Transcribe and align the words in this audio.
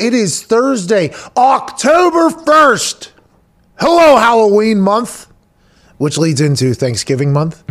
It 0.00 0.14
is 0.14 0.42
Thursday, 0.42 1.12
October 1.36 2.30
1st. 2.30 3.10
Hello, 3.78 4.16
Halloween 4.16 4.80
month, 4.80 5.26
which 5.98 6.16
leads 6.18 6.40
into 6.40 6.74
Thanksgiving 6.74 7.32
month, 7.32 7.62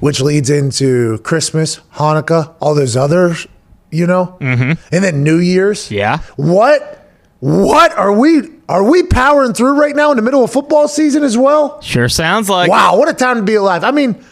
which 0.00 0.20
leads 0.20 0.50
into 0.50 1.18
Christmas, 1.18 1.80
Hanukkah, 1.94 2.54
all 2.60 2.74
those 2.74 2.96
others, 2.96 3.46
you 3.90 4.06
know? 4.06 4.36
Mm-hmm. 4.40 4.94
And 4.94 5.04
then 5.04 5.24
New 5.24 5.38
Year's. 5.38 5.90
Yeah. 5.90 6.18
What? 6.36 6.98
What 7.40 7.92
are 7.98 8.12
we 8.12 8.50
are 8.68 8.84
we 8.84 9.02
powering 9.02 9.52
through 9.52 9.80
right 9.80 9.96
now 9.96 10.12
in 10.12 10.16
the 10.16 10.22
middle 10.22 10.44
of 10.44 10.52
football 10.52 10.86
season 10.86 11.24
as 11.24 11.36
well? 11.36 11.80
Sure 11.82 12.08
sounds 12.08 12.48
like. 12.48 12.70
Wow, 12.70 12.96
what 12.96 13.08
a 13.08 13.12
time 13.12 13.36
to 13.36 13.42
be 13.42 13.56
alive. 13.56 13.82
I 13.82 13.90
mean, 13.90 14.24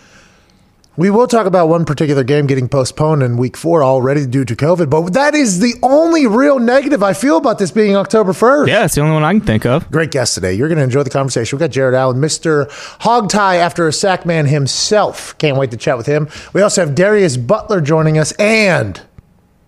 we 1.01 1.09
will 1.09 1.27
talk 1.27 1.47
about 1.47 1.71
one 1.71 1.87
particular 1.87 2.23
game 2.23 2.47
getting 2.47 2.69
postponed 2.69 3.23
in 3.23 3.39
week 3.39 3.57
four 3.57 3.83
already 3.83 4.27
due 4.27 4.45
to 4.45 4.55
COVID, 4.55 4.91
but 4.91 5.15
that 5.15 5.35
is 5.35 5.59
the 5.59 5.73
only 5.83 6.27
real 6.27 6.59
negative 6.59 7.03
I 7.03 7.15
feel 7.15 7.39
about 7.39 7.59
this 7.59 7.71
being 7.71 7.97
October 7.97 8.33
1st. 8.33 8.67
Yeah, 8.69 8.85
it's 8.85 8.97
the 8.97 9.01
only 9.01 9.15
one 9.15 9.25
I 9.25 9.33
can 9.33 9.41
think 9.41 9.65
of. 9.65 9.91
Great 9.91 10.11
guest 10.11 10.35
today. 10.35 10.53
You're 10.53 10.69
going 10.69 10.77
to 10.77 10.85
enjoy 10.85 11.03
the 11.03 11.09
conversation. 11.09 11.57
We've 11.57 11.61
got 11.61 11.71
Jared 11.71 11.95
Allen, 11.95 12.19
Mr. 12.19 12.69
Hogtie 13.01 13.57
after 13.57 13.89
a 13.89 13.95
sack 13.95 14.27
man 14.27 14.45
himself. 14.45 15.39
Can't 15.39 15.57
wait 15.57 15.71
to 15.71 15.79
chat 15.79 15.97
with 15.97 16.05
him. 16.05 16.29
We 16.53 16.61
also 16.61 16.85
have 16.85 16.95
Darius 16.95 17.39
Butler 17.39 17.81
joining 17.81 18.19
us 18.19 18.33
and 18.33 19.01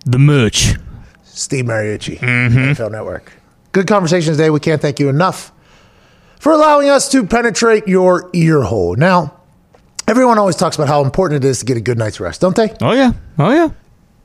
The 0.05 0.19
mooch. 0.19 0.75
Steve 1.23 1.65
Mariucci, 1.65 2.19
mm-hmm. 2.19 2.57
NFL 2.59 2.91
Network. 2.91 3.33
Good 3.71 3.87
conversation 3.87 4.33
today. 4.33 4.51
We 4.51 4.59
can't 4.59 4.83
thank 4.83 4.99
you 4.99 5.09
enough 5.09 5.51
for 6.39 6.51
allowing 6.51 6.89
us 6.89 7.09
to 7.09 7.25
penetrate 7.25 7.87
your 7.87 8.29
ear 8.33 8.61
hole. 8.61 8.95
Now, 8.95 9.39
everyone 10.07 10.37
always 10.37 10.55
talks 10.55 10.75
about 10.75 10.87
how 10.87 11.03
important 11.03 11.43
it 11.43 11.47
is 11.47 11.59
to 11.59 11.65
get 11.65 11.77
a 11.77 11.81
good 11.81 11.97
night's 11.97 12.19
rest, 12.19 12.41
don't 12.41 12.55
they? 12.55 12.73
Oh 12.81 12.93
yeah. 12.93 13.13
Oh 13.37 13.51
yeah. 13.51 13.69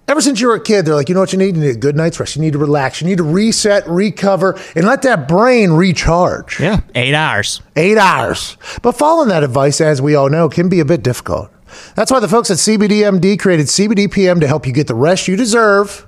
Ever 0.09 0.23
since 0.23 0.41
you 0.41 0.48
were 0.48 0.55
a 0.55 0.60
kid, 0.60 0.86
they're 0.86 0.95
like, 0.95 1.10
you 1.10 1.14
know 1.14 1.20
what 1.20 1.32
you 1.34 1.38
need? 1.38 1.55
You 1.55 1.62
need 1.62 1.77
a 1.77 1.78
good 1.78 1.95
night's 1.95 2.19
rest. 2.19 2.34
You 2.34 2.41
need 2.41 2.55
to 2.55 2.59
relax. 2.59 3.02
You 3.02 3.06
need 3.06 3.19
to 3.19 3.24
reset, 3.24 3.86
recover, 3.86 4.59
and 4.74 4.86
let 4.86 5.02
that 5.02 5.28
brain 5.28 5.72
recharge. 5.72 6.59
Yeah. 6.59 6.80
Eight 6.94 7.12
hours. 7.12 7.61
Eight 7.77 7.98
hours. 7.98 8.56
But 8.80 8.92
following 8.92 9.28
that 9.28 9.42
advice, 9.44 9.83
as 9.83 10.00
we 10.00 10.14
all 10.14 10.30
know, 10.30 10.48
can 10.48 10.70
be 10.70 10.80
a 10.80 10.86
bit 10.86 11.03
difficult. 11.03 11.50
That's 11.94 12.10
why 12.10 12.20
the 12.20 12.28
folks 12.28 12.50
at 12.50 12.56
CBDMD 12.56 13.38
created 13.38 13.66
CBDPM 13.66 14.41
to 14.41 14.47
help 14.47 14.66
you 14.66 14.72
get 14.72 14.86
the 14.86 14.94
rest 14.94 15.28
you 15.28 15.36
deserve 15.36 16.06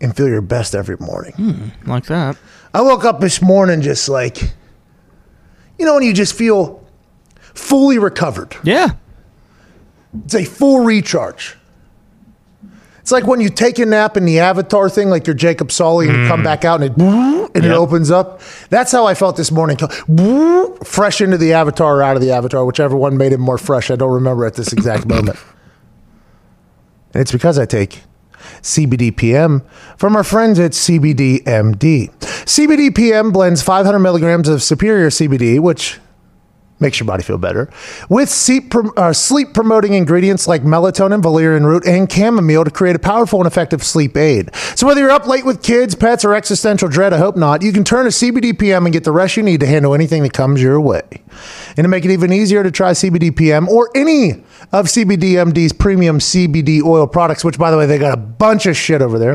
and 0.00 0.16
feel 0.16 0.28
your 0.28 0.40
best 0.40 0.74
every 0.74 0.96
morning. 0.98 1.32
Hmm, 1.32 1.90
like 1.90 2.06
that. 2.06 2.38
I 2.72 2.80
woke 2.80 3.04
up 3.04 3.20
this 3.20 3.42
morning 3.42 3.82
just 3.82 4.08
like, 4.08 4.40
you 5.78 5.84
know, 5.84 5.94
when 5.94 6.02
you 6.02 6.14
just 6.14 6.34
feel 6.34 6.85
fully 7.56 7.98
recovered. 7.98 8.56
Yeah. 8.62 8.90
It's 10.24 10.34
a 10.34 10.44
full 10.44 10.84
recharge. 10.84 11.56
It's 13.00 13.12
like 13.12 13.26
when 13.26 13.40
you 13.40 13.50
take 13.50 13.78
a 13.78 13.86
nap 13.86 14.16
in 14.16 14.24
the 14.24 14.40
avatar 14.40 14.88
thing, 14.88 15.10
like 15.10 15.28
you're 15.28 15.34
Jacob 15.34 15.70
Sully, 15.70 16.08
and 16.08 16.22
you 16.22 16.28
come 16.28 16.40
mm. 16.40 16.44
back 16.44 16.64
out 16.64 16.82
and 16.82 16.90
it 16.90 16.98
and 17.54 17.64
it 17.64 17.70
opens 17.70 18.10
up. 18.10 18.40
That's 18.68 18.90
how 18.90 19.06
I 19.06 19.14
felt 19.14 19.36
this 19.36 19.52
morning. 19.52 19.76
Fresh 20.82 21.20
into 21.20 21.38
the 21.38 21.52
avatar 21.52 21.98
or 21.98 22.02
out 22.02 22.16
of 22.16 22.22
the 22.22 22.32
avatar, 22.32 22.64
whichever 22.64 22.96
one 22.96 23.16
made 23.16 23.32
it 23.32 23.38
more 23.38 23.58
fresh. 23.58 23.92
I 23.92 23.96
don't 23.96 24.12
remember 24.12 24.44
at 24.44 24.54
this 24.54 24.72
exact 24.72 25.06
moment. 25.08 25.38
And 27.14 27.20
it's 27.20 27.30
because 27.30 27.60
I 27.60 27.64
take 27.64 28.02
CBDPM 28.62 29.64
from 29.96 30.16
our 30.16 30.24
friends 30.24 30.58
at 30.58 30.72
CBDMD. 30.72 32.10
CBDPM 32.18 33.32
blends 33.32 33.62
500 33.62 34.00
milligrams 34.00 34.48
of 34.48 34.64
superior 34.64 35.10
CBD, 35.10 35.60
which 35.60 36.00
makes 36.78 37.00
your 37.00 37.06
body 37.06 37.22
feel 37.22 37.38
better, 37.38 37.70
with 38.08 38.28
sleep, 38.28 38.74
uh, 38.96 39.12
sleep 39.12 39.54
promoting 39.54 39.94
ingredients 39.94 40.46
like 40.46 40.62
melatonin, 40.62 41.22
valerian 41.22 41.64
root, 41.64 41.86
and 41.86 42.10
chamomile 42.10 42.64
to 42.64 42.70
create 42.70 42.94
a 42.94 42.98
powerful 42.98 43.40
and 43.40 43.46
effective 43.46 43.82
sleep 43.82 44.16
aid. 44.16 44.54
So 44.74 44.86
whether 44.86 45.00
you're 45.00 45.10
up 45.10 45.26
late 45.26 45.46
with 45.46 45.62
kids, 45.62 45.94
pets, 45.94 46.24
or 46.24 46.34
existential 46.34 46.88
dread, 46.88 47.12
I 47.12 47.18
hope 47.18 47.36
not, 47.36 47.62
you 47.62 47.72
can 47.72 47.84
turn 47.84 48.04
to 48.04 48.10
CBDPM 48.10 48.84
and 48.84 48.92
get 48.92 49.04
the 49.04 49.12
rest 49.12 49.36
you 49.36 49.42
need 49.42 49.60
to 49.60 49.66
handle 49.66 49.94
anything 49.94 50.22
that 50.22 50.32
comes 50.32 50.60
your 50.62 50.80
way. 50.80 51.02
And 51.76 51.84
to 51.84 51.88
make 51.88 52.04
it 52.04 52.10
even 52.10 52.32
easier 52.32 52.62
to 52.62 52.70
try 52.70 52.92
CBDPM 52.92 53.68
or 53.68 53.90
any 53.94 54.32
of 54.72 54.86
CBDMD's 54.86 55.72
premium 55.72 56.18
CBD 56.18 56.82
oil 56.82 57.06
products, 57.06 57.44
which 57.44 57.58
by 57.58 57.70
the 57.70 57.76
way, 57.78 57.86
they 57.86 57.98
got 57.98 58.12
a 58.12 58.16
bunch 58.20 58.66
of 58.66 58.76
shit 58.76 59.00
over 59.02 59.18
there. 59.18 59.34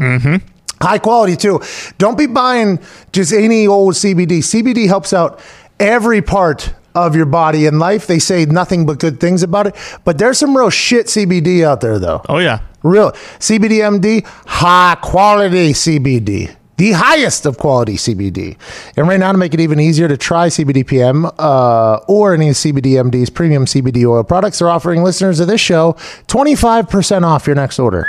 High 0.81 0.97
quality 0.97 1.35
too. 1.35 1.61
Don't 1.99 2.17
be 2.17 2.25
buying 2.25 2.79
just 3.11 3.33
any 3.33 3.67
old 3.67 3.93
CBD. 3.93 4.39
CBD 4.39 4.87
helps 4.87 5.13
out 5.13 5.39
every 5.79 6.21
part 6.23 6.73
of 6.95 7.15
your 7.15 7.25
body 7.25 7.65
and 7.65 7.79
life. 7.79 8.07
They 8.07 8.19
say 8.19 8.45
nothing 8.45 8.85
but 8.85 8.99
good 8.99 9.19
things 9.19 9.43
about 9.43 9.67
it, 9.67 9.75
but 10.03 10.17
there's 10.17 10.37
some 10.37 10.55
real 10.55 10.69
shit 10.69 11.07
CBD 11.07 11.63
out 11.63 11.81
there 11.81 11.99
though. 11.99 12.21
Oh 12.29 12.37
yeah. 12.39 12.59
Real 12.83 13.11
CBDMD, 13.11 14.25
high 14.47 14.97
quality 15.01 15.71
CBD. 15.73 16.55
The 16.77 16.93
highest 16.93 17.45
of 17.45 17.59
quality 17.59 17.93
CBD. 17.95 18.57
And 18.97 19.07
right 19.07 19.19
now, 19.19 19.31
to 19.31 19.37
make 19.37 19.53
it 19.53 19.59
even 19.59 19.79
easier 19.79 20.07
to 20.07 20.17
try 20.17 20.47
CBDPM 20.47 21.31
uh, 21.37 21.97
or 22.07 22.33
any 22.33 22.49
of 22.49 22.55
CBDMD's 22.55 23.29
premium 23.29 23.65
CBD 23.65 24.03
oil 24.09 24.23
products, 24.23 24.57
they're 24.57 24.69
offering 24.69 25.03
listeners 25.03 25.39
of 25.39 25.47
this 25.47 25.61
show 25.61 25.93
25% 26.27 27.21
off 27.23 27.45
your 27.45 27.55
next 27.55 27.77
order. 27.77 28.07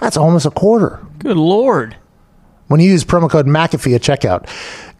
That's 0.00 0.16
almost 0.16 0.46
a 0.46 0.50
quarter 0.50 0.98
Good 1.20 1.36
lord. 1.36 1.94
when 2.66 2.80
you 2.80 2.90
use 2.90 3.04
promo 3.04 3.30
code 3.30 3.46
McAfee 3.46 3.94
at 3.94 4.00
checkout. 4.02 4.48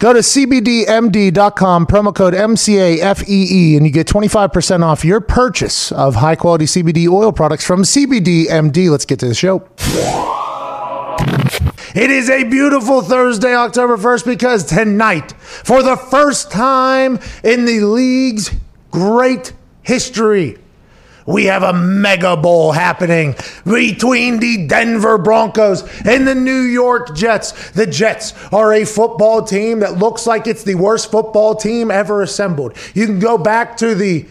Go 0.03 0.13
to 0.13 0.19
cbdmd.com, 0.19 1.87
promo 1.87 2.13
code 2.13 2.35
MCAFEE, 2.35 3.77
and 3.77 3.87
you 3.87 3.93
get 3.93 4.09
25% 4.09 4.83
off 4.83 5.05
your 5.05 5.21
purchase 5.21 5.93
of 5.93 6.17
high 6.17 6.35
quality 6.35 6.65
CBD 6.65 7.09
oil 7.09 7.31
products 7.31 7.65
from 7.65 7.85
CBDMD. 7.85 8.91
Let's 8.91 9.05
get 9.05 9.21
to 9.21 9.29
the 9.29 9.35
show. 9.35 9.65
It 11.95 12.11
is 12.11 12.29
a 12.29 12.43
beautiful 12.43 13.03
Thursday, 13.03 13.55
October 13.55 13.97
1st, 13.97 14.25
because 14.25 14.65
tonight, 14.65 15.35
for 15.41 15.85
the 15.85 15.97
first 15.97 16.51
time 16.51 17.21
in 17.45 17.65
the 17.65 17.83
league's 17.83 18.51
great 18.91 19.53
history, 19.83 20.59
we 21.27 21.47
have 21.47 21.63
a 21.63 21.73
mega 21.73 22.37
bowl 22.37 22.73
happening 22.73 23.35
between 23.65 24.41
the 24.41 24.67
Denver 24.67 25.19
Broncos 25.19 25.83
and 26.05 26.27
the 26.27 26.35
New 26.35 26.61
York 26.63 27.15
Jets. 27.15 27.71
The 27.71 27.87
Jets 27.87 28.35
are 28.53 28.73
a 28.73 28.85
football 28.85 29.43
team 29.43 29.81
that 29.81 29.99
looks 29.99 30.27
like 30.27 30.47
it's 30.47 30.65
the 30.65 30.75
worst 30.75 31.11
football 31.11 31.55
team 31.55 31.91
ever 31.91 32.23
assembled. 32.23 32.77
You 32.95 33.07
can 33.07 33.19
go 33.19 33.39
back 33.39 33.77
to 33.79 33.95
the 33.95 34.27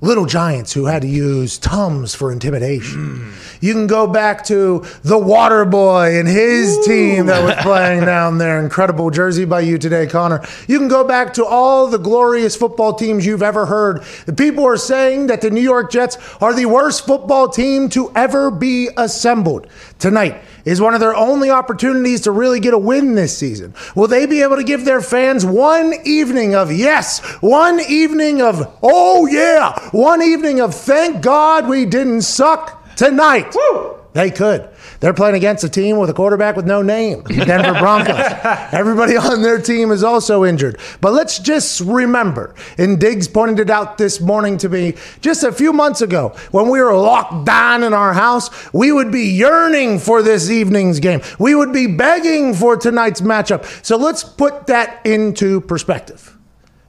Little 0.00 0.26
Giants 0.26 0.72
who 0.74 0.84
had 0.86 1.02
to 1.02 1.08
use 1.08 1.58
Tums 1.58 2.14
for 2.14 2.30
intimidation. 2.30 3.32
You 3.60 3.72
can 3.72 3.88
go 3.88 4.06
back 4.06 4.44
to 4.44 4.84
the 5.02 5.18
Water 5.18 5.64
Boy 5.64 6.18
and 6.20 6.28
his 6.28 6.78
team 6.86 7.26
that 7.26 7.42
was 7.42 7.56
playing 7.62 8.04
down 8.04 8.38
there. 8.38 8.60
Incredible 8.60 9.10
jersey 9.10 9.44
by 9.44 9.60
you 9.60 9.76
today, 9.76 10.06
Connor. 10.06 10.46
You 10.68 10.78
can 10.78 10.86
go 10.86 11.02
back 11.02 11.34
to 11.34 11.44
all 11.44 11.88
the 11.88 11.98
glorious 11.98 12.54
football 12.54 12.94
teams 12.94 13.26
you've 13.26 13.42
ever 13.42 13.66
heard. 13.66 14.04
The 14.26 14.32
people 14.32 14.64
are 14.64 14.76
saying 14.76 15.26
that 15.26 15.40
the 15.40 15.50
New 15.50 15.60
York 15.60 15.90
Jets 15.90 16.16
are 16.40 16.54
the 16.54 16.66
worst 16.66 17.04
football 17.04 17.48
team 17.48 17.88
to 17.88 18.12
ever 18.14 18.52
be 18.52 18.90
assembled. 18.96 19.66
Tonight 19.98 20.42
is 20.64 20.80
one 20.80 20.94
of 20.94 21.00
their 21.00 21.14
only 21.14 21.50
opportunities 21.50 22.20
to 22.22 22.30
really 22.30 22.60
get 22.60 22.72
a 22.72 22.78
win 22.78 23.14
this 23.16 23.36
season. 23.36 23.74
Will 23.96 24.06
they 24.06 24.26
be 24.26 24.42
able 24.42 24.56
to 24.56 24.62
give 24.62 24.84
their 24.84 25.00
fans 25.00 25.44
one 25.44 25.92
evening 26.04 26.54
of 26.54 26.70
yes, 26.72 27.18
one 27.40 27.80
evening 27.80 28.40
of 28.40 28.78
oh 28.82 29.26
yeah, 29.26 29.76
one 29.90 30.22
evening 30.22 30.60
of 30.60 30.74
thank 30.74 31.20
God 31.20 31.68
we 31.68 31.84
didn't 31.84 32.22
suck 32.22 32.94
tonight? 32.94 33.54
They 34.12 34.30
could. 34.30 34.68
They're 35.00 35.14
playing 35.14 35.36
against 35.36 35.62
a 35.62 35.68
team 35.68 35.98
with 35.98 36.10
a 36.10 36.14
quarterback 36.14 36.56
with 36.56 36.66
no 36.66 36.82
name, 36.82 37.22
the 37.24 37.44
Denver 37.46 37.78
Broncos. 37.78 38.18
Everybody 38.72 39.16
on 39.16 39.42
their 39.42 39.60
team 39.60 39.92
is 39.92 40.02
also 40.02 40.44
injured. 40.44 40.78
But 41.00 41.12
let's 41.12 41.38
just 41.38 41.80
remember, 41.80 42.54
and 42.78 42.98
Diggs 43.00 43.28
pointed 43.28 43.60
it 43.60 43.70
out 43.70 43.98
this 43.98 44.20
morning 44.20 44.58
to 44.58 44.68
me 44.68 44.94
just 45.20 45.44
a 45.44 45.52
few 45.52 45.72
months 45.72 46.00
ago 46.00 46.34
when 46.50 46.68
we 46.68 46.80
were 46.80 46.94
locked 46.94 47.44
down 47.44 47.82
in 47.82 47.92
our 47.92 48.12
house, 48.12 48.72
we 48.72 48.90
would 48.90 49.12
be 49.12 49.26
yearning 49.28 49.98
for 49.98 50.22
this 50.22 50.50
evening's 50.50 50.98
game. 50.98 51.20
We 51.38 51.54
would 51.54 51.72
be 51.72 51.86
begging 51.86 52.54
for 52.54 52.76
tonight's 52.76 53.20
matchup. 53.20 53.84
So 53.84 53.96
let's 53.96 54.24
put 54.24 54.66
that 54.66 55.04
into 55.06 55.60
perspective. 55.60 56.37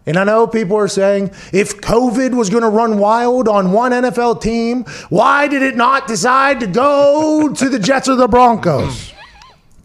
And 0.05 0.17
I 0.17 0.23
know 0.23 0.47
people 0.47 0.75
are 0.77 0.87
saying 0.87 1.31
if 1.53 1.81
COVID 1.81 2.33
was 2.35 2.49
going 2.49 2.63
to 2.63 2.69
run 2.69 2.97
wild 2.97 3.47
on 3.47 3.71
one 3.71 3.91
NFL 3.91 4.41
team, 4.41 4.85
why 5.09 5.47
did 5.47 5.61
it 5.61 5.75
not 5.75 6.07
decide 6.07 6.59
to 6.61 6.67
go 6.67 7.53
to 7.53 7.69
the 7.69 7.77
Jets 7.79 8.09
or 8.09 8.15
the 8.15 8.27
Broncos? 8.27 9.13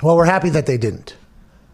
Well, 0.02 0.16
we're 0.16 0.24
happy 0.24 0.50
that 0.50 0.66
they 0.66 0.78
didn't, 0.78 1.16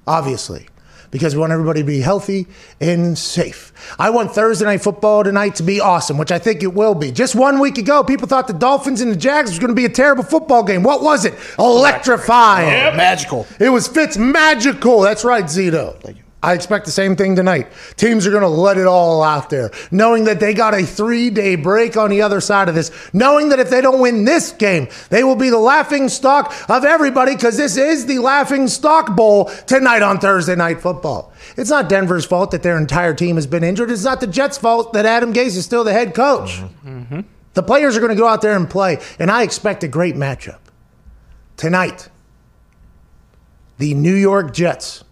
obviously, 0.06 0.68
because 1.10 1.34
we 1.34 1.40
want 1.40 1.52
everybody 1.52 1.80
to 1.80 1.86
be 1.86 2.00
healthy 2.00 2.46
and 2.80 3.16
safe. 3.16 3.72
I 3.98 4.10
want 4.10 4.32
Thursday 4.32 4.64
Night 4.64 4.82
Football 4.82 5.24
tonight 5.24 5.56
to 5.56 5.62
be 5.62 5.80
awesome, 5.80 6.16
which 6.18 6.32
I 6.32 6.38
think 6.38 6.62
it 6.62 6.72
will 6.74 6.94
be. 6.94 7.12
Just 7.12 7.34
one 7.34 7.58
week 7.60 7.78
ago, 7.78 8.02
people 8.04 8.26
thought 8.26 8.46
the 8.46 8.52
Dolphins 8.52 9.00
and 9.00 9.10
the 9.12 9.16
Jags 9.16 9.50
was 9.50 9.58
going 9.58 9.68
to 9.70 9.74
be 9.74 9.84
a 9.84 9.88
terrible 9.90 10.24
football 10.24 10.62
game. 10.62 10.82
What 10.82 11.02
was 11.02 11.24
it? 11.24 11.34
Electrifying. 11.58 12.96
Magical. 12.96 13.46
It 13.58 13.68
was 13.68 13.86
Fitz 13.88 14.16
magical. 14.16 15.00
That's 15.00 15.24
right, 15.24 15.44
Zito. 15.44 16.16
I 16.42 16.54
expect 16.54 16.86
the 16.86 16.90
same 16.90 17.16
thing 17.16 17.36
tonight. 17.36 17.68
Teams 17.96 18.26
are 18.26 18.30
going 18.30 18.42
to 18.42 18.48
let 18.48 18.78
it 18.78 18.86
all 18.86 19.22
out 19.22 19.50
there, 19.50 19.70
knowing 19.90 20.24
that 20.24 20.40
they 20.40 20.54
got 20.54 20.72
a 20.72 20.86
three 20.86 21.28
day 21.28 21.54
break 21.54 21.98
on 21.98 22.08
the 22.08 22.22
other 22.22 22.40
side 22.40 22.68
of 22.68 22.74
this, 22.74 22.90
knowing 23.12 23.50
that 23.50 23.60
if 23.60 23.68
they 23.68 23.82
don't 23.82 24.00
win 24.00 24.24
this 24.24 24.52
game, 24.52 24.88
they 25.10 25.22
will 25.22 25.36
be 25.36 25.50
the 25.50 25.58
laughing 25.58 26.08
stock 26.08 26.54
of 26.70 26.84
everybody 26.84 27.34
because 27.34 27.58
this 27.58 27.76
is 27.76 28.06
the 28.06 28.18
laughing 28.20 28.68
stock 28.68 29.14
bowl 29.14 29.46
tonight 29.66 30.00
on 30.00 30.18
Thursday 30.18 30.56
Night 30.56 30.80
Football. 30.80 31.30
It's 31.58 31.68
not 31.70 31.90
Denver's 31.90 32.24
fault 32.24 32.52
that 32.52 32.62
their 32.62 32.78
entire 32.78 33.12
team 33.12 33.36
has 33.36 33.46
been 33.46 33.62
injured. 33.62 33.90
It's 33.90 34.04
not 34.04 34.20
the 34.20 34.26
Jets' 34.26 34.56
fault 34.56 34.94
that 34.94 35.04
Adam 35.04 35.34
Gase 35.34 35.56
is 35.56 35.66
still 35.66 35.84
the 35.84 35.92
head 35.92 36.14
coach. 36.14 36.60
Mm-hmm. 36.60 36.88
Mm-hmm. 36.88 37.20
The 37.52 37.62
players 37.62 37.96
are 37.96 38.00
going 38.00 38.14
to 38.14 38.20
go 38.20 38.28
out 38.28 38.40
there 38.40 38.56
and 38.56 38.70
play, 38.70 38.98
and 39.18 39.30
I 39.30 39.42
expect 39.42 39.84
a 39.84 39.88
great 39.88 40.14
matchup. 40.14 40.60
Tonight, 41.58 42.08
the 43.76 43.92
New 43.92 44.14
York 44.14 44.54
Jets 44.54 45.04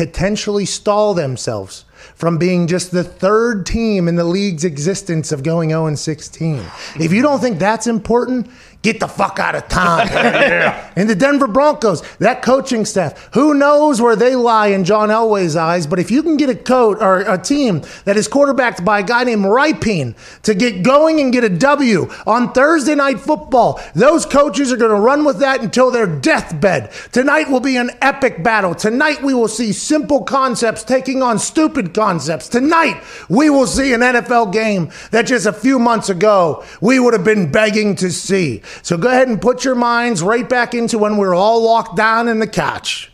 potentially 0.00 0.64
stall 0.64 1.12
themselves 1.12 1.84
from 2.14 2.38
being 2.38 2.66
just 2.66 2.90
the 2.90 3.04
third 3.04 3.66
team 3.66 4.08
in 4.08 4.16
the 4.16 4.24
league's 4.24 4.64
existence 4.64 5.30
of 5.30 5.42
going 5.42 5.68
0 5.68 5.94
16. 5.94 6.64
If 6.98 7.12
you 7.12 7.20
don't 7.20 7.38
think 7.38 7.58
that's 7.58 7.86
important, 7.86 8.48
get 8.82 9.00
the 9.00 9.08
fuck 9.08 9.38
out 9.38 9.54
of 9.54 9.68
town. 9.68 10.08
And 10.96 11.08
the 11.08 11.14
Denver 11.14 11.46
Broncos, 11.46 12.02
that 12.18 12.42
coaching 12.42 12.84
staff, 12.84 13.30
who 13.32 13.54
knows 13.54 14.02
where 14.02 14.16
they 14.16 14.34
lie 14.34 14.66
in 14.66 14.84
John 14.84 15.08
Elway's 15.08 15.56
eyes, 15.56 15.86
but 15.86 15.98
if 15.98 16.10
you 16.10 16.22
can 16.22 16.36
get 16.36 16.50
a 16.50 16.54
coach 16.54 16.98
or 17.00 17.20
a 17.20 17.38
team 17.38 17.82
that 18.04 18.18
is 18.18 18.28
quarterbacked 18.28 18.84
by 18.84 18.98
a 18.98 19.02
guy 19.02 19.24
named 19.24 19.44
Rypien 19.44 20.14
to 20.42 20.54
get 20.54 20.82
going 20.82 21.20
and 21.20 21.32
get 21.32 21.44
a 21.44 21.48
W 21.48 22.10
on 22.26 22.52
Thursday 22.52 22.94
night 22.94 23.20
football, 23.20 23.80
those 23.94 24.26
coaches 24.26 24.72
are 24.72 24.76
going 24.76 24.94
to 24.94 25.00
run 25.00 25.24
with 25.24 25.38
that 25.38 25.62
until 25.62 25.90
their 25.90 26.06
deathbed. 26.06 26.90
Tonight 27.12 27.48
will 27.48 27.60
be 27.60 27.76
an 27.76 27.92
epic 28.02 28.42
battle. 28.42 28.74
Tonight 28.74 29.22
we 29.22 29.32
will 29.32 29.48
see 29.48 29.72
simple 29.72 30.24
concepts 30.24 30.82
taking 30.82 31.22
on 31.22 31.38
stupid 31.38 31.94
concepts. 31.94 32.48
Tonight 32.48 33.02
we 33.28 33.48
will 33.48 33.66
see 33.66 33.94
an 33.94 34.00
NFL 34.00 34.52
game 34.52 34.90
that 35.12 35.26
just 35.26 35.46
a 35.46 35.52
few 35.52 35.78
months 35.78 36.10
ago 36.10 36.64
we 36.80 37.00
would 37.00 37.14
have 37.14 37.24
been 37.24 37.50
begging 37.50 37.94
to 37.96 38.10
see. 38.10 38.62
So 38.82 38.96
go 38.96 39.08
ahead 39.08 39.28
and 39.28 39.40
put 39.40 39.64
your 39.64 39.74
minds 39.74 40.22
right 40.22 40.48
back 40.48 40.74
into 40.74 40.98
when 40.98 41.14
we 41.14 41.26
were 41.26 41.34
all 41.34 41.62
locked 41.62 41.96
down 41.96 42.28
in 42.28 42.38
the 42.38 42.46
couch. 42.46 43.10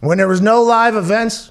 When 0.00 0.18
there 0.18 0.28
was 0.28 0.40
no 0.40 0.62
live 0.62 0.94
events, 0.96 1.50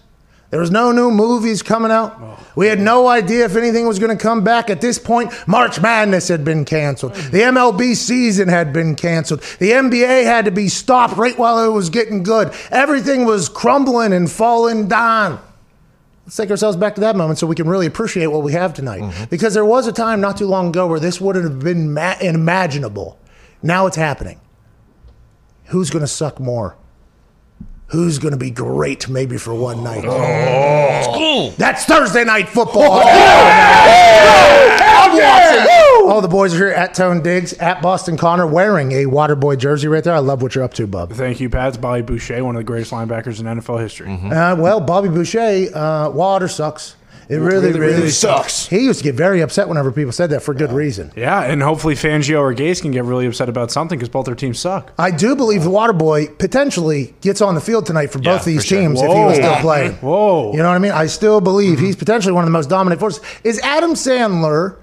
there 0.52 0.60
was 0.60 0.72
no 0.72 0.92
new 0.92 1.12
movies 1.12 1.62
coming 1.62 1.92
out. 1.92 2.40
We 2.56 2.68
had 2.68 2.80
no 2.80 3.08
idea 3.08 3.46
if 3.46 3.56
anything 3.56 3.88
was 3.88 4.00
going 4.00 4.16
to 4.16 4.22
come 4.22 4.44
back. 4.44 4.70
At 4.72 4.82
this 4.82 4.98
point, 4.98 5.32
March 5.48 5.80
Madness 5.80 6.28
had 6.28 6.44
been 6.44 6.66
canceled. 6.66 7.14
The 7.14 7.42
MLB 7.42 7.96
season 7.96 8.48
had 8.48 8.74
been 8.74 8.96
canceled. 8.96 9.42
The 9.60 9.72
NBA 9.72 10.24
had 10.24 10.46
to 10.46 10.52
be 10.52 10.68
stopped 10.68 11.18
right 11.18 11.38
while 11.38 11.64
it 11.64 11.72
was 11.72 11.90
getting 11.92 12.24
good. 12.24 12.52
Everything 12.72 13.26
was 13.26 13.48
crumbling 13.48 14.12
and 14.12 14.30
falling 14.30 14.88
down. 14.88 15.40
Let's 16.30 16.38
take 16.38 16.52
ourselves 16.52 16.78
back 16.78 16.94
to 16.94 17.02
that 17.02 17.16
moment 17.16 17.40
so 17.40 17.48
we 17.48 17.56
can 17.56 17.68
really 17.68 17.88
appreciate 17.88 18.28
what 18.28 18.44
we 18.44 18.52
have 18.52 18.72
tonight. 18.76 19.02
Mm-hmm. 19.02 19.24
Because 19.32 19.56
there 19.56 19.66
was 19.66 19.88
a 19.88 19.92
time 19.92 20.22
not 20.22 20.38
too 20.38 20.46
long 20.46 20.68
ago 20.68 20.86
where 20.86 21.00
this 21.00 21.20
wouldn't 21.20 21.44
have 21.44 21.58
been 21.58 21.92
ma- 21.92 22.18
unimaginable. 22.22 23.18
Now 23.64 23.88
it's 23.88 23.96
happening. 23.96 24.40
Who's 25.70 25.90
going 25.90 26.04
to 26.04 26.08
suck 26.08 26.40
more? 26.40 26.78
Who's 27.90 28.20
going 28.20 28.34
to 28.34 28.38
be 28.38 28.52
great 28.52 29.10
maybe 29.10 29.38
for 29.38 29.54
one 29.54 29.84
night? 29.84 30.04
That's 31.58 31.86
Thursday 31.86 32.24
night 32.24 32.48
football. 32.48 33.02
All 36.08 36.22
the 36.22 36.28
boys 36.28 36.54
are 36.54 36.58
here 36.58 36.70
at 36.70 36.94
Tone 36.94 37.22
Diggs, 37.22 37.54
at 37.54 37.82
Boston 37.82 38.16
Connor, 38.18 38.46
wearing 38.48 38.92
a 38.92 39.06
Waterboy 39.06 39.58
jersey 39.58 39.88
right 39.88 40.04
there. 40.04 40.14
I 40.14 40.20
love 40.20 40.42
what 40.42 40.54
you're 40.56 40.64
up 40.64 40.74
to, 40.76 40.86
Bub. 40.88 41.14
Thank 41.14 41.40
you, 41.40 41.50
Pat. 41.50 41.70
It's 41.70 41.78
Bobby 41.78 42.02
Boucher, 42.02 42.44
one 42.44 42.56
of 42.56 42.60
the 42.60 42.64
greatest 42.64 42.92
linebackers 42.92 43.40
in 43.40 43.46
NFL 43.46 43.80
history. 43.80 44.12
Uh, 44.12 44.56
well, 44.56 44.80
Bobby 44.80 45.10
Boucher, 45.10 45.70
uh, 45.76 46.10
water 46.10 46.48
sucks. 46.48 46.96
It 47.30 47.36
really, 47.36 47.68
really, 47.68 47.80
really 47.80 48.10
sucks. 48.10 48.66
He 48.68 48.80
used 48.80 49.02
to 49.02 49.04
get 49.04 49.14
very 49.14 49.42
upset 49.42 49.70
whenever 49.70 49.92
people 49.92 50.12
said 50.12 50.32
that 50.32 50.42
for 50.42 50.56
good 50.56 50.72
reason. 50.72 51.12
Yeah, 51.16 51.44
and 51.44 51.62
hopefully 51.62 51.94
Fangio 51.94 52.40
or 52.40 52.56
Gase 52.56 52.82
can 52.82 52.90
get 52.90 53.04
really 53.04 53.28
upset 53.28 53.48
about 53.48 53.70
something 53.70 54.00
because 54.00 54.10
both 54.10 54.26
their 54.26 54.34
teams 54.34 54.58
suck. 54.58 54.92
I 54.98 55.12
do 55.12 55.36
believe 55.36 55.64
the 55.64 55.70
Waterboy 55.70 56.40
potentially 56.40 57.14
gets 57.22 57.40
on 57.40 57.54
the 57.54 57.62
field 57.62 57.86
tonight 57.86 58.08
for 58.08 58.18
both 58.18 58.48
Yeah, 58.48 58.54
these 58.54 58.62
for 58.64 58.68
sure. 58.70 58.82
teams 58.82 59.00
if 59.02 59.12
he 59.12 59.20
was 59.20 59.36
still 59.36 59.54
Whoa. 59.54 59.62
playing. 59.62 59.92
Whoa. 60.02 60.52
You 60.54 60.58
know 60.58 60.70
what 60.70 60.76
I 60.76 60.80
mean? 60.80 60.92
I 60.92 61.06
still 61.06 61.40
believe 61.40 61.78
mm-hmm. 61.78 61.86
he's 61.86 61.96
potentially 61.96 62.34
one 62.34 62.44
of 62.44 62.48
the 62.48 62.52
most 62.52 62.68
dominant 62.68 63.00
forces. 63.00 63.24
Is 63.44 63.60
Adam 63.60 63.92
Sandler 63.92 64.78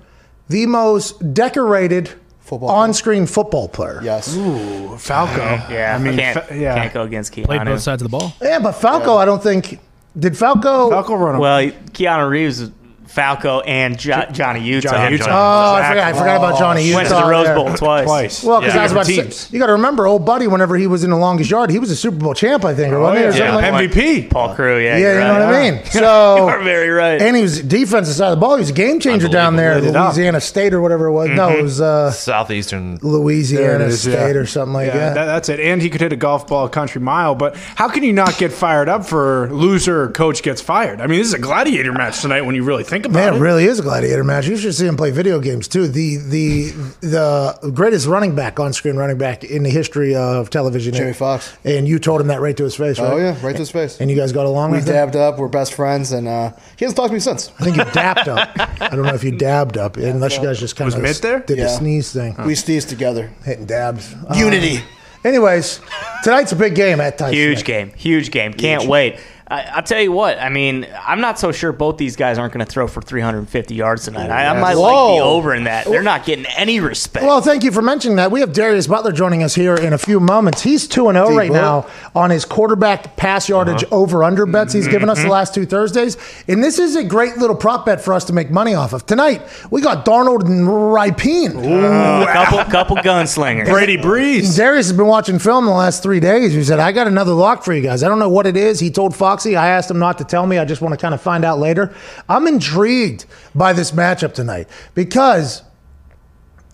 the 0.48 0.66
most 0.66 1.34
decorated 1.34 2.10
Football 2.38 2.68
player. 2.68 2.78
on-screen 2.78 3.26
football 3.26 3.68
player? 3.68 4.00
Yes. 4.04 4.36
Ooh. 4.36 4.96
Falco. 4.98 5.42
Yeah, 5.68 5.96
I 5.98 6.02
mean, 6.02 6.16
can't, 6.16 6.44
fa- 6.46 6.56
yeah. 6.56 6.76
can't 6.76 6.94
go 6.94 7.02
against 7.02 7.32
Keanu. 7.32 7.46
Played 7.46 7.64
both 7.64 7.80
sides 7.80 8.02
of 8.02 8.08
the 8.08 8.16
ball. 8.16 8.32
Yeah, 8.40 8.60
but 8.60 8.72
Falco, 8.72 9.16
I 9.16 9.24
don't 9.24 9.42
think 9.42 9.80
did 10.18 10.36
Falco. 10.36 10.90
Falco 10.90 11.14
run. 11.14 11.38
Well, 11.38 11.70
Keanu 11.92 12.28
Reeves, 12.28 12.70
Falco, 13.16 13.60
and 13.60 13.98
jo- 13.98 14.26
Johnny 14.30 14.60
Utah. 14.60 14.90
Johnny 14.92 15.18
Oh, 15.22 15.74
I 15.74 15.88
forgot. 15.88 16.04
I 16.04 16.12
forgot 16.12 16.36
about 16.36 16.58
Johnny 16.58 16.84
Utah. 16.84 16.96
Went 16.96 17.08
to 17.08 17.14
the 17.14 17.24
Rose. 17.26 17.48
Bowl 17.48 17.74
twice. 17.74 18.04
twice. 18.04 18.44
Well, 18.44 18.60
because 18.60 18.74
Yeah. 18.74 18.80
I 18.80 18.82
was 18.84 18.92
about 18.92 19.06
to 19.06 19.12
Different 19.12 19.32
say, 19.32 19.40
teams. 19.46 19.52
you 19.54 19.58
got 19.58 19.66
to 19.66 19.72
remember, 19.72 20.06
old 20.06 20.26
buddy. 20.26 20.46
Whenever 20.46 20.76
he 20.76 20.86
was 20.86 21.02
in 21.02 21.08
the 21.10 21.16
longest 21.16 21.50
yard, 21.50 21.70
he 21.70 21.78
was 21.78 21.90
a 21.90 21.96
Super 21.96 22.16
Bowl 22.18 22.34
champ, 22.34 22.64
I 22.66 22.74
think, 22.74 22.92
or 22.92 23.00
wasn't 23.00 23.18
he, 23.20 23.24
or 23.24 23.26
yeah. 23.28 23.50
something 23.52 23.64
Yeah. 23.64 23.70
like 23.72 23.90
that. 23.92 24.00
MVP. 24.00 24.30
Paul 24.30 24.54
Crewe, 24.54 24.78
yeah. 24.84 24.96
Yeah, 24.96 24.98
you're 24.98 25.12
you 25.14 25.20
know 25.20 25.40
right. 25.40 25.46
what 25.46 25.54
I 25.54 25.70
mean. 25.70 25.80
So, 25.86 25.98
You 25.98 26.04
So, 26.04 26.48
are 26.48 26.62
very 26.62 26.90
right. 26.90 27.20
and 27.22 27.34
he 27.34 27.40
was 27.42 27.62
defensive 27.62 28.14
side 28.14 28.32
of 28.32 28.36
the 28.36 28.40
ball. 28.40 28.56
He 28.56 28.60
was 28.60 28.70
a 28.70 28.74
game 28.74 29.00
changer 29.00 29.28
down 29.28 29.56
there, 29.56 29.72
at 29.72 29.80
Lit 29.82 29.90
it 29.90 29.96
up. 29.96 30.12
Louisiana 30.14 30.40
State 30.40 30.74
or 30.74 30.82
whatever 30.82 31.06
it 31.06 31.12
was. 31.12 31.30
No, 31.30 31.48
it 31.48 31.62
was 31.62 31.80
uh, 31.80 32.10
Southeastern. 32.10 32.98
Louisiana 33.00 33.64
There 33.64 33.80
it 33.80 33.88
is, 33.88 34.00
State 34.02 34.12
yeah. 34.12 34.26
or 34.40 34.44
something 34.46 34.74
like 34.74 34.88
Yeah, 34.88 34.98
that. 34.98 35.14
that, 35.14 35.24
that's 35.24 35.48
it. 35.48 35.58
And 35.60 35.80
he 35.80 35.88
could 35.88 36.02
hit 36.02 36.12
a 36.12 36.16
golf 36.16 36.46
ball 36.46 36.66
a 36.66 36.68
country 36.68 37.00
mile. 37.00 37.34
But 37.34 37.56
how 37.56 37.88
can 37.88 38.02
you 38.02 38.12
not 38.12 38.36
get 38.36 38.52
fired 38.52 38.90
up 38.90 39.06
for 39.06 39.48
loser 39.50 40.08
coach 40.10 40.42
gets 40.42 40.60
fired? 40.60 41.00
I 41.00 41.06
mean, 41.06 41.18
this 41.18 41.28
is 41.28 41.34
a 41.34 41.38
gladiator 41.38 41.92
match 41.92 42.20
tonight 42.20 42.42
when 42.42 42.54
you 42.54 42.62
really 42.62 42.84
think 42.84 43.05
about 43.06 43.18
Man, 43.18 43.34
it. 43.34 43.36
it 43.36 43.40
really 43.40 43.64
is 43.64 43.78
a 43.78 43.82
gladiator 43.82 44.22
match. 44.24 44.46
You 44.46 44.56
should 44.56 44.74
see 44.74 44.86
him 44.86 44.96
play 44.96 45.10
video 45.10 45.40
games 45.40 45.68
too. 45.68 45.86
The 45.88 46.16
the 46.16 46.70
the 47.00 47.70
greatest 47.74 48.06
running 48.06 48.34
back 48.34 48.60
on 48.60 48.72
screen 48.72 48.96
running 48.96 49.18
back 49.18 49.44
in 49.44 49.62
the 49.62 49.70
history 49.70 50.14
of 50.14 50.50
television. 50.50 50.94
Jimmy 50.94 51.12
Fox. 51.12 51.56
And 51.64 51.88
you 51.88 51.98
told 51.98 52.20
him 52.20 52.26
that 52.28 52.40
right 52.40 52.56
to 52.56 52.64
his 52.64 52.74
face, 52.76 52.98
right? 52.98 53.12
Oh 53.12 53.16
yeah, 53.16 53.36
right 53.44 53.52
to 53.52 53.58
his 53.58 53.70
face. 53.70 54.00
And 54.00 54.10
you 54.10 54.16
guys 54.16 54.32
got 54.32 54.46
along 54.46 54.70
we 54.72 54.78
with 54.78 54.88
it? 54.88 54.92
dabbed 54.92 55.16
up. 55.16 55.38
We're 55.38 55.48
best 55.48 55.74
friends, 55.74 56.12
and 56.12 56.28
uh, 56.28 56.52
he 56.78 56.84
hasn't 56.84 56.96
talked 56.96 57.08
to 57.08 57.14
me 57.14 57.20
since. 57.20 57.50
I 57.60 57.64
think 57.64 57.76
you 57.76 57.84
dabbed 57.92 58.28
up. 58.28 58.48
I 58.80 58.88
don't 58.90 59.02
know 59.06 59.14
if 59.14 59.24
you 59.24 59.32
dabbed 59.38 59.78
up, 59.78 59.96
unless 59.96 60.36
you 60.36 60.42
guys 60.42 60.58
just 60.60 60.76
kind 60.76 60.86
Was 60.86 60.94
of 60.94 61.02
Mitt 61.02 61.16
there? 61.22 61.40
did 61.40 61.58
the 61.58 61.68
sneeze 61.68 62.12
thing, 62.12 62.36
We 62.44 62.54
sneezed 62.54 62.88
together. 62.88 63.30
hitting 63.44 63.66
dabs. 63.66 64.14
Unity. 64.34 64.80
anyways, 65.24 65.80
tonight's 66.24 66.52
a 66.52 66.56
big 66.56 66.74
game 66.74 67.00
at 67.00 67.18
Tyson. 67.18 67.34
Huge 67.34 67.64
game. 67.64 67.92
Huge 67.96 68.30
game. 68.30 68.52
Can't 68.52 68.86
wait. 68.86 69.18
I, 69.48 69.62
I'll 69.62 69.82
tell 69.82 70.00
you 70.00 70.10
what. 70.10 70.40
I 70.40 70.48
mean, 70.48 70.86
I'm 71.00 71.20
not 71.20 71.38
so 71.38 71.52
sure 71.52 71.70
both 71.70 71.98
these 71.98 72.16
guys 72.16 72.36
aren't 72.36 72.52
going 72.52 72.66
to 72.66 72.70
throw 72.70 72.88
for 72.88 73.00
350 73.00 73.74
yards 73.76 74.04
tonight. 74.04 74.28
I, 74.28 74.46
I 74.46 74.60
might 74.60 74.74
like 74.74 75.18
the 75.18 75.24
over 75.24 75.54
in 75.54 75.64
that. 75.64 75.86
They're 75.86 76.02
not 76.02 76.24
getting 76.24 76.46
any 76.56 76.80
respect. 76.80 77.24
Well, 77.24 77.40
thank 77.40 77.62
you 77.62 77.70
for 77.70 77.80
mentioning 77.80 78.16
that. 78.16 78.32
We 78.32 78.40
have 78.40 78.52
Darius 78.52 78.88
Butler 78.88 79.12
joining 79.12 79.44
us 79.44 79.54
here 79.54 79.76
in 79.76 79.92
a 79.92 79.98
few 79.98 80.18
moments. 80.18 80.62
He's 80.62 80.88
2 80.88 81.10
and 81.10 81.16
0 81.16 81.36
right 81.36 81.52
now 81.52 81.88
on 82.14 82.30
his 82.30 82.44
quarterback 82.44 83.16
pass 83.16 83.48
yardage 83.48 83.84
uh-huh. 83.84 83.94
over 83.94 84.24
under 84.24 84.46
bets 84.46 84.72
he's 84.72 84.84
mm-hmm. 84.84 84.92
given 84.92 85.10
us 85.10 85.18
the 85.18 85.24
mm-hmm. 85.24 85.32
last 85.32 85.54
two 85.54 85.64
Thursdays. 85.64 86.16
And 86.48 86.62
this 86.62 86.80
is 86.80 86.96
a 86.96 87.04
great 87.04 87.36
little 87.36 87.56
prop 87.56 87.86
bet 87.86 88.00
for 88.00 88.14
us 88.14 88.24
to 88.24 88.32
make 88.32 88.50
money 88.50 88.74
off 88.74 88.92
of. 88.92 89.06
Tonight, 89.06 89.42
we 89.70 89.80
got 89.80 90.04
Darnold 90.04 90.44
and 90.44 90.66
Rypien. 90.66 91.54
a 91.62 91.86
uh, 91.86 92.32
couple, 92.32 92.64
couple 92.64 92.96
gunslingers. 92.96 93.66
Brady 93.66 93.96
Brees. 93.96 94.56
Darius 94.56 94.88
has 94.88 94.96
been 94.96 95.06
watching 95.06 95.38
film 95.38 95.66
the 95.66 95.70
last 95.70 96.02
three 96.02 96.18
days. 96.18 96.52
He 96.52 96.64
said, 96.64 96.80
I 96.80 96.90
got 96.90 97.06
another 97.06 97.32
lock 97.32 97.62
for 97.62 97.72
you 97.72 97.82
guys. 97.82 98.02
I 98.02 98.08
don't 98.08 98.18
know 98.18 98.28
what 98.28 98.46
it 98.46 98.56
is. 98.56 98.80
He 98.80 98.90
told 98.90 99.14
Foxy. 99.36 99.54
I 99.54 99.68
asked 99.68 99.90
him 99.90 99.98
not 99.98 100.16
to 100.18 100.24
tell 100.24 100.46
me. 100.46 100.56
I 100.56 100.64
just 100.64 100.80
want 100.80 100.92
to 100.94 100.96
kind 100.96 101.12
of 101.12 101.20
find 101.20 101.44
out 101.44 101.58
later. 101.58 101.94
I'm 102.26 102.46
intrigued 102.46 103.26
by 103.54 103.74
this 103.74 103.92
matchup 103.92 104.32
tonight 104.32 104.68
because, 104.94 105.62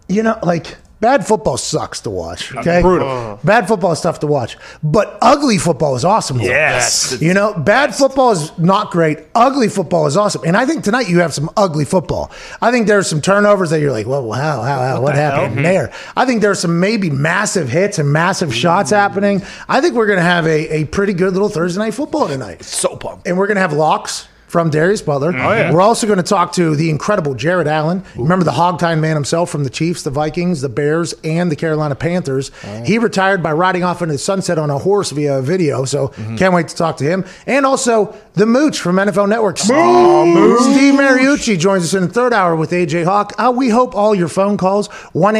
you 0.08 0.22
know, 0.22 0.38
like. 0.42 0.76
Bad 1.02 1.26
football 1.26 1.56
sucks 1.56 2.00
to 2.02 2.10
watch. 2.10 2.54
Uh, 2.54 2.60
okay, 2.60 2.80
brutal. 2.80 3.08
Uh-huh. 3.08 3.36
Bad 3.42 3.66
football 3.66 3.90
is 3.90 4.00
tough 4.00 4.20
to 4.20 4.28
watch, 4.28 4.56
but 4.84 5.18
ugly 5.20 5.58
football 5.58 5.96
is 5.96 6.04
awesome. 6.04 6.36
to 6.36 6.44
watch. 6.44 6.48
Yes. 6.48 7.20
You 7.20 7.34
know, 7.34 7.54
bad 7.54 7.92
football 7.92 8.30
is 8.30 8.56
not 8.56 8.92
great. 8.92 9.18
Ugly 9.34 9.70
football 9.70 10.06
is 10.06 10.16
awesome. 10.16 10.42
And 10.46 10.56
I 10.56 10.64
think 10.64 10.84
tonight 10.84 11.08
you 11.08 11.18
have 11.18 11.34
some 11.34 11.50
ugly 11.56 11.84
football. 11.84 12.30
I 12.60 12.70
think 12.70 12.86
there's 12.86 13.08
some 13.08 13.20
turnovers 13.20 13.70
that 13.70 13.80
you're 13.80 13.90
like, 13.90 14.06
well, 14.06 14.30
how, 14.30 14.62
how, 14.62 14.78
how 14.78 15.00
what, 15.02 15.16
happened 15.16 15.64
there? 15.64 15.92
I 16.16 16.24
think 16.24 16.40
there's 16.40 16.60
some 16.60 16.78
maybe 16.78 17.10
massive 17.10 17.68
hits 17.68 17.98
and 17.98 18.12
massive 18.12 18.54
shots 18.54 18.90
happening. 18.90 19.42
I 19.68 19.80
think 19.80 19.96
we're 19.96 20.06
going 20.06 20.20
to 20.20 20.24
have 20.24 20.46
a, 20.46 20.82
a 20.82 20.84
pretty 20.84 21.14
good 21.14 21.32
little 21.32 21.48
Thursday 21.48 21.80
night 21.80 21.94
football 21.94 22.28
tonight. 22.28 22.62
So 22.62 22.94
pumped. 22.94 23.26
And 23.26 23.36
we're 23.36 23.48
going 23.48 23.56
to 23.56 23.62
have 23.62 23.72
locks 23.72 24.28
from 24.52 24.68
Darius 24.68 25.00
Butler. 25.00 25.32
yeah. 25.32 25.72
We're 25.72 25.80
also 25.80 26.06
going 26.06 26.18
to 26.18 26.22
talk 26.22 26.52
to 26.52 26.76
the 26.76 26.90
incredible 26.90 27.34
Jared 27.34 27.66
Allen. 27.66 28.04
Remember 28.14 28.44
the 28.44 28.50
Hogtime 28.50 29.00
man 29.00 29.16
himself 29.16 29.48
from 29.48 29.64
the 29.64 29.70
Chiefs, 29.70 30.02
the 30.02 30.10
Vikings, 30.10 30.60
the 30.60 30.68
Bears, 30.68 31.14
and 31.24 31.50
the 31.50 31.56
Carolina 31.56 31.94
Panthers. 31.94 32.50
He 32.84 32.98
retired 32.98 33.42
by 33.42 33.52
riding 33.52 33.82
off 33.82 34.02
into 34.02 34.12
the 34.12 34.18
sunset 34.18 34.58
on 34.58 34.68
a 34.68 34.76
horse 34.78 35.10
via 35.10 35.38
a 35.38 35.42
video. 35.42 35.86
So 35.86 36.08
can't 36.36 36.52
wait 36.52 36.68
to 36.68 36.76
talk 36.76 36.98
to 36.98 37.04
him. 37.04 37.24
And 37.46 37.64
also 37.64 38.14
the 38.34 38.44
Mooch 38.44 38.78
from 38.78 38.96
NFL 38.96 39.30
Network. 39.30 39.56
Steve, 39.56 39.68
Steve 39.70 40.94
Mariucci 41.00 41.58
joins 41.58 41.84
us 41.84 41.94
in 41.94 42.02
the 42.02 42.12
third 42.12 42.34
hour 42.34 42.54
with 42.54 42.72
AJ 42.72 43.04
Hawk. 43.06 43.32
Uh, 43.38 43.54
we 43.56 43.70
hope 43.70 43.94
all 43.94 44.14
your 44.14 44.28
phone 44.28 44.58
calls, 44.58 44.88
1 45.14 45.32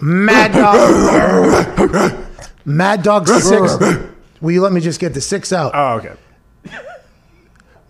Mad 0.00 0.52
Dog. 0.52 2.18
Mad 2.64 3.04
Dog 3.04 3.28
6. 3.28 3.78
Will 4.40 4.50
you 4.50 4.62
let 4.62 4.72
me 4.72 4.80
just 4.80 4.98
get 4.98 5.14
the 5.14 5.20
six 5.20 5.52
out? 5.52 5.72
Oh, 5.74 5.98
okay. 5.98 6.14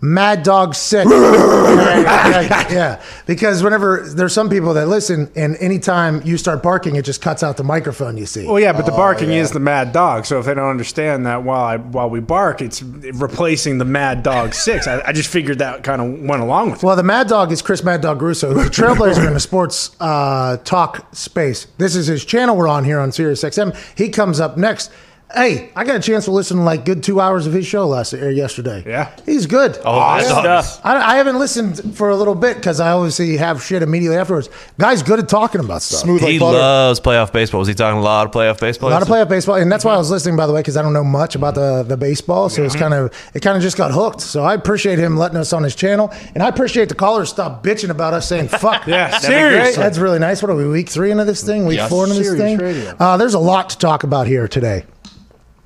Mad 0.01 0.43
Dog 0.43 0.75
Six. 0.75 1.09
yeah, 1.11 2.41
yeah, 2.41 2.71
yeah. 2.71 3.03
Because 3.25 3.63
whenever 3.63 4.07
there's 4.07 4.33
some 4.33 4.49
people 4.49 4.73
that 4.75 4.87
listen, 4.87 5.29
and 5.35 5.57
anytime 5.57 6.21
you 6.23 6.37
start 6.37 6.63
barking, 6.63 6.95
it 6.95 7.03
just 7.03 7.21
cuts 7.21 7.43
out 7.43 7.57
the 7.57 7.63
microphone. 7.63 8.17
You 8.17 8.25
see. 8.25 8.45
Well, 8.45 8.59
yeah, 8.59 8.73
but 8.73 8.85
the 8.85 8.91
barking 8.91 9.31
is 9.31 9.51
the 9.51 9.59
mad 9.59 9.91
dog. 9.91 10.25
So 10.25 10.39
if 10.39 10.45
they 10.45 10.53
don't 10.53 10.69
understand 10.69 11.25
that 11.25 11.43
while 11.43 11.63
I 11.63 11.77
while 11.77 12.09
we 12.09 12.19
bark, 12.19 12.61
it's 12.61 12.81
replacing 12.81 13.77
the 13.77 13.85
mad 13.85 14.23
dog 14.23 14.53
six. 14.53 14.87
I, 14.87 15.01
I 15.01 15.11
just 15.11 15.29
figured 15.29 15.59
that 15.59 15.83
kind 15.83 16.01
of 16.01 16.27
went 16.27 16.41
along 16.41 16.71
with 16.71 16.83
it. 16.83 16.85
Well, 16.85 16.95
the 16.95 17.03
Mad 17.03 17.27
Dog 17.27 17.51
is 17.51 17.61
Chris 17.61 17.83
Mad 17.83 18.01
Dog 18.01 18.21
Russo, 18.21 18.53
who's 18.53 18.67
a 18.67 18.69
trailblazer 18.69 19.27
in 19.27 19.33
the 19.33 19.39
sports 19.39 19.95
uh, 19.99 20.57
talk 20.57 21.13
space. 21.13 21.67
This 21.77 21.95
is 21.95 22.07
his 22.07 22.23
channel 22.25 22.55
we're 22.55 22.67
on 22.67 22.83
here 22.83 22.99
on 22.99 23.11
Sirius 23.11 23.43
XM. 23.43 23.75
He 23.97 24.09
comes 24.09 24.39
up 24.39 24.57
next. 24.57 24.91
Hey, 25.31 25.69
I 25.75 25.83
got 25.83 25.95
a 25.95 25.99
chance 25.99 26.25
to 26.25 26.31
listen 26.31 26.57
to 26.57 26.63
like 26.63 26.85
good 26.85 27.03
two 27.03 27.21
hours 27.21 27.45
of 27.45 27.53
his 27.53 27.63
show 27.67 27.85
last 27.87 28.15
or 28.15 28.31
yesterday. 28.31 28.83
Yeah. 28.83 29.11
he's 29.27 29.45
good. 29.45 29.77
Oh, 29.85 29.99
Mad 29.99 30.21
Good 30.23 30.29
Dog. 30.43 30.63
stuff. 30.63 30.81
I, 30.83 30.95
I 31.13 31.15
haven't 31.17 31.37
listened 31.37 31.95
for 31.95 32.09
a 32.09 32.15
little 32.15 32.33
bit 32.33 32.57
because 32.57 32.79
I 32.79 32.93
obviously 32.93 33.37
have 33.37 33.61
shit 33.63 33.83
immediately 33.83 34.17
afterwards. 34.17 34.49
Guy's 34.79 35.03
good 35.03 35.19
at 35.19 35.29
talking 35.29 35.61
about 35.61 35.83
stuff. 35.83 35.99
Smooth 35.99 36.23
like 36.23 36.31
He 36.31 36.39
butter. 36.39 36.57
loves 36.57 36.99
playoff 36.99 37.31
baseball. 37.31 37.59
Was 37.59 37.67
he 37.67 37.75
talking 37.75 37.99
a 37.99 38.01
lot 38.01 38.25
of 38.25 38.33
playoff 38.33 38.59
baseball? 38.59 38.89
A 38.89 38.91
lot 38.91 39.03
of 39.03 39.07
playoff 39.07 39.29
baseball, 39.29 39.55
and 39.57 39.71
that's 39.71 39.85
why 39.85 39.93
I 39.93 39.97
was 39.97 40.09
listening, 40.09 40.35
by 40.35 40.47
the 40.47 40.53
way, 40.53 40.61
because 40.61 40.77
I 40.77 40.81
don't 40.81 40.93
know 40.93 41.03
much 41.03 41.35
about 41.35 41.53
the, 41.53 41.83
the 41.83 41.95
baseball. 41.95 42.49
So 42.49 42.63
it's 42.63 42.75
kind 42.75 42.95
of 42.95 43.13
it 43.35 43.41
kind 43.41 43.55
of 43.55 43.61
just 43.61 43.77
got 43.77 43.91
hooked. 43.91 44.21
So 44.21 44.43
I 44.43 44.55
appreciate 44.55 44.97
him 44.97 45.15
letting 45.15 45.37
us 45.37 45.53
on 45.53 45.61
his 45.61 45.75
channel, 45.75 46.11
and 46.33 46.41
I 46.41 46.47
appreciate 46.47 46.89
the 46.89 46.95
callers 46.95 47.29
stop 47.29 47.63
bitching 47.63 47.91
about 47.91 48.15
us 48.15 48.27
saying 48.27 48.47
fuck. 48.47 48.79
Yeah, 48.87 49.15
seriously. 49.19 49.83
That's 49.83 49.99
really 49.99 50.17
nice. 50.17 50.41
What 50.41 50.49
are 50.49 50.55
we 50.55 50.67
week 50.67 50.89
three 50.89 51.11
into 51.11 51.23
this 51.25 51.43
thing? 51.43 51.67
Week 51.67 51.77
Yes. 51.77 51.89
four 51.91 52.05
into 52.05 52.15
this 52.17 52.25
Sirius 52.29 52.41
thing? 52.43 52.57
radio. 52.57 52.95
Uh, 52.99 53.15
there's 53.17 53.35
a 53.35 53.39
lot 53.39 53.69
to 53.69 53.77
talk 53.77 54.03
about 54.03 54.25
here 54.25 54.47
today. 54.47 54.85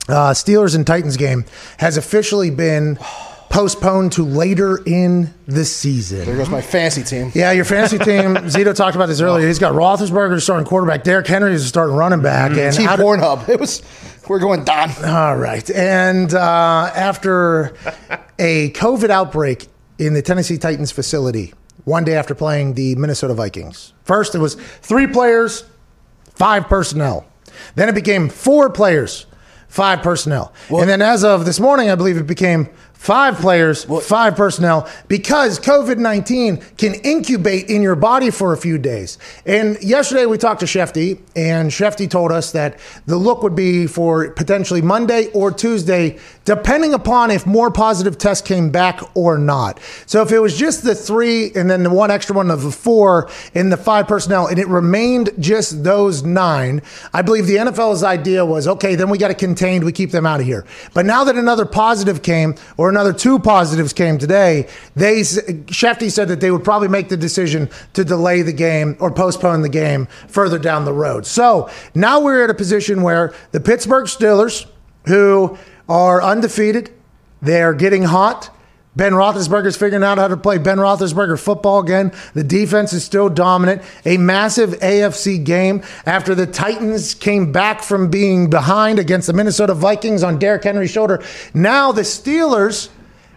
Uh, 0.10 0.31
Steelers 0.31 0.75
and 0.75 0.86
Titans 0.86 1.15
game 1.17 1.45
has 1.77 1.95
officially 1.98 2.50
been 2.50 2.98
postponed 3.50 4.12
to 4.13 4.24
later 4.24 4.79
in 4.86 5.33
the 5.45 5.63
season. 5.63 6.25
There 6.25 6.36
goes 6.36 6.50
my 6.50 6.62
fancy 6.62 7.03
team. 7.03 7.31
Yeah, 7.36 7.51
your 7.51 7.65
fantasy 7.65 8.00
team. 8.00 8.36
Zito 8.50 8.75
talked 8.75 8.95
about 8.95 9.05
this 9.05 9.22
earlier. 9.22 9.48
He's 9.48 9.60
got 9.60 9.74
Roethlisberger 9.74 10.41
starting 10.41 10.65
quarterback. 10.67 11.03
Derrick 11.03 11.27
Henry 11.27 11.53
is 11.53 11.65
starting 11.67 11.95
running 11.95 12.22
back. 12.22 12.51
And 12.57 12.75
Team 12.75 12.88
how 12.88 12.95
do- 12.95 13.03
Pornhub. 13.03 13.48
It 13.48 13.60
was. 13.60 13.81
We're 14.27 14.39
going 14.39 14.63
Don. 14.63 14.89
all 15.05 15.36
right. 15.38 15.69
And 15.69 16.33
uh, 16.33 16.91
after 16.95 17.75
a 18.39 18.72
COVID 18.72 19.10
outbreak 19.10 19.67
in 20.00 20.13
the 20.13 20.22
Tennessee 20.22 20.57
Titans 20.57 20.91
facility, 20.91 21.53
one 21.83 22.03
day 22.05 22.15
after 22.15 22.33
playing 22.33 22.74
the 22.75 22.95
Minnesota 22.95 23.33
Vikings, 23.33 23.93
first 24.05 24.33
it 24.33 24.39
was 24.39 24.55
three 24.55 25.07
players, 25.07 25.65
five 26.36 26.67
personnel. 26.69 27.25
Then 27.75 27.89
it 27.89 27.95
became 27.95 28.29
four 28.29 28.69
players, 28.69 29.25
five 29.74 30.03
personnel. 30.03 30.53
and 30.70 30.88
then 30.88 31.01
as 31.01 31.24
of 31.24 31.46
this 31.46 31.60
morning, 31.60 31.89
I 31.89 31.96
believe 31.96 32.15
it 32.18 32.27
became 32.27 32.70
five 33.03 33.36
players, 33.36 33.83
five 34.05 34.33
personnel, 34.33 34.89
because 35.10 35.60
COVID 35.60 35.98
19 35.98 36.55
can 36.77 36.93
incubate 37.03 37.69
in 37.69 37.81
your 37.81 37.95
body 37.95 38.29
for 38.29 38.53
a 38.53 38.57
few 38.57 38.77
days. 38.77 39.17
And 39.45 39.77
yesterday 39.83 40.25
we 40.25 40.38
talked 40.38 40.62
to 40.62 40.65
Shefty, 40.65 41.19
and 41.36 41.69
Shefty 41.69 42.10
told 42.10 42.31
us 42.31 42.53
that 42.53 42.79
the 43.05 43.17
look 43.17 43.43
would 43.43 43.55
be 43.55 43.88
for 43.88 44.29
potentially 44.31 44.81
Monday 44.81 45.27
or 45.33 45.51
Tuesday, 45.51 46.17
depending 46.45 46.93
upon 46.93 47.29
if 47.29 47.45
more 47.45 47.69
positive 47.69 48.17
tests 48.17 48.48
came 48.48 48.69
back 48.69 49.01
or 49.17 49.38
not. 49.38 49.81
So 50.05 50.22
if 50.22 50.31
it 50.31 50.39
was 50.39 50.57
just 50.57 50.86
the 50.86 50.95
three 50.95 51.51
and 51.55 51.69
then 51.69 51.83
the 51.83 51.89
one 51.89 52.10
extra 52.10 52.33
one 52.33 52.50
of 52.50 52.63
the 52.63 52.72
four 52.72 53.29
in 53.53 53.69
the 53.69 53.75
five 53.75 54.07
personnel, 54.07 54.48
and 54.48 54.57
it 54.57 54.67
remained 54.69 55.31
just 55.39 55.83
those 55.83 56.24
nine, 56.24 56.81
I 57.12 57.22
believe 57.22 57.48
the 57.48 57.57
NFL's 57.57 58.01
idea 58.01 58.45
was 58.45 58.65
okay, 58.65 58.95
then 58.95 59.10
we 59.10 59.17
got 59.17 59.29
it 59.29 59.39
contained, 59.39 59.83
we 59.83 59.91
keep 59.91 60.12
them 60.12 60.25
out 60.25 60.39
of 60.39 60.45
here. 60.45 60.65
But 60.93 61.05
now 61.05 61.25
that 61.25 61.36
another 61.36 61.65
positive 61.65 62.24
came, 62.24 62.55
or 62.77 62.93
another 62.94 63.12
two 63.12 63.40
positives 63.40 63.92
came 63.92 64.20
today, 64.20 64.68
they 64.96 65.22
Shefty 65.22 66.12
said 66.12 66.28
that 66.28 66.42
they 66.42 66.52
would 66.52 66.64
probably 66.64 66.88
make 66.88 67.10
the 67.10 67.18
decision 67.18 67.70
to 67.94 68.06
delay 68.06 68.44
the 68.44 68.54
game 68.54 68.96
or 69.00 69.10
postpone 69.10 69.64
the 69.64 69.70
game 69.70 70.06
further 70.28 70.60
down 70.60 70.86
the 70.86 70.94
road. 70.94 71.26
So 71.26 71.72
now 71.96 72.20
we're 72.20 72.44
at 72.44 72.52
a 72.52 72.54
position 72.54 73.02
where 73.02 73.34
the 73.52 73.60
Pittsburgh 73.60 74.06
Steelers, 74.06 74.68
who 75.08 75.58
are 75.90 76.22
undefeated, 76.22 76.94
they're 77.42 77.74
getting 77.74 78.04
hot. 78.04 78.56
Ben 78.96 79.14
Roethlisberger's 79.14 79.76
figuring 79.76 80.04
out 80.04 80.18
how 80.18 80.28
to 80.28 80.38
play 80.38 80.58
Ben 80.58 80.78
Roethlisberger 80.78 81.40
football 81.40 81.80
again. 81.80 82.12
The 82.34 82.44
defense 82.44 82.94
is 82.94 83.04
still 83.04 83.28
dominant. 83.30 83.82
A 84.06 84.18
massive 84.18 84.72
AFC 84.80 85.44
game 85.44 85.84
after 86.06 86.36
the 86.36 86.46
Titans 86.46 87.16
came 87.16 87.52
back 87.52 87.82
from 87.82 88.10
being 88.10 88.50
behind 88.50 89.00
against 89.00 89.28
the 89.28 89.34
Minnesota 89.34 89.74
Vikings 89.74 90.24
on 90.24 90.38
Derrick 90.38 90.64
Henry's 90.64 90.92
shoulder. 90.92 91.24
Now 91.54 91.92
the 91.92 92.02
Steelers 92.02 92.90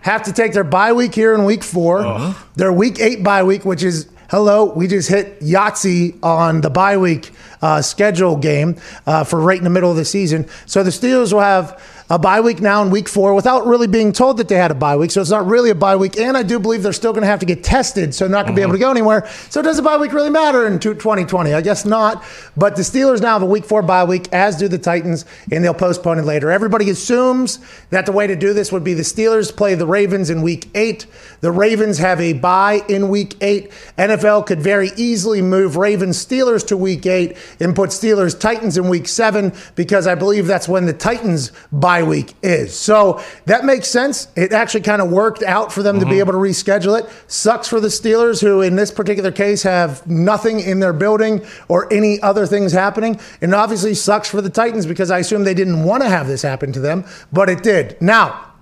have 0.02 0.22
to 0.24 0.32
take 0.32 0.52
their 0.52 0.64
bye 0.64 0.92
week 0.92 1.14
here 1.14 1.34
in 1.34 1.44
week 1.44 1.64
4 1.64 2.34
Their 2.54 2.72
week 2.72 3.00
eight 3.00 3.24
bye 3.24 3.42
week, 3.42 3.64
which 3.64 3.82
is 3.82 4.08
hello, 4.30 4.72
we 4.72 4.86
just 4.86 5.08
hit 5.08 5.40
Yahtzee 5.40 6.22
on 6.22 6.60
the 6.60 6.70
bye 6.70 6.96
week 6.96 7.30
uh, 7.62 7.80
schedule 7.82 8.36
game 8.36 8.76
uh, 9.06 9.24
for 9.24 9.40
right 9.40 9.58
in 9.58 9.64
the 9.64 9.70
middle 9.70 9.90
of 9.90 9.96
the 9.96 10.04
season. 10.04 10.46
So 10.66 10.82
the 10.82 10.90
Steelers 10.90 11.32
will 11.32 11.40
have 11.40 11.80
a 12.08 12.18
bye 12.18 12.40
week 12.40 12.60
now 12.60 12.82
in 12.82 12.90
week 12.90 13.08
four 13.08 13.34
without 13.34 13.66
really 13.66 13.88
being 13.88 14.12
told 14.12 14.36
that 14.36 14.48
they 14.48 14.54
had 14.54 14.70
a 14.70 14.74
bye 14.74 14.96
week. 14.96 15.10
So 15.10 15.20
it's 15.20 15.30
not 15.30 15.46
really 15.46 15.70
a 15.70 15.74
bye 15.74 15.96
week. 15.96 16.16
And 16.16 16.36
I 16.36 16.42
do 16.42 16.60
believe 16.60 16.82
they're 16.82 16.92
still 16.92 17.12
going 17.12 17.22
to 17.22 17.28
have 17.28 17.40
to 17.40 17.46
get 17.46 17.64
tested. 17.64 18.14
So 18.14 18.24
they're 18.24 18.32
not 18.32 18.44
going 18.44 18.54
to 18.54 18.58
be 18.58 18.62
able 18.62 18.74
to 18.74 18.78
go 18.78 18.90
anywhere. 18.90 19.26
So 19.50 19.60
does 19.60 19.78
a 19.78 19.82
bye 19.82 19.96
week 19.96 20.12
really 20.12 20.30
matter 20.30 20.66
in 20.66 20.78
2020? 20.78 21.52
I 21.52 21.60
guess 21.60 21.84
not. 21.84 22.24
But 22.56 22.76
the 22.76 22.82
Steelers 22.82 23.20
now 23.20 23.32
have 23.32 23.42
a 23.42 23.46
week 23.46 23.64
four 23.64 23.82
bye 23.82 24.04
week, 24.04 24.32
as 24.32 24.56
do 24.56 24.68
the 24.68 24.78
Titans, 24.78 25.24
and 25.50 25.64
they'll 25.64 25.74
postpone 25.74 26.18
it 26.18 26.24
later. 26.24 26.50
Everybody 26.50 26.90
assumes 26.90 27.58
that 27.90 28.06
the 28.06 28.12
way 28.12 28.26
to 28.26 28.36
do 28.36 28.52
this 28.52 28.70
would 28.70 28.84
be 28.84 28.94
the 28.94 29.02
Steelers 29.02 29.54
play 29.54 29.74
the 29.74 29.86
Ravens 29.86 30.30
in 30.30 30.42
week 30.42 30.68
eight. 30.74 31.06
The 31.40 31.50
Ravens 31.50 31.98
have 31.98 32.20
a 32.20 32.34
bye 32.34 32.82
in 32.88 33.08
week 33.08 33.36
eight. 33.40 33.72
NFL 33.98 34.46
could 34.46 34.60
very 34.60 34.90
easily 34.96 35.42
move 35.42 35.76
Ravens 35.76 36.24
Steelers 36.24 36.64
to 36.68 36.76
week 36.76 37.04
eight 37.06 37.36
and 37.58 37.74
put 37.74 37.90
Steelers 37.90 38.38
Titans 38.38 38.78
in 38.78 38.88
week 38.88 39.08
seven 39.08 39.52
because 39.74 40.06
I 40.06 40.14
believe 40.14 40.46
that's 40.46 40.68
when 40.68 40.86
the 40.86 40.92
Titans 40.92 41.50
bye 41.72 41.95
week 42.02 42.34
is. 42.42 42.76
So 42.76 43.22
that 43.46 43.64
makes 43.64 43.88
sense. 43.88 44.28
It 44.36 44.52
actually 44.52 44.82
kind 44.82 45.02
of 45.02 45.10
worked 45.10 45.42
out 45.42 45.72
for 45.72 45.82
them 45.82 45.98
to 46.00 46.04
be 46.04 46.12
mm-hmm. 46.12 46.20
able 46.20 46.32
to 46.32 46.38
reschedule 46.38 46.98
it. 46.98 47.08
Sucks 47.26 47.68
for 47.68 47.80
the 47.80 47.88
Steelers, 47.88 48.40
who 48.40 48.62
in 48.62 48.76
this 48.76 48.90
particular 48.90 49.32
case 49.32 49.62
have 49.62 50.06
nothing 50.06 50.60
in 50.60 50.80
their 50.80 50.92
building 50.92 51.44
or 51.68 51.92
any 51.92 52.20
other 52.22 52.46
things 52.46 52.72
happening. 52.72 53.18
And 53.40 53.54
obviously 53.54 53.94
sucks 53.94 54.28
for 54.28 54.40
the 54.40 54.50
Titans 54.50 54.86
because 54.86 55.10
I 55.10 55.18
assume 55.18 55.44
they 55.44 55.54
didn't 55.54 55.84
want 55.84 56.02
to 56.02 56.08
have 56.08 56.26
this 56.26 56.42
happen 56.42 56.72
to 56.72 56.80
them, 56.80 57.04
but 57.32 57.48
it 57.48 57.62
did. 57.62 58.00
Now, 58.00 58.52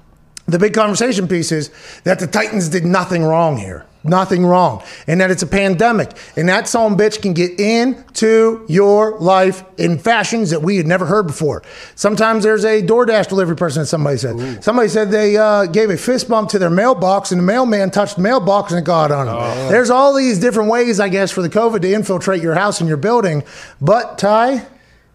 the 0.47 0.59
big 0.59 0.75
conversation 0.75 1.27
piece 1.27 1.53
is 1.53 1.71
that 2.05 2.19
the 2.19 2.27
Titans 2.27 2.69
did 2.69 2.85
nothing 2.85 3.25
wrong 3.25 3.57
here. 3.57 3.87
Nothing 4.05 4.45
wrong. 4.45 4.83
And 5.07 5.21
that 5.21 5.31
it's 5.31 5.43
a 5.43 5.47
pandemic. 5.47 6.11
And 6.37 6.49
that 6.51 6.69
son 6.69 6.97
bitch 6.97 7.23
can 7.23 7.33
get 7.33 7.59
into 7.59 8.65
your 8.69 9.19
life 9.19 9.65
in 9.79 9.99
fashions 9.99 10.51
that 10.51 10.61
we 10.61 10.77
had 10.77 10.87
never 10.87 11.07
heard 11.07 11.27
before. 11.27 11.63
Sometimes 11.95 12.45
there's 12.45 12.65
a 12.65 12.83
DoorDash 12.83 13.29
delivery 13.29 13.57
person 13.57 13.83
that 13.83 13.87
somebody 13.87 14.19
said. 14.19 14.63
Somebody 14.63 14.89
said 14.89 15.11
they 15.11 15.39
uh, 15.39 15.67
gave 15.67 15.89
a 15.89 15.97
fist 15.97 16.29
bump 16.29 16.51
to 16.51 16.59
their 16.59 16.71
mailbox 16.71 17.33
and 17.33 17.39
the 17.39 17.45
mailman 17.45 17.91
touched 17.91 18.17
the 18.17 18.23
mailbox 18.23 18.73
and 18.73 18.81
it 18.81 18.85
got 18.85 19.11
on 19.11 19.27
them. 19.27 19.37
There's 19.71 19.89
all 19.91 20.15
these 20.15 20.39
different 20.39 20.71
ways, 20.71 21.01
I 21.01 21.09
guess, 21.09 21.31
for 21.31 21.41
the 21.41 21.49
COVID 21.49 21.81
to 21.83 21.93
infiltrate 21.93 22.43
your 22.43 22.55
house 22.55 22.81
and 22.81 22.89
your 22.89 22.99
building. 22.99 23.43
But, 23.81 24.19
Ty, 24.19 24.67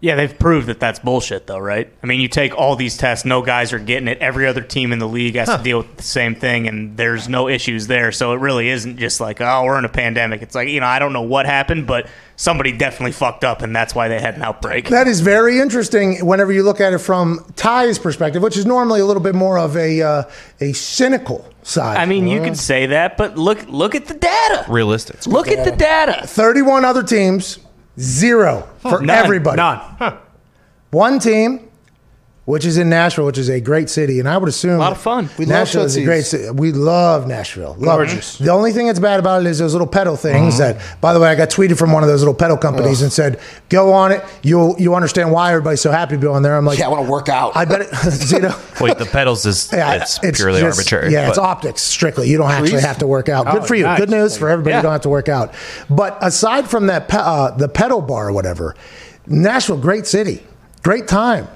Yeah, 0.02 0.16
they've 0.16 0.38
proved 0.38 0.68
that 0.68 0.80
that's 0.80 0.98
bullshit, 0.98 1.46
though, 1.46 1.58
right? 1.58 1.92
I 2.02 2.06
mean, 2.06 2.20
you 2.20 2.28
take 2.28 2.56
all 2.56 2.74
these 2.74 2.96
tests, 2.96 3.26
no 3.26 3.42
guys 3.42 3.74
are 3.74 3.78
getting 3.78 4.08
it. 4.08 4.18
Every 4.18 4.46
other 4.46 4.62
team 4.62 4.92
in 4.92 4.98
the 4.98 5.08
league 5.08 5.34
has 5.34 5.48
to 5.48 5.62
deal 5.62 5.78
with 5.78 5.96
the 5.98 6.02
same 6.02 6.34
thing, 6.34 6.66
and 6.68 6.96
there's 6.96 7.28
no 7.28 7.48
issues 7.48 7.86
there. 7.86 8.10
So 8.10 8.32
it 8.32 8.36
really 8.36 8.70
isn't 8.70 8.96
just 8.96 9.20
like, 9.20 9.42
oh, 9.42 9.64
we're 9.64 9.78
in 9.78 9.84
a 9.84 9.90
pandemic. 9.90 10.40
It's 10.40 10.54
like, 10.54 10.68
you 10.68 10.80
know, 10.80 10.86
I 10.86 10.98
don't 11.00 11.12
know 11.12 11.22
what 11.22 11.44
happened, 11.44 11.86
but 11.86 12.08
somebody 12.36 12.72
definitely 12.72 13.12
fucked 13.12 13.44
up, 13.44 13.60
and 13.60 13.76
that's 13.76 13.94
why 13.94 14.08
they 14.08 14.18
had 14.18 14.36
an 14.36 14.42
outbreak. 14.42 14.88
That 14.88 15.06
is 15.06 15.20
very 15.20 15.58
interesting 15.58 16.24
whenever 16.24 16.50
you 16.50 16.62
look 16.62 16.80
at 16.80 16.94
it 16.94 16.98
from 16.98 17.44
Ty's 17.56 17.98
perspective, 17.98 18.42
which 18.42 18.56
is 18.56 18.64
normally 18.64 19.00
a 19.00 19.04
little 19.04 19.22
bit 19.22 19.34
more 19.34 19.58
of 19.58 19.76
a 19.76 20.00
uh, 20.00 20.22
a 20.60 20.72
cynical 20.72 21.46
side. 21.62 21.98
I 21.98 22.06
mean, 22.06 22.26
you 22.26 22.40
could 22.42 22.56
say 22.56 22.86
that, 22.86 23.18
but 23.18 23.36
look 23.36 23.66
look 23.68 23.94
at 23.94 24.06
the 24.06 24.14
data. 24.14 24.64
Realistic. 24.68 25.26
Look 25.26 25.48
at 25.48 25.64
the 25.64 25.76
data. 25.76 26.26
31 26.26 26.86
other 26.86 27.02
teams, 27.02 27.58
zero 28.00 28.68
for 28.78 29.00
None. 29.00 29.10
everybody. 29.10 29.56
None. 29.56 30.18
One 30.90 31.18
team, 31.18 31.69
which 32.50 32.64
is 32.66 32.76
in 32.78 32.88
Nashville, 32.90 33.24
which 33.26 33.38
is 33.38 33.48
a 33.48 33.60
great 33.60 33.88
city, 33.88 34.18
and 34.20 34.28
I 34.28 34.36
would 34.36 34.48
assume 34.48 34.74
A 34.74 34.78
lot 34.78 34.92
of 34.92 34.98
fun. 35.00 35.30
We 35.38 35.44
love 35.46 35.48
Nashville 35.48 35.84
is 35.84 35.96
a 35.96 36.04
great 36.04 36.24
city. 36.24 36.50
We 36.50 36.72
love 36.72 37.26
Nashville. 37.26 37.76
Love 37.78 38.00
it. 38.02 38.36
The 38.40 38.50
only 38.50 38.72
thing 38.72 38.86
that's 38.86 38.98
bad 38.98 39.20
about 39.20 39.40
it 39.40 39.46
is 39.46 39.58
those 39.58 39.72
little 39.72 39.86
pedal 39.86 40.16
things. 40.16 40.58
That, 40.58 40.80
by 41.00 41.14
the 41.14 41.20
way, 41.20 41.28
I 41.28 41.34
got 41.34 41.50
tweeted 41.50 41.78
from 41.78 41.92
one 41.92 42.02
of 42.02 42.08
those 42.08 42.20
little 42.20 42.34
pedal 42.34 42.56
companies 42.56 43.02
and 43.02 43.12
said, 43.12 43.40
"Go 43.68 43.92
on 43.92 44.12
it. 44.12 44.24
You'll 44.42 44.74
you 44.78 44.94
understand 44.94 45.32
why 45.32 45.50
everybody's 45.52 45.80
so 45.80 45.90
happy 45.90 46.16
to 46.16 46.20
be 46.20 46.26
on 46.26 46.42
there." 46.42 46.56
I'm 46.56 46.64
like, 46.64 46.78
Yeah, 46.78 46.86
I 46.86 46.88
want 46.88 47.06
to 47.06 47.10
work 47.10 47.28
out. 47.28 47.56
I 47.56 47.64
bet 47.64 47.82
it, 47.82 47.88
Zito. 47.92 48.80
Wait, 48.80 48.98
the 48.98 49.06
pedals 49.06 49.46
is 49.46 49.70
Yeah, 49.72 49.94
it's, 49.96 50.18
purely 50.18 50.60
just- 50.60 50.78
arbitrary. 50.78 51.12
Yeah, 51.12 51.28
it's 51.28 51.38
optics 51.38 51.82
strictly. 51.82 52.28
You 52.28 52.36
don't 52.38 52.50
actually 52.50 52.70
Trees? 52.70 52.84
have 52.84 52.98
to 52.98 53.06
work 53.06 53.28
out. 53.28 53.46
Good 53.46 53.62
Oh, 53.62 53.66
for 53.66 53.74
you. 53.74 53.84
nice. 53.84 53.98
Good 54.00 54.10
news 54.10 54.36
for 54.36 54.48
everybody. 54.48 54.72
Yeah. 54.72 54.78
You 54.78 54.82
don't 54.82 54.92
have 54.92 55.00
to 55.02 55.08
work 55.08 55.28
out. 55.28 55.54
But 55.88 56.18
aside 56.20 56.68
from 56.68 56.86
that, 56.88 57.08
pe- 57.08 57.18
uh, 57.18 57.52
the 57.52 57.68
pedal 57.68 58.00
bar 58.02 58.28
or 58.28 58.32
whatever, 58.32 58.74
Nashville, 59.26 59.76
great 59.78 60.06
city, 60.06 60.42
great 60.82 61.06
time. 61.06 61.46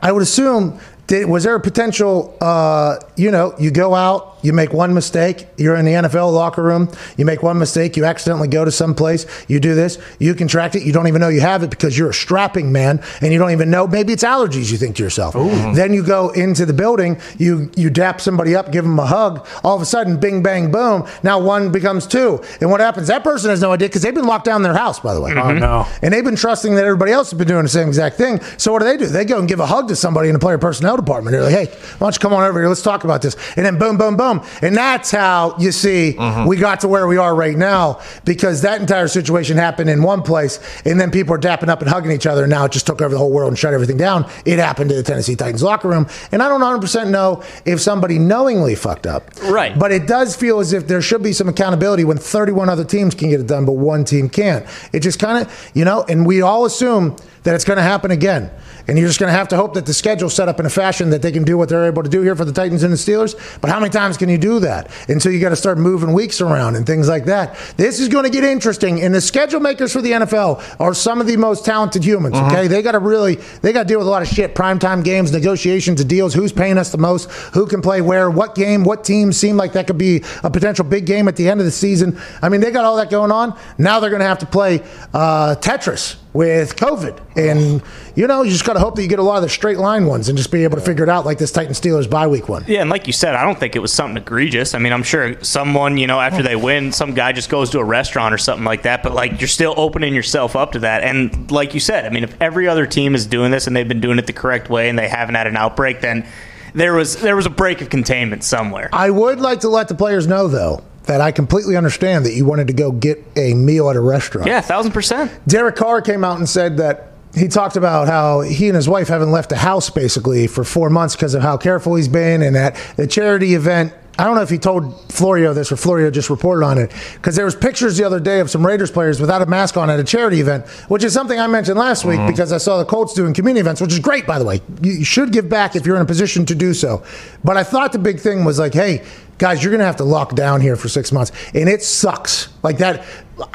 I 0.00 0.12
would 0.12 0.22
assume. 0.22 0.78
Did, 1.06 1.26
was 1.28 1.44
there 1.44 1.54
a 1.54 1.60
potential? 1.60 2.36
Uh, 2.40 2.96
you 3.16 3.30
know, 3.30 3.54
you 3.58 3.70
go 3.70 3.94
out 3.94 4.37
you 4.42 4.52
make 4.52 4.72
one 4.72 4.94
mistake, 4.94 5.46
you're 5.56 5.76
in 5.76 5.84
the 5.84 5.92
NFL 5.92 6.32
locker 6.32 6.62
room, 6.62 6.90
you 7.16 7.24
make 7.24 7.42
one 7.42 7.58
mistake, 7.58 7.96
you 7.96 8.04
accidentally 8.04 8.48
go 8.48 8.64
to 8.64 8.72
some 8.72 8.94
place, 8.94 9.26
you 9.48 9.60
do 9.60 9.74
this, 9.74 9.98
you 10.18 10.34
contract 10.34 10.74
it, 10.74 10.82
you 10.82 10.92
don't 10.92 11.08
even 11.08 11.20
know 11.20 11.28
you 11.28 11.40
have 11.40 11.62
it 11.62 11.70
because 11.70 11.96
you're 11.96 12.10
a 12.10 12.14
strapping 12.14 12.72
man 12.72 13.02
and 13.20 13.32
you 13.32 13.38
don't 13.38 13.52
even 13.52 13.70
know. 13.70 13.86
Maybe 13.86 14.12
it's 14.12 14.24
allergies, 14.24 14.70
you 14.70 14.78
think 14.78 14.96
to 14.96 15.02
yourself. 15.02 15.34
Mm-hmm. 15.34 15.74
Then 15.74 15.92
you 15.92 16.02
go 16.02 16.30
into 16.30 16.66
the 16.66 16.72
building, 16.72 17.20
you, 17.38 17.70
you 17.76 17.90
dap 17.90 18.20
somebody 18.20 18.54
up, 18.54 18.72
give 18.72 18.84
them 18.84 18.98
a 18.98 19.06
hug, 19.06 19.46
all 19.64 19.76
of 19.76 19.82
a 19.82 19.86
sudden, 19.86 20.18
bing, 20.18 20.42
bang, 20.42 20.70
boom, 20.70 21.06
now 21.22 21.38
one 21.38 21.70
becomes 21.70 22.06
two. 22.06 22.42
And 22.60 22.70
what 22.70 22.80
happens? 22.80 23.08
That 23.08 23.24
person 23.24 23.50
has 23.50 23.60
no 23.60 23.72
idea 23.72 23.88
because 23.88 24.02
they've 24.02 24.14
been 24.14 24.26
locked 24.26 24.44
down 24.44 24.56
in 24.56 24.62
their 24.62 24.74
house, 24.74 25.00
by 25.00 25.14
the 25.14 25.20
way. 25.20 25.32
Mm-hmm. 25.32 25.48
Oh 25.48 25.52
no. 25.52 25.86
And 26.02 26.12
they've 26.12 26.24
been 26.24 26.36
trusting 26.36 26.74
that 26.74 26.84
everybody 26.84 27.12
else 27.12 27.30
has 27.30 27.38
been 27.38 27.48
doing 27.48 27.62
the 27.62 27.68
same 27.68 27.88
exact 27.88 28.16
thing. 28.16 28.40
So 28.56 28.72
what 28.72 28.80
do 28.80 28.84
they 28.84 28.96
do? 28.96 29.06
They 29.06 29.24
go 29.24 29.38
and 29.38 29.48
give 29.48 29.60
a 29.60 29.66
hug 29.66 29.88
to 29.88 29.96
somebody 29.96 30.28
in 30.28 30.34
the 30.34 30.38
player 30.38 30.58
personnel 30.58 30.96
department. 30.96 31.32
They're 31.32 31.42
like, 31.42 31.52
"Hey, 31.52 31.66
why 31.98 32.06
don't 32.06 32.14
you 32.14 32.20
come 32.20 32.32
on 32.32 32.44
over 32.44 32.60
here? 32.60 32.68
Let's 32.68 32.82
talk 32.82 33.04
about 33.04 33.22
this." 33.22 33.36
And 33.56 33.64
then 33.64 33.78
boom, 33.78 33.96
boom, 33.96 34.16
boom, 34.16 34.27
and 34.62 34.76
that's 34.76 35.10
how 35.10 35.56
you 35.58 35.72
see 35.72 36.14
mm-hmm. 36.18 36.46
we 36.46 36.56
got 36.56 36.80
to 36.80 36.88
where 36.88 37.06
we 37.06 37.16
are 37.16 37.34
right 37.34 37.56
now 37.56 38.00
because 38.24 38.62
that 38.62 38.80
entire 38.80 39.08
situation 39.08 39.56
happened 39.56 39.90
in 39.90 40.02
one 40.02 40.22
place, 40.22 40.60
and 40.84 41.00
then 41.00 41.10
people 41.10 41.34
are 41.34 41.38
dapping 41.38 41.68
up 41.68 41.80
and 41.80 41.90
hugging 41.90 42.12
each 42.12 42.26
other. 42.26 42.44
And 42.44 42.50
now 42.50 42.64
it 42.64 42.72
just 42.72 42.86
took 42.86 43.00
over 43.00 43.10
the 43.10 43.18
whole 43.18 43.32
world 43.32 43.48
and 43.48 43.58
shut 43.58 43.74
everything 43.74 43.96
down. 43.96 44.30
It 44.44 44.58
happened 44.58 44.90
to 44.90 44.96
the 44.96 45.02
Tennessee 45.02 45.36
Titans 45.36 45.62
locker 45.62 45.88
room, 45.88 46.06
and 46.32 46.42
I 46.42 46.48
don't 46.48 46.60
100 46.60 46.80
percent 46.80 47.10
know 47.10 47.42
if 47.64 47.80
somebody 47.80 48.18
knowingly 48.18 48.74
fucked 48.74 49.06
up. 49.06 49.30
Right. 49.44 49.78
But 49.78 49.92
it 49.92 50.06
does 50.06 50.36
feel 50.36 50.60
as 50.60 50.72
if 50.72 50.86
there 50.86 51.02
should 51.02 51.22
be 51.22 51.32
some 51.32 51.48
accountability 51.48 52.04
when 52.04 52.18
31 52.18 52.68
other 52.68 52.84
teams 52.84 53.14
can 53.14 53.30
get 53.30 53.40
it 53.40 53.46
done, 53.46 53.64
but 53.64 53.72
one 53.72 54.04
team 54.04 54.28
can't. 54.28 54.66
It 54.92 55.00
just 55.00 55.18
kind 55.18 55.46
of, 55.46 55.70
you 55.74 55.84
know, 55.84 56.04
and 56.08 56.26
we 56.26 56.42
all 56.42 56.64
assume 56.64 57.16
that 57.42 57.54
it's 57.54 57.64
going 57.64 57.76
to 57.76 57.82
happen 57.82 58.10
again. 58.10 58.50
And 58.86 58.98
you're 58.98 59.06
just 59.06 59.20
going 59.20 59.30
to 59.30 59.36
have 59.36 59.48
to 59.48 59.56
hope 59.56 59.74
that 59.74 59.84
the 59.84 59.92
schedule's 59.92 60.34
set 60.34 60.48
up 60.48 60.58
in 60.58 60.66
a 60.66 60.70
fashion 60.70 61.10
that 61.10 61.20
they 61.20 61.30
can 61.30 61.44
do 61.44 61.58
what 61.58 61.68
they're 61.68 61.86
able 61.86 62.02
to 62.02 62.08
do 62.08 62.22
here 62.22 62.34
for 62.34 62.46
the 62.46 62.52
Titans 62.52 62.82
and 62.82 62.92
the 62.92 62.96
Steelers. 62.96 63.60
But 63.60 63.70
how 63.70 63.78
many 63.78 63.90
times 63.90 64.16
can 64.16 64.30
you 64.30 64.38
do 64.38 64.60
that? 64.60 64.90
And 65.08 65.22
so 65.22 65.28
you 65.28 65.40
got 65.40 65.50
to 65.50 65.56
start 65.56 65.76
moving 65.76 66.14
weeks 66.14 66.40
around 66.40 66.76
and 66.76 66.86
things 66.86 67.06
like 67.06 67.26
that. 67.26 67.54
This 67.76 68.00
is 68.00 68.08
going 68.08 68.24
to 68.24 68.30
get 68.30 68.44
interesting. 68.44 69.02
And 69.02 69.14
the 69.14 69.20
schedule 69.20 69.60
makers 69.60 69.92
for 69.92 70.00
the 70.00 70.12
NFL 70.12 70.80
are 70.80 70.94
some 70.94 71.20
of 71.20 71.26
the 71.26 71.36
most 71.36 71.66
talented 71.66 72.02
humans. 72.02 72.36
Okay, 72.36 72.66
they 72.66 72.80
got 72.80 72.92
to 72.92 72.98
really 72.98 73.36
they 73.62 73.72
got 73.72 73.82
to 73.82 73.88
deal 73.88 73.98
with 73.98 74.06
a 74.08 74.10
lot 74.10 74.22
of 74.22 74.28
shit. 74.28 74.54
Primetime 74.54 75.04
games, 75.04 75.32
negotiations, 75.32 76.00
of 76.00 76.08
deals. 76.08 76.32
Who's 76.32 76.52
paying 76.52 76.78
us 76.78 76.90
the 76.90 76.98
most? 76.98 77.30
Who 77.52 77.66
can 77.66 77.82
play 77.82 78.00
where? 78.00 78.30
What 78.30 78.54
game? 78.54 78.84
What 78.84 79.04
teams 79.04 79.36
seem 79.36 79.56
like 79.56 79.74
that 79.74 79.86
could 79.86 79.98
be 79.98 80.24
a 80.42 80.50
potential 80.50 80.84
big 80.84 81.04
game 81.04 81.28
at 81.28 81.36
the 81.36 81.48
end 81.48 81.60
of 81.60 81.66
the 81.66 81.72
season? 81.72 82.18
I 82.40 82.48
mean, 82.48 82.60
they 82.60 82.70
got 82.70 82.84
all 82.84 82.96
that 82.96 83.10
going 83.10 83.32
on. 83.32 83.58
Now 83.76 84.00
they're 84.00 84.10
going 84.10 84.20
to 84.20 84.26
have 84.26 84.38
to 84.38 84.46
play 84.46 84.80
uh, 85.12 85.56
Tetris 85.56 86.16
with 86.32 86.76
COVID. 86.76 87.18
And, 87.36 87.82
you 88.14 88.26
know, 88.26 88.42
you 88.42 88.50
just 88.50 88.64
got 88.64 88.74
to 88.74 88.80
hope 88.80 88.96
that 88.96 89.02
you 89.02 89.08
get 89.08 89.18
a 89.18 89.22
lot 89.22 89.36
of 89.36 89.42
the 89.42 89.48
straight 89.48 89.78
line 89.78 90.06
ones 90.06 90.28
and 90.28 90.36
just 90.36 90.52
be 90.52 90.64
able 90.64 90.76
to 90.76 90.82
figure 90.82 91.02
it 91.02 91.08
out 91.08 91.24
like 91.24 91.38
this 91.38 91.50
Titan 91.50 91.72
Steelers 91.72 92.08
bye 92.08 92.26
week 92.26 92.48
one. 92.48 92.64
Yeah, 92.66 92.82
and 92.82 92.90
like 92.90 93.06
you 93.06 93.12
said, 93.12 93.34
I 93.34 93.42
don't 93.44 93.58
think 93.58 93.76
it 93.76 93.78
was 93.80 93.92
something 93.92 94.16
egregious. 94.16 94.74
I 94.74 94.78
mean, 94.78 94.92
I'm 94.92 95.02
sure 95.02 95.42
someone, 95.42 95.96
you 95.96 96.06
know, 96.06 96.20
after 96.20 96.42
they 96.42 96.56
win, 96.56 96.92
some 96.92 97.14
guy 97.14 97.32
just 97.32 97.48
goes 97.48 97.70
to 97.70 97.78
a 97.78 97.84
restaurant 97.84 98.34
or 98.34 98.38
something 98.38 98.64
like 98.64 98.82
that, 98.82 99.02
but 99.02 99.14
like 99.14 99.40
you're 99.40 99.48
still 99.48 99.74
opening 99.76 100.14
yourself 100.14 100.54
up 100.54 100.72
to 100.72 100.80
that. 100.80 101.02
And 101.02 101.50
like 101.50 101.74
you 101.74 101.80
said, 101.80 102.04
I 102.04 102.10
mean, 102.10 102.24
if 102.24 102.40
every 102.40 102.68
other 102.68 102.86
team 102.86 103.14
is 103.14 103.26
doing 103.26 103.50
this 103.50 103.66
and 103.66 103.74
they've 103.74 103.88
been 103.88 104.00
doing 104.00 104.18
it 104.18 104.26
the 104.26 104.32
correct 104.32 104.68
way 104.68 104.88
and 104.88 104.98
they 104.98 105.08
haven't 105.08 105.34
had 105.34 105.46
an 105.46 105.56
outbreak, 105.56 106.00
then 106.00 106.26
there 106.74 106.92
was 106.92 107.16
there 107.16 107.36
was 107.36 107.46
a 107.46 107.50
break 107.50 107.80
of 107.80 107.88
containment 107.90 108.44
somewhere. 108.44 108.90
I 108.92 109.10
would 109.10 109.40
like 109.40 109.60
to 109.60 109.68
let 109.68 109.88
the 109.88 109.94
players 109.94 110.26
know, 110.26 110.48
though, 110.48 110.84
that 111.08 111.22
I 111.22 111.32
completely 111.32 111.74
understand 111.74 112.26
that 112.26 112.34
you 112.34 112.44
wanted 112.44 112.66
to 112.68 112.74
go 112.74 112.92
get 112.92 113.24
a 113.34 113.54
meal 113.54 113.88
at 113.90 113.96
a 113.96 114.00
restaurant. 114.00 114.46
Yeah, 114.46 114.60
thousand 114.60 114.92
percent. 114.92 115.32
Derek 115.48 115.74
Carr 115.74 116.02
came 116.02 116.22
out 116.22 116.36
and 116.36 116.48
said 116.48 116.76
that 116.76 117.12
he 117.34 117.48
talked 117.48 117.76
about 117.76 118.08
how 118.08 118.42
he 118.42 118.68
and 118.68 118.76
his 118.76 118.88
wife 118.88 119.08
haven't 119.08 119.32
left 119.32 119.48
the 119.48 119.56
house 119.56 119.90
basically 119.90 120.46
for 120.46 120.64
four 120.64 120.90
months 120.90 121.16
because 121.16 121.34
of 121.34 121.42
how 121.42 121.56
careful 121.56 121.94
he's 121.94 122.08
been. 122.08 122.42
And 122.42 122.56
at 122.56 122.76
the 122.96 123.06
charity 123.06 123.54
event, 123.54 123.92
I 124.18 124.24
don't 124.24 124.34
know 124.34 124.42
if 124.42 124.50
he 124.50 124.58
told 124.58 125.00
Florio 125.12 125.54
this 125.54 125.70
or 125.70 125.76
Florio 125.76 126.10
just 126.10 126.28
reported 126.28 126.66
on 126.66 126.76
it 126.76 126.92
because 127.14 127.36
there 127.36 127.44
was 127.44 127.54
pictures 127.54 127.96
the 127.96 128.04
other 128.04 128.18
day 128.18 128.40
of 128.40 128.50
some 128.50 128.66
Raiders 128.66 128.90
players 128.90 129.20
without 129.20 129.42
a 129.42 129.46
mask 129.46 129.76
on 129.76 129.88
at 129.90 130.00
a 130.00 130.04
charity 130.04 130.40
event, 130.40 130.66
which 130.88 131.04
is 131.04 131.12
something 131.14 131.38
I 131.38 131.46
mentioned 131.46 131.78
last 131.78 132.04
week 132.04 132.18
mm-hmm. 132.18 132.26
because 132.28 132.52
I 132.52 132.58
saw 132.58 132.78
the 132.78 132.84
Colts 132.84 133.14
doing 133.14 133.32
community 133.32 133.60
events, 133.60 133.80
which 133.80 133.92
is 133.92 134.00
great, 134.00 134.26
by 134.26 134.40
the 134.40 134.44
way. 134.44 134.60
You 134.82 135.04
should 135.04 135.32
give 135.32 135.48
back 135.48 135.76
if 135.76 135.86
you're 135.86 135.94
in 135.94 136.02
a 136.02 136.06
position 136.06 136.44
to 136.46 136.54
do 136.56 136.74
so. 136.74 137.04
But 137.44 137.56
I 137.56 137.62
thought 137.62 137.92
the 137.92 138.00
big 138.00 138.18
thing 138.18 138.44
was 138.44 138.58
like, 138.58 138.74
hey, 138.74 139.04
guys, 139.38 139.62
you're 139.62 139.70
going 139.70 139.80
to 139.80 139.86
have 139.86 139.96
to 139.96 140.04
lock 140.04 140.34
down 140.34 140.60
here 140.60 140.76
for 140.76 140.88
six 140.88 141.12
months. 141.12 141.32
And 141.54 141.68
it 141.68 141.82
sucks. 141.82 142.48
Like 142.62 142.78
that. 142.78 143.06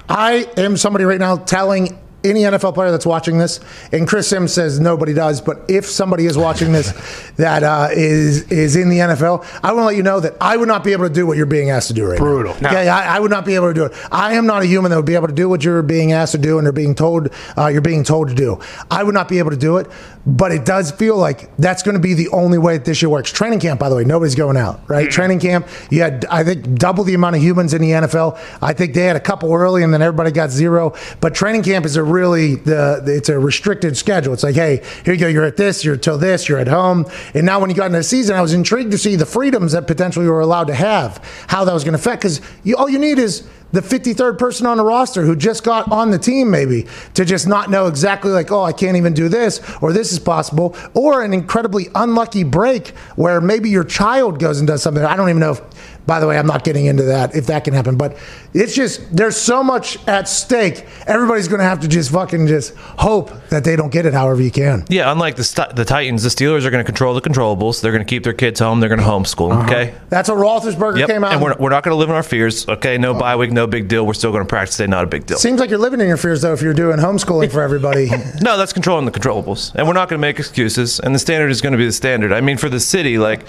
I 0.10 0.50
am 0.58 0.78
somebody 0.78 1.04
right 1.06 1.20
now 1.20 1.36
telling 1.36 2.00
any 2.24 2.42
NFL 2.42 2.74
player 2.74 2.92
that's 2.92 3.06
watching 3.06 3.38
this, 3.38 3.60
and 3.92 4.08
Chris 4.08 4.30
Sims 4.30 4.54
says 4.54 4.80
nobody 4.80 5.14
does, 5.14 5.42
but 5.42 5.66
if 5.68 5.86
somebody 5.86 6.26
is 6.26 6.38
watching 6.38 6.72
this 6.72 6.92
that 7.36 7.64
uh, 7.64 7.90
is 7.92 8.50
is 8.52 8.76
in 8.76 8.90
the 8.90 9.00
NFL, 9.00 9.46
I 9.62 9.74
want 9.74 9.84
to 9.84 9.86
let 9.88 9.96
you 9.96 10.04
know 10.04 10.20
that 10.20 10.36
I 10.40 10.58
would 10.58 10.68
not 10.68 10.84
be 10.84 10.94
able 10.94 11.08
to 11.08 11.14
do 11.14 11.28
what 11.28 11.38
you're 11.38 11.46
being 11.46 11.70
asked 11.70 11.90
to 11.90 11.94
do 11.94 12.06
right 12.06 12.18
Brutal. 12.18 12.56
now. 12.62 12.70
Okay, 12.70 12.88
I, 12.88 13.18
I 13.18 13.20
would 13.20 13.32
not 13.32 13.46
be 13.46 13.56
able 13.56 13.68
to 13.68 13.74
do 13.74 13.86
it. 13.86 13.94
I 14.12 14.36
am 14.36 14.46
not 14.46 14.62
a 14.62 14.66
human 14.66 14.90
that 14.92 14.98
would 14.98 15.06
be 15.06 15.16
able 15.16 15.28
to 15.28 15.34
do 15.34 15.50
what 15.50 15.64
you're 15.64 15.84
being 15.84 16.14
asked 16.14 16.32
to 16.34 16.38
do, 16.38 16.58
and 16.58 16.66
they're 16.66 16.72
being 16.72 16.96
told 16.96 17.30
uh, 17.58 17.68
you're 17.68 17.82
being 17.82 18.04
told 18.04 18.30
to 18.30 18.36
do. 18.36 18.60
I 18.90 19.04
would 19.04 19.14
not 19.14 19.28
be 19.28 19.40
able 19.40 19.52
to 19.52 19.58
do 19.58 19.78
it, 19.78 19.88
but 20.26 20.52
it 20.52 20.66
does 20.66 20.92
feel 20.92 21.18
like 21.18 21.56
that's 21.58 21.84
going 21.84 21.96
to 21.96 22.00
be 22.00 22.14
the 22.14 22.30
only 22.30 22.58
way 22.58 22.78
that 22.78 22.86
this 22.86 23.02
year 23.02 23.10
works. 23.10 23.32
Training 23.32 23.60
camp, 23.60 23.80
by 23.80 23.90
the 23.90 23.96
way, 23.96 24.06
nobody's 24.06 24.36
going 24.36 24.56
out, 24.56 24.88
right? 24.90 25.10
Training 25.10 25.40
camp, 25.40 25.68
you 25.90 26.02
had 26.02 26.26
I 26.26 26.44
think 26.44 26.78
double 26.80 27.04
the 27.04 27.14
amount 27.14 27.36
of 27.36 27.42
humans 27.42 27.74
in 27.74 27.82
the 27.82 27.92
NFL. 27.92 28.40
I 28.62 28.74
think 28.74 28.94
they 28.94 29.04
had 29.04 29.16
a 29.16 29.22
couple 29.22 29.54
early, 29.54 29.84
and 29.84 29.94
then 29.94 30.02
everybody 30.02 30.32
got 30.32 30.50
zero. 30.50 30.96
But 31.20 31.36
training 31.36 31.64
camp 31.64 31.86
is 31.86 31.98
a 31.98 32.04
really 32.04 32.56
the 32.56 33.04
it's 33.06 33.30
a 33.30 33.38
restricted 33.38 33.98
schedule. 33.98 34.34
It's 34.34 34.44
like, 34.44 34.56
hey, 34.56 34.82
here 35.04 35.14
you 35.14 35.20
go. 35.20 35.28
You're 35.28 35.46
at 35.46 35.58
this. 35.58 35.84
You're 35.84 35.98
till 35.98 36.18
this. 36.18 36.48
You're 36.48 36.60
at 36.60 36.68
home. 36.68 37.06
And 37.34 37.46
now 37.46 37.60
when 37.60 37.70
you 37.70 37.76
got 37.76 37.88
into 37.88 37.98
the 37.98 38.04
season, 38.04 38.36
I 38.38 38.42
was 38.42 38.54
intrigued 38.54 38.92
to 38.92 38.98
see 38.98 39.16
the 39.16 39.26
freedoms 39.26 39.74
that 39.74 39.88
potentially 39.88 40.26
you 40.26 40.32
were 40.32 40.42
allowed 40.42 40.68
to 40.68 40.76
have, 40.76 41.22
how 41.48 41.66
that 41.66 41.74
was 41.74 41.84
going 41.84 41.94
to 41.94 42.00
affect. 42.00 42.22
Because 42.22 42.42
you, 42.64 42.78
all 42.78 42.90
you 42.90 43.00
need 43.00 43.20
is 43.20 43.48
the 43.74 43.82
53rd 43.82 44.38
person 44.38 44.66
on 44.66 44.78
the 44.78 44.86
roster 44.86 45.24
who 45.24 45.36
just 45.36 45.64
got 45.64 45.92
on 45.92 46.10
the 46.12 46.20
team 46.20 46.50
maybe 46.50 46.88
to 47.14 47.26
just 47.26 47.48
not 47.48 47.70
know 47.70 47.88
exactly 47.88 48.32
like 48.32 48.52
oh 48.52 48.64
i 48.64 48.72
can't 48.72 48.96
even 48.96 49.14
do 49.14 49.28
this 49.28 49.60
or 49.82 49.92
this 49.92 50.14
is 50.14 50.20
possible 50.20 50.76
or 50.94 51.22
an 51.24 51.34
incredibly 51.34 51.88
unlucky 51.96 52.44
break 52.44 52.90
where 53.16 53.42
maybe 53.42 53.70
your 53.70 53.84
child 53.84 54.40
goes 54.40 54.60
and 54.60 54.68
does 54.68 54.82
something. 54.82 55.04
I 55.04 55.16
don't 55.16 55.30
even 55.30 55.40
know 55.40 55.52
if 55.52 55.62
by 56.06 56.20
the 56.20 56.28
way 56.28 56.38
i'm 56.38 56.46
not 56.48 56.64
getting 56.64 56.86
into 56.86 57.04
that 57.04 57.36
if 57.36 57.48
that 57.48 57.64
can 57.64 57.74
happen 57.74 57.96
but 57.98 58.18
it's 58.54 58.76
just 58.76 59.16
there's 59.16 59.36
so 59.38 59.64
much 59.64 59.98
at 60.08 60.28
stake 60.28 60.86
everybody's 61.08 61.48
going 61.48 61.60
to 61.60 61.66
have 61.66 61.80
to 61.80 61.88
just 61.88 62.12
fucking 62.12 62.46
just 62.48 62.76
hope 62.76 63.32
that 63.50 63.64
they 63.64 63.76
don't 63.76 63.92
get 63.92 64.06
it 64.06 64.14
however 64.14 64.42
you 64.42 64.52
can 64.52 64.84
Yeah, 64.90 65.12
unlike 65.12 65.36
the 65.36 65.44
St- 65.44 65.76
the 65.76 65.86
Titans, 65.86 66.24
the 66.24 66.30
Steelers 66.30 66.66
are 66.66 66.70
going 66.72 66.84
to 66.84 66.86
control 66.86 67.14
the 67.14 67.22
controllables. 67.22 67.82
They're 67.82 67.92
going 67.92 68.04
to 68.06 68.10
keep 68.10 68.24
their 68.24 68.34
kids 68.34 68.60
home. 68.60 68.80
They're 68.80 68.90
going 68.90 69.00
to 69.02 69.06
homeschool. 69.06 69.50
them, 69.50 69.60
Okay. 69.66 69.94
that's 70.10 70.30
what 70.30 70.38
Roethlisberger 70.38 71.00
Yep. 71.00 71.10
came 71.10 71.24
out 71.24 71.34
And 71.34 71.42
we're, 71.42 71.56
we're 71.60 71.70
not 71.70 71.84
going 71.84 71.94
to 71.94 71.98
live 71.98 72.10
in 72.10 72.16
our 72.16 72.24
fears. 72.24 72.68
Okay. 72.68 72.98
No 72.98 73.14
bye 73.14 73.36
week. 73.36 73.52
No 73.52 73.66
big 73.68 73.88
deal. 73.88 74.06
We're 74.06 74.14
still 74.14 74.32
going 74.32 74.44
to 74.44 74.48
practice. 74.50 74.76
Say 74.76 74.88
not 74.88 75.04
a 75.04 75.08
big 75.08 75.26
deal. 75.26 75.38
Seems 75.38 75.60
like 75.60 75.70
you're 75.70 75.80
living 75.80 76.02
in 76.02 76.08
your 76.08 76.18
fears 76.18 76.42
though 76.42 76.54
if 76.54 76.62
you're 76.62 76.74
doing 76.74 76.98
homeschooling 76.98 77.52
for 77.52 77.62
everybody. 77.62 78.10
No, 78.42 78.58
that's 78.58 78.74
controlling 78.74 79.06
the 79.06 79.12
controllables. 79.12 79.74
And 79.76 79.88
we're 79.88 79.94
not 79.94 80.10
going 80.10 80.20
to 80.20 80.22
make 80.22 80.38
excuses. 80.40 81.00
And 81.00 81.14
the 81.16 81.20
standard 81.20 81.50
is 81.52 81.62
going 81.62 81.72
to 81.74 81.78
be 81.78 81.86
the 81.86 81.92
standard. 81.94 82.32
I 82.34 82.42
mean, 82.42 82.58
for 82.58 82.68
the 82.70 82.80
city, 82.80 83.18
like 83.18 83.46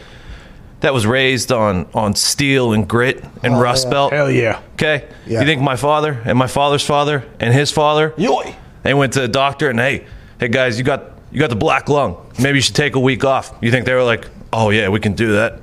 that 0.80 0.92
was 0.92 1.06
raised 1.06 1.50
on 1.52 1.86
on 1.94 2.14
steel 2.14 2.72
and 2.72 2.86
grit 2.88 3.24
and 3.42 3.54
oh, 3.54 3.60
rust 3.60 3.90
belt. 3.90 4.12
Hell 4.12 4.30
yeah. 4.30 4.60
Okay. 4.74 5.08
Yeah. 5.26 5.40
You 5.40 5.46
think 5.46 5.62
my 5.62 5.76
father 5.76 6.20
and 6.24 6.36
my 6.38 6.46
father's 6.46 6.84
father 6.84 7.24
and 7.40 7.54
his 7.54 7.70
father, 7.70 8.12
Yoy. 8.16 8.54
they 8.82 8.94
went 8.94 9.12
to 9.14 9.20
the 9.20 9.28
doctor 9.28 9.70
and 9.70 9.78
hey, 9.78 10.06
hey 10.38 10.48
guys, 10.48 10.78
you 10.78 10.84
got 10.84 11.12
you 11.32 11.38
got 11.40 11.50
the 11.50 11.56
black 11.56 11.88
lung. 11.88 12.16
Maybe 12.38 12.58
you 12.58 12.62
should 12.62 12.76
take 12.76 12.94
a 12.96 13.00
week 13.00 13.24
off. 13.24 13.52
You 13.60 13.70
think 13.70 13.86
they 13.86 13.94
were 13.94 14.04
like, 14.04 14.28
oh 14.52 14.70
yeah, 14.70 14.88
we 14.88 15.00
can 15.00 15.14
do 15.14 15.32
that? 15.32 15.60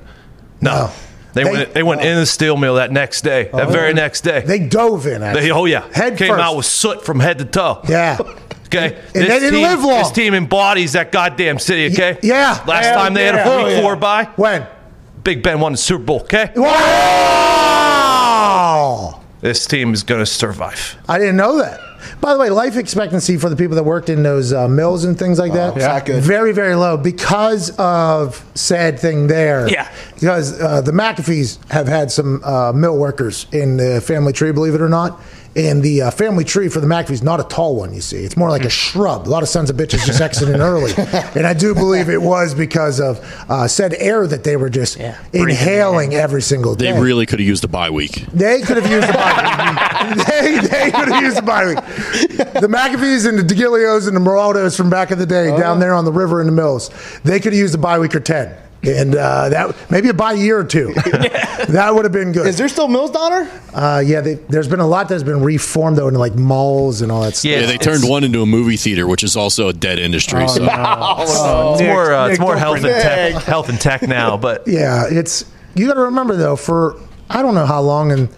No. 0.60 0.72
No. 0.72 0.90
They, 1.34 1.44
They- 1.44 1.50
went 1.50 1.74
they 1.74 1.82
went 1.82 2.00
in 2.02 2.16
the 2.18 2.26
steel 2.26 2.56
mill 2.56 2.74
that 2.74 2.92
next 2.92 3.22
day. 3.22 3.44
That 3.52 3.68
oh. 3.68 3.70
very 3.70 3.94
next 3.94 4.20
day. 4.20 4.40
they 4.44 4.58
dove 4.58 5.06
in 5.06 5.20
They- 5.20 5.50
oh 5.50 5.64
yeah. 5.64 5.86
Head 5.94 6.18
Came 6.18 6.28
first. 6.28 6.40
out 6.42 6.56
with 6.56 6.66
soot 6.66 7.04
from 7.04 7.20
head 7.20 7.38
to 7.38 7.44
toe. 7.44 7.80
yeah 7.88 8.18
Okay. 8.66 8.94
And 9.14 9.24
they 9.24 9.26
didn't 9.26 9.52
team, 9.52 9.62
live 9.62 9.84
long. 9.84 9.98
This 9.98 10.12
team 10.12 10.32
embodies 10.32 10.92
that 10.94 11.12
goddamn 11.12 11.58
city, 11.58 11.92
okay? 11.92 12.18
yeah. 12.22 12.64
Last 12.66 12.86
Hell 12.86 12.94
time 12.96 13.12
they 13.12 13.24
had 13.26 13.34
yeah. 13.34 13.46
a 13.46 13.50
Oh, 13.50 13.64
week 13.64 13.74
yeah. 13.74 13.80
four 13.82 13.96
bye, 13.96 14.24
when 14.36 14.66
Big 15.24 15.42
Ben 15.42 15.60
won 15.60 15.72
the 15.72 15.78
Super 15.78 16.04
Bowl, 16.04 16.20
okay? 16.22 16.52
wow 16.56 17.92
This 19.40 19.66
team 19.66 19.94
is 19.94 20.02
going 20.02 20.20
to 20.20 20.26
survive. 20.26 20.96
I 21.08 21.18
didn't 21.18 21.36
know 21.36 21.58
that. 21.58 21.80
By 22.20 22.32
the 22.32 22.38
way, 22.40 22.50
life 22.50 22.76
expectancy 22.76 23.36
for 23.36 23.48
the 23.48 23.54
people 23.54 23.76
that 23.76 23.84
worked 23.84 24.08
in 24.08 24.24
those 24.24 24.52
uh, 24.52 24.66
mills 24.66 25.04
and 25.04 25.16
things 25.18 25.38
like 25.38 25.52
that, 25.52 25.76
it's 25.76 25.86
not 25.86 26.04
good. 26.06 26.22
very, 26.22 26.52
very 26.52 26.74
low 26.74 26.96
because 26.96 27.70
of 27.78 28.44
said 28.54 28.98
thing 28.98 29.28
there. 29.28 29.68
Yeah. 29.68 29.88
Because 30.14 30.60
uh, 30.60 30.80
the 30.80 30.90
McAfees 30.92 31.58
have 31.70 31.86
had 31.86 32.10
some 32.10 32.42
uh, 32.44 32.72
mill 32.72 32.98
workers 32.98 33.46
in 33.52 33.76
the 33.76 34.00
family 34.00 34.32
tree, 34.32 34.50
believe 34.50 34.74
it 34.74 34.80
or 34.80 34.88
not. 34.88 35.20
And 35.54 35.82
the 35.82 36.02
uh, 36.02 36.10
family 36.10 36.44
tree 36.44 36.68
for 36.68 36.80
the 36.80 36.86
McAfees, 36.86 37.22
not 37.22 37.38
a 37.38 37.44
tall 37.44 37.76
one, 37.76 37.92
you 37.92 38.00
see. 38.00 38.24
It's 38.24 38.36
more 38.38 38.48
like 38.48 38.64
a 38.64 38.70
shrub. 38.70 39.26
A 39.26 39.30
lot 39.30 39.42
of 39.42 39.48
sons 39.50 39.68
of 39.68 39.76
bitches 39.76 40.06
just 40.06 40.20
exiting 40.20 40.60
early. 40.60 40.92
And 41.34 41.46
I 41.46 41.52
do 41.54 41.74
believe 41.74 42.08
it 42.08 42.20
was 42.22 42.54
because 42.54 43.00
of 43.00 43.18
uh, 43.48 43.66
said 43.68 43.94
air 43.94 44.26
that 44.26 44.44
they 44.44 44.56
were 44.56 44.70
just 44.70 44.98
Yeah. 44.98 45.18
Inhaling 45.32 46.14
every 46.14 46.42
single 46.42 46.74
day. 46.74 46.92
They 46.92 47.00
really 47.00 47.26
could 47.26 47.38
have 47.38 47.46
used 47.48 47.64
a 47.64 47.68
bye 47.68 47.90
week. 47.90 48.26
They 48.32 48.60
could 48.62 48.76
have 48.76 48.90
used 48.90 49.08
the 49.08 49.12
bye 49.12 50.14
week. 50.16 50.26
they, 50.26 50.58
they 50.68 50.90
could 50.90 51.08
have 51.08 51.22
used 51.22 51.36
the 51.36 51.42
bye 51.42 51.66
week. 51.66 51.76
The 52.54 52.68
McAfees 52.68 53.28
and 53.28 53.38
the 53.38 53.42
DeGilios 53.42 54.06
and 54.08 54.16
the 54.16 54.20
Moraldos 54.20 54.76
from 54.76 54.90
back 54.90 55.10
in 55.10 55.18
the 55.18 55.26
day 55.26 55.54
down 55.56 55.80
there 55.80 55.94
on 55.94 56.04
the 56.04 56.12
river 56.12 56.40
in 56.40 56.46
the 56.46 56.52
mills, 56.52 56.90
they 57.24 57.40
could 57.40 57.52
have 57.52 57.60
used 57.60 57.74
the 57.74 57.78
bye 57.78 57.98
week 57.98 58.14
or 58.14 58.20
10. 58.20 58.54
And 58.84 59.14
uh, 59.14 59.48
that 59.50 59.90
maybe 59.92 60.10
by 60.10 60.32
a 60.32 60.36
year 60.36 60.58
or 60.58 60.64
two, 60.64 60.92
that 60.94 61.92
would 61.94 62.04
have 62.04 62.10
been 62.12 62.32
good. 62.32 62.46
Is 62.48 62.58
there 62.58 62.68
still 62.68 62.88
Mills 62.88 63.12
Donner? 63.12 63.48
Uh, 63.72 64.02
yeah, 64.04 64.20
they, 64.20 64.34
there's 64.34 64.66
been 64.66 64.80
a 64.80 64.86
lot 64.86 65.08
that's 65.08 65.22
been 65.22 65.40
reformed 65.40 65.96
though 65.96 66.08
into 66.08 66.18
like 66.18 66.34
malls 66.34 67.00
and 67.00 67.12
all 67.12 67.22
that 67.22 67.36
stuff. 67.36 67.48
Yeah, 67.48 67.60
Yeah, 67.60 67.66
they 67.66 67.76
turned 67.78 68.08
one 68.08 68.24
into 68.24 68.42
a 68.42 68.46
movie 68.46 68.76
theater, 68.76 69.06
which 69.06 69.22
is 69.22 69.36
also 69.36 69.68
a 69.68 69.72
dead 69.72 70.00
industry. 70.00 70.48
so 70.48 70.64
It's 71.22 71.80
Nick, 71.80 71.88
more, 71.90 72.12
uh, 72.12 72.24
Nick, 72.26 72.32
it's 72.32 72.40
more 72.40 72.56
health 72.56 72.76
and 72.76 72.82
bring 72.82 72.94
tech, 72.94 73.34
health 73.44 73.68
and 73.68 73.80
tech 73.80 74.02
now. 74.02 74.36
But 74.36 74.64
Yeah, 74.66 75.04
it's 75.08 75.44
you 75.76 75.86
got 75.86 75.94
to 75.94 76.00
remember 76.00 76.34
though. 76.34 76.56
For 76.56 76.96
I 77.30 77.40
don't 77.40 77.54
know 77.54 77.66
how 77.66 77.80
long, 77.82 78.10
and 78.10 78.28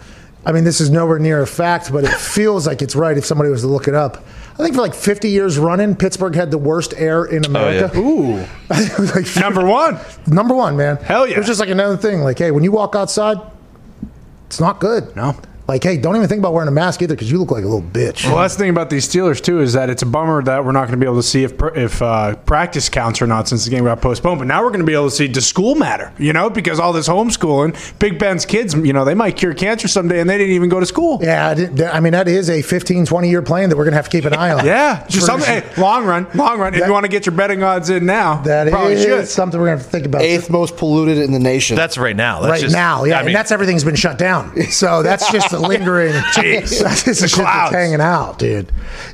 I 0.45 0.53
mean 0.53 0.65
this 0.65 0.79
is 0.79 0.91
nowhere 0.91 1.19
near 1.19 1.41
a 1.41 1.47
fact, 1.47 1.91
but 1.91 2.05
it 2.05 2.13
feels 2.13 2.67
like 2.67 2.83
it's 2.83 2.95
right 2.95 3.17
if 3.17 3.25
somebody 3.25 3.49
was 3.49 3.63
to 3.63 3.69
look 3.69 3.89
it 3.89 3.95
up. 3.95 4.23
I 4.55 4.59
think 4.59 4.77
for 4.77 4.83
like 4.83 4.95
50 4.95 5.31
years 5.31 5.59
running, 5.59 5.97
Pittsburgh 5.97 6.35
had 6.37 6.53
the 6.53 6.59
worst 6.59 6.95
air 6.97 7.25
in 7.25 7.45
oh, 7.45 7.49
America. 7.49 7.91
yeah. 7.93 8.01
Ooh, 8.01 8.47
was 8.69 9.15
like 9.17 9.37
number 9.37 9.67
one. 9.67 9.99
number 10.29 10.55
one, 10.55 10.77
man. 10.77 10.97
Hell 10.99 11.27
yeah. 11.27 11.35
It 11.35 11.39
was 11.39 11.49
just 11.49 11.59
like 11.59 11.71
another 11.71 11.97
thing. 11.97 12.21
Like, 12.21 12.39
hey, 12.39 12.53
when 12.53 12.63
you 12.63 12.71
walk 12.71 12.95
outside, 12.95 13.37
it's 14.47 14.61
not 14.61 14.79
good. 14.79 15.15
No. 15.17 15.37
Like, 15.67 15.83
hey, 15.83 15.97
don't 15.97 16.15
even 16.15 16.29
think 16.29 16.41
about 16.41 16.53
wearing 16.53 16.69
a 16.69 16.73
mask 16.73 17.01
either 17.01 17.15
because 17.15 17.31
you 17.31 17.39
look 17.39 17.51
like 17.51 17.65
a 17.65 17.67
little 17.67 17.83
bitch. 17.83 18.27
Well, 18.27 18.37
that's 18.37 18.55
the 18.55 18.59
thing 18.61 18.71
about 18.71 18.91
these 18.91 19.09
Steelers 19.09 19.43
too 19.43 19.61
is 19.61 19.73
that 19.73 19.89
it's 19.89 20.03
a 20.03 20.07
bummer 20.07 20.43
that 20.43 20.63
we're 20.63 20.73
not 20.73 20.83
going 20.89 20.93
to 20.93 20.97
be 20.99 21.07
able 21.07 21.17
to 21.17 21.23
see 21.23 21.43
if 21.43 21.55
if 21.75 22.03
uh, 22.03 22.37
practice 22.37 22.91
counts 22.91 23.23
or 23.23 23.27
not 23.27 23.49
since 23.49 23.65
the 23.65 23.71
game 23.71 23.85
got 23.85 24.03
postponed. 24.03 24.41
But 24.41 24.47
now 24.47 24.63
we're 24.63 24.69
going 24.69 24.81
to 24.81 24.87
be 24.87 24.93
able 24.93 25.09
to 25.09 25.15
see 25.17 25.27
does 25.27 25.47
school 25.47 25.75
matter? 25.75 26.13
You 26.19 26.35
know, 26.35 26.51
because 26.51 26.79
all 26.79 26.93
this 26.93 27.09
homeschooling, 27.09 27.99
Big 27.99 28.19
Ben's 28.19 28.45
kids, 28.45 28.75
you 28.75 28.93
know, 28.93 29.07
they 29.07 29.15
might 29.15 29.37
cure 29.37 29.55
cancer 29.55 29.89
someday 29.89 30.21
and 30.21 30.29
they 30.29 30.37
didn't 30.37 30.55
even 30.55 30.69
go 30.69 30.81
to 30.81 30.87
school. 30.87 31.19
Yeah, 31.23 31.55
I, 31.93 32.01
mean, 32.01 32.13
that 32.13 32.29
is 32.29 32.51
a 32.51 32.61
15, 32.61 33.07
20 33.07 33.31
year 33.31 33.41
plan 33.41 33.71
that 33.71 33.77
we're 33.77 33.85
going 33.85 33.93
to 33.93 33.97
have 33.97 34.09
to 34.11 34.17
keep 34.17 34.27
an 34.27 34.35
eye 34.35 34.51
on. 34.51 34.65
Yeah, 34.75 35.07
just 35.09 35.27
something. 35.27 35.49
Hey, 35.49 35.81
long 35.81 36.05
run, 36.05 36.27
long 36.35 36.59
run. 36.59 36.75
if 36.75 36.85
you 36.87 36.93
want 36.93 37.05
to 37.05 37.09
get 37.09 37.27
your 37.27 37.35
betting 37.35 37.63
odds 37.63 37.91
in 37.91 38.07
now, 38.07 38.43
That 38.43 38.69
probably 38.71 38.95
is 38.95 39.03
should. 39.03 39.29
something 39.29 39.61
we're 39.61 39.67
going 39.67 39.79
to 39.79 39.85
have 39.85 39.91
to 39.91 39.93
think 39.93 40.07
about. 40.07 40.23
Eighth 40.23 40.49
most 40.49 40.77
polluted 40.77 41.19
in 41.19 41.33
the 41.33 41.39
nation. 41.39 41.77
that's 41.77 41.99
right 41.99 42.17
now. 42.17 42.41
That's 42.41 42.51
right 42.51 42.61
just, 42.61 42.75
now, 42.75 43.05
yeah, 43.05 43.19
I 43.19 43.21
mean, 43.21 43.29
and 43.29 43.37
that's 43.37 43.53
everything's 43.53 43.85
been 43.85 43.95
shut 43.95 44.19
down. 44.19 44.61
So 44.71 45.03
that's 45.03 45.31
just 45.31 45.53
a 45.55 45.59
lingering. 45.59 46.13
Jeez. 46.33 46.81
just 47.05 47.21
the 47.21 47.29
shit 47.29 47.45
that's 47.45 47.73
hanging 47.73 48.01
out, 48.01 48.39
dude. 48.39 48.71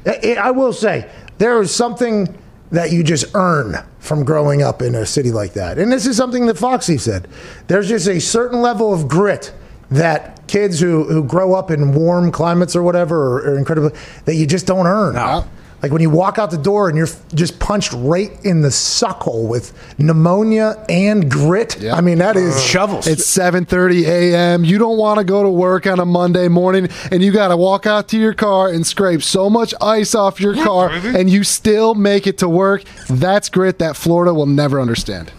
I 0.07 0.37
I 0.41 0.51
will 0.51 0.73
say 0.73 1.11
there 1.39 1.61
is 1.61 1.75
something 1.75 2.37
that 2.71 2.93
you 2.93 3.03
just 3.03 3.35
earn 3.35 3.77
from 3.99 4.25
growing 4.25 4.63
up 4.63 4.81
in 4.83 4.95
a 4.95 5.07
city 5.07 5.33
like 5.33 5.53
that, 5.55 5.79
and 5.79 5.91
this 5.93 6.07
is 6.07 6.17
something 6.17 6.47
that 6.47 6.59
Foxy 6.59 6.99
said. 6.99 7.29
There's 7.69 7.89
just 7.89 8.09
a 8.09 8.21
certain 8.21 8.61
level 8.61 8.93
of 8.93 9.09
grit 9.09 9.53
that 9.91 10.47
kids 10.49 10.81
who 10.81 11.05
who 11.05 11.25
grow 11.25 11.55
up 11.55 11.71
in 11.71 11.93
warm 11.93 12.33
climates 12.33 12.75
or 12.75 12.83
whatever 12.83 13.39
are, 13.39 13.53
are 13.53 13.59
incredibly 13.59 13.99
that 14.25 14.35
you 14.35 14.47
just 14.47 14.67
don't 14.67 14.87
earn. 14.87 15.15
No. 15.15 15.45
Like 15.83 15.93
when 15.93 16.03
you 16.03 16.11
walk 16.11 16.39
out 16.39 16.51
the 16.51 16.59
door 16.59 16.89
and 16.89 16.99
you're 16.99 17.09
just 17.35 17.59
punched 17.59 17.93
right 17.95 18.31
in 18.45 18.61
the 18.61 18.71
suck 18.71 19.23
hole 19.23 19.47
with 19.47 19.73
pneumonia 19.99 20.85
and 20.89 21.31
grit. 21.31 21.83
I 21.91 22.01
mean, 22.03 22.19
that 22.19 22.37
is 22.37 22.55
uh, 22.55 22.59
Shovels. 22.61 23.07
It's 23.07 23.25
7:30 23.27 24.05
a.m. 24.07 24.65
You 24.65 24.77
don't 24.79 24.99
want 24.99 25.19
to 25.19 25.25
go 25.25 25.43
to 25.43 25.49
work 25.49 25.87
on 25.87 25.99
a 25.99 26.05
Monday 26.05 26.49
morning 26.49 26.89
and 27.11 27.23
you 27.23 27.33
got 27.33 27.49
to 27.49 27.57
walk 27.57 27.87
out 27.87 28.09
to 28.09 28.19
your 28.19 28.35
car 28.35 28.69
and 28.69 28.87
scrape 28.87 29.23
so 29.23 29.49
much 29.49 29.73
ice 29.81 30.15
off 30.15 30.41
your 30.41 30.55
car 30.55 30.91
and 30.91 31.31
you 31.31 31.45
still 31.45 31.95
make 31.95 32.27
it 32.27 32.39
to 32.39 32.49
work. 32.49 32.85
That's 33.09 33.49
grit 33.49 33.79
that 33.79 33.97
Florida 33.97 34.35
will 34.35 34.47
never 34.47 34.81
understand. 34.81 35.33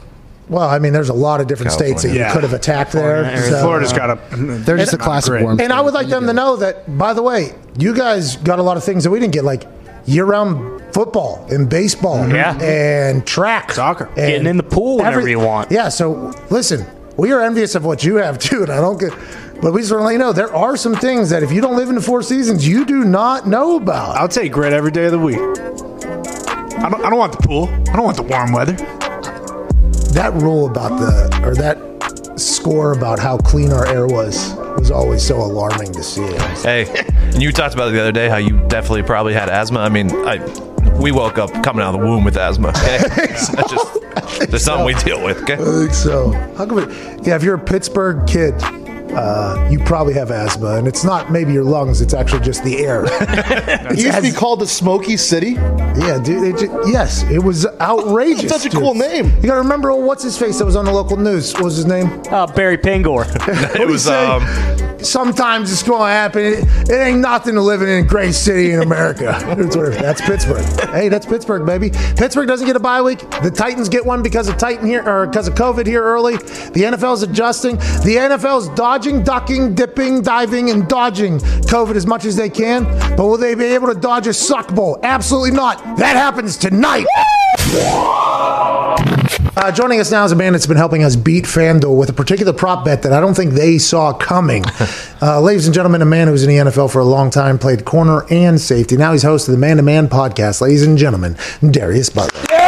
Well, 0.50 0.68
I 0.68 0.80
mean, 0.80 0.92
there's 0.92 1.08
a 1.10 1.14
lot 1.14 1.40
of 1.40 1.48
different 1.48 1.72
states 1.72 2.02
that 2.02 2.10
you 2.10 2.16
Yeah. 2.20 2.34
could 2.34 2.44
have 2.44 2.52
attacked 2.54 2.92
there. 2.92 3.38
so- 3.50 3.62
Florida's 3.62 3.94
got 3.94 4.10
a. 4.10 4.36
They're 4.36 4.76
just 4.78 4.92
a 4.94 4.98
classic 4.98 5.32
great. 5.32 5.44
warm. 5.44 5.62
and 5.62 5.72
I 5.72 5.80
would 5.80 5.94
like 5.94 6.08
them 6.08 6.26
to 6.28 6.34
know 6.34 6.58
that, 6.58 6.98
by 6.98 7.14
the 7.14 7.22
way, 7.22 7.54
you 7.78 7.94
guys 7.96 8.36
got 8.38 8.60
a 8.60 8.64
lot 8.64 8.76
of 8.76 8.84
things 8.84 9.04
that 9.06 9.12
we 9.12 9.20
didn't 9.20 9.34
get, 9.34 9.46
like 9.46 9.64
year-round 10.06 10.94
football 10.94 11.46
and 11.50 11.70
baseball, 11.70 12.18
mm-hmm. 12.18 12.36
Yeah. 12.36 12.58
and 12.62 13.26
track, 13.26 13.72
Soccer. 13.72 14.06
and 14.08 14.16
Getting 14.16 14.48
in 14.48 14.58
the 14.58 14.64
pool 14.64 14.98
whenever 14.98 15.28
you 15.28 15.40
want. 15.40 15.72
Yeah. 15.72 15.90
So 15.90 16.34
listen, 16.50 16.86
we 17.18 17.32
are 17.32 17.42
envious 17.42 17.76
of 17.76 17.86
what 17.86 18.04
you 18.04 18.16
have 18.16 18.40
too, 18.48 18.64
and 18.64 18.72
I 18.72 18.80
don't 18.82 19.00
get. 19.00 19.14
But 19.62 19.74
we 19.74 19.82
just 19.82 19.92
want 19.92 20.02
to 20.02 20.06
let 20.06 20.14
you 20.14 20.18
know 20.18 20.34
there 20.34 20.54
are 20.56 20.76
some 20.76 20.96
things 20.96 21.30
that 21.30 21.44
if 21.44 21.52
you 21.52 21.62
don't 21.62 21.76
live 21.76 21.90
in 21.90 21.94
the 21.96 22.02
Four 22.02 22.24
Seasons, 22.24 22.68
you 22.68 22.84
do 22.84 23.04
not 23.04 23.48
know 23.48 23.76
about. 23.76 24.18
I'll 24.18 24.28
take 24.28 24.52
grit 24.52 24.74
every 24.74 24.90
day 24.92 25.06
of 25.06 25.12
the 25.12 25.20
week. 25.20 25.38
I 25.38 26.90
don't, 26.90 27.06
I 27.06 27.10
don't 27.12 27.20
want 27.20 27.40
the 27.40 27.48
pool. 27.48 27.68
I 27.70 27.96
don't 27.96 28.04
want 28.04 28.18
the 28.18 28.24
warm 28.24 28.52
weather. 28.54 28.74
that 30.14 30.32
rule 30.34 30.66
about 30.68 31.00
the 31.00 31.42
or 31.48 31.54
that 31.56 31.78
score 32.42 32.94
about 32.94 33.20
how 33.20 33.38
clean 33.38 33.72
our 33.72 33.86
air 33.88 34.08
was 34.08 34.56
was 34.78 34.92
always 34.92 35.26
so 35.26 35.38
alarming 35.38 35.92
to 35.94 36.04
see. 36.04 36.26
Hey, 36.62 36.86
and 37.34 37.42
you 37.42 37.52
talked 37.52 37.74
about 37.76 37.90
it 37.90 37.92
the 37.92 38.02
other 38.02 38.12
day 38.12 38.30
how 38.30 38.38
you 38.38 38.60
definitely 38.68 39.04
probably 39.04 39.34
had 39.34 39.50
asthma. 39.50 39.80
I 39.80 39.90
mean, 39.90 40.12
I 40.28 40.38
we 41.00 41.12
woke 41.12 41.38
up 41.38 41.52
coming 41.64 41.84
out 41.84 41.94
of 41.94 42.02
the 42.02 42.08
womb 42.08 42.24
with 42.24 42.38
asthma. 42.38 42.70
Okay, 42.70 42.98
that's 43.08 43.72
just 43.72 44.50
there's 44.50 44.64
something 44.64 44.86
we 44.86 44.94
deal 44.96 45.24
with. 45.24 45.42
Okay, 45.44 45.54
I 45.54 45.58
think 45.58 45.94
so. 45.94 46.32
How 46.58 46.66
come 46.66 46.80
it? 46.80 47.26
Yeah, 47.26 47.36
if 47.36 47.44
you're 47.44 47.56
a 47.56 47.64
Pittsburgh 47.64 48.28
kid, 48.28 48.54
uh, 49.13 49.67
you 49.69 49.80
probably 49.80 50.13
have 50.13 50.32
asthma, 50.32 50.76
and 50.76 50.88
it's 50.88 51.04
not 51.04 51.32
maybe 51.32 51.54
your 51.54 51.63
lungs; 51.63 52.02
it's 52.02 52.13
actually 52.13 52.41
just 52.41 52.63
the 52.63 52.80
air. 52.80 53.04
it 53.10 54.00
used 54.00 54.15
to 54.15 54.21
be 54.21 54.32
called 54.32 54.60
the 54.60 54.67
Smoky 54.67 55.17
City. 55.17 55.52
yeah, 55.52 56.19
dude. 56.24 56.43
It 56.43 56.60
ju- 56.60 56.82
yes, 56.86 57.24
it 57.24 57.39
was 57.39 57.65
outrageous. 57.80 58.50
That's 58.50 58.63
such 58.63 58.65
a 58.67 58.69
dude. 58.69 58.82
cool 58.82 58.93
name. 58.93 59.26
You 59.38 59.47
got 59.47 59.56
to 59.56 59.62
remember 59.62 59.91
oh, 59.91 59.97
what's 59.97 60.24
his 60.24 60.38
face 60.38 60.60
that 60.60 60.65
was 60.65 60.76
on 60.76 60.86
the 60.86 60.91
local 60.91 61.17
news. 61.17 61.54
What 61.54 61.63
was 61.63 61.76
his 61.76 61.86
name? 61.86 62.21
Uh, 62.30 62.47
Barry 62.47 62.78
Pangor. 62.78 63.26
it 63.80 63.88
was 63.88 64.08
um. 64.08 64.45
Sometimes 65.04 65.71
it's 65.71 65.82
going 65.84 66.02
to 66.02 66.08
happen. 66.08 66.41
It, 66.43 66.89
it 66.89 66.93
ain't 66.93 67.19
nothing 67.19 67.56
to 67.56 67.62
living 67.62 67.88
in 67.88 68.06
a 68.06 68.08
great 68.08 68.34
city 68.34 68.71
in 68.71 68.82
America. 68.82 69.36
That's, 69.41 69.76
that's 69.76 70.21
Pittsburgh. 70.21 70.89
Hey, 70.89 71.10
that's 71.10 71.26
Pittsburgh, 71.26 71.65
baby. 71.65 71.89
Pittsburgh 72.15 72.47
doesn't 72.47 72.67
get 72.67 72.76
a 72.76 72.80
bye 72.80 73.02
week. 73.02 73.19
The 73.41 73.52
Titans 73.52 73.89
get 73.89 74.06
one 74.06 74.21
because 74.21 74.47
of 74.47 74.58
Titan 74.58 74.86
here 74.86 75.08
or 75.08 75.26
because 75.28 75.47
of 75.47 75.56
COVID 75.56 75.88
here 75.88 76.04
early. 76.04 76.38
The 76.38 76.84
NFL's 76.84 77.24
adjusting. 77.24 77.78
The 77.78 78.17
NFL's 78.19 78.69
dodging, 78.69 79.01
ducking, 79.02 79.74
dipping, 79.74 80.22
diving, 80.22 80.70
and 80.70 80.88
dodging 80.88 81.40
COVID 81.40 81.96
as 81.96 82.06
much 82.06 82.26
as 82.26 82.36
they 82.36 82.50
can. 82.50 82.84
But 83.16 83.26
will 83.26 83.38
they 83.38 83.56
be 83.56 83.66
able 83.66 83.88
to 83.94 84.00
dodge 84.00 84.28
a 84.28 84.34
suck 84.34 84.74
bowl? 84.74 85.00
Absolutely 85.04 85.52
not. 85.52 85.98
That 85.98 86.16
happens 86.16 86.56
tonight. 86.58 87.06
Uh, 89.58 89.72
joining 89.72 90.00
us 90.00 90.12
now 90.12 90.24
is 90.24 90.32
a 90.32 90.36
man 90.36 90.54
that's 90.54 90.68
been 90.68 90.78
helping 90.78 91.04
us 91.04 91.16
beat 91.16 91.46
FanDuel 91.46 91.98
with 91.98 92.10
a 92.10 92.14
particular 92.14 92.54
prop 92.54 92.86
bet 92.86 93.02
that 93.04 93.12
I 93.12 93.20
don't 93.20 93.34
think 93.34 93.54
they 93.54 93.78
saw 93.78 94.14
coming. 94.14 94.64
Uh, 95.24 95.40
ladies 95.40 95.68
and 95.68 95.76
gentlemen, 95.76 96.02
a 96.02 96.06
man 96.06 96.26
who 96.26 96.32
was 96.32 96.42
in 96.42 96.50
the 96.50 96.56
NFL 96.56 96.92
for 96.92 96.98
a 96.98 97.06
long 97.06 97.30
time, 97.30 97.60
played 97.60 97.86
corner 97.86 98.26
and 98.32 98.60
safety. 98.60 98.98
Now 98.98 99.12
he's 99.12 99.22
host 99.22 99.48
of 99.48 99.52
the 99.52 99.58
Man 99.60 99.78
to 99.78 99.84
Man 99.84 100.08
podcast. 100.08 100.62
Ladies 100.62 100.82
and 100.82 100.98
gentlemen, 100.98 101.38
Darius 101.70 102.10
Butler. 102.10 102.61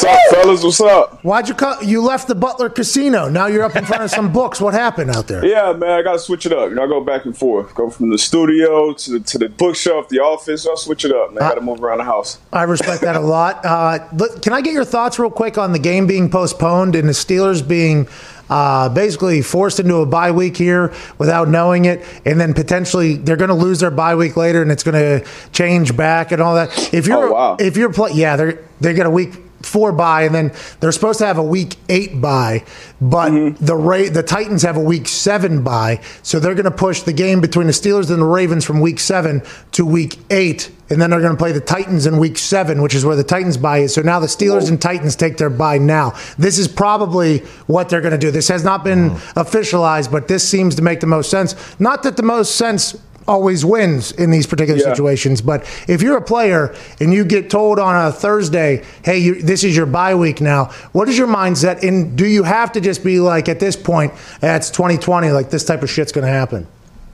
What's 0.00 0.16
up, 0.16 0.20
fellas? 0.30 0.62
What's 0.62 0.80
up? 0.80 1.24
Why'd 1.24 1.48
you 1.48 1.54
cut? 1.56 1.84
You 1.84 2.00
left 2.04 2.28
the 2.28 2.36
Butler 2.36 2.68
Casino. 2.68 3.28
Now 3.28 3.48
you're 3.48 3.64
up 3.64 3.74
in 3.74 3.84
front 3.84 4.04
of 4.04 4.10
some 4.12 4.32
books. 4.32 4.60
What 4.60 4.72
happened 4.72 5.10
out 5.10 5.26
there? 5.26 5.44
Yeah, 5.44 5.72
man, 5.72 5.90
I 5.90 6.02
gotta 6.02 6.20
switch 6.20 6.46
it 6.46 6.52
up. 6.52 6.68
You 6.68 6.76
know, 6.76 6.84
I 6.84 6.86
go 6.86 7.00
back 7.02 7.24
and 7.24 7.36
forth. 7.36 7.74
Go 7.74 7.90
from 7.90 8.10
the 8.10 8.16
studio 8.18 8.92
to 8.92 9.10
the, 9.10 9.18
to 9.18 9.38
the 9.38 9.48
bookshelf, 9.48 10.08
the 10.08 10.20
office. 10.20 10.68
I'll 10.68 10.76
switch 10.76 11.04
it 11.04 11.10
up, 11.10 11.32
man. 11.32 11.42
I 11.42 11.48
gotta 11.48 11.62
move 11.62 11.82
around 11.82 11.98
the 11.98 12.04
house. 12.04 12.38
I 12.52 12.62
respect 12.62 13.00
that 13.00 13.16
a 13.16 13.20
lot. 13.20 13.64
Uh, 13.78 13.98
can 14.40 14.52
I 14.52 14.60
get 14.60 14.72
your 14.72 14.84
thoughts 14.84 15.18
real 15.18 15.30
quick 15.30 15.58
on 15.58 15.72
the 15.72 15.78
game 15.78 16.06
being 16.06 16.30
postponed 16.30 16.94
and 16.94 17.08
the 17.08 17.12
Steelers 17.12 17.66
being 17.66 18.08
uh, 18.48 18.88
basically 18.88 19.42
forced 19.42 19.78
into 19.78 19.96
a 19.96 20.06
bye 20.06 20.30
week 20.30 20.56
here 20.56 20.92
without 21.18 21.48
knowing 21.48 21.84
it, 21.84 22.04
and 22.24 22.40
then 22.40 22.54
potentially 22.54 23.16
they're 23.16 23.36
going 23.36 23.48
to 23.48 23.54
lose 23.54 23.80
their 23.80 23.90
bye 23.90 24.14
week 24.14 24.36
later, 24.36 24.62
and 24.62 24.70
it's 24.70 24.82
going 24.82 24.94
to 24.94 25.28
change 25.52 25.96
back 25.96 26.32
and 26.32 26.40
all 26.40 26.54
that. 26.54 26.94
If 26.94 27.06
you're 27.06 27.28
Oh, 27.28 27.32
wow. 27.32 27.56
if 27.58 27.76
you're 27.76 27.92
play, 27.92 28.12
yeah, 28.14 28.36
they're 28.36 28.64
they 28.80 28.94
get 28.94 29.06
a 29.06 29.10
week 29.10 29.34
four 29.68 29.92
bye, 29.92 30.22
and 30.22 30.34
then 30.34 30.52
they're 30.80 30.90
supposed 30.92 31.18
to 31.20 31.26
have 31.26 31.38
a 31.38 31.42
week 31.42 31.76
eight 31.88 32.20
bye, 32.20 32.64
but 33.00 33.30
Mm-hmm. 33.30 33.64
the 33.64 33.76
Ra- 33.76 34.08
the 34.10 34.22
Titans 34.22 34.62
have 34.62 34.76
a 34.76 34.82
week 34.82 35.06
seven 35.06 35.62
bye, 35.62 36.00
so 36.22 36.40
they're 36.40 36.54
going 36.54 36.64
to 36.64 36.70
push 36.70 37.02
the 37.02 37.12
game 37.12 37.40
between 37.40 37.66
the 37.66 37.72
Steelers 37.72 38.10
and 38.10 38.20
the 38.22 38.26
Ravens 38.26 38.64
from 38.64 38.80
week 38.80 38.98
seven 38.98 39.42
to 39.72 39.84
week 39.84 40.18
eight, 40.30 40.70
and 40.90 41.00
then 41.00 41.10
they're 41.10 41.20
going 41.20 41.32
to 41.36 41.38
play 41.38 41.52
the 41.52 41.60
Titans 41.60 42.06
in 42.06 42.18
week 42.18 42.38
seven, 42.38 42.80
which 42.80 42.94
is 42.94 43.04
where 43.04 43.16
the 43.16 43.22
Titans 43.24 43.56
bye 43.58 43.78
is. 43.78 43.92
So 43.94 44.00
now 44.02 44.18
the 44.20 44.26
Steelers 44.26 44.68
and 44.70 44.80
Titans 44.80 45.14
take 45.16 45.36
their 45.36 45.50
bye 45.50 45.78
now. 45.78 46.14
This 46.38 46.58
is 46.58 46.66
probably 46.66 47.40
what 47.66 47.88
they're 47.90 48.00
going 48.00 48.12
to 48.12 48.18
do. 48.18 48.30
This 48.30 48.48
has 48.48 48.64
not 48.64 48.82
been 48.84 49.10
officialized, 49.36 50.10
but 50.10 50.28
this 50.28 50.48
seems 50.48 50.74
to 50.76 50.82
make 50.82 51.00
the 51.00 51.06
most 51.06 51.30
sense. 51.30 51.54
Not 51.78 52.02
that 52.04 52.16
the 52.16 52.22
most 52.22 52.56
sense 52.56 52.96
always 53.28 53.64
wins 53.64 54.10
in 54.12 54.30
these 54.30 54.46
particular 54.46 54.80
Yeah. 54.80 54.88
situations. 54.88 55.40
But 55.40 55.64
if 55.86 56.02
you're 56.02 56.16
a 56.16 56.22
player 56.22 56.74
and 57.00 57.12
you 57.12 57.24
get 57.24 57.50
told 57.50 57.78
on 57.78 57.94
a 57.94 58.10
Thursday, 58.10 58.82
"Hey, 59.02 59.18
you, 59.18 59.40
this 59.40 59.62
is 59.62 59.76
your 59.76 59.86
bye 59.86 60.14
week 60.14 60.40
now," 60.40 60.70
what 60.92 61.08
is 61.08 61.16
your 61.18 61.28
mindset? 61.28 61.82
And 61.86 62.16
do 62.16 62.26
you 62.26 62.42
have 62.42 62.72
to 62.72 62.80
just 62.80 63.04
be 63.04 63.20
like, 63.20 63.48
at 63.48 63.60
this 63.60 63.76
point, 63.76 64.12
that's 64.40 64.70
2020, 64.70 65.30
like 65.30 65.50
this 65.50 65.64
type 65.64 65.82
of 65.82 65.90
shit's 65.90 66.10
going 66.10 66.26
to 66.26 66.32
happen? 66.32 66.66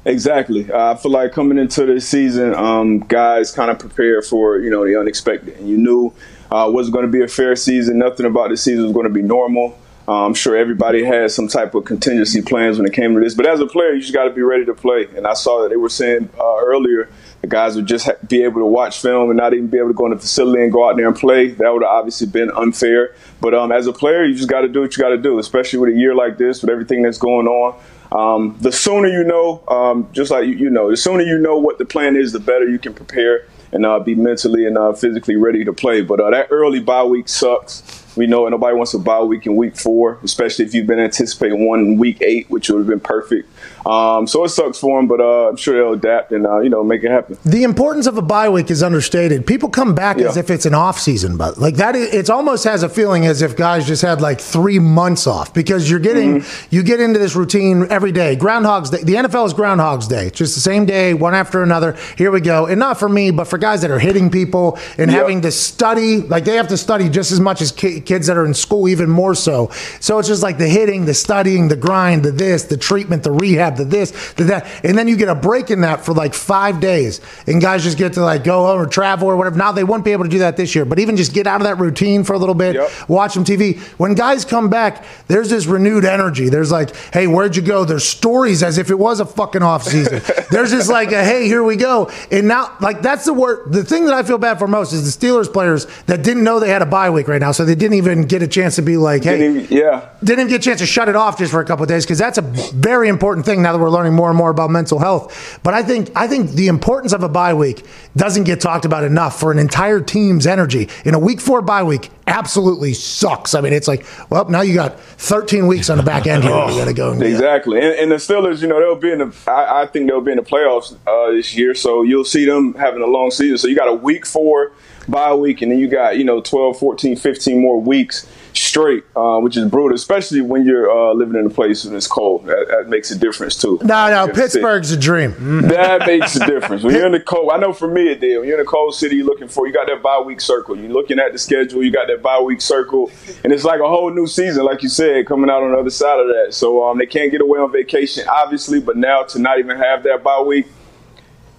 Exactly. 0.06 0.70
Uh, 0.70 0.92
I 0.92 0.96
feel 0.96 1.12
like 1.12 1.32
coming 1.32 1.56
into 1.58 1.86
this 1.86 2.06
season, 2.06 2.54
um, 2.54 2.98
guys 3.00 3.50
kind 3.50 3.70
of 3.70 3.78
prepared 3.78 4.24
for 4.24 4.58
you 4.58 4.70
know 4.70 4.84
the 4.84 4.98
unexpected, 5.00 5.56
and 5.58 5.68
you 5.68 5.78
knew 5.78 6.12
uh, 6.52 6.66
it 6.68 6.72
wasn't 6.74 6.94
going 6.94 7.06
to 7.06 7.10
be 7.10 7.22
a 7.22 7.28
fair 7.28 7.56
season. 7.56 7.98
Nothing 7.98 8.26
about 8.26 8.50
the 8.50 8.56
season 8.56 8.84
was 8.84 8.92
going 8.92 9.04
to 9.06 9.12
be 9.12 9.22
normal. 9.22 9.78
I'm 10.12 10.34
sure 10.34 10.56
everybody 10.56 11.02
had 11.02 11.30
some 11.30 11.48
type 11.48 11.74
of 11.74 11.84
contingency 11.84 12.42
plans 12.42 12.78
when 12.78 12.86
it 12.86 12.92
came 12.92 13.14
to 13.14 13.20
this, 13.20 13.34
but 13.34 13.46
as 13.46 13.60
a 13.60 13.66
player, 13.66 13.94
you 13.94 14.00
just 14.00 14.12
got 14.12 14.24
to 14.24 14.30
be 14.30 14.42
ready 14.42 14.64
to 14.66 14.74
play. 14.74 15.08
And 15.16 15.26
I 15.26 15.32
saw 15.32 15.62
that 15.62 15.70
they 15.70 15.76
were 15.76 15.88
saying 15.88 16.28
uh, 16.38 16.56
earlier 16.58 17.08
the 17.44 17.50
guys 17.50 17.76
would 17.76 17.86
just 17.86 18.06
ha- 18.06 18.16
be 18.26 18.42
able 18.42 18.60
to 18.60 18.66
watch 18.66 19.00
film 19.00 19.28
and 19.28 19.36
not 19.36 19.52
even 19.52 19.66
be 19.66 19.76
able 19.76 19.88
to 19.88 19.94
go 19.94 20.06
in 20.06 20.12
the 20.12 20.18
facility 20.18 20.62
and 20.62 20.72
go 20.72 20.88
out 20.88 20.96
there 20.96 21.06
and 21.06 21.16
play. 21.16 21.48
That 21.48 21.72
would 21.72 21.82
have 21.82 21.90
obviously 21.90 22.26
been 22.26 22.50
unfair. 22.50 23.14
But 23.40 23.54
um, 23.54 23.70
as 23.70 23.86
a 23.86 23.92
player, 23.92 24.24
you 24.24 24.34
just 24.34 24.48
got 24.48 24.62
to 24.62 24.68
do 24.68 24.80
what 24.80 24.96
you 24.96 25.02
got 25.02 25.10
to 25.10 25.18
do, 25.18 25.38
especially 25.38 25.78
with 25.78 25.94
a 25.94 25.96
year 25.96 26.14
like 26.14 26.38
this, 26.38 26.62
with 26.62 26.70
everything 26.70 27.02
that's 27.02 27.18
going 27.18 27.46
on. 27.46 27.78
Um, 28.12 28.56
the 28.60 28.72
sooner 28.72 29.08
you 29.08 29.24
know, 29.24 29.62
um, 29.68 30.08
just 30.12 30.30
like 30.30 30.46
you, 30.46 30.54
you 30.54 30.70
know, 30.70 30.90
the 30.90 30.96
sooner 30.96 31.22
you 31.22 31.38
know 31.38 31.58
what 31.58 31.78
the 31.78 31.84
plan 31.84 32.16
is, 32.16 32.32
the 32.32 32.40
better 32.40 32.68
you 32.68 32.78
can 32.78 32.94
prepare 32.94 33.46
and 33.72 33.84
uh, 33.84 33.98
be 33.98 34.14
mentally 34.14 34.66
and 34.66 34.78
uh, 34.78 34.92
physically 34.92 35.36
ready 35.36 35.64
to 35.64 35.72
play. 35.72 36.00
But 36.00 36.20
uh, 36.20 36.30
that 36.30 36.48
early 36.50 36.80
bye 36.80 37.04
week 37.04 37.28
sucks. 37.28 38.03
We 38.16 38.26
know 38.26 38.48
nobody 38.48 38.76
wants 38.76 38.94
a 38.94 38.98
bye 38.98 39.22
week 39.22 39.46
in 39.46 39.56
week 39.56 39.76
four, 39.76 40.18
especially 40.22 40.64
if 40.64 40.74
you've 40.74 40.86
been 40.86 41.00
anticipating 41.00 41.66
one 41.66 41.80
in 41.80 41.98
week 41.98 42.22
eight, 42.22 42.48
which 42.48 42.68
would 42.70 42.78
have 42.78 42.86
been 42.86 43.00
perfect. 43.00 43.48
Um, 43.86 44.26
so 44.26 44.44
it 44.44 44.48
sucks 44.48 44.78
for 44.78 44.98
them, 44.98 45.06
but 45.08 45.20
uh, 45.20 45.48
I'm 45.50 45.56
sure 45.56 45.74
they'll 45.76 45.92
adapt 45.92 46.32
and 46.32 46.46
uh, 46.46 46.60
you 46.60 46.70
know 46.70 46.82
make 46.82 47.04
it 47.04 47.10
happen. 47.10 47.36
The 47.44 47.64
importance 47.64 48.06
of 48.06 48.16
a 48.16 48.22
bye 48.22 48.48
week 48.48 48.70
is 48.70 48.82
understated. 48.82 49.46
People 49.46 49.68
come 49.68 49.94
back 49.94 50.18
Yeah. 50.18 50.28
as 50.28 50.36
if 50.36 50.50
it's 50.50 50.64
an 50.66 50.74
off 50.74 50.98
season, 50.98 51.36
but 51.36 51.58
like 51.58 51.76
that, 51.76 51.94
is- 51.96 52.12
it's 52.14 52.30
almost 52.30 52.64
has 52.64 52.82
a 52.82 52.88
feeling 52.88 53.26
as 53.26 53.42
if 53.42 53.56
guys 53.56 53.86
just 53.86 54.02
had 54.02 54.20
like 54.20 54.40
three 54.40 54.78
months 54.78 55.26
off 55.26 55.52
because 55.52 55.90
you're 55.90 56.00
getting 56.00 56.24
Mm-hmm. 56.40 56.66
you 56.74 56.82
get 56.82 57.00
into 57.00 57.18
this 57.18 57.36
routine 57.36 57.86
every 57.90 58.12
day. 58.12 58.36
Groundhog's 58.36 58.90
Day. 58.90 59.02
The 59.02 59.14
NFL 59.14 59.46
is 59.46 59.52
Groundhog's 59.52 60.08
Day. 60.08 60.28
It's 60.28 60.38
just 60.38 60.54
the 60.54 60.60
same 60.60 60.86
day, 60.86 61.12
one 61.12 61.34
after 61.34 61.62
another. 61.62 61.96
Here 62.16 62.30
we 62.30 62.40
go, 62.40 62.66
and 62.66 62.78
not 62.80 62.98
for 62.98 63.08
me, 63.08 63.30
but 63.30 63.44
for 63.44 63.58
guys 63.58 63.82
that 63.82 63.90
are 63.90 63.98
hitting 63.98 64.30
people 64.30 64.78
and 64.96 65.10
having 65.10 65.42
to 65.42 65.50
study. 65.50 66.18
Like 66.22 66.44
they 66.44 66.56
have 66.56 66.68
to 66.68 66.76
study 66.76 67.08
just 67.10 67.32
as 67.32 67.40
much 67.40 67.60
as 67.60 67.70
ki- 67.72 68.00
kids 68.00 68.26
that 68.28 68.36
are 68.38 68.46
in 68.46 68.54
school, 68.54 68.88
even 68.88 69.10
more 69.10 69.34
so. 69.34 69.70
So 70.00 70.18
it's 70.18 70.28
just 70.28 70.42
like 70.42 70.56
the 70.58 70.68
hitting, 70.68 71.04
the 71.04 71.14
studying, 71.14 71.68
the 71.68 71.76
grind, 71.76 72.22
the 72.22 72.30
this, 72.32 72.64
the 72.64 72.76
treatment, 72.76 73.22
the 73.22 73.32
rehab, 73.32 73.73
the 73.76 73.84
this, 73.84 74.32
the 74.34 74.44
that, 74.44 74.66
and 74.84 74.96
then 74.96 75.08
you 75.08 75.16
get 75.16 75.28
a 75.28 75.34
break 75.34 75.70
in 75.70 75.80
that 75.82 76.04
for 76.04 76.12
like 76.14 76.34
five 76.34 76.80
days, 76.80 77.20
and 77.46 77.60
guys 77.60 77.82
just 77.82 77.98
get 77.98 78.12
to 78.14 78.20
like 78.22 78.44
go 78.44 78.66
home 78.66 78.80
or 78.80 78.86
travel 78.86 79.28
or 79.28 79.36
whatever. 79.36 79.56
Now 79.56 79.72
they 79.72 79.84
won't 79.84 80.04
be 80.04 80.12
able 80.12 80.24
to 80.24 80.30
do 80.30 80.38
that 80.40 80.56
this 80.56 80.74
year, 80.74 80.84
but 80.84 80.98
even 80.98 81.16
just 81.16 81.32
get 81.34 81.46
out 81.46 81.60
of 81.60 81.64
that 81.66 81.78
routine 81.78 82.24
for 82.24 82.32
a 82.34 82.38
little 82.38 82.54
bit, 82.54 82.74
Yep. 82.74 83.08
watch 83.08 83.32
some 83.32 83.44
TV. 83.44 83.78
When 83.98 84.14
guys 84.14 84.44
come 84.44 84.68
back, 84.68 85.04
there's 85.28 85.48
this 85.50 85.66
renewed 85.66 86.04
energy. 86.04 86.48
There's 86.48 86.70
like, 86.72 86.94
hey, 87.12 87.26
where'd 87.26 87.56
you 87.56 87.62
go? 87.62 87.84
There's 87.84 88.04
stories 88.04 88.62
as 88.62 88.78
if 88.78 88.90
it 88.90 88.98
was 88.98 89.20
a 89.20 89.24
fucking 89.26 89.62
off 89.62 89.84
season. 89.84 90.22
there's 90.50 90.70
just 90.70 90.88
like 90.90 91.12
a 91.12 91.24
hey, 91.24 91.46
here 91.46 91.62
we 91.62 91.76
go. 91.76 92.10
And 92.30 92.48
now, 92.48 92.76
like 92.80 93.02
that's 93.02 93.24
the 93.24 93.32
word. 93.34 93.72
The 93.72 93.84
thing 93.84 94.04
that 94.06 94.14
I 94.14 94.22
feel 94.22 94.38
bad 94.38 94.58
for 94.58 94.66
most 94.68 94.92
is 94.92 95.16
the 95.16 95.26
Steelers 95.26 95.52
players 95.52 95.86
that 96.06 96.22
didn't 96.22 96.44
know 96.44 96.60
they 96.60 96.68
had 96.70 96.82
a 96.82 96.86
bye 96.86 97.10
week 97.10 97.28
right 97.28 97.40
now, 97.40 97.52
so 97.52 97.64
they 97.64 97.74
didn't 97.74 97.94
even 97.96 98.22
get 98.22 98.42
a 98.42 98.48
chance 98.48 98.76
to 98.76 98.82
be 98.82 98.96
like, 98.96 99.24
hey, 99.24 99.38
Didn't 99.38 99.56
even- 99.62 99.76
yeah. 99.76 100.08
didn't 100.22 100.40
even 100.40 100.50
get 100.50 100.60
a 100.60 100.64
chance 100.64 100.80
to 100.80 100.86
shut 100.86 101.08
it 101.08 101.16
off 101.16 101.38
just 101.38 101.50
for 101.50 101.60
a 101.60 101.64
couple 101.64 101.82
of 101.82 101.88
days 101.88 102.04
because 102.04 102.18
that's 102.18 102.38
a 102.38 102.42
very 102.42 103.08
important 103.08 103.46
thing 103.46 103.62
now 103.64 103.72
that 103.72 103.78
we're 103.78 103.90
learning 103.90 104.14
more 104.14 104.28
and 104.28 104.38
more 104.38 104.50
about 104.50 104.70
mental 104.70 105.00
health. 105.00 105.58
But 105.64 105.74
I 105.74 105.82
think 105.82 106.10
I 106.14 106.28
think 106.28 106.52
the 106.52 106.68
importance 106.68 107.12
of 107.12 107.24
a 107.24 107.28
bye 107.28 107.54
week 107.54 107.84
doesn't 108.14 108.44
get 108.44 108.60
talked 108.60 108.84
about 108.84 109.02
enough 109.02 109.40
for 109.40 109.50
an 109.50 109.58
entire 109.58 110.00
team's 110.00 110.46
energy. 110.46 110.88
In 111.04 111.14
a 111.14 111.18
week 111.18 111.40
four 111.40 111.62
bye 111.62 111.82
week, 111.82 112.10
absolutely 112.28 112.94
sucks. 112.94 113.54
I 113.54 113.60
mean, 113.60 113.72
it's 113.72 113.88
like, 113.88 114.06
well, 114.30 114.48
now 114.48 114.60
you 114.60 114.74
got 114.74 115.00
13 115.00 115.66
weeks 115.66 115.90
on 115.90 115.96
the 115.96 116.04
back 116.04 116.26
end 116.26 116.44
here. 116.44 116.52
You 116.52 116.78
got 116.78 116.84
to 116.84 116.94
go. 116.94 117.12
And. 117.12 117.22
Exactly, 117.22 117.80
and, 117.80 117.92
and 117.94 118.12
the 118.12 118.16
Steelers, 118.16 118.62
you 118.62 118.68
know, 118.68 118.78
they'll 118.78 118.94
be 118.94 119.10
in 119.10 119.18
the. 119.18 119.34
I, 119.50 119.82
I 119.82 119.86
think 119.86 120.08
they'll 120.08 120.20
be 120.20 120.30
in 120.30 120.36
the 120.36 120.44
playoffs 120.44 120.96
uh, 121.06 121.32
this 121.32 121.54
year, 121.56 121.74
so 121.74 122.02
you'll 122.02 122.24
see 122.24 122.44
them 122.44 122.74
having 122.74 123.02
a 123.02 123.06
long 123.06 123.30
season. 123.30 123.58
So 123.58 123.66
you 123.66 123.74
got 123.74 123.88
a 123.88 123.94
week 123.94 124.26
four 124.26 124.72
bye 125.08 125.34
week, 125.34 125.62
and 125.62 125.72
then 125.72 125.78
you 125.78 125.88
got 125.88 126.16
you 126.16 126.24
know 126.24 126.40
12, 126.40 126.78
14, 126.78 127.16
15 127.16 127.60
more 127.60 127.80
weeks 127.80 128.26
straight, 128.54 129.04
uh, 129.16 129.38
which 129.38 129.56
is 129.56 129.68
brutal, 129.68 129.94
especially 129.94 130.40
when 130.40 130.64
you're 130.64 130.90
uh, 130.90 131.12
living 131.12 131.38
in 131.38 131.46
a 131.46 131.50
place 131.50 131.84
when 131.84 131.96
it's 131.96 132.06
cold. 132.06 132.46
That, 132.46 132.66
that 132.68 132.88
makes 132.88 133.10
a 133.10 133.18
difference 133.18 133.56
too. 133.56 133.78
No, 133.82 134.08
no. 134.10 134.32
Pittsburgh's 134.32 134.90
a 134.90 134.96
dream. 134.96 135.34
That 135.74 136.06
makes 136.06 136.36
a 136.36 136.46
difference. 136.46 136.82
When 136.82 136.94
you're 136.94 137.06
in 137.06 137.12
the 137.12 137.20
cold, 137.20 137.50
I 137.52 137.56
know 137.58 137.72
for 137.72 137.88
me 137.88 138.10
it 138.10 138.20
did. 138.20 138.38
When 138.38 138.48
you're 138.48 138.58
in 138.58 138.66
a 138.66 138.68
cold 138.68 138.94
city, 138.94 139.16
you're 139.16 139.26
looking 139.26 139.48
for, 139.48 139.66
you 139.66 139.72
got 139.72 139.86
that 139.88 140.02
bye 140.02 140.20
week 140.24 140.40
circle. 140.40 140.76
You're 140.76 140.90
looking 140.90 141.18
at 141.18 141.32
the 141.32 141.38
schedule, 141.38 141.82
you 141.82 141.90
got 141.90 142.06
that 142.08 142.22
bye 142.22 142.40
week 142.40 142.60
circle, 142.60 143.10
and 143.42 143.52
it's 143.52 143.64
like 143.64 143.80
a 143.80 143.88
whole 143.88 144.10
new 144.10 144.26
season, 144.26 144.64
like 144.64 144.82
you 144.82 144.88
said, 144.88 145.26
coming 145.26 145.50
out 145.50 145.62
on 145.62 145.72
the 145.72 145.78
other 145.78 145.90
side 145.90 146.20
of 146.20 146.28
that. 146.28 146.54
So 146.54 146.84
um, 146.84 146.98
they 146.98 147.06
can't 147.06 147.30
get 147.30 147.40
away 147.40 147.58
on 147.58 147.72
vacation, 147.72 148.26
obviously, 148.28 148.80
but 148.80 148.96
now 148.96 149.22
to 149.24 149.38
not 149.38 149.58
even 149.58 149.76
have 149.76 150.02
that 150.04 150.22
bye 150.22 150.40
week, 150.40 150.66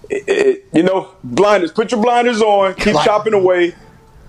it, 0.08 0.24
it, 0.28 0.64
you 0.72 0.82
know, 0.82 1.10
blinders, 1.24 1.72
put 1.72 1.90
your 1.90 2.02
blinders 2.02 2.40
on, 2.40 2.74
keep 2.74 2.94
chopping 3.04 3.34
away, 3.34 3.74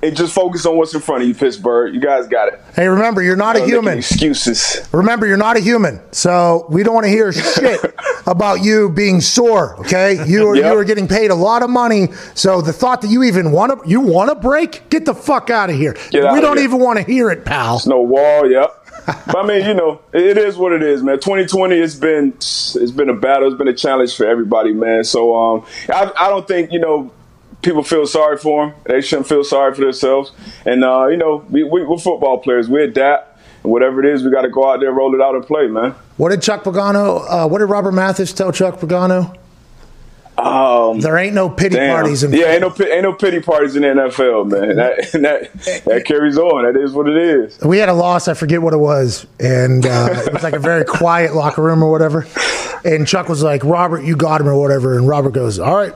and 0.04 0.16
just 0.16 0.34
focus 0.34 0.66
on 0.66 0.78
what's 0.78 0.94
in 0.94 1.02
front 1.02 1.24
of 1.24 1.28
you, 1.28 1.34
Pittsburgh. 1.36 1.94
You 1.94 2.00
guys 2.00 2.28
got 2.28 2.54
it. 2.54 2.60
Hey, 2.76 2.88
remember, 2.88 3.22
you're 3.22 3.36
not 3.36 3.56
a 3.56 3.66
human. 3.66 3.98
Excuses. 3.98 4.88
Remember, 4.92 5.26
you're 5.26 5.38
not 5.38 5.58
a 5.58 5.60
human, 5.60 6.00
so 6.14 6.66
we 6.70 6.84
don't 6.84 6.94
want 6.94 7.06
to 7.06 7.10
hear 7.10 7.32
shit 7.34 7.80
about 8.28 8.64
you 8.64 8.90
being 8.90 9.22
sore. 9.22 9.76
Okay, 9.80 10.24
you 10.28 10.48
are 10.50 10.56
Yep. 10.56 10.66
you 10.74 10.80
are 10.80 10.84
getting 10.84 11.08
paid 11.08 11.32
a 11.32 11.36
lot 11.36 11.64
of 11.64 11.70
money, 11.70 12.08
so 12.36 12.62
the 12.62 12.74
thought 12.74 13.02
that 13.02 13.10
you 13.10 13.24
even 13.24 13.52
want 13.52 13.84
to 13.84 13.90
you 13.90 14.00
want 14.02 14.30
to 14.30 14.36
break, 14.36 14.90
get 14.90 15.06
the 15.06 15.14
fuck 15.16 15.50
out 15.50 15.70
of 15.70 15.76
here. 15.76 15.94
Get 16.12 16.32
we 16.34 16.42
don't 16.42 16.58
here. 16.58 16.66
even 16.66 16.80
want 16.80 17.00
to 17.00 17.04
hear 17.06 17.30
it, 17.32 17.46
pal. 17.46 17.82
No 17.86 18.02
wall, 18.02 18.50
yep. 18.50 18.84
but 19.06 19.38
I 19.38 19.44
mean, 19.48 19.66
you 19.66 19.74
know, 19.74 20.02
it 20.14 20.24
it 20.24 20.38
is 20.38 20.58
what 20.58 20.74
it 20.74 20.84
is, 20.84 21.02
man. 21.02 21.16
2020, 21.20 21.76
it's 21.76 21.96
been 21.96 22.34
it's 22.38 22.92
been 22.92 23.10
a 23.10 23.14
battle, 23.14 23.48
it's 23.48 23.58
been 23.58 23.68
a 23.68 23.74
challenge 23.74 24.16
for 24.16 24.26
everybody, 24.26 24.74
man. 24.74 25.04
So 25.04 25.34
um, 25.36 25.66
I, 25.90 26.12
I 26.20 26.30
don't 26.30 26.48
think 26.48 26.72
you 26.72 26.80
know 26.80 27.12
people 27.62 27.84
feel 27.84 28.06
sorry 28.06 28.38
for 28.38 28.68
them. 28.68 28.76
They 28.86 29.02
shouldn't 29.02 29.28
feel 29.28 29.44
sorry 29.44 29.74
for 29.74 29.82
themselves. 29.82 30.32
And 30.66 30.84
uh, 30.84 31.08
you 31.08 31.18
know, 31.18 31.46
we, 31.50 31.64
we, 31.64 31.84
we're 31.84 31.98
football 31.98 32.38
players. 32.40 32.70
We 32.70 32.84
adapt. 32.84 33.40
And 33.64 33.72
whatever 33.72 34.04
it 34.04 34.14
is, 34.14 34.24
we 34.24 34.32
got 34.32 34.44
to 34.44 34.50
go 34.50 34.72
out 34.72 34.80
there, 34.80 34.92
roll 34.92 35.14
it 35.16 35.22
out, 35.22 35.36
and 35.36 35.46
play, 35.46 35.68
man. 35.68 35.96
What 36.18 36.30
did 36.30 36.42
Chuck 36.42 36.64
Pagano? 36.64 37.26
Uh, 37.28 37.48
what 37.48 37.60
did 37.60 37.66
Robert 37.66 37.92
Mathis 37.92 38.32
tell 38.34 38.52
Chuck 38.52 38.80
Pagano? 38.80 39.36
Um, 40.38 41.00
There 41.00 41.18
ain't 41.18 41.34
no 41.34 41.50
pity 41.50 41.78
Damn. 41.78 41.96
parties 41.96 42.24
in 42.24 42.32
yeah, 42.32 42.52
ain't 42.52 42.62
no 42.62 42.68
ain't 42.86 43.02
no 43.02 43.14
pity 43.14 43.40
parties 43.40 43.76
in 43.76 43.82
the 43.82 43.88
NFL, 43.88 44.52
man. 44.52 44.76
That 44.76 45.12
that 45.14 45.84
that 45.86 46.06
carries 46.06 46.38
on. 46.38 46.72
That 46.72 46.80
is 46.80 46.92
what 46.94 47.10
it 47.10 47.18
is. 47.18 47.60
We 47.62 47.80
had 47.80 47.90
a 47.90 47.94
loss. 47.94 48.28
I 48.28 48.36
forget 48.36 48.62
what 48.62 48.74
it 48.74 48.78
was, 48.78 49.26
and 49.40 49.84
uh, 49.84 50.10
it 50.12 50.34
was 50.34 50.44
like 50.44 50.54
a 50.54 50.60
very 50.60 50.86
quiet 50.86 51.34
locker 51.34 51.64
room 51.64 51.82
or 51.84 51.90
whatever. 51.92 52.28
And 52.86 53.08
Chuck 53.08 53.30
was 53.30 53.42
like, 53.42 53.64
"Robert, 53.64 54.04
you 54.04 54.16
got 54.16 54.40
him 54.40 54.48
or 54.48 54.60
whatever." 54.62 54.96
And 54.96 55.08
Robert 55.08 55.32
goes, 55.32 55.58
"All 55.58 55.76
right." 55.76 55.94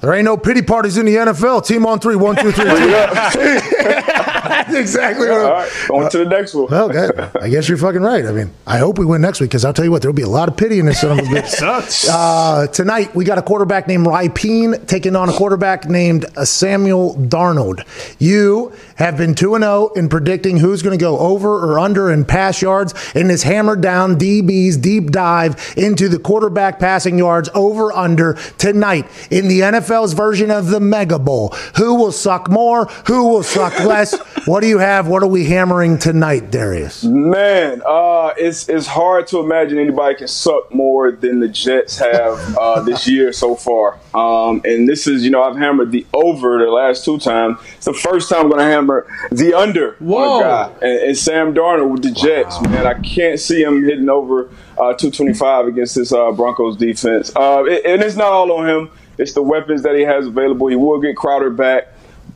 There 0.00 0.12
ain't 0.14 0.24
no 0.24 0.36
pity 0.36 0.62
parties 0.62 0.96
in 0.98 1.06
the 1.06 1.16
NFL. 1.16 1.66
Team 1.66 1.86
on 1.86 1.98
three, 2.00 2.16
one, 2.16 2.36
two, 2.36 2.52
three. 2.52 2.64
That's 4.48 4.74
exactly 4.74 5.28
what. 5.28 5.40
All 5.40 5.46
I'm- 5.46 5.68
right, 5.90 5.90
on 6.04 6.10
to 6.10 6.18
the 6.18 6.24
next 6.26 6.54
one. 6.54 6.66
Well, 6.70 6.88
good. 6.88 7.18
I 7.40 7.48
guess 7.48 7.68
you're 7.68 7.78
fucking 7.78 8.02
right. 8.02 8.24
I 8.24 8.32
mean, 8.32 8.50
I 8.66 8.78
hope 8.78 8.98
we 8.98 9.04
win 9.06 9.20
next 9.20 9.40
week 9.40 9.50
because 9.50 9.64
I'll 9.64 9.72
tell 9.72 9.84
you 9.84 9.90
what, 9.90 10.02
there'll 10.02 10.14
be 10.14 10.22
a 10.22 10.28
lot 10.28 10.48
of 10.48 10.56
pity 10.56 10.78
in 10.78 10.86
this 10.86 11.00
son 11.00 11.18
of 11.18 11.24
a 11.24 11.28
bitch. 11.28 11.46
Sucks. 11.48 12.08
Uh, 12.08 12.66
tonight, 12.68 13.14
we 13.14 13.24
got 13.24 13.38
a 13.38 13.42
quarterback 13.42 13.86
named 13.88 14.06
Rypien 14.06 14.86
taking 14.86 15.16
on 15.16 15.28
a 15.28 15.32
quarterback 15.32 15.88
named 15.88 16.26
uh, 16.36 16.44
Samuel 16.44 17.14
Darnold. 17.16 17.84
You 18.20 18.72
have 18.96 19.16
been 19.16 19.34
2 19.34 19.54
and 19.56 19.64
0 19.64 19.90
in 19.96 20.08
predicting 20.08 20.58
who's 20.58 20.82
going 20.82 20.96
to 20.96 21.02
go 21.02 21.18
over 21.18 21.48
or 21.50 21.78
under 21.78 22.10
in 22.10 22.24
pass 22.24 22.62
yards 22.62 22.94
in 23.14 23.28
this 23.28 23.42
hammered 23.42 23.80
down 23.80 24.16
DB's 24.16 24.76
deep 24.76 25.10
dive 25.10 25.74
into 25.76 26.08
the 26.08 26.18
quarterback 26.18 26.78
passing 26.78 27.18
yards 27.18 27.48
over 27.54 27.92
under 27.92 28.34
tonight 28.58 29.06
in 29.30 29.48
the 29.48 29.60
NFL's 29.60 30.12
version 30.12 30.50
of 30.50 30.68
the 30.68 30.80
Mega 30.80 31.18
Bowl. 31.18 31.48
Who 31.76 31.94
will 31.94 32.12
suck 32.12 32.48
more? 32.48 32.86
Who 33.06 33.28
will 33.28 33.42
suck 33.42 33.78
less? 33.80 34.14
what 34.46 34.60
do 34.60 34.66
you 34.66 34.78
have? 34.78 35.08
What 35.08 35.22
are 35.22 35.26
we 35.28 35.44
hammering 35.46 35.98
tonight, 35.98 36.50
Darius? 36.50 37.04
Man, 37.04 37.82
uh, 37.86 38.32
it's 38.36 38.68
it's 38.68 38.86
hard 38.86 39.26
to 39.28 39.38
imagine 39.40 39.78
anybody 39.78 40.14
can 40.16 40.28
suck 40.28 40.72
more 40.74 41.10
than 41.12 41.40
the 41.40 41.48
Jets 41.48 41.98
have 41.98 42.56
uh, 42.58 42.80
this 42.84 43.06
year 43.08 43.32
so 43.32 43.54
far. 43.54 43.98
Um, 44.14 44.60
and 44.64 44.88
this 44.88 45.06
is, 45.06 45.24
you 45.24 45.30
know, 45.30 45.42
I've 45.42 45.56
hammered 45.56 45.92
the 45.92 46.06
over 46.12 46.58
the 46.58 46.70
last 46.70 47.04
two 47.04 47.18
times. 47.18 47.58
It's 47.76 47.86
the 47.86 47.94
first 47.94 48.28
time 48.28 48.40
I'm 48.42 48.48
going 48.48 48.58
to 48.60 48.64
hammer 48.66 49.06
the 49.32 49.54
under 49.54 49.92
Whoa. 49.98 50.40
guy. 50.40 50.70
And, 50.82 51.00
and 51.08 51.18
Sam 51.18 51.54
Darnold 51.54 51.90
with 51.90 52.02
the 52.02 52.10
Jets, 52.10 52.60
man, 52.62 52.86
I 52.86 52.94
can't 53.00 53.40
see 53.40 53.62
him 53.62 53.82
hitting 53.84 54.08
over 54.08 54.50
uh, 54.78 54.94
225 54.94 55.66
against 55.66 55.94
this 55.94 56.12
uh, 56.12 56.32
Broncos 56.32 56.76
defense. 56.76 57.32
Uh, 57.34 57.64
it- 57.66 57.84
and 57.86 58.02
it's 58.02 58.16
not 58.16 58.32
all 58.32 58.52
on 58.52 58.68
him. 58.68 58.90
It's 59.16 59.32
the 59.32 59.42
weapons 59.42 59.82
that 59.84 59.94
he 59.94 60.02
has 60.02 60.26
available. 60.26 60.66
He 60.66 60.76
will 60.76 61.00
get 61.00 61.16
Crowder 61.16 61.50
back. 61.50 61.88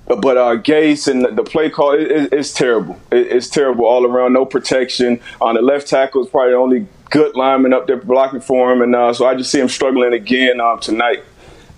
But 0.09 0.37
uh, 0.39 0.57
Gase 0.57 1.07
and 1.07 1.37
the- 1.37 1.45
play 1.45 1.69
call, 1.71 1.93
it, 1.93 2.11
it, 2.11 2.33
it's 2.33 2.53
terrible. 2.53 2.99
It, 3.13 3.27
it's 3.29 3.49
terrible 3.49 3.85
all 3.85 4.07
around. 4.07 4.33
No 4.33 4.45
protection. 4.47 5.21
On 5.41 5.55
the 5.55 5.63
left 5.63 5.87
tackle 5.87 6.25
is 6.25 6.31
probably 6.31 6.53
the 6.53 6.57
only 6.59 6.87
good 7.11 7.37
lineman 7.37 7.73
up 7.75 7.87
there 7.87 7.97
blocking 7.99 8.41
for 8.41 8.73
him. 8.73 8.81
And 8.83 8.95
uh, 8.95 9.13
so 9.13 9.27
I 9.27 9.35
just 9.35 9.51
see 9.51 9.61
him 9.61 9.69
struggling 9.69 10.13
again 10.15 10.61
um, 10.61 10.81
tonight. 10.81 11.25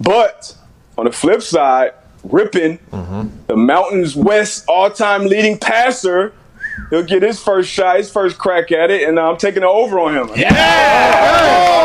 But 0.00 0.56
on 0.96 1.06
the 1.06 1.12
flip 1.12 1.42
side, 1.42 1.92
Rypien, 2.26 2.78
the 3.48 3.56
Mountains 3.56 4.14
West 4.14 4.64
all-time 4.68 5.26
leading 5.26 5.58
passer, 5.58 6.32
he'll 6.88 7.02
get 7.02 7.22
his 7.22 7.42
first 7.42 7.70
shot, 7.70 7.96
his 7.98 8.10
first 8.10 8.38
crack 8.38 8.72
at 8.72 8.90
it, 8.90 9.08
and 9.08 9.18
uh, 9.18 9.30
I'm 9.30 9.36
taking 9.36 9.60
the 9.62 9.68
over 9.68 10.00
on 10.00 10.16
him. 10.16 10.30
Yeah! 10.36 11.80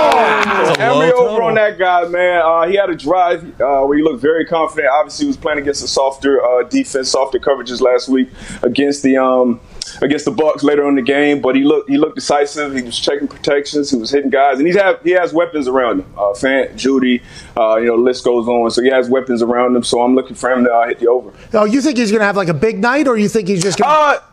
That's 0.46 0.78
a 0.78 0.82
Every 0.82 1.12
over 1.12 1.44
on 1.44 1.56
that 1.56 1.78
guy, 1.78 2.08
man. 2.08 2.42
Uh, 2.44 2.68
he 2.68 2.76
had 2.76 2.90
a 2.90 2.96
drive 2.96 3.44
uh, 3.62 3.82
where 3.84 3.98
he 3.98 4.04
looked 4.04 4.22
very 4.22 4.46
confident. 4.46 4.88
Obviously, 4.94 5.26
he 5.26 5.28
was 5.28 5.38
playing 5.38 5.60
against 5.60 5.84
a 5.84 5.88
softer 5.88 6.44
uh, 6.44 6.64
defense, 6.64 7.10
softer 7.10 7.40
coverages 7.40 7.82
last 7.82 8.08
week 8.08 8.30
against 8.64 9.04
the 9.04 9.18
um, 9.18 9.60
against 10.02 10.26
the 10.26 10.32
Bucs 10.32 10.64
later 10.64 10.84
on 10.84 10.90
in 10.90 10.96
the 10.96 11.02
game. 11.02 11.42
But 11.42 11.56
he 11.56 11.64
looked 11.64 11.90
he 11.90 11.98
looked 11.98 12.16
decisive. 12.16 12.76
He 12.76 12.84
was 12.84 13.00
checking 13.00 13.28
protections. 13.28 13.92
He 13.92 13.98
was 13.98 14.12
hitting 14.12 14.30
guys, 14.30 14.60
and 14.60 14.68
he 14.68 14.74
have 14.74 15.02
he 15.04 15.12
has 15.12 15.34
weapons 15.34 15.68
around 15.68 16.02
him. 16.02 16.14
Uh, 16.18 16.34
Fant, 16.34 16.74
Jeudy, 16.74 17.22
uh, 17.58 17.78
you 17.78 17.88
know, 17.88 17.98
the 17.98 18.04
list 18.04 18.24
goes 18.24 18.48
on. 18.48 18.72
So 18.72 18.82
he 18.82 18.90
has 18.90 19.10
weapons 19.10 19.42
around 19.42 19.76
him. 19.76 19.84
So 19.84 20.02
I'm 20.02 20.16
looking 20.16 20.36
for 20.36 20.52
him 20.52 20.64
to 20.66 20.72
uh, 20.72 20.88
hit 20.88 21.00
the 21.00 21.08
over. 21.08 21.34
Oh, 21.54 21.66
you 21.66 21.82
think 21.82 21.98
he's 21.98 22.12
going 22.12 22.22
to 22.22 22.26
have 22.26 22.38
like 22.38 22.50
a 22.50 22.54
big 22.54 22.80
night, 22.80 23.08
or 23.08 23.18
you 23.18 23.30
think 23.30 23.48
he's 23.48 23.64
just 23.64 23.80
going? 23.80 23.90
to... 23.90 24.24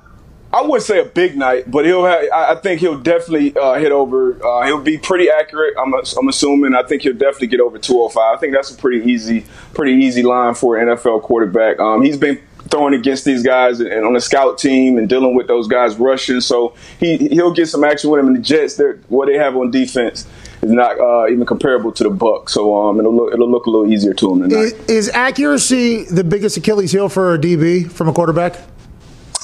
I 0.52 0.60
wouldn't 0.60 0.82
say 0.82 1.00
a 1.00 1.04
big 1.04 1.36
night, 1.36 1.70
but 1.70 1.86
he'll 1.86 2.04
have. 2.04 2.24
I 2.32 2.54
think 2.56 2.80
he'll 2.80 2.98
definitely 2.98 3.56
uh, 3.56 3.74
hit 3.74 3.90
over. 3.90 4.38
Uh, 4.44 4.66
he'll 4.66 4.82
be 4.82 4.98
pretty 4.98 5.30
accurate. 5.30 5.74
I'm, 5.78 5.94
I'm 5.94 6.28
assuming. 6.28 6.74
I 6.74 6.82
think 6.82 7.02
he'll 7.02 7.14
definitely 7.14 7.46
get 7.46 7.60
over 7.60 7.78
205. 7.78 8.36
I 8.36 8.38
think 8.38 8.52
that's 8.52 8.70
a 8.70 8.76
pretty 8.76 9.10
easy, 9.10 9.46
pretty 9.72 10.04
easy 10.04 10.22
line 10.22 10.54
for 10.54 10.76
an 10.76 10.88
NFL 10.88 11.22
quarterback. 11.22 11.80
Um, 11.80 12.02
he's 12.02 12.18
been 12.18 12.38
throwing 12.70 12.94
against 12.94 13.24
these 13.24 13.42
guys 13.42 13.80
and 13.80 14.04
on 14.04 14.12
the 14.12 14.20
scout 14.20 14.58
team 14.58 14.98
and 14.98 15.08
dealing 15.08 15.34
with 15.34 15.46
those 15.46 15.68
guys 15.68 15.96
rushing, 15.96 16.42
so 16.42 16.74
he 17.00 17.16
he'll 17.16 17.54
get 17.54 17.68
some 17.68 17.82
action 17.82 18.10
with 18.10 18.20
him. 18.20 18.26
And 18.26 18.36
the 18.36 18.40
Jets, 18.40 18.78
what 19.08 19.28
they 19.28 19.38
have 19.38 19.56
on 19.56 19.70
defense 19.70 20.26
is 20.60 20.70
not 20.70 21.00
uh, 21.00 21.28
even 21.28 21.46
comparable 21.46 21.92
to 21.92 22.04
the 22.04 22.10
Bucs. 22.10 22.50
So 22.50 22.76
um, 22.76 23.00
it'll 23.00 23.14
look 23.14 23.32
it'll 23.32 23.50
look 23.50 23.64
a 23.64 23.70
little 23.70 23.90
easier 23.90 24.12
to 24.12 24.32
him 24.32 24.42
tonight. 24.42 24.58
Is, 24.58 24.72
is 24.88 25.08
accuracy 25.08 26.04
the 26.04 26.24
biggest 26.24 26.58
Achilles 26.58 26.92
heel 26.92 27.08
for 27.08 27.34
a 27.34 27.38
DB 27.38 27.90
from 27.90 28.08
a 28.08 28.12
quarterback? 28.12 28.58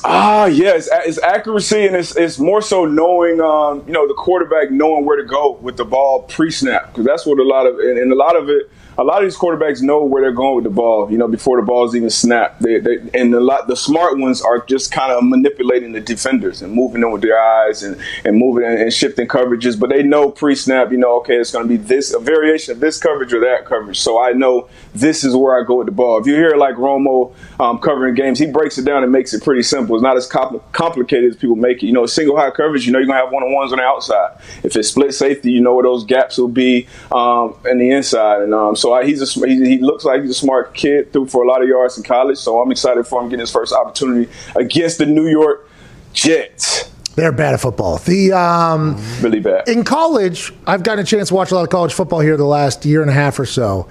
Ah, 0.05 0.47
yeah, 0.47 0.75
it's, 0.75 0.89
it's 0.93 1.19
accuracy 1.23 1.87
and 1.87 1.97
it's, 1.97 2.17
it's 2.17 2.39
more 2.39 2.63
so 2.63 2.85
knowing, 2.85 3.41
um, 3.41 3.83
you 3.87 3.93
know, 3.93 4.07
the 4.07 4.15
quarterback 4.15 4.71
knowing 4.71 5.05
where 5.05 5.17
to 5.17 5.25
go 5.25 5.53
with 5.61 5.77
the 5.77 5.85
ball 5.85 6.23
pre-snap 6.23 6.89
because 6.89 7.05
that's 7.05 7.27
what 7.27 7.39
a 7.39 7.43
lot 7.43 7.67
of 7.67 7.79
and, 7.79 7.99
and 7.99 8.13
a 8.13 8.17
lot 8.17 8.37
of 8.37 8.49
it. 8.49 8.71
A 8.99 9.05
lot 9.05 9.23
of 9.23 9.27
these 9.29 9.37
quarterbacks 9.37 9.81
know 9.81 10.03
where 10.03 10.21
they're 10.21 10.33
going 10.33 10.57
with 10.57 10.65
the 10.65 10.71
ball, 10.71 11.09
you 11.09 11.19
know, 11.19 11.29
before 11.29 11.61
the 11.61 11.65
ball's 11.65 11.95
even 11.95 12.11
snapped. 12.11 12.61
They, 12.61 12.81
they, 12.81 12.99
and 13.15 13.33
a 13.33 13.39
lot, 13.39 13.69
the 13.69 13.77
smart 13.77 14.19
ones 14.19 14.43
are 14.43 14.59
just 14.67 14.91
kind 14.91 15.13
of 15.13 15.23
manipulating 15.23 15.93
the 15.93 16.01
defenders 16.01 16.63
and 16.63 16.73
moving 16.73 17.03
them 17.03 17.13
with 17.13 17.23
their 17.23 17.41
eyes 17.41 17.85
and, 17.85 17.97
and 18.25 18.37
moving 18.37 18.65
and, 18.65 18.77
and 18.77 18.93
shifting 18.93 19.29
coverages. 19.29 19.79
But 19.79 19.91
they 19.91 20.03
know 20.03 20.33
pre-snap, 20.33 20.91
you 20.91 20.99
know, 20.99 21.19
okay, 21.19 21.37
it's 21.37 21.53
going 21.53 21.65
to 21.65 21.69
be 21.69 21.77
this 21.77 22.13
a 22.13 22.19
variation 22.19 22.73
of 22.73 22.81
this 22.81 22.99
coverage 22.99 23.33
or 23.33 23.39
that 23.41 23.67
coverage. 23.67 24.01
So 24.01 24.21
I 24.21 24.33
know 24.33 24.69
this 24.97 25.23
is 25.23 25.37
where 25.37 25.57
I 25.57 25.65
go 25.65 25.77
with 25.77 25.87
the 25.87 25.93
ball. 25.93 26.19
If 26.19 26.27
you 26.27 26.35
hear 26.35 26.57
like 26.57 26.75
Romo 26.75 27.33
um, 27.61 27.79
covering 27.79 28.17
games, 28.17 28.41
he 28.41 28.47
breaks 28.47 28.79
it 28.79 28.85
down 28.85 29.05
and 29.05 29.13
makes 29.13 29.33
it 29.33 29.45
pretty 29.45 29.63
simple. 29.63 29.95
It's 29.95 30.03
not 30.03 30.17
as 30.17 30.29
compl- 30.29 30.63
complicated 30.73 31.31
as 31.31 31.37
people 31.37 31.55
make 31.55 31.85
it. 31.85 31.87
You 31.87 31.93
know, 31.93 32.05
single 32.07 32.37
high 32.37 32.51
coverage, 32.51 32.85
you 32.85 32.93
know, 32.93 32.99
you're 32.99 33.07
gonna 33.07 33.21
have 33.21 33.31
one 33.31 33.45
on 33.45 33.53
ones 33.53 33.71
on 33.71 33.79
the 33.79 33.85
outside. 33.85 34.39
If 34.65 34.75
it's 34.75 34.89
split 34.89 35.15
safety, 35.15 35.53
you 35.53 35.61
know 35.61 35.77
where 35.77 35.85
those 35.85 36.03
gaps 36.03 36.37
will 36.37 36.49
be 36.49 36.89
um, 37.13 37.55
in 37.65 37.79
the 37.79 37.91
inside. 37.91 38.43
And 38.43 38.53
um, 38.53 38.75
so 38.75 38.88
I, 38.93 39.05
he's 39.05 39.23
a 39.23 39.47
he, 39.47 39.57
he 39.65 39.79
looks 39.79 40.05
like 40.05 40.23
he's 40.23 40.31
a 40.31 40.35
smart 40.35 40.75
kid. 40.75 41.13
Threw 41.13 41.27
for 41.27 41.43
a 41.45 41.49
lot 41.49 41.63
of 41.63 41.69
yards 41.69 41.97
in 41.97 42.05
college. 42.05 42.39
So 42.39 42.61
I'm 42.61 42.71
excited 42.71 43.07
for 43.07 43.23
him 43.23 43.29
getting 43.29 43.41
his 43.41 43.53
first 43.53 43.73
opportunity 43.73 44.31
against 44.57 44.99
the 44.99 45.07
New 45.07 45.27
York 45.27 45.69
Jets. 46.13 46.91
They're 47.15 47.33
bad 47.33 47.55
at 47.55 47.61
football. 47.61 47.99
The 47.99 48.33
um, 48.33 48.97
Really 49.21 49.41
bad. 49.41 49.69
in 49.69 49.83
college, 49.83 50.53
I've 50.69 50.85
gotten 50.85 51.03
a 51.03 51.07
chance 51.07 51.29
to 51.29 51.35
watch 51.35 51.51
a 51.51 51.55
lot 51.57 51.65
of 51.65 51.71
college 51.71 51.93
football 51.93 52.21
here 52.21 52.37
the 52.37 52.45
last 52.45 52.85
year 52.85 53.03
and 53.03 53.11
a 53.11 53.15
half 53.15 53.41
or 53.41 53.47
so. 53.47 53.89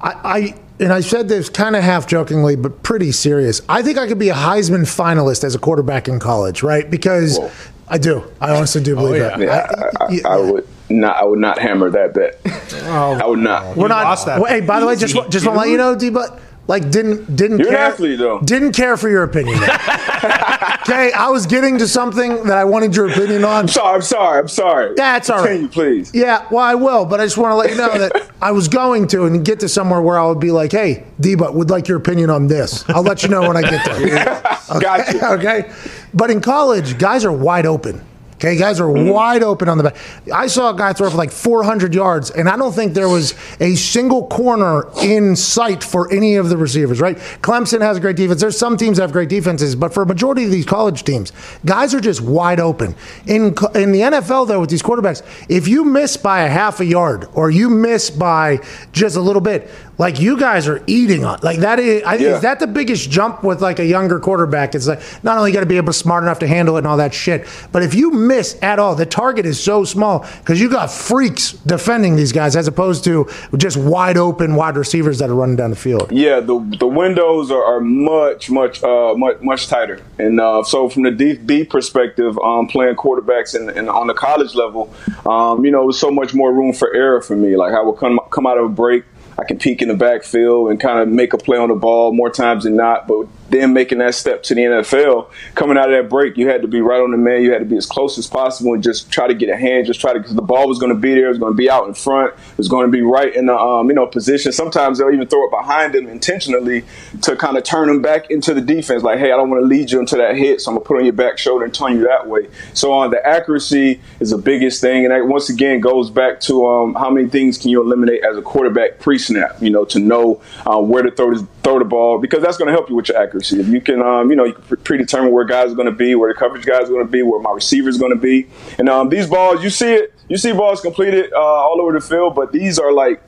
I, 0.00 0.10
I 0.24 0.54
and 0.80 0.92
I 0.92 1.00
said 1.00 1.28
this 1.28 1.48
kind 1.48 1.74
of 1.74 1.82
half 1.82 2.06
jokingly, 2.06 2.54
but 2.54 2.84
pretty 2.84 3.10
serious. 3.10 3.60
I 3.68 3.82
think 3.82 3.98
I 3.98 4.06
could 4.06 4.18
be 4.20 4.28
a 4.28 4.34
Heisman 4.34 4.82
finalist 4.82 5.42
as 5.42 5.56
a 5.56 5.58
quarterback 5.58 6.06
in 6.06 6.20
college, 6.20 6.62
right? 6.62 6.88
Because 6.88 7.38
Whoa. 7.38 7.50
I 7.88 7.98
do. 7.98 8.22
I 8.40 8.54
honestly 8.54 8.82
do 8.82 8.94
believe 8.94 9.22
yeah. 9.22 9.36
that. 9.36 9.40
Yeah, 9.40 9.90
I, 10.00 10.04
I, 10.04 10.10
yeah. 10.10 10.28
I 10.28 10.36
would 10.36 10.68
not. 10.90 11.16
I 11.16 11.24
would 11.24 11.38
not 11.38 11.58
hammer 11.58 11.90
that 11.90 12.14
bet. 12.14 12.40
Oh, 12.84 13.18
I 13.22 13.26
would 13.26 13.38
not. 13.38 13.76
We're 13.76 13.88
not. 13.88 14.04
lost 14.04 14.26
that. 14.26 14.40
well, 14.40 14.50
hey, 14.52 14.60
by 14.60 14.80
the 14.80 14.86
way, 14.86 14.96
just 14.96 15.14
Easy, 15.14 15.28
just 15.28 15.46
want 15.46 15.56
to 15.56 15.60
let 15.60 15.68
you 15.70 15.76
know, 15.76 15.94
D. 15.94 16.10
But 16.10 16.40
like, 16.66 16.90
didn't 16.90 17.34
didn't 17.34 17.58
You're 17.58 17.68
an 17.68 17.74
care. 17.74 17.84
athlete, 17.86 18.18
though. 18.18 18.40
Didn't 18.40 18.72
care 18.72 18.96
for 18.96 19.08
your 19.08 19.22
opinion. 19.22 19.58
okay, 19.62 21.12
I 21.12 21.28
was 21.30 21.46
getting 21.46 21.78
to 21.78 21.88
something 21.88 22.44
that 22.44 22.58
I 22.58 22.64
wanted 22.64 22.94
your 22.94 23.10
opinion 23.10 23.44
on. 23.44 23.60
I'm 23.60 23.68
sorry. 23.68 23.94
I'm 23.96 24.02
sorry. 24.02 24.40
I'm 24.40 24.48
sorry. 24.48 24.94
That's 24.96 25.30
all 25.30 25.38
right. 25.38 25.48
Continue, 25.48 25.68
please. 25.68 26.14
Yeah, 26.14 26.46
well, 26.50 26.64
I 26.64 26.74
will, 26.74 27.04
but 27.04 27.20
I 27.20 27.26
just 27.26 27.38
want 27.38 27.52
to 27.52 27.56
let 27.56 27.70
you 27.70 27.76
know 27.76 27.98
that 27.98 28.30
I 28.42 28.52
was 28.52 28.68
going 28.68 29.06
to 29.08 29.24
and 29.24 29.44
get 29.44 29.60
to 29.60 29.68
somewhere 29.68 30.02
where 30.02 30.18
I 30.18 30.26
would 30.26 30.40
be 30.40 30.50
like, 30.50 30.72
hey, 30.72 31.06
Deba, 31.20 31.52
would 31.52 31.70
like 31.70 31.88
your 31.88 31.98
opinion 31.98 32.30
on 32.30 32.46
this. 32.48 32.88
I'll 32.90 33.02
let 33.02 33.22
you 33.22 33.28
know 33.28 33.46
when 33.46 33.56
I 33.56 33.62
get 33.62 33.84
there. 33.84 33.96
Okay? 33.96 34.80
Gotcha. 34.80 35.32
okay. 35.32 35.72
But 36.12 36.30
in 36.30 36.40
college, 36.40 36.98
guys 36.98 37.24
are 37.24 37.32
wide 37.32 37.64
open. 37.66 38.04
Okay, 38.38 38.56
guys 38.56 38.78
are 38.78 38.86
Mm-hmm. 38.88 39.08
wide 39.10 39.42
open 39.42 39.68
on 39.68 39.78
the 39.78 39.84
back. 39.84 39.96
I 40.32 40.46
saw 40.46 40.70
a 40.72 40.76
guy 40.76 40.92
throw 40.92 41.10
for 41.10 41.16
like 41.16 41.32
400 41.32 41.92
yards, 41.92 42.30
and 42.30 42.48
I 42.48 42.56
don't 42.56 42.72
think 42.72 42.94
there 42.94 43.08
was 43.08 43.34
a 43.58 43.74
single 43.74 44.28
corner 44.28 44.86
in 45.02 45.34
sight 45.34 45.82
for 45.82 46.10
any 46.12 46.36
of 46.36 46.48
the 46.48 46.56
receivers, 46.56 47.00
right? 47.00 47.16
Clemson 47.42 47.80
has 47.80 47.96
a 47.96 48.00
great 48.00 48.14
defense. 48.16 48.40
There's 48.40 48.56
some 48.56 48.76
teams 48.76 48.96
that 48.98 49.02
have 49.02 49.12
great 49.12 49.28
defenses, 49.28 49.74
but 49.74 49.92
for 49.92 50.04
a 50.04 50.06
majority 50.06 50.44
of 50.44 50.52
these 50.52 50.64
college 50.66 51.02
teams, 51.02 51.32
guys 51.64 51.94
are 51.94 52.00
just 52.00 52.20
wide 52.20 52.60
open. 52.60 52.94
In, 53.26 53.46
in 53.74 53.90
the 53.92 54.00
NFL, 54.02 54.46
though, 54.46 54.60
with 54.60 54.70
these 54.70 54.82
quarterbacks, 54.82 55.22
if 55.48 55.66
you 55.66 55.84
miss 55.84 56.16
by 56.16 56.42
a 56.42 56.48
half 56.48 56.78
a 56.78 56.84
yard 56.84 57.26
or 57.34 57.50
you 57.50 57.68
miss 57.68 58.08
by 58.08 58.60
just 58.92 59.16
a 59.16 59.20
little 59.20 59.42
bit, 59.42 59.68
like 59.98 60.20
you 60.20 60.38
guys 60.38 60.68
are 60.68 60.82
eating 60.86 61.24
on 61.24 61.38
like 61.42 61.58
that 61.58 61.78
is 61.80 62.02
I, 62.04 62.14
Yeah. 62.14 62.36
is 62.36 62.42
that 62.42 62.60
the 62.60 62.66
biggest 62.66 63.10
jump 63.10 63.42
with 63.42 63.60
like 63.60 63.78
a 63.78 63.84
younger 63.84 64.20
quarterback 64.20 64.74
it's 64.74 64.86
like 64.86 65.00
not 65.24 65.36
only 65.38 65.50
got 65.52 65.60
to 65.60 65.66
be 65.66 65.76
able 65.76 65.88
to 65.88 65.92
smart 65.92 66.22
enough 66.22 66.38
to 66.40 66.46
handle 66.46 66.76
it 66.76 66.80
and 66.80 66.86
all 66.86 66.96
that 66.98 67.12
shit 67.12 67.46
but 67.72 67.82
if 67.82 67.94
you 67.94 68.10
miss 68.12 68.56
at 68.62 68.78
all 68.78 68.94
the 68.94 69.06
target 69.06 69.44
is 69.44 69.58
so 69.62 69.84
small 69.84 70.24
because 70.40 70.60
you 70.60 70.68
got 70.70 70.90
freaks 70.90 71.52
defending 71.52 72.16
these 72.16 72.32
guys 72.32 72.54
as 72.56 72.68
opposed 72.68 73.02
to 73.04 73.28
just 73.56 73.76
wide 73.76 74.16
open 74.16 74.54
wide 74.54 74.76
receivers 74.76 75.18
that 75.18 75.30
are 75.30 75.34
running 75.34 75.56
down 75.56 75.70
the 75.70 75.76
field 75.76 76.10
Yeah, 76.12 76.40
the 76.40 76.58
the 76.78 76.86
windows 76.86 77.50
are, 77.50 77.64
are 77.64 77.80
much 77.80 78.50
much 78.50 78.82
uh 78.82 79.14
much 79.16 79.40
much 79.40 79.66
tighter, 79.66 80.00
and 80.18 80.40
uh, 80.40 80.62
so 80.62 80.88
from 80.88 81.02
the 81.02 81.10
DB 81.10 81.68
perspective, 81.68 82.38
um, 82.38 82.66
playing 82.68 82.94
quarterbacks 82.96 83.54
and, 83.54 83.70
and 83.70 83.88
on 83.90 84.06
the 84.06 84.14
college 84.14 84.54
level, 84.54 84.92
um, 85.26 85.64
you 85.64 85.70
know, 85.70 85.82
there's 85.84 85.98
so 85.98 86.10
much 86.10 86.34
more 86.34 86.52
room 86.52 86.72
for 86.72 86.94
error 86.94 87.20
for 87.20 87.36
me. 87.36 87.56
Like 87.56 87.74
I 87.74 87.82
would 87.82 87.96
come 87.98 88.18
come 88.30 88.46
out 88.46 88.58
of 88.58 88.64
a 88.66 88.68
break. 88.68 89.04
I 89.38 89.44
can 89.44 89.58
peek 89.58 89.82
in 89.82 89.88
the 89.88 89.94
backfield 89.94 90.70
and 90.70 90.80
kind 90.80 90.98
of 90.98 91.08
make 91.08 91.32
a 91.32 91.38
play 91.38 91.58
on 91.58 91.68
the 91.68 91.76
ball 91.76 92.12
more 92.12 92.30
times 92.30 92.64
than 92.64 92.76
not. 92.76 93.06
But 93.06 93.26
then 93.50 93.72
making 93.72 93.98
that 93.98 94.14
step 94.14 94.42
to 94.44 94.54
the 94.54 94.62
NFL, 94.62 95.30
coming 95.54 95.76
out 95.76 95.90
of 95.90 96.02
that 96.02 96.10
break, 96.10 96.36
you 96.36 96.48
had 96.48 96.62
to 96.62 96.68
be 96.68 96.80
right 96.80 97.00
on 97.00 97.10
the 97.10 97.16
man. 97.16 97.42
You 97.42 97.52
had 97.52 97.60
to 97.60 97.64
be 97.64 97.76
as 97.76 97.86
close 97.86 98.18
as 98.18 98.26
possible 98.26 98.74
and 98.74 98.82
just 98.82 99.10
try 99.10 99.26
to 99.26 99.34
get 99.34 99.48
a 99.48 99.56
hand. 99.56 99.86
Just 99.86 100.00
try 100.00 100.12
to 100.12 100.18
because 100.18 100.34
the 100.34 100.42
ball 100.42 100.68
was 100.68 100.78
going 100.78 100.92
to 100.92 100.98
be 100.98 101.14
there. 101.14 101.26
It 101.26 101.30
was 101.30 101.38
going 101.38 101.52
to 101.52 101.56
be 101.56 101.70
out 101.70 101.88
in 101.88 101.94
front. 101.94 102.34
It 102.34 102.58
was 102.58 102.68
going 102.68 102.86
to 102.86 102.92
be 102.92 103.02
right 103.02 103.34
in 103.34 103.46
the 103.46 103.56
um, 103.56 103.88
you 103.88 103.94
know 103.94 104.06
position. 104.06 104.52
Sometimes 104.52 104.98
they'll 104.98 105.10
even 105.10 105.26
throw 105.26 105.46
it 105.46 105.50
behind 105.50 105.94
him 105.94 106.08
intentionally 106.08 106.84
to 107.22 107.36
kind 107.36 107.56
of 107.56 107.64
turn 107.64 107.88
him 107.88 108.02
back 108.02 108.30
into 108.30 108.52
the 108.52 108.60
defense. 108.60 109.02
Like, 109.02 109.18
hey, 109.18 109.32
I 109.32 109.36
don't 109.36 109.48
want 109.48 109.62
to 109.62 109.66
lead 109.66 109.90
you 109.90 109.98
into 109.98 110.16
that 110.16 110.36
hit, 110.36 110.60
so 110.60 110.70
I'm 110.70 110.76
gonna 110.76 110.84
put 110.84 110.98
on 110.98 111.04
your 111.04 111.14
back 111.14 111.38
shoulder 111.38 111.64
and 111.64 111.74
turn 111.74 111.94
you 111.94 112.04
that 112.04 112.26
way. 112.28 112.48
So 112.74 112.92
on 112.92 113.10
the 113.10 113.26
accuracy 113.26 114.00
is 114.20 114.30
the 114.30 114.38
biggest 114.38 114.80
thing, 114.80 115.04
and 115.04 115.12
that 115.12 115.26
once 115.26 115.48
again 115.48 115.80
goes 115.80 116.10
back 116.10 116.40
to 116.40 116.66
um, 116.66 116.94
how 116.94 117.10
many 117.10 117.28
things 117.28 117.56
can 117.56 117.70
you 117.70 117.82
eliminate 117.82 118.22
as 118.24 118.36
a 118.36 118.42
quarterback 118.42 118.98
pre-snap. 118.98 119.62
You 119.62 119.70
know, 119.70 119.84
to 119.86 119.98
know 119.98 120.42
uh, 120.66 120.80
where 120.80 121.02
to 121.02 121.10
throw 121.10 121.34
the, 121.34 121.46
throw 121.62 121.78
the 121.78 121.84
ball 121.84 122.18
because 122.18 122.42
that's 122.42 122.56
going 122.56 122.66
to 122.66 122.72
help 122.72 122.90
you 122.90 122.96
with 122.96 123.08
your 123.08 123.18
accuracy. 123.18 123.37
If 123.38 123.68
you 123.68 123.80
can, 123.80 124.00
um, 124.02 124.30
you 124.30 124.36
know, 124.36 124.44
you 124.44 124.54
can 124.54 124.76
predetermine 124.78 125.32
where 125.32 125.44
guys 125.44 125.72
are 125.72 125.74
going 125.74 125.86
to 125.86 125.92
be, 125.92 126.14
where 126.14 126.32
the 126.32 126.38
coverage 126.38 126.66
guys 126.66 126.84
are 126.84 126.92
going 126.92 127.06
to 127.06 127.10
be, 127.10 127.22
where 127.22 127.40
my 127.40 127.52
receiver 127.52 127.88
is 127.88 127.98
going 127.98 128.12
to 128.12 128.20
be, 128.20 128.48
and 128.78 128.88
um, 128.88 129.08
these 129.08 129.26
balls, 129.26 129.62
you 129.62 129.70
see 129.70 129.92
it, 129.94 130.14
you 130.28 130.36
see 130.36 130.52
balls 130.52 130.80
completed 130.80 131.32
uh, 131.32 131.38
all 131.38 131.80
over 131.80 131.92
the 131.92 132.00
field, 132.00 132.34
but 132.34 132.52
these 132.52 132.78
are 132.78 132.92
like 132.92 133.22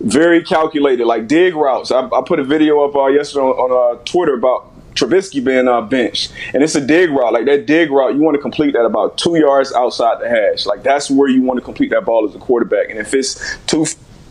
very 0.00 0.42
calculated, 0.42 1.06
like 1.06 1.26
dig 1.26 1.54
routes. 1.54 1.90
I, 1.90 2.06
I 2.06 2.22
put 2.26 2.38
a 2.38 2.44
video 2.44 2.84
up 2.84 2.94
uh, 2.94 3.06
yesterday 3.06 3.42
on, 3.42 3.70
on 3.70 3.96
uh, 3.96 4.02
Twitter 4.04 4.34
about 4.34 4.70
Trubisky 4.94 5.44
being 5.44 5.66
uh, 5.66 5.80
benched, 5.80 6.32
and 6.52 6.62
it's 6.62 6.74
a 6.74 6.80
dig 6.80 7.10
route. 7.10 7.32
Like 7.32 7.46
that 7.46 7.66
dig 7.66 7.90
route, 7.90 8.14
you 8.14 8.20
want 8.20 8.36
to 8.36 8.40
complete 8.40 8.72
that 8.74 8.84
about 8.84 9.18
two 9.18 9.36
yards 9.36 9.72
outside 9.72 10.20
the 10.20 10.28
hash. 10.28 10.66
Like 10.66 10.82
that's 10.82 11.10
where 11.10 11.28
you 11.28 11.42
want 11.42 11.58
to 11.58 11.64
complete 11.64 11.90
that 11.90 12.04
ball 12.04 12.28
as 12.28 12.34
a 12.34 12.38
quarterback. 12.38 12.90
And 12.90 12.98
if 12.98 13.12
it's 13.12 13.56
too 13.66 13.86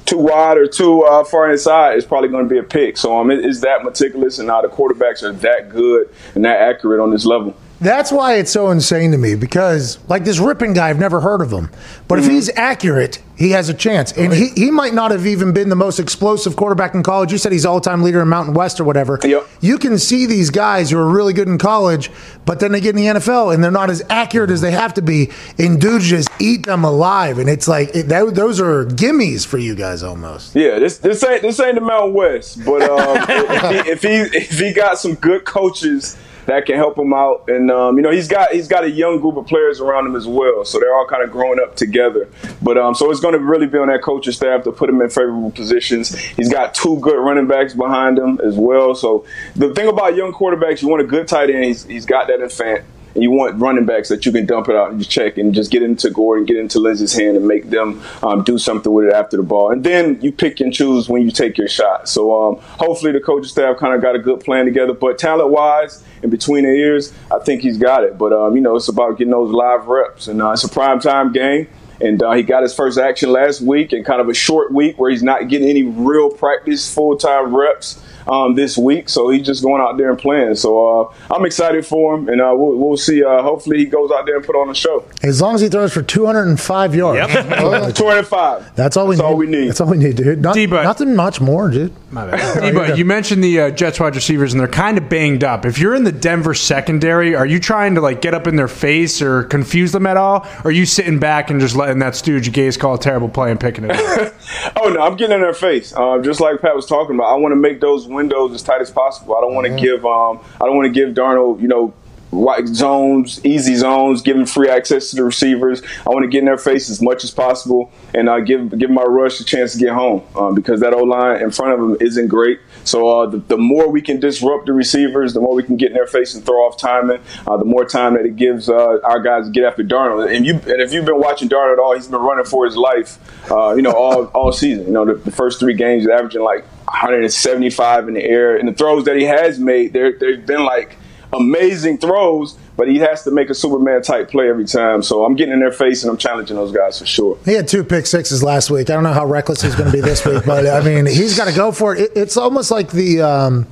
too 0.06 0.18
wide 0.18 0.58
or 0.58 0.68
too 0.68 1.04
uh, 1.04 1.24
far 1.24 1.52
inside, 1.52 1.98
it's 1.98 2.06
probably 2.06 2.30
going 2.30 2.44
to 2.44 2.50
be 2.50 2.60
a 2.60 2.64
pick. 2.64 2.98
So 2.98 3.20
um, 3.20 3.32
it, 3.32 3.44
it's 3.44 3.62
that 3.62 3.84
meticulous, 3.84 4.40
and 4.40 4.48
now 4.48 4.62
the 4.62 4.68
quarterbacks 4.68 5.24
are 5.24 5.34
that 5.34 5.70
good 5.70 6.14
and 6.36 6.44
that 6.46 6.62
accurate 6.62 7.00
on 7.00 7.12
this 7.12 7.26
level. 7.26 7.56
That's 7.84 8.12
why 8.12 8.36
it's 8.36 8.52
so 8.52 8.72
insane 8.72 9.12
to 9.12 9.18
me 9.18 9.36
because, 9.36 10.00
like 10.08 10.24
this 10.24 10.40
Rypien 10.40 10.74
guy, 10.74 10.90
I've 10.90 11.00
never 11.00 11.20
heard 11.22 11.42
of 11.42 11.52
him. 11.52 11.70
But 12.08 12.20
Mm-hmm. 12.20 12.26
if 12.30 12.32
he's 12.32 12.50
accurate, 12.56 13.20
he 13.36 13.50
has 13.52 13.68
a 13.70 13.74
chance. 13.74 14.12
And 14.14 14.32
he, 14.32 14.50
he 14.50 14.70
might 14.72 14.94
not 14.94 15.10
have 15.12 15.26
even 15.26 15.52
been 15.54 15.70
the 15.70 15.76
most 15.76 16.00
explosive 16.00 16.56
quarterback 16.56 16.94
in 16.94 17.02
college. 17.04 17.32
You 17.32 17.38
said 17.40 17.52
he's 17.52 17.66
all 17.66 17.82
time 17.82 18.04
leader 18.04 18.22
in 18.22 18.28
Mountain 18.30 18.54
West 18.54 18.80
or 18.80 18.84
whatever. 18.84 19.20
Yep. 19.24 19.48
You 19.62 19.78
can 19.80 19.98
see 19.98 20.26
these 20.28 20.50
guys 20.52 20.92
who 20.92 20.98
are 21.00 21.10
really 21.10 21.34
good 21.34 21.48
in 21.48 21.58
college, 21.58 22.12
but 22.46 22.60
then 22.60 22.72
they 22.72 22.80
get 22.80 22.92
in 22.92 22.96
the 22.96 23.20
NFL 23.20 23.54
and 23.54 23.64
they're 23.64 23.72
not 23.72 23.90
as 23.90 24.04
accurate 24.10 24.52
as 24.52 24.62
they 24.62 24.72
have 24.72 24.94
to 24.94 25.02
be. 25.02 25.32
And 25.58 25.82
dudes 25.82 26.08
just 26.08 26.30
eat 26.40 26.66
them 26.68 26.84
alive. 26.84 27.40
And 27.40 27.50
it's 27.50 27.68
like, 27.68 27.90
it, 27.96 28.04
that, 28.10 28.36
those 28.36 28.62
are 28.62 28.86
gimmies 28.86 29.46
for 29.46 29.58
you 29.58 29.74
guys 29.76 30.04
almost. 30.04 30.56
Yeah, 30.56 30.78
this 30.80 31.00
this 31.00 31.24
ain't 31.24 31.42
this 31.42 31.60
ain't 31.60 31.76
the 31.76 31.82
Mountain 31.82 32.14
West, 32.14 32.64
but 32.64 32.84
um, 32.84 33.18
if, 33.30 33.86
he, 33.86 33.92
if 33.92 34.02
he 34.32 34.38
if 34.38 34.60
he 34.60 34.74
got 34.74 35.00
some 35.00 35.16
good 35.16 35.44
coaches 35.46 36.18
that 36.46 36.66
can 36.66 36.76
help 36.76 36.98
him 36.98 37.14
out. 37.14 37.48
And 37.48 37.72
um, 37.72 37.98
you 37.98 38.02
know, 38.02 38.12
he's 38.12 38.28
got 38.28 38.52
he's 38.52 38.68
got 38.68 38.84
a 38.84 38.90
young 38.90 39.20
group 39.20 39.38
of 39.38 39.48
players 39.48 39.80
around 39.80 40.06
him 40.08 40.16
as 40.16 40.28
well, 40.28 40.66
so 40.66 40.80
they're 40.80 40.94
all 40.94 41.08
kind 41.08 41.24
of 41.24 41.32
growing 41.32 41.60
up 41.60 41.76
together. 41.76 42.30
But 42.62 42.78
um, 42.78 42.96
so 42.96 43.12
it's 43.12 43.20
going 43.20 43.34
to 43.34 43.40
really 43.40 43.68
be 43.68 43.78
on 43.78 43.88
that 43.88 44.02
coaching 44.02 44.34
staff 44.34 44.64
to 44.64 44.72
put 44.72 44.90
him 44.90 45.02
in 45.02 45.10
favorable 45.10 45.52
positions. 45.52 46.16
He's 46.16 46.52
got 46.52 46.74
two 46.74 47.00
good 47.00 47.18
running 47.18 47.48
backs 47.48 47.74
behind 47.74 48.18
him 48.18 48.40
as 48.44 48.56
well. 48.56 48.96
So 48.96 49.26
the 49.56 49.74
thing 49.74 49.88
about 49.88 50.16
young 50.16 50.34
quarterbacks, 50.34 50.82
you 50.82 50.88
want 50.88 51.02
a 51.02 51.08
good 51.08 51.28
tight 51.28 51.50
end. 51.50 51.66
He's, 51.66 51.84
he's 51.86 52.06
got 52.06 52.28
that 52.28 52.40
in 52.40 52.48
Fant 52.48 52.84
and 53.14 53.24
you 53.24 53.32
want 53.32 53.60
running 53.60 53.86
backs 53.86 54.10
that 54.10 54.26
you 54.26 54.32
can 54.32 54.46
dump 54.46 54.70
it 54.70 54.76
out 54.76 54.92
and 54.92 55.00
just 55.00 55.12
check 55.12 55.38
and 55.38 55.54
just 55.54 55.72
get 55.72 55.84
into 55.84 56.10
Gordon, 56.10 56.46
get 56.46 56.58
into 56.58 56.80
Lindsay's 56.80 57.14
hand, 57.14 57.38
and 57.38 57.48
make 57.48 57.70
them 57.70 58.02
um, 58.24 58.44
do 58.44 58.58
something 58.58 58.92
with 58.92 59.08
it 59.08 59.14
after 59.14 59.38
the 59.38 59.44
ball. 59.44 59.72
And 59.72 59.84
then 59.84 60.20
you 60.22 60.32
pick 60.32 60.60
and 60.60 60.74
choose 60.74 61.08
when 61.08 61.22
you 61.22 61.32
take 61.32 61.58
your 61.58 61.68
shot. 61.68 62.10
So 62.10 62.42
um, 62.42 62.60
hopefully 62.62 63.12
the 63.12 63.20
coaching 63.20 63.50
staff 63.50 63.78
kind 63.78 63.94
of 63.94 64.02
got 64.02 64.16
a 64.16 64.20
good 64.20 64.40
plan 64.40 64.66
together. 64.66 64.94
But 64.94 65.18
talent 65.20 65.50
wise, 65.50 66.04
in 66.24 66.30
between 66.30 66.64
the 66.64 66.72
ears, 66.72 67.14
I 67.32 67.40
think 67.40 67.62
he's 67.62 67.78
got 67.78 68.04
it. 68.04 68.18
But 68.18 68.34
um, 68.34 68.56
you 68.56 68.62
know, 68.62 68.76
it's 68.76 68.88
about 68.88 69.18
getting 69.18 69.32
those 69.32 69.52
live 69.52 69.88
reps, 69.88 70.28
and 70.28 70.42
uh, 70.42 70.52
it's 70.52 70.64
a 70.64 70.70
prime 70.70 71.00
time 71.00 71.32
game. 71.32 71.68
And 72.02 72.22
uh, 72.22 72.32
he 72.32 72.44
got 72.44 72.64
his 72.64 72.74
first 72.74 72.98
action 72.98 73.32
last 73.32 73.62
week, 73.62 73.94
and 73.94 74.04
kind 74.04 74.20
of 74.20 74.28
a 74.28 74.34
short 74.34 74.74
week 74.74 74.98
where 74.98 75.12
he's 75.12 75.24
not 75.24 75.48
getting 75.48 75.70
any 75.70 75.84
real 75.84 76.30
practice, 76.30 76.94
full 76.94 77.16
time 77.16 77.56
reps 77.56 78.04
um, 78.28 78.56
this 78.56 78.78
week. 78.78 79.10
So 79.10 79.30
he's 79.30 79.46
just 79.46 79.64
going 79.64 79.82
out 79.82 79.98
there 79.98 80.10
and 80.10 80.20
playing. 80.20 80.56
So 80.56 81.02
uh, 81.02 81.14
I'm 81.32 81.46
excited 81.46 81.86
for 81.86 82.16
him, 82.16 82.30
and 82.30 82.42
uh, 82.42 82.54
we'll, 82.56 82.78
we'll, 82.78 82.98
see. 82.98 83.24
Uh, 83.24 83.42
hopefully, 83.42 83.78
he 83.80 83.86
goes 83.86 84.12
out 84.12 84.26
there 84.26 84.38
and 84.38 84.46
put 84.46 84.56
on 84.56 84.70
a 84.70 84.76
show. 84.76 85.06
As 85.22 85.42
long 85.42 85.56
as 85.56 85.62
he 85.62 85.70
throws 85.70 85.94
for 85.94 86.02
205 86.02 86.96
yards. 86.96 87.34
Yep. 87.34 87.96
205. 87.96 88.76
That's 88.76 88.98
all 88.98 89.08
we 89.08 89.16
That's 89.16 89.24
need. 89.24 89.32
all 89.32 89.38
we 89.38 89.48
need. 89.48 89.70
That's 89.70 89.82
all 89.82 89.90
we 89.90 89.98
need, 89.98 90.16
dude. 90.16 90.42
Not, 90.42 90.56
D-But- 90.56 90.84
nothing 90.84 91.16
much 91.16 91.42
more, 91.42 91.70
dude. 91.70 91.94
My 92.12 92.30
bad. 92.30 92.62
Debo, 92.74 92.96
you 92.96 93.06
mentioned 93.06 93.44
the 93.44 93.60
uh, 93.60 93.70
Jets 93.72 94.00
wide 94.00 94.16
receivers, 94.16 94.54
and 94.54 94.60
they're 94.60 94.68
kind 94.68 94.98
of 94.98 95.10
banged 95.10 95.44
up. 95.44 95.66
If 95.66 95.80
you're 95.80 95.96
in 95.96 96.04
the 96.04 96.12
Denver 96.12 96.54
secondary, 96.54 97.36
are 97.36 97.46
you 97.46 97.60
trying 97.60 97.96
to 97.96 98.02
like 98.02 98.22
get 98.22 98.34
up 98.34 98.46
in 98.46 98.56
their 98.56 98.68
face 98.68 99.22
or 99.22 99.44
confuse 99.44 99.92
them 99.92 100.06
at 100.06 100.16
all? 100.16 100.46
Or 100.64 100.68
are 100.68 100.72
you 100.72 100.86
sitting 100.86 101.20
back 101.20 101.50
and 101.50 101.60
just 101.60 101.76
letting 101.76 102.00
that 102.00 102.16
stooge 102.16 102.52
Gase 102.52 102.78
call 102.78 102.94
a 102.96 103.00
terrible 103.00 103.30
play 103.30 103.50
and 103.50 103.60
picking 103.60 103.86
it 103.86 103.92
up? 103.92 104.34
Oh 104.76 104.90
no, 104.90 105.02
I'm 105.02 105.16
getting 105.16 105.36
in 105.36 105.42
their 105.42 105.54
face. 105.54 105.94
Uh, 105.96 106.20
just 106.20 106.40
like 106.40 106.62
Pat 106.62 106.76
was 106.76 106.86
talking 106.86 107.16
about, 107.16 107.26
I 107.26 107.36
want 107.36 107.52
to 107.52 107.56
make 107.56 107.82
those 107.82 108.08
windows 108.14 108.54
as 108.54 108.64
tight 108.64 108.82
as 108.82 108.92
possible. 108.92 109.36
I 109.36 109.42
don't 109.42 109.54
want 109.54 109.68
to 109.68 109.76
give, 109.76 110.06
um, 110.06 110.40
I 110.62 110.66
don't 110.66 110.76
want 110.76 110.94
to 110.94 110.94
give 110.94 111.14
Darnold, 111.16 111.62
you 111.62 111.68
know, 111.68 111.94
white 112.34 112.68
zones, 112.68 113.44
easy 113.46 113.76
zones, 113.76 114.22
giving 114.22 114.46
free 114.46 114.70
access 114.70 115.12
to 115.12 115.16
the 115.16 115.24
receivers. 115.24 115.82
I 116.06 116.10
want 116.10 116.24
to 116.24 116.28
get 116.28 116.40
in 116.40 116.46
their 116.46 116.58
face 116.58 116.90
as 116.90 117.02
much 117.02 117.24
as 117.24 117.32
possible 117.32 117.92
and 118.14 118.28
uh, 118.28 118.40
give 118.40 118.78
give 118.78 118.90
my 118.90 119.04
rush 119.04 119.40
a 119.40 119.46
chance 119.46 119.74
to 119.74 119.80
get 119.80 119.94
home 119.94 120.24
um, 120.36 120.56
because 120.56 120.82
that 120.82 120.94
O 120.94 121.04
line 121.04 121.42
in 121.42 121.52
front 121.52 121.74
of 121.74 121.80
them 121.80 121.98
isn't 122.02 122.28
great. 122.28 122.60
So 122.84 123.08
uh, 123.08 123.30
the, 123.30 123.38
the 123.38 123.58
more 123.58 123.88
we 123.90 124.02
can 124.02 124.20
disrupt 124.20 124.66
the 124.66 124.74
receivers, 124.74 125.34
the 125.34 125.40
more 125.40 125.56
we 125.56 125.64
can 125.64 125.78
get 125.78 125.90
in 125.90 125.94
their 125.94 126.08
face 126.08 126.36
and 126.36 126.46
throw 126.46 126.66
off 126.66 126.78
timing. 126.78 127.22
Uh, 127.48 127.58
the 127.58 127.66
more 127.66 127.86
time 127.86 128.16
that 128.16 128.26
it 128.26 128.36
gives 128.36 128.70
uh, 128.70 129.00
our 129.04 129.22
guys 129.22 129.46
to 129.46 129.52
get 129.52 129.64
after 129.64 129.84
Darnold. 129.84 130.34
And 130.36 130.46
you 130.46 130.54
and 130.54 130.82
if 130.82 130.92
you've 130.92 131.06
been 131.06 131.20
watching 131.20 131.48
Darnold 131.48 131.74
at 131.74 131.80
all, 131.80 131.96
he's 131.96 132.08
been 132.08 132.20
running 132.20 132.46
for 132.46 132.66
his 132.66 132.76
life. 132.76 133.18
Uh, 133.52 133.74
you 133.76 133.82
know 133.82 133.92
all 133.92 134.26
all 134.28 134.52
season. 134.52 134.88
You 134.88 134.92
know 134.92 135.06
the, 135.06 135.16
the 135.16 135.32
first 135.32 135.60
three 135.60 135.76
games, 135.76 136.04
he's 136.04 136.10
averaging 136.10 136.42
like 136.42 136.66
175 136.94 138.08
in 138.08 138.14
the 138.14 138.24
air, 138.24 138.56
and 138.56 138.68
the 138.68 138.74
throws 138.74 139.06
that 139.06 139.16
he 139.16 139.24
has 139.24 139.60
made, 139.60 139.94
there 139.94 140.18
they've 140.18 140.46
been 140.46 140.64
like 140.64 140.98
amazing 141.34 141.98
throws, 141.98 142.54
but 142.78 142.88
he 142.88 143.00
has 143.00 143.24
to 143.24 143.32
make 143.32 143.50
a 143.50 143.56
Superman 143.56 144.04
type 144.04 144.30
play 144.30 144.48
every 144.48 144.66
time. 144.66 145.02
So 145.02 145.26
I'm 145.26 145.36
getting 145.36 145.54
in 145.54 145.60
their 145.60 145.72
face 145.72 146.04
and 146.04 146.12
I'm 146.12 146.18
challenging 146.18 146.56
those 146.56 146.72
guys 146.72 147.00
for 147.00 147.08
sure. 147.08 147.38
He 147.46 147.54
had 147.54 147.68
two 147.68 147.84
pick 147.84 148.06
sixes 148.06 148.44
last 148.44 148.70
week. 148.70 148.92
I 148.92 148.94
don't 148.94 149.04
know 149.04 149.14
how 149.14 149.26
reckless 149.26 149.62
he's 149.62 149.74
going 149.76 149.92
to 149.92 149.98
be 149.98 150.02
this 150.02 150.24
week, 150.24 150.44
but 150.46 150.68
I 150.68 150.82
mean, 150.82 151.08
he's 151.08 151.36
got 151.36 151.46
to 151.46 151.56
go 151.56 151.72
for 151.72 151.96
it. 151.96 152.12
it. 152.12 152.12
It's 152.16 152.38
almost 152.38 152.70
like 152.70 152.92
the 152.92 153.22
um, 153.22 153.68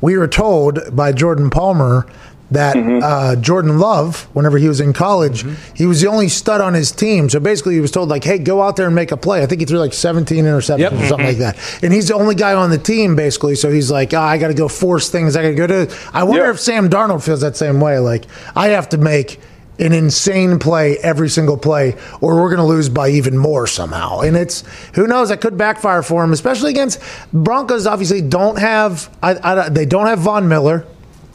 we 0.00 0.16
were 0.18 0.28
told 0.28 0.94
by 0.94 1.12
Jordan 1.12 1.48
Palmer 1.50 2.06
that 2.50 2.76
uh, 2.76 3.34
Jordan 3.36 3.78
Love, 3.80 4.28
whenever 4.32 4.56
he 4.58 4.68
was 4.68 4.80
in 4.80 4.92
college, 4.92 5.44
he 5.74 5.84
was 5.84 6.00
the 6.00 6.08
only 6.08 6.28
stud 6.28 6.60
on 6.60 6.74
his 6.74 6.92
team. 6.92 7.28
So 7.28 7.40
basically, 7.40 7.74
he 7.74 7.80
was 7.80 7.90
told 7.90 8.08
like, 8.08 8.22
"Hey, 8.22 8.38
go 8.38 8.62
out 8.62 8.76
there 8.76 8.86
and 8.86 8.94
make 8.94 9.10
a 9.10 9.16
play." 9.16 9.42
I 9.42 9.46
think 9.46 9.60
he 9.60 9.64
threw 9.66 9.78
like 9.78 9.92
17 9.92 10.44
interceptions 10.44 10.92
or 11.02 11.06
something 11.06 11.26
like 11.26 11.38
that, 11.38 11.56
and 11.82 11.92
he's 11.92 12.08
the 12.08 12.14
only 12.14 12.34
guy 12.36 12.54
on 12.54 12.70
the 12.70 12.78
team 12.78 13.16
basically. 13.16 13.56
So 13.56 13.70
he's 13.70 13.90
like, 13.90 14.14
"Ah, 14.14 14.26
"I 14.28 14.38
got 14.38 14.48
to 14.48 14.54
go 14.54 14.68
force 14.68 15.10
things. 15.10 15.36
I 15.36 15.42
got 15.42 15.48
to 15.48 15.54
go 15.54 15.66
to." 15.66 15.96
I 16.12 16.22
wonder 16.22 16.44
Yeah. 16.44 16.50
if 16.50 16.60
Sam 16.60 16.88
Darnold 16.88 17.24
feels 17.24 17.40
that 17.40 17.56
same 17.56 17.80
way. 17.80 17.98
Like, 17.98 18.24
I 18.54 18.68
have 18.68 18.88
to 18.90 18.98
make 18.98 19.40
an 19.78 19.92
insane 19.92 20.58
play 20.58 20.96
every 20.98 21.28
single 21.28 21.58
play, 21.58 21.96
or 22.22 22.36
we're 22.40 22.48
going 22.48 22.56
to 22.56 22.64
lose 22.64 22.88
by 22.88 23.08
even 23.10 23.36
more 23.36 23.66
somehow. 23.66 24.20
And 24.20 24.34
it's 24.36 24.62
who 24.94 25.06
knows 25.06 25.28
that 25.28 25.40
could 25.42 25.58
backfire 25.58 26.02
for 26.02 26.24
him, 26.24 26.32
especially 26.32 26.70
against 26.70 26.98
Broncos. 27.32 27.86
Obviously, 27.86 28.22
don't 28.22 28.58
have 28.58 29.10
I, 29.22 29.36
I, 29.42 29.68
they 29.68 29.84
don't 29.84 30.06
have 30.06 30.20
Von 30.20 30.48
Miller. 30.48 30.86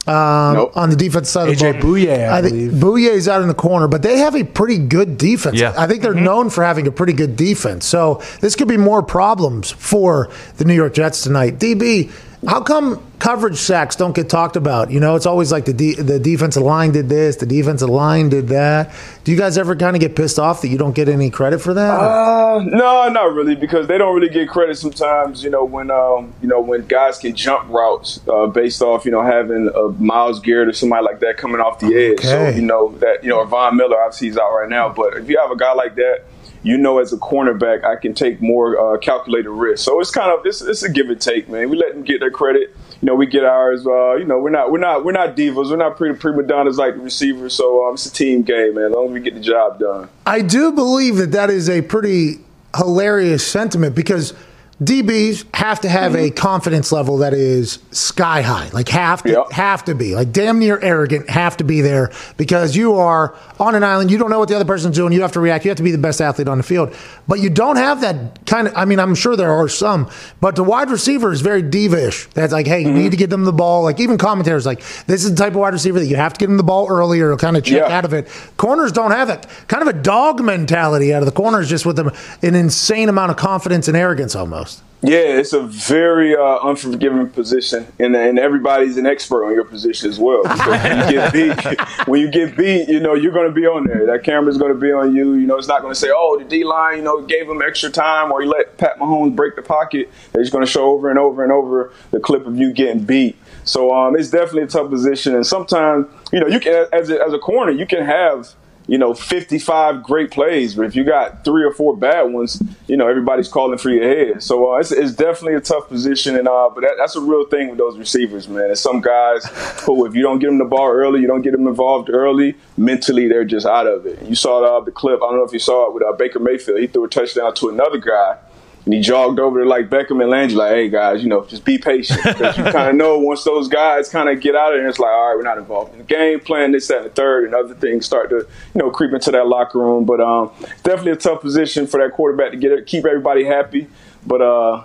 Um, 0.06 0.54
Nope. 0.54 0.76
On 0.76 0.90
the 0.90 0.96
defense 0.96 1.30
side 1.30 1.48
of 1.48 1.56
the 1.56 1.64
AJ 1.64 1.80
ball, 1.80 1.92
Bouye, 1.92 2.28
I 2.28 2.42
think 2.42 2.72
Bouye's 2.72 3.28
out 3.28 3.40
in 3.40 3.46
the 3.48 3.54
corner, 3.54 3.86
but 3.86 4.02
they 4.02 4.18
have 4.18 4.34
a 4.34 4.42
pretty 4.42 4.78
good 4.78 5.16
defense. 5.16 5.60
Yeah. 5.60 5.74
I 5.76 5.86
think 5.86 6.02
they're 6.02 6.12
known 6.12 6.50
for 6.50 6.64
having 6.64 6.88
a 6.88 6.90
pretty 6.90 7.12
good 7.12 7.36
defense. 7.36 7.86
So 7.86 8.20
this 8.40 8.56
could 8.56 8.66
be 8.66 8.76
more 8.76 9.02
problems 9.02 9.70
for 9.70 10.28
the 10.56 10.64
New 10.64 10.74
York 10.74 10.94
Jets 10.94 11.22
tonight. 11.22 11.58
DB, 11.60 12.10
how 12.46 12.60
come 12.60 13.00
coverage 13.20 13.56
sacks 13.56 13.94
don't 13.94 14.16
get 14.16 14.28
talked 14.28 14.56
about? 14.56 14.90
You 14.90 14.98
know, 14.98 15.14
it's 15.14 15.26
always 15.26 15.52
like 15.52 15.64
the 15.64 15.72
de- 15.72 15.94
the 15.94 16.18
defensive 16.18 16.62
line 16.62 16.90
did 16.90 17.08
this, 17.08 17.36
the 17.36 17.46
defensive 17.46 17.88
line 17.88 18.30
did 18.30 18.48
that. 18.48 18.92
Do 19.22 19.30
you 19.30 19.38
guys 19.38 19.56
ever 19.56 19.76
kind 19.76 19.94
of 19.94 20.00
get 20.00 20.16
pissed 20.16 20.40
off 20.40 20.62
that 20.62 20.68
you 20.68 20.76
don't 20.76 20.94
get 20.94 21.08
any 21.08 21.30
credit 21.30 21.60
for 21.60 21.72
that? 21.74 22.00
Uh, 22.00 22.62
no, 22.64 23.08
not 23.08 23.32
really, 23.32 23.54
because 23.54 23.86
they 23.86 23.96
don't 23.96 24.14
really 24.14 24.28
get 24.28 24.48
credit 24.48 24.76
sometimes. 24.76 25.44
You 25.44 25.50
know 25.50 25.64
when 25.64 25.90
um, 25.92 26.34
you 26.42 26.48
know 26.48 26.60
when 26.60 26.84
guys 26.86 27.18
can 27.18 27.36
jump 27.36 27.68
routes 27.68 28.20
uh, 28.26 28.46
based 28.48 28.82
off 28.82 29.04
you 29.04 29.12
know 29.12 29.22
having 29.22 29.70
a 29.74 29.88
Myles 30.02 30.40
Garrett 30.40 30.68
or 30.68 30.72
somebody 30.72 31.04
like 31.04 31.20
that 31.20 31.36
coming 31.36 31.60
off 31.60 31.78
the 31.78 31.94
edge. 31.94 32.20
So 32.20 32.48
you 32.48 32.62
know 32.62 32.90
that 32.98 33.22
you 33.22 33.30
know 33.30 33.38
or 33.38 33.46
Von 33.46 33.76
Miller 33.76 34.00
obviously 34.02 34.28
he's 34.28 34.38
out 34.38 34.52
right 34.52 34.68
now, 34.68 34.88
but 34.88 35.16
if 35.16 35.28
you 35.28 35.38
have 35.40 35.50
a 35.50 35.56
guy 35.56 35.72
like 35.74 35.94
that. 35.96 36.24
You 36.62 36.78
know, 36.78 36.98
as 36.98 37.12
a 37.12 37.16
cornerback, 37.16 37.84
I 37.84 37.96
can 37.96 38.14
take 38.14 38.40
more 38.40 38.78
uh, 38.78 38.98
calculated 38.98 39.50
risks. 39.50 39.84
So 39.84 40.00
it's 40.00 40.10
kind 40.10 40.30
of 40.30 40.46
it's, 40.46 40.62
it's 40.62 40.82
a 40.82 40.90
give 40.90 41.10
and 41.10 41.20
take, 41.20 41.48
man. 41.48 41.70
We 41.70 41.76
let 41.76 41.94
them 41.94 42.04
get 42.04 42.20
their 42.20 42.30
credit. 42.30 42.74
You 43.00 43.06
know, 43.06 43.14
we 43.16 43.26
get 43.26 43.44
ours. 43.44 43.84
Uh, 43.84 44.14
you 44.14 44.24
know, 44.24 44.38
we're 44.38 44.50
not 44.50 44.70
we're 44.70 44.78
not 44.78 45.04
we're 45.04 45.12
not 45.12 45.36
divas. 45.36 45.70
We're 45.70 45.76
not 45.76 45.96
pretty 45.96 46.18
prima 46.18 46.44
donnas 46.44 46.78
like 46.78 46.94
the 46.94 47.00
receivers. 47.00 47.54
So 47.54 47.86
um, 47.86 47.94
it's 47.94 48.06
a 48.06 48.12
team 48.12 48.42
game, 48.42 48.74
man. 48.74 48.84
As 48.84 48.92
long 48.92 49.06
as 49.06 49.12
we 49.12 49.20
get 49.20 49.34
the 49.34 49.40
job 49.40 49.80
done. 49.80 50.08
I 50.24 50.40
do 50.40 50.72
believe 50.72 51.16
that 51.16 51.32
that 51.32 51.50
is 51.50 51.68
a 51.68 51.82
pretty 51.82 52.38
hilarious 52.76 53.46
sentiment 53.46 53.94
because 53.94 54.34
DBs 54.82 55.44
have 55.54 55.80
to 55.80 55.88
have 55.88 56.14
a 56.14 56.30
mm-hmm. 56.30 56.34
confidence 56.34 56.90
level 56.90 57.18
that 57.18 57.34
is 57.34 57.78
sky 57.90 58.42
high, 58.42 58.68
like 58.70 58.88
have 58.88 59.22
to 59.22 59.30
Yep. 59.30 59.52
have 59.52 59.84
to 59.84 59.94
be 59.94 60.14
like 60.14 60.32
damn 60.32 60.58
near 60.58 60.78
arrogant, 60.80 61.30
have 61.30 61.56
to 61.58 61.64
be 61.64 61.80
there 61.82 62.10
because 62.36 62.74
you 62.74 62.94
are 62.96 63.34
on 63.60 63.74
an 63.74 63.84
island. 63.84 64.10
You 64.10 64.18
don't 64.18 64.30
know 64.30 64.38
what 64.38 64.48
the 64.48 64.56
other 64.56 64.64
person's 64.64 64.96
doing. 64.96 65.12
You 65.12 65.22
have 65.22 65.32
to 65.32 65.40
react. 65.40 65.64
You 65.64 65.70
have 65.70 65.76
to 65.76 65.82
be 65.82 65.92
the 65.92 65.98
best 65.98 66.20
athlete 66.20 66.48
on 66.48 66.58
the 66.58 66.64
field, 66.64 66.94
but 67.28 67.38
you 67.38 67.50
don't 67.50 67.76
have 67.76 68.00
that 68.00 68.44
kind 68.46 68.66
of. 68.66 68.74
I 68.76 68.84
mean, 68.84 68.98
I'm 68.98 69.14
sure 69.14 69.36
there 69.36 69.52
are 69.52 69.68
some, 69.68 70.10
but 70.40 70.56
the 70.56 70.64
wide 70.64 70.90
receiver 70.90 71.32
is 71.32 71.42
very 71.42 71.62
divish. 71.62 72.30
That's 72.32 72.52
like, 72.52 72.66
hey, 72.66 72.80
you 72.80 72.92
need 72.92 73.02
mm-hmm. 73.02 73.10
to 73.10 73.16
get 73.16 73.30
them 73.30 73.44
the 73.44 73.52
ball. 73.52 73.82
Like 73.82 74.00
even 74.00 74.18
commentators 74.18 74.66
like 74.66 74.80
this 75.06 75.24
is 75.24 75.30
the 75.30 75.36
type 75.36 75.52
of 75.52 75.60
wide 75.60 75.74
receiver 75.74 76.00
that 76.00 76.06
you 76.06 76.16
have 76.16 76.32
to 76.32 76.38
get 76.38 76.46
them 76.46 76.56
the 76.56 76.62
ball 76.64 76.88
earlier 76.88 77.30
to 77.30 77.36
kind 77.36 77.56
of 77.56 77.64
check 77.64 77.88
Yeah. 77.88 77.96
out 77.96 78.04
of 78.04 78.12
it. 78.14 78.28
Corners 78.56 78.90
don't 78.90 79.12
have 79.12 79.28
that 79.28 79.48
kind 79.68 79.86
of 79.86 79.88
a 79.94 80.02
dog 80.02 80.42
mentality 80.42 81.12
out 81.14 81.22
of 81.22 81.26
the 81.26 81.32
corners, 81.32 81.68
just 81.68 81.86
with 81.86 81.98
a, 81.98 82.16
an 82.42 82.54
insane 82.54 83.08
amount 83.08 83.30
of 83.30 83.36
confidence 83.36 83.86
and 83.86 83.96
arrogance 83.96 84.34
almost. 84.34 84.71
Yeah, 85.04 85.16
it's 85.16 85.52
a 85.52 85.62
very 85.62 86.36
uh, 86.36 86.60
unforgiving 86.62 87.28
position, 87.30 87.88
and, 87.98 88.14
and 88.14 88.38
everybody's 88.38 88.96
an 88.96 89.04
expert 89.04 89.44
on 89.44 89.52
your 89.52 89.64
position 89.64 90.08
as 90.08 90.20
well. 90.20 90.44
When 90.44 91.08
you 91.08 91.12
get 91.12 91.32
beat, 91.66 91.80
when 92.06 92.20
you 92.20 92.30
get 92.30 92.56
beat, 92.56 92.88
you 92.88 93.00
know 93.00 93.14
you're 93.14 93.32
going 93.32 93.48
to 93.48 93.52
be 93.52 93.66
on 93.66 93.84
there. 93.84 94.06
That 94.06 94.22
camera's 94.22 94.58
going 94.58 94.72
to 94.72 94.78
be 94.78 94.92
on 94.92 95.12
you. 95.12 95.34
You 95.34 95.46
know, 95.48 95.58
it's 95.58 95.66
not 95.66 95.82
going 95.82 95.92
to 95.92 95.98
say, 95.98 96.10
"Oh, 96.14 96.38
the 96.38 96.44
D 96.44 96.62
line, 96.62 96.98
you 96.98 97.02
know, 97.02 97.20
gave 97.22 97.50
him 97.50 97.60
extra 97.62 97.90
time," 97.90 98.30
or 98.30 98.42
he 98.42 98.46
let 98.46 98.78
Pat 98.78 99.00
Mahomes 99.00 99.34
break 99.34 99.56
the 99.56 99.62
pocket. 99.62 100.08
They're 100.30 100.42
just 100.42 100.52
going 100.52 100.64
to 100.64 100.70
show 100.70 100.84
over 100.84 101.10
and 101.10 101.18
over 101.18 101.42
and 101.42 101.50
over 101.50 101.92
the 102.12 102.20
clip 102.20 102.46
of 102.46 102.56
you 102.56 102.72
getting 102.72 103.02
beat. 103.02 103.36
So 103.64 103.92
um, 103.92 104.14
it's 104.16 104.30
definitely 104.30 104.62
a 104.62 104.66
tough 104.68 104.88
position, 104.88 105.34
and 105.34 105.44
sometimes 105.44 106.06
you 106.32 106.38
know 106.38 106.46
you 106.46 106.60
can 106.60 106.86
as 106.92 107.10
a, 107.10 107.20
as 107.20 107.32
a 107.32 107.40
corner 107.40 107.72
you 107.72 107.86
can 107.86 108.04
have 108.04 108.54
you 108.86 108.98
know, 108.98 109.14
55 109.14 110.02
great 110.02 110.30
plays, 110.30 110.74
but 110.74 110.86
if 110.86 110.96
you 110.96 111.04
got 111.04 111.44
three 111.44 111.64
or 111.64 111.72
four 111.72 111.96
bad 111.96 112.22
ones, 112.32 112.62
you 112.86 112.96
know, 112.96 113.08
everybody's 113.08 113.48
calling 113.48 113.78
for 113.78 113.90
your 113.90 114.04
head. 114.04 114.42
So 114.42 114.72
uh, 114.74 114.78
it's, 114.78 114.90
it's 114.90 115.14
definitely 115.14 115.54
a 115.54 115.60
tough 115.60 115.88
position, 115.88 116.36
and 116.36 116.48
uh, 116.48 116.70
but 116.74 116.82
that, 116.82 116.94
that's 116.98 117.16
a 117.16 117.20
real 117.20 117.46
thing 117.46 117.68
with 117.68 117.78
those 117.78 117.96
receivers, 117.96 118.48
man. 118.48 118.64
And 118.64 118.78
some 118.78 119.00
guys 119.00 119.44
who, 119.84 120.04
if 120.06 120.14
you 120.14 120.22
don't 120.22 120.38
get 120.38 120.48
them 120.48 120.58
the 120.58 120.64
ball 120.64 120.88
early, 120.88 121.20
you 121.20 121.26
don't 121.26 121.42
get 121.42 121.52
them 121.52 121.66
involved 121.66 122.10
early, 122.10 122.56
mentally 122.76 123.28
they're 123.28 123.44
just 123.44 123.66
out 123.66 123.86
of 123.86 124.06
it. 124.06 124.20
You 124.22 124.34
saw 124.34 124.78
uh, 124.78 124.80
the 124.80 124.90
clip. 124.90 125.20
I 125.22 125.26
don't 125.26 125.36
know 125.36 125.44
if 125.44 125.52
you 125.52 125.58
saw 125.58 125.88
it 125.88 125.94
with 125.94 126.02
uh, 126.02 126.12
Baker 126.12 126.38
Mayfield. 126.40 126.80
He 126.80 126.86
threw 126.86 127.04
a 127.04 127.08
touchdown 127.08 127.54
to 127.54 127.68
another 127.68 127.98
guy. 127.98 128.38
And 128.84 128.92
he 128.92 129.00
jogged 129.00 129.38
over 129.38 129.62
to 129.62 129.68
like 129.68 129.88
Beckham 129.88 130.20
and 130.20 130.28
Landry, 130.28 130.56
like, 130.56 130.72
"Hey 130.72 130.88
guys, 130.88 131.22
you 131.22 131.28
know, 131.28 131.44
just 131.44 131.64
be 131.64 131.78
patient 131.78 132.20
because 132.24 132.58
you 132.58 132.64
kind 132.64 132.90
of 132.90 132.96
know 132.96 133.16
once 133.18 133.44
those 133.44 133.68
guys 133.68 134.08
kind 134.08 134.28
of 134.28 134.40
get 134.40 134.56
out 134.56 134.74
of 134.74 134.80
there, 134.80 134.88
it's 134.88 134.98
like, 134.98 135.10
all 135.10 135.28
right, 135.28 135.36
we're 135.36 135.42
not 135.42 135.58
involved 135.58 135.92
in 135.92 135.98
the 135.98 136.04
game, 136.04 136.40
playing 136.40 136.72
this, 136.72 136.88
that, 136.88 136.98
and 136.98 137.06
the 137.06 137.10
third, 137.10 137.44
and 137.44 137.54
other 137.54 137.74
things 137.74 138.04
start 138.04 138.30
to, 138.30 138.38
you 138.38 138.46
know, 138.74 138.90
creep 138.90 139.12
into 139.12 139.30
that 139.30 139.46
locker 139.46 139.78
room. 139.78 140.04
But 140.04 140.20
um, 140.20 140.50
definitely 140.82 141.12
a 141.12 141.16
tough 141.16 141.42
position 141.42 141.86
for 141.86 142.02
that 142.02 142.12
quarterback 142.14 142.50
to 142.50 142.56
get 142.56 142.84
keep 142.86 143.04
everybody 143.04 143.44
happy. 143.44 143.86
But 144.26 144.42
uh, 144.42 144.82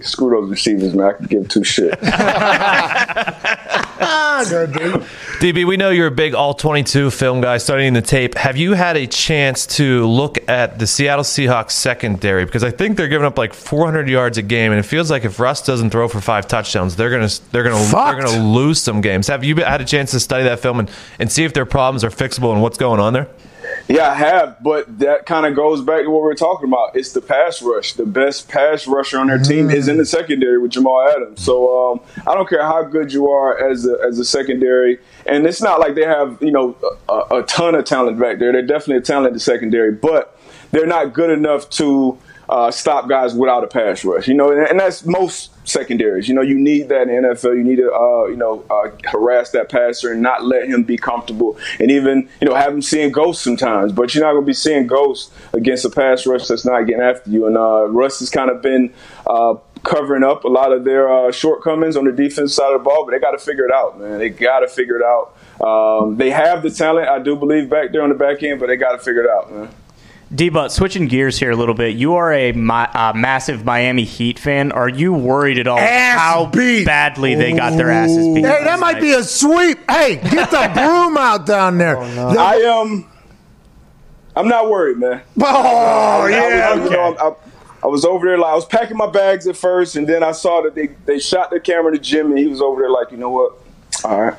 screw 0.00 0.30
those 0.30 0.50
receivers, 0.50 0.94
man. 0.94 1.06
I 1.06 1.12
could 1.14 1.28
give 1.30 1.48
two 1.48 1.64
shit. 1.64 1.98
DB, 5.40 5.66
we 5.66 5.76
know 5.76 5.90
you're 5.90 6.06
a 6.06 6.10
big 6.10 6.34
all 6.34 6.54
22 6.54 7.10
film 7.10 7.40
guy 7.40 7.58
studying 7.58 7.92
the 7.92 8.02
tape. 8.02 8.34
Have 8.36 8.56
you 8.56 8.74
had 8.74 8.96
a 8.96 9.06
chance 9.06 9.66
to 9.76 10.06
look 10.06 10.38
at 10.48 10.78
the 10.78 10.86
Seattle 10.86 11.24
Seahawks 11.24 11.72
secondary? 11.72 12.44
Because 12.44 12.64
I 12.64 12.70
think 12.70 12.96
they're 12.96 13.08
giving 13.08 13.26
up 13.26 13.38
like 13.38 13.52
400 13.54 14.08
yards 14.08 14.38
a 14.38 14.42
game, 14.42 14.72
and 14.72 14.78
it 14.78 14.84
feels 14.84 15.10
like 15.10 15.24
if 15.24 15.38
Russ 15.38 15.62
doesn't 15.64 15.90
throw 15.90 16.08
for 16.08 16.20
five 16.20 16.48
touchdowns, 16.48 16.96
they're 16.96 17.10
gonna 17.10 17.28
they're 17.52 17.62
gonna 17.62 17.76
Fucked. 17.84 18.16
they're 18.18 18.26
gonna 18.26 18.48
lose 18.48 18.80
some 18.80 19.00
games. 19.00 19.28
Have 19.28 19.44
you 19.44 19.56
had 19.56 19.80
a 19.80 19.84
chance 19.84 20.10
to 20.12 20.20
study 20.20 20.44
that 20.44 20.60
film 20.60 20.80
and, 20.80 20.90
and 21.18 21.30
see 21.30 21.44
if 21.44 21.52
their 21.52 21.66
problems 21.66 22.04
are 22.04 22.10
fixable 22.10 22.52
and 22.52 22.62
what's 22.62 22.78
going 22.78 23.00
on 23.00 23.12
there? 23.12 23.28
Yeah, 23.90 24.12
I 24.12 24.14
have, 24.14 24.62
but 24.62 25.00
that 25.00 25.26
kind 25.26 25.46
of 25.46 25.56
goes 25.56 25.82
back 25.82 26.04
to 26.04 26.10
what 26.10 26.22
we 26.22 26.30
are 26.30 26.34
talking 26.34 26.68
about. 26.68 26.94
It's 26.94 27.10
the 27.10 27.20
pass 27.20 27.60
rush. 27.60 27.94
The 27.94 28.06
best 28.06 28.48
pass 28.48 28.86
rusher 28.86 29.18
on 29.18 29.26
their 29.26 29.38
team 29.38 29.68
is 29.68 29.88
in 29.88 29.96
the 29.96 30.06
secondary 30.06 30.58
with 30.58 30.70
Jamal 30.70 31.08
Adams. 31.08 31.42
So 31.42 31.90
um, 31.90 32.00
I 32.24 32.34
don't 32.34 32.48
care 32.48 32.62
how 32.62 32.84
good 32.84 33.12
you 33.12 33.28
are 33.28 33.68
as 33.68 33.86
a, 33.86 33.98
as 34.06 34.20
a 34.20 34.24
secondary, 34.24 35.00
and 35.26 35.44
it's 35.44 35.60
not 35.60 35.80
like 35.80 35.96
they 35.96 36.04
have 36.04 36.38
you 36.40 36.52
know 36.52 36.76
a, 37.08 37.38
a 37.38 37.42
ton 37.42 37.74
of 37.74 37.84
talent 37.84 38.20
back 38.20 38.38
there. 38.38 38.52
They're 38.52 38.62
definitely 38.62 38.98
a 38.98 39.00
talented 39.00 39.42
secondary, 39.42 39.90
but 39.90 40.38
they're 40.70 40.86
not 40.86 41.12
good 41.12 41.30
enough 41.30 41.68
to 41.70 42.16
uh, 42.48 42.70
stop 42.70 43.08
guys 43.08 43.34
without 43.34 43.64
a 43.64 43.66
pass 43.66 44.04
rush. 44.04 44.28
You 44.28 44.34
know, 44.34 44.52
and, 44.52 44.68
and 44.68 44.78
that's 44.78 45.04
most 45.04 45.50
secondaries. 45.70 46.28
You 46.28 46.34
know, 46.34 46.42
you 46.42 46.58
need 46.58 46.88
that 46.88 47.08
in 47.08 47.24
NFL. 47.24 47.56
You 47.56 47.64
need 47.64 47.76
to, 47.76 47.92
uh, 47.92 48.26
you 48.26 48.36
know, 48.36 48.64
uh, 48.70 48.90
harass 49.04 49.50
that 49.50 49.68
passer 49.68 50.12
and 50.12 50.22
not 50.22 50.44
let 50.44 50.68
him 50.68 50.82
be 50.82 50.96
comfortable, 50.96 51.58
and 51.78 51.90
even 51.90 52.28
you 52.40 52.48
know 52.48 52.54
have 52.54 52.72
him 52.72 52.82
seeing 52.82 53.12
ghosts 53.12 53.42
sometimes. 53.42 53.92
But 53.92 54.14
you're 54.14 54.24
not 54.24 54.32
going 54.32 54.44
to 54.44 54.46
be 54.46 54.54
seeing 54.54 54.86
ghosts 54.86 55.32
against 55.52 55.84
a 55.84 55.90
pass 55.90 56.26
rush 56.26 56.48
that's 56.48 56.64
not 56.64 56.82
getting 56.82 57.02
after 57.02 57.30
you. 57.30 57.46
And 57.46 57.56
uh, 57.56 57.86
Russ 57.88 58.18
has 58.20 58.30
kind 58.30 58.50
of 58.50 58.62
been. 58.62 58.92
Uh, 59.26 59.54
covering 59.82 60.22
up 60.22 60.44
a 60.44 60.48
lot 60.48 60.72
of 60.72 60.84
their 60.84 61.10
uh, 61.10 61.32
shortcomings 61.32 61.96
on 61.96 62.04
the 62.04 62.12
defense 62.12 62.54
side 62.54 62.72
of 62.74 62.80
the 62.80 62.84
ball, 62.84 63.04
but 63.06 63.12
they 63.12 63.18
got 63.18 63.30
to 63.30 63.38
figure 63.38 63.64
it 63.64 63.72
out, 63.72 63.98
man. 63.98 64.18
They 64.18 64.28
got 64.28 64.60
to 64.60 64.68
figure 64.68 64.96
it 64.96 65.02
out. 65.02 65.34
Um, 65.66 66.16
they 66.16 66.30
have 66.30 66.62
the 66.62 66.70
talent, 66.70 67.08
I 67.08 67.18
do 67.18 67.36
believe, 67.36 67.70
back 67.70 67.92
there 67.92 68.02
on 68.02 68.10
the 68.10 68.14
back 68.14 68.42
end, 68.42 68.60
but 68.60 68.66
they 68.66 68.76
got 68.76 68.92
to 68.92 68.98
figure 68.98 69.22
it 69.22 69.30
out, 69.30 69.50
man. 69.50 69.68
D-But, 70.32 70.70
switching 70.70 71.08
gears 71.08 71.38
here 71.38 71.50
a 71.50 71.56
little 71.56 71.74
bit, 71.74 71.96
you 71.96 72.14
are 72.14 72.32
a 72.32 72.52
mi- 72.52 72.70
uh, 72.72 73.12
massive 73.14 73.64
Miami 73.64 74.04
Heat 74.04 74.38
fan. 74.38 74.70
Are 74.70 74.88
you 74.88 75.12
worried 75.12 75.58
at 75.58 75.66
all 75.66 75.76
Ass 75.78 76.18
how 76.20 76.46
beat. 76.46 76.86
badly 76.86 77.34
they 77.34 77.52
got 77.52 77.76
their 77.76 77.90
asses 77.90 78.26
beat? 78.28 78.44
Hey, 78.44 78.62
that 78.62 78.78
might 78.78 79.00
be 79.00 79.12
a 79.12 79.24
sweep. 79.24 79.78
Hey, 79.90 80.16
get 80.16 80.50
the 80.52 80.70
broom 80.74 81.16
out 81.16 81.46
down 81.46 81.78
there. 81.78 81.96
Oh, 81.98 82.38
I 82.38 82.54
am. 82.56 82.86
Um, 82.92 83.06
I'm 84.36 84.46
not 84.46 84.70
worried, 84.70 84.98
man. 84.98 85.20
Oh, 85.40 86.22
I, 86.26 86.28
yeah. 86.30 86.74
was, 86.76 86.84
you 86.84 86.96
know, 86.96 87.16
I, 87.18 87.84
I 87.84 87.86
was 87.88 88.04
over 88.04 88.24
there. 88.26 88.38
Like, 88.38 88.52
I 88.52 88.54
was 88.54 88.66
packing 88.66 88.96
my 88.96 89.10
bags 89.10 89.48
at 89.48 89.56
first, 89.56 89.96
and 89.96 90.06
then 90.08 90.22
I 90.22 90.30
saw 90.30 90.60
that 90.62 90.76
they 90.76 90.90
they 91.06 91.18
shot 91.18 91.50
the 91.50 91.58
camera 91.58 91.90
to 91.90 91.98
Jimmy. 91.98 92.30
And 92.30 92.38
he 92.38 92.46
was 92.46 92.60
over 92.62 92.80
there, 92.80 92.90
like, 92.90 93.10
you 93.10 93.16
know 93.16 93.30
what? 93.30 93.54
All 94.04 94.20
right. 94.22 94.38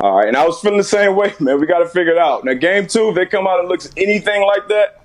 All 0.00 0.16
right, 0.16 0.28
and 0.28 0.36
I 0.38 0.46
was 0.46 0.58
feeling 0.60 0.78
the 0.78 0.82
same 0.84 1.14
way, 1.14 1.34
man. 1.40 1.60
We 1.60 1.66
got 1.66 1.80
to 1.80 1.86
figure 1.88 2.12
it 2.12 2.18
out. 2.18 2.42
Now, 2.46 2.54
game 2.54 2.86
two, 2.86 3.10
if 3.10 3.14
they 3.14 3.26
come 3.26 3.46
out 3.46 3.60
and 3.60 3.68
looks 3.68 3.90
anything 3.98 4.42
like 4.46 4.66
that, 4.68 4.99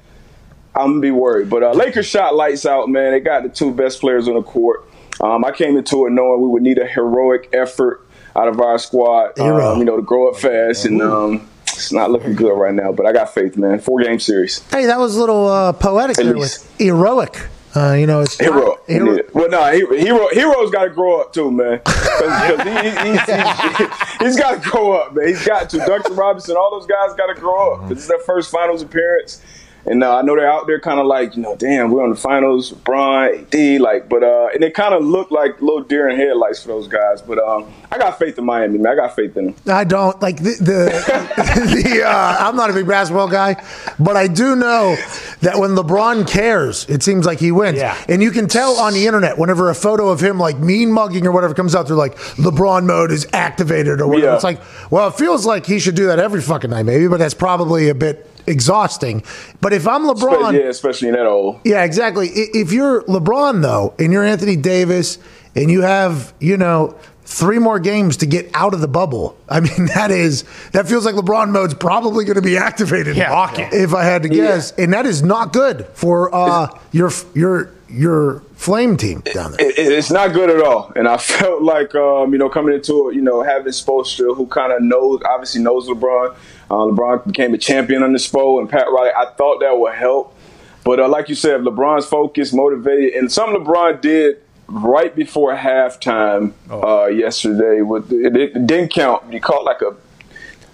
I'm 0.76 0.92
gonna 0.92 1.00
be 1.02 1.12
worried. 1.12 1.50
But 1.50 1.64
uh, 1.64 1.72
Lakers 1.72 2.06
shot 2.06 2.36
lights 2.36 2.66
out, 2.66 2.90
man. 2.90 3.12
They 3.12 3.20
got 3.20 3.44
the 3.44 3.50
two 3.50 3.72
best 3.74 4.02
players 4.02 4.28
on 4.28 4.36
the 4.36 4.42
court. 4.44 4.86
Um, 5.22 5.46
I 5.46 5.52
came 5.52 5.78
into 5.78 6.06
it 6.06 6.12
knowing 6.12 6.42
we 6.42 6.48
would 6.50 6.64
need 6.64 6.78
a 6.78 6.86
heroic 6.86 7.50
effort 7.54 8.02
out 8.36 8.50
of 8.50 8.60
our 8.60 8.78
squad, 8.78 9.40
um, 9.40 9.80
you 9.80 9.86
know, 9.86 9.96
to 9.96 10.02
grow 10.02 10.30
up 10.30 10.36
fast, 10.38 10.84
and 10.86 11.02
um, 11.02 11.50
it's 11.64 11.94
not 11.94 12.12
looking 12.12 12.36
good 12.36 12.52
right 12.54 12.74
now. 12.74 12.92
But 12.92 13.06
I 13.06 13.14
got 13.14 13.34
faith, 13.34 13.56
man. 13.56 13.80
Four 13.80 14.02
game 14.04 14.20
series. 14.20 14.60
Hey, 14.72 14.88
that 14.88 15.00
was 15.00 15.16
a 15.16 15.20
little 15.20 15.48
uh, 15.48 15.72
poetic 15.72 16.18
there 16.18 16.34
with 16.38 16.76
heroic. 16.78 17.48
Uh, 17.74 17.94
you 17.94 18.08
know, 18.08 18.22
it's 18.22 18.38
Herro. 18.38 18.78
hero- 18.88 19.16
Yeah. 19.16 19.22
Well, 19.34 19.50
no, 19.50 19.66
he- 19.72 20.00
hero. 20.02 20.28
Herro's 20.34 20.72
got 20.72 20.84
to 20.86 20.90
grow 20.90 21.20
up 21.22 21.34
too, 21.34 21.52
man. 21.52 21.80
'Cause- 21.84 22.08
'cause 22.20 22.62
he, 22.64 22.70
he, 22.72 22.90
he's, 23.12 23.22
he's, 23.78 24.18
he's 24.22 24.36
got 24.38 24.62
to 24.64 24.70
grow 24.70 24.94
up, 24.94 25.14
man. 25.14 25.28
He's 25.28 25.46
got 25.46 25.70
to. 25.72 25.78
Duncan 25.80 26.16
Robinson, 26.16 26.56
all 26.58 26.72
those 26.72 26.88
guys 26.88 27.14
got 27.18 27.28
to 27.34 27.40
grow 27.40 27.74
up. 27.76 27.90
This 27.90 28.00
is 28.00 28.08
their 28.08 28.20
first 28.20 28.50
finals 28.50 28.82
appearance. 28.82 29.42
And 29.86 30.04
uh, 30.04 30.18
I 30.18 30.22
know 30.24 30.36
they're 30.36 30.52
out 30.52 30.66
there 30.68 30.80
kind 30.80 31.00
of 31.00 31.06
like, 31.06 31.36
you 31.36 31.42
know, 31.42 31.56
damn, 31.56 31.92
we're 31.92 32.04
on 32.04 32.10
the 32.10 32.16
finals, 32.16 32.72
Bron, 32.72 33.46
AD, 33.54 33.82
like, 33.82 34.10
but, 34.10 34.24
uh, 34.24 34.50
and 34.54 34.64
it 34.64 34.74
kind 34.74 34.94
of 34.94 35.04
looked 35.04 35.32
like 35.32 35.62
little 35.62 35.84
deer 35.84 36.10
in 36.10 36.18
headlights 36.18 36.62
for 36.62 36.70
those 36.70 36.88
guys. 36.88 37.22
But 37.22 37.38
um, 37.40 37.72
I 37.92 37.98
got 37.98 38.18
faith 38.18 38.38
in 38.38 38.46
Miami, 38.46 38.80
man. 38.80 38.94
I 38.94 38.96
got 38.96 39.16
faith 39.16 39.38
in 39.38 39.46
them. 39.46 39.56
I 39.68 39.84
don't 39.84 40.20
like 40.22 40.38
the 40.38 40.56
the, 40.60 41.84
the 41.84 42.04
uh, 42.04 42.38
I'm 42.40 42.56
not 42.56 42.70
a 42.70 42.74
big 42.74 42.88
basketball 42.88 43.30
guy, 43.30 43.64
but 44.00 44.18
I 44.18 44.28
do 44.28 44.56
know 44.56 44.96
that 45.42 45.58
when 45.58 45.72
LeBron 45.72 46.28
cares, 46.28 46.86
it 46.90 47.04
seems 47.04 47.26
like 47.26 47.40
he 47.40 47.52
wins. 47.52 47.78
Yeah. 47.78 47.98
And 48.10 48.22
you 48.22 48.32
can 48.32 48.48
tell 48.48 48.78
on 48.78 48.94
the 48.94 49.06
internet 49.06 49.38
whenever 49.38 49.70
a 49.70 49.76
photo 49.76 50.10
of 50.10 50.20
him 50.20 50.40
like 50.40 50.58
mean 50.58 50.92
mugging 50.92 51.26
or 51.28 51.32
whatever 51.32 51.54
comes 51.54 51.76
out, 51.76 51.88
they're 51.88 51.96
like 51.96 52.16
LeBron 52.38 52.86
mode 52.86 53.12
is 53.12 53.28
activated 53.34 54.02
or 54.02 54.08
whatever. 54.08 54.28
Yeah. 54.28 54.36
It's 54.36 54.44
like, 54.44 54.62
well, 54.92 55.08
it 55.08 55.16
feels 55.16 55.46
like 55.46 55.66
he 55.66 55.80
should 55.80 55.96
do 55.96 56.08
that 56.08 56.20
every 56.20 56.42
fucking 56.42 56.72
night, 56.72 56.84
maybe, 56.84 57.08
but 57.08 57.18
that's 57.18 57.34
probably 57.34 57.90
a 57.90 57.96
bit 57.96 58.30
exhausting. 58.48 59.24
But 59.62 59.74
if 59.74 59.88
I'm 59.88 60.04
LeBron, 60.04 60.54
yeah, 60.54 60.70
especially 60.70 61.10
in 61.10 61.16
that 61.16 61.26
old. 61.26 61.60
yeah, 61.64 61.84
exactly. 61.84 62.30
If 62.30 62.72
you're 62.72 63.04
LeBron 63.04 63.62
though, 63.62 63.94
and 64.00 64.12
you're 64.12 64.24
Anthony 64.24 64.56
Davis, 64.56 65.18
and 65.56 65.70
you 65.72 65.82
have 65.82 66.34
you 66.40 66.58
know 66.58 66.98
three 67.24 67.58
more 67.58 67.80
games 67.80 68.18
to 68.18 68.26
get 68.28 68.50
out 68.54 68.74
of 68.74 68.82
the 68.82 68.88
bubble, 68.88 69.38
I 69.50 69.60
mean 69.60 69.86
that 69.96 70.12
is 70.12 70.44
that 70.72 70.88
feels 70.88 71.06
like 71.06 71.16
LeBron 71.16 71.50
mode's 71.50 71.74
probably 71.74 72.26
going 72.26 72.36
to 72.36 72.42
be 72.42 72.58
activated. 72.58 73.16
Yeah. 73.16 73.58
if 73.72 73.94
I 73.94 74.04
had 74.04 74.24
to 74.24 74.30
guess, 74.30 74.72
and 74.72 74.94
that 74.94 75.06
is 75.06 75.24
not 75.24 75.54
good 75.54 75.86
for 75.94 76.34
uh, 76.34 76.68
your 76.92 77.12
your 77.34 77.72
your 77.88 78.42
flame 78.56 78.98
team 78.98 79.22
down 79.22 79.52
there. 79.52 79.70
it, 79.70 79.78
it's 79.78 80.12
not 80.12 80.34
good 80.34 80.50
at 80.50 80.62
all. 80.62 80.92
And 80.96 81.08
I 81.08 81.18
felt 81.38 81.62
like, 81.62 81.94
um, 81.96 82.34
you 82.34 82.40
know, 82.40 82.50
coming 82.50 82.74
into 82.74 83.10
it, 83.10 83.16
you 83.16 83.22
know, 83.22 83.44
having 83.44 83.72
Spoelstra, 83.72 84.36
who 84.36 84.48
kind 84.48 84.72
of 84.72 84.82
knows, 84.82 85.22
obviously 85.26 85.62
knows 85.62 85.88
LeBron. 85.88 86.36
Uh, 86.70 86.76
LeBron 86.88 87.26
became 87.28 87.54
a 87.54 87.58
champion 87.58 88.02
on 88.02 88.08
under 88.08 88.20
Spo 88.20 88.60
and 88.60 88.70
Pat 88.70 88.88
Riley. 88.92 89.12
I 89.16 89.26
thought 89.38 89.60
that 89.62 89.78
would 89.78 89.94
help. 89.94 90.36
But 90.84 91.00
uh, 91.00 91.08
like 91.08 91.30
you 91.30 91.36
said, 91.36 91.62
LeBron's 91.62 92.06
focused, 92.06 92.54
motivated, 92.54 93.14
and 93.14 93.32
something 93.32 93.64
LeBron 93.64 94.02
did 94.02 94.38
right 94.68 95.16
before 95.16 95.56
halftime 95.56 96.54
uh, 96.70 97.06
yesterday. 97.08 97.82
With 97.82 98.12
it, 98.12 98.36
it 98.36 98.68
didn't 98.68 98.90
count. 98.90 99.32
He 99.32 99.40
caught 99.40 99.64
like 99.64 99.82
a, 99.82 99.96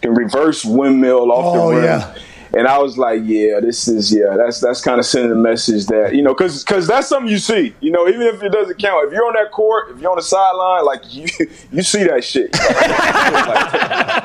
a 0.08 0.12
reverse 0.12 0.64
windmill 0.66 1.32
off 1.32 1.56
Oh, 1.58 1.70
the 1.72 1.76
rim. 1.78 1.84
yeah. 1.86 2.16
And 2.54 2.68
I 2.68 2.78
was 2.80 2.97
like, 2.97 3.22
yeah, 3.24 3.60
this 3.62 3.88
is 3.88 4.14
yeah, 4.14 4.36
that's 4.36 4.60
that's 4.60 4.82
kind 4.82 4.99
of 4.99 5.06
sending 5.06 5.32
a 5.32 5.36
message 5.36 5.86
that 5.86 6.14
you 6.14 6.22
know, 6.22 6.34
because 6.34 6.64
because 6.64 6.86
that's 6.86 7.08
something 7.08 7.32
you 7.32 7.38
see, 7.38 7.74
you 7.80 7.91
know, 7.91 8.08
even 8.08 8.24
if 8.24 8.43
it 8.43 8.52
doesn't 8.52 8.78
count. 8.78 9.08
If 9.08 9.14
you're 9.14 9.26
on 9.26 9.34
that 9.34 9.52
court, 9.52 9.91
if 9.91 9.99
you're 9.99 10.12
on 10.12 10.18
the 10.18 10.24
sideline, 10.24 10.86
like 10.86 11.02
you 11.14 11.28
you 11.72 11.82
see 11.82 12.04
that 12.04 12.24
shit. 12.24 12.54
Like, 12.54 13.72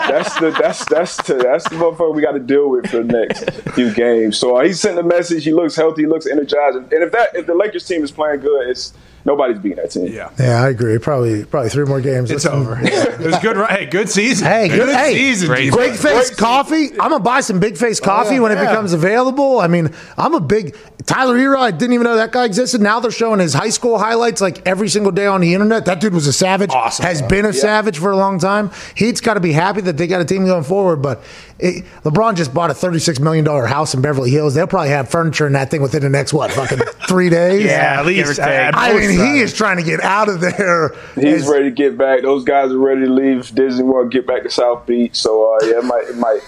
that's 0.09 0.39
the 0.41 0.51
that's 0.51 0.85
that's 0.87 1.17
the, 1.23 1.35
that's 1.35 1.69
the 1.69 1.77
motherfucker 1.77 2.15
we 2.15 2.23
got 2.23 2.33
to 2.33 2.41
deal 2.41 2.69
with 2.69 2.91
for 2.91 3.03
the 3.03 3.05
next 3.05 3.49
few 3.75 3.93
games. 3.95 4.39
So 4.39 4.57
uh, 4.57 4.65
he 4.65 4.73
sent 4.73 4.99
a 4.99 5.03
message. 5.05 5.45
He 5.45 5.53
looks 5.53 5.77
healthy. 5.77 6.03
He 6.03 6.09
looks 6.09 6.27
energized. 6.27 6.77
And 6.77 6.93
if 6.93 7.13
that 7.13 7.29
if 7.35 7.47
the 7.47 7.55
Lakers 7.55 7.87
team 7.87 8.03
is 8.03 8.11
playing 8.11 8.41
good, 8.41 8.69
it's 8.69 8.93
nobody's 9.27 9.59
beating 9.59 9.77
that 9.77 9.91
team. 9.91 10.07
Yeah. 10.07 10.31
Yeah, 10.39 10.63
I 10.63 10.69
agree. 10.69 10.99
Probably 10.99 11.45
probably 11.45 11.69
three 11.69 11.85
more 11.85 12.01
games. 12.01 12.31
It's 12.31 12.45
Listen- 12.45 12.61
over. 12.61 12.81
It 12.83 13.21
was 13.21 13.39
good. 13.41 13.57
Hey, 13.69 13.87
good 13.87 14.09
season. 14.09 14.47
Hey, 14.47 14.69
good, 14.69 14.89
hey, 14.89 15.13
season. 15.13 15.49
Great. 15.49 15.65
D-Buck. 15.65 15.79
Big 15.81 15.95
face 15.97 16.29
Great 16.31 16.39
coffee. 16.39 16.91
I'm 16.93 17.11
gonna 17.11 17.21
buy 17.21 17.41
some 17.41 17.61
big 17.61 17.77
face 17.77 18.01
oh, 18.01 18.05
coffee 18.05 18.35
yeah. 18.37 18.41
when 18.41 18.53
it 18.53 18.61
becomes 18.61 18.93
available. 18.93 19.59
I 19.59 19.67
mean, 19.67 19.91
I'm 20.17 20.35
a 20.35 20.41
big 20.41 20.77
Tyler 21.07 21.37
Herro. 21.37 21.59
I 21.59 21.71
didn't 21.71 21.93
even 21.93 22.05
know 22.05 22.17
that 22.17 22.33
guy 22.33 22.45
existed. 22.45 22.81
Now 22.81 23.01
they're 23.01 23.11
showing 23.11 23.41
his 23.41 23.55
high 23.55 23.71
school 23.71 23.99
highlights 23.99 24.41
like 24.41 24.67
every 24.67 24.89
single 24.89 25.13
day 25.13 25.27
on 25.27 25.41
the 25.41 25.55
internet. 25.55 25.85
That 25.87 26.01
dude 26.01 26.15
was 26.15 26.27
a 26.27 26.33
savage. 26.33 26.71
Awesome. 26.71 27.05
Has 27.05 27.23
been 27.23 27.45
a 27.45 27.53
savage 27.53 27.99
for 27.99 28.11
a 28.11 28.17
long 28.17 28.39
time. 28.39 28.71
He's 28.95 29.21
got 29.21 29.35
to 29.35 29.41
be 29.41 29.53
happy 29.53 29.81
that 29.83 29.97
they 29.97 30.07
got 30.07 30.21
a 30.21 30.25
team 30.25 30.45
going 30.45 30.65
forward. 30.65 30.97
But 30.97 31.23
it, 31.59 31.85
LeBron 32.03 32.37
just 32.37 32.53
bought 32.53 32.71
a 32.71 32.75
36 32.75 33.21
million 33.21 33.45
dollar 33.45 33.67
house 33.67 33.95
in 33.95 34.03
Beverly 34.03 34.31
Hills. 34.31 34.55
They'll 34.55 34.67
probably 34.67 34.91
have 34.91 35.09
furniture 35.09 35.47
in 35.47 35.53
that 35.55 35.71
thing 35.71 35.81
within 35.81 36.03
the 36.03 36.09
next 36.09 36.33
what 36.33 36.51
fucking 36.53 36.79
three 37.09 37.31
days. 37.31 37.65
Yeah, 37.65 38.01
at 38.01 38.07
least. 38.07 38.37
take. 38.37 38.47
at 38.47 38.77
I 38.77 38.93
mean, 38.93 39.16
he 39.17 39.41
is 39.41 39.53
trying 39.53 39.77
to 39.79 39.83
get 39.83 40.01
out 40.03 40.29
of 40.29 40.41
there. 40.41 40.95
He's 41.15 41.43
As- 41.43 41.49
ready 41.49 41.65
to 41.65 41.71
get 41.71 41.97
back. 41.99 42.23
Those 42.23 42.45
guys 42.45 42.71
are 42.73 42.79
ready 42.79 43.03
to 43.03 43.11
leave 43.13 43.55
Disney 43.55 43.85
World, 43.85 44.11
get 44.13 44.27
back 44.27 44.43
to 44.45 44.51
South 44.51 44.87
Beach. 44.87 45.15
So 45.17 45.55
uh, 45.55 45.65
yeah, 45.67 45.79
it 45.79 45.85
might 45.85 46.05
it 46.09 46.17
might. 46.17 46.41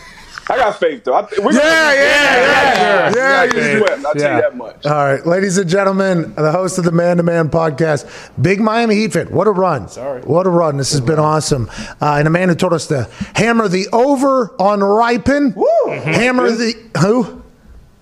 I 0.51 0.57
got 0.57 0.81
faith 0.81 1.05
though. 1.05 1.13
I, 1.13 1.21
we're 1.43 1.53
gonna- 1.53 1.59
Yeah, 1.59 1.93
yeah, 1.93 1.95
yeah, 1.95 3.11
yeah, 3.15 3.45
We 3.45 3.51
got 3.51 3.55
yeah. 3.57 3.79
swept, 3.79 4.05
I'll 4.07 4.13
tell 4.15 4.23
Yeah. 4.23 4.37
you 4.37 4.41
that 4.43 4.57
much. 4.57 4.87
All 4.87 4.93
right, 4.93 5.27
ladies 5.27 5.59
and 5.59 5.69
gentlemen, 5.69 6.35
the 6.37 6.51
host 6.53 6.79
of 6.79 6.85
the 6.85 6.93
Man 6.93 7.19
to 7.19 7.23
Man 7.23 7.51
podcast, 7.51 8.09
Big 8.41 8.59
Miami 8.59 8.95
Heat 8.95 9.13
fan. 9.13 9.27
What 9.27 9.47
a 9.47 9.51
run! 9.51 9.89
Sorry, 9.89 10.23
what 10.23 10.47
a 10.47 10.51
run! 10.51 10.79
This 10.79 10.93
has 10.93 11.03
been 11.03 11.19
awesome. 11.19 11.69
Uh, 12.01 12.15
and 12.19 12.27
a 12.27 12.31
man 12.31 12.49
who 12.49 12.55
told 12.55 12.73
us 12.73 12.87
to 12.87 13.11
hammer 13.35 13.69
the 13.69 13.89
over 13.93 14.55
on 14.59 14.81
Rypien. 14.81 15.55
Woo! 15.55 15.91
Hammer 15.93 16.51
the 16.51 16.73
who? 17.01 17.43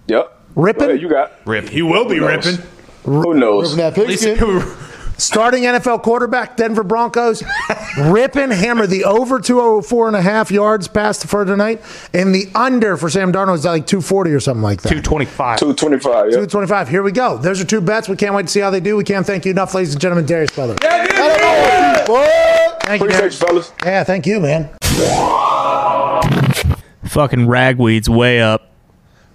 Yep. 0.07 0.33
Rippin'? 0.55 0.87
Go 0.87 0.93
you 0.95 1.09
got. 1.09 1.33
Rip. 1.47 1.69
He 1.69 1.83
will 1.83 2.05
be 2.09 2.17
Who 2.19 2.29
knows? 2.29 2.47
ripping. 2.47 2.65
Who 3.07 3.35
knows? 3.35 3.75
Ripping 3.77 3.95
that 3.95 4.07
pigskin. 4.07 4.63
Starting 5.19 5.63
NFL 5.63 6.03
quarterback, 6.03 6.59
Denver 6.59 6.83
Broncos, 6.85 7.41
Rypien 7.41 8.55
hammer 8.55 8.87
the 8.87 9.05
over 9.05 9.41
204 9.41 10.09
and 10.09 10.15
a 10.17 10.21
half 10.21 10.51
yards 10.51 10.89
passed 10.89 11.27
for 11.27 11.43
tonight, 11.47 11.81
and 12.13 12.35
the 12.35 12.51
under 12.55 12.99
for 12.99 13.09
Sam 13.09 13.33
Darnold 13.33 13.55
is 13.55 13.65
like 13.65 13.87
240 13.87 14.33
or 14.33 14.41
something 14.41 14.63
like 14.63 14.83
that. 14.83 14.91
225. 14.91 15.59
Two 15.59 15.73
twenty 15.73 15.99
five. 15.99 16.27
Yeah. 16.27 16.33
225. 16.33 16.91
Here 16.91 17.03
we 17.03 17.13
go. 17.13 17.39
Those 17.39 17.63
are 17.63 17.65
two 17.65 17.81
bets. 17.81 18.11
We 18.11 18.17
can't 18.17 18.35
wait 18.35 18.43
to 18.43 18.53
see 18.53 18.61
how 18.61 18.69
they 18.69 18.81
do. 18.81 18.95
We 18.95 19.05
can't 19.05 19.25
thank 19.25 19.47
you 19.47 19.53
enough, 19.53 19.73
ladies 19.73 19.93
and 19.95 20.03
gentlemen. 20.03 20.27
Darius 20.27 20.51
Butler. 20.55 20.77
Yeah, 20.83 21.07
yeah, 21.07 21.15
yeah. 21.17 22.11
What? 22.11 22.83
Thank 22.83 23.01
you, 23.01 23.09
Appreciate 23.09 23.19
Derek. 23.19 23.33
you, 23.33 23.39
fellas. 23.39 23.73
Yeah, 23.87 24.05
thank 24.05 24.27
you, 24.27 24.39
man. 24.39 24.69
Fucking 27.05 27.47
ragweed's 27.47 28.11
way 28.11 28.43
up. 28.43 28.71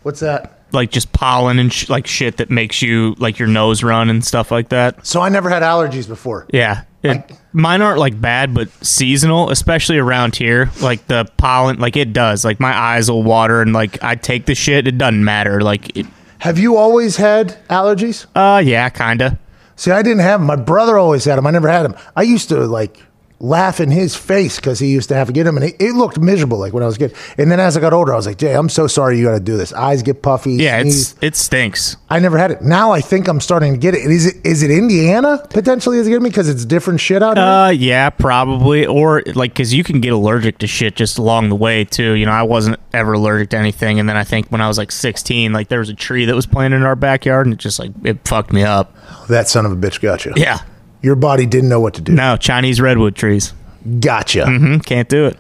What's 0.03 0.19
that? 0.19 0.61
Like 0.74 0.91
just 0.91 1.11
pollen 1.11 1.59
and 1.59 1.72
sh- 1.72 1.89
like 1.89 2.07
shit 2.07 2.38
that 2.38 2.49
makes 2.49 2.82
you 2.82 3.15
like 3.17 3.39
your 3.39 3.47
nose 3.47 3.84
run 3.84 4.09
and 4.09 4.24
stuff 4.24 4.51
like 4.51 4.69
that. 4.69 5.05
So 5.05 5.22
I 5.22 5.30
never 5.30 5.49
had 5.49 5.63
allergies 5.63 6.07
before. 6.07 6.47
Yeah. 6.53 6.84
It, 7.03 7.32
mine 7.51 7.82
aren't 7.82 7.97
like 7.99 8.22
bad, 8.22 8.53
but 8.53 8.69
seasonal, 8.86 9.49
especially 9.49 9.97
around 9.97 10.36
here. 10.36 10.69
Like 10.82 11.07
the 11.07 11.26
pollen, 11.38 11.80
like 11.80 11.97
it 11.97 12.13
does. 12.13 12.45
Like 12.45 12.59
my 12.59 12.78
eyes 12.78 13.09
will 13.09 13.24
water, 13.24 13.61
and 13.63 13.74
like 13.74 14.03
I 14.03 14.13
take 14.15 14.45
the 14.45 14.53
shit. 14.53 14.88
It 14.88 14.99
doesn't 14.99 15.24
matter. 15.24 15.61
Like, 15.61 15.97
it, 15.97 16.05
Have 16.39 16.59
you 16.59 16.78
always 16.78 17.17
had 17.17 17.57
allergies? 17.69 18.28
uh, 18.36 18.59
yeah, 18.59 18.88
kinda. 18.89 19.39
See, 19.76 19.89
I 19.89 20.03
didn't 20.03 20.19
have 20.19 20.41
them. 20.41 20.45
My 20.47 20.55
brother 20.57 20.99
always 20.99 21.26
had 21.26 21.38
them. 21.38 21.47
I 21.47 21.51
never 21.51 21.67
had 21.67 21.84
them. 21.84 21.95
I 22.15 22.22
used 22.22 22.49
to 22.49 22.59
like 22.67 23.03
laugh 23.41 23.79
in 23.79 23.89
his 23.89 24.15
face 24.15 24.57
because 24.57 24.79
he 24.79 24.87
used 24.87 25.09
to 25.09 25.15
have 25.15 25.27
to 25.27 25.33
get 25.33 25.43
them, 25.43 25.57
and 25.57 25.65
it, 25.65 25.75
it 25.79 25.93
looked 25.93 26.19
miserable 26.19 26.59
like 26.59 26.73
when 26.73 26.83
I 26.83 26.85
was 26.85 26.97
kid. 26.97 27.13
And 27.37 27.51
then 27.51 27.59
as 27.59 27.75
I 27.75 27.81
got 27.81 27.91
older, 27.93 28.13
I 28.13 28.15
was 28.15 28.27
like, 28.27 28.37
Jay, 28.37 28.53
I'm 28.53 28.69
so 28.69 28.87
sorry 28.87 29.17
you 29.17 29.25
got 29.25 29.33
to 29.33 29.39
do 29.39 29.57
this. 29.57 29.73
Eyes 29.73 30.03
get 30.03 30.21
puffy. 30.21 30.53
Yeah, 30.53 30.81
sneeze. 30.81 31.13
it's 31.13 31.23
it 31.23 31.35
stinks. 31.35 31.97
I 32.09 32.19
never 32.19 32.37
had 32.37 32.51
it. 32.51 32.61
Now 32.61 32.91
I 32.91 33.01
think 33.01 33.27
I'm 33.27 33.41
starting 33.41 33.73
to 33.73 33.79
get 33.79 33.95
it. 33.95 34.01
Is 34.05 34.27
it 34.27 34.35
is 34.45 34.63
it 34.63 34.71
Indiana 34.71 35.43
potentially 35.49 35.97
is 35.97 36.07
it 36.07 36.11
getting 36.11 36.23
me 36.23 36.29
because 36.29 36.49
it's 36.49 36.65
different 36.65 36.99
shit 36.99 37.23
out 37.23 37.37
here? 37.37 37.45
Uh, 37.45 37.69
yeah, 37.69 38.09
probably, 38.09 38.85
or 38.85 39.23
like 39.35 39.53
because 39.53 39.73
you 39.73 39.83
can 39.83 39.99
get 39.99 40.13
allergic 40.13 40.59
to 40.59 40.67
shit 40.67 40.95
just 40.95 41.17
along 41.17 41.49
the 41.49 41.55
way 41.55 41.83
too. 41.83 42.13
You 42.13 42.25
know, 42.25 42.31
I 42.31 42.43
wasn't 42.43 42.79
ever 42.93 43.13
allergic 43.13 43.49
to 43.51 43.57
anything, 43.57 43.99
and 43.99 44.07
then 44.07 44.17
I 44.17 44.23
think 44.23 44.47
when 44.49 44.61
I 44.61 44.67
was 44.67 44.77
like 44.77 44.91
16, 44.91 45.51
like 45.53 45.69
there 45.69 45.79
was 45.79 45.89
a 45.89 45.95
tree 45.95 46.25
that 46.25 46.35
was 46.35 46.45
planted 46.45 46.77
in 46.77 46.83
our 46.83 46.95
backyard, 46.95 47.47
and 47.47 47.53
it 47.53 47.59
just 47.59 47.79
like 47.79 47.91
it 48.03 48.27
fucked 48.27 48.53
me 48.53 48.63
up. 48.63 48.95
that 49.27 49.47
son 49.47 49.65
of 49.65 49.71
a 49.71 49.75
bitch 49.75 50.01
got 50.01 50.25
you. 50.25 50.33
Yeah, 50.35 50.59
Your 51.01 51.15
body 51.15 51.45
didn't 51.45 51.69
know 51.69 51.79
what 51.79 51.93
to 51.95 52.01
do. 52.01 52.13
no 52.13 52.37
Chinese 52.37 52.79
redwood 52.81 53.15
trees. 53.15 53.53
Gotcha. 53.99 54.41
Mm-hmm, 54.43 54.77
can't 54.79 55.09
do 55.09 55.25
it. 55.25 55.37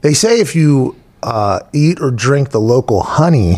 They 0.00 0.14
say 0.14 0.40
if 0.40 0.56
you 0.56 0.96
uh, 1.22 1.60
eat 1.72 2.00
or 2.00 2.10
drink 2.10 2.50
the 2.50 2.60
local 2.60 3.02
honey, 3.02 3.56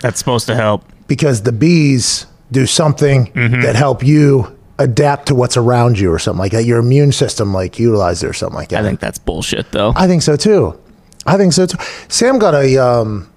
That's 0.00 0.18
supposed 0.18 0.46
to 0.46 0.54
help. 0.54 0.84
because 1.06 1.42
the 1.42 1.52
bees 1.52 2.26
do 2.52 2.66
something 2.66 3.26
Mm-hmm. 3.32 3.62
that 3.62 3.76
help 3.76 4.02
you 4.04 4.56
adapt 4.78 5.26
to 5.26 5.34
what's 5.34 5.56
around 5.56 5.98
you 5.98 6.10
or 6.12 6.18
something 6.18 6.38
like 6.38 6.52
that. 6.52 6.64
Your 6.64 6.78
immune 6.78 7.12
system 7.12 7.52
like 7.54 7.78
utilizes 7.78 8.22
it 8.22 8.26
or 8.28 8.32
something 8.32 8.56
like 8.56 8.68
that. 8.70 8.80
I 8.84 8.88
think 8.88 9.00
that's 9.00 9.18
bullshit 9.18 9.70
though. 9.72 9.92
I 9.96 10.06
think 10.06 10.22
so 10.22 10.36
too. 10.36 10.78
I 11.26 11.36
think 11.36 11.52
so 11.52 11.66
too. 11.66 11.76
Sam 12.08 12.38
got 12.38 12.54
a 12.54 12.78
um, 12.78 13.30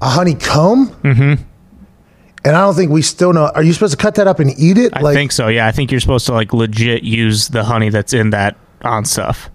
a 0.00 0.08
honeycomb, 0.08 0.88
mm-hmm. 1.02 1.42
And 2.44 2.56
I 2.56 2.60
don't 2.62 2.74
think 2.74 2.90
we 2.90 3.02
still 3.02 3.32
know. 3.32 3.50
Are 3.54 3.62
you 3.62 3.72
supposed 3.72 3.96
to 3.98 4.02
cut 4.02 4.14
that 4.16 4.26
up 4.26 4.38
and 4.40 4.50
eat 4.58 4.78
it? 4.78 4.92
I 4.96 5.12
think 5.14 5.32
so. 5.32 5.48
Yeah, 5.48 5.66
I 5.66 5.72
think 5.72 5.90
you're 5.90 6.00
supposed 6.00 6.26
to 6.26 6.32
like 6.32 6.52
legit 6.52 7.02
use 7.02 7.48
the 7.48 7.64
honey 7.64 7.88
that's 7.90 8.12
in 8.12 8.30
that 8.30 8.56
on 8.82 9.04
stuff. 9.04 9.50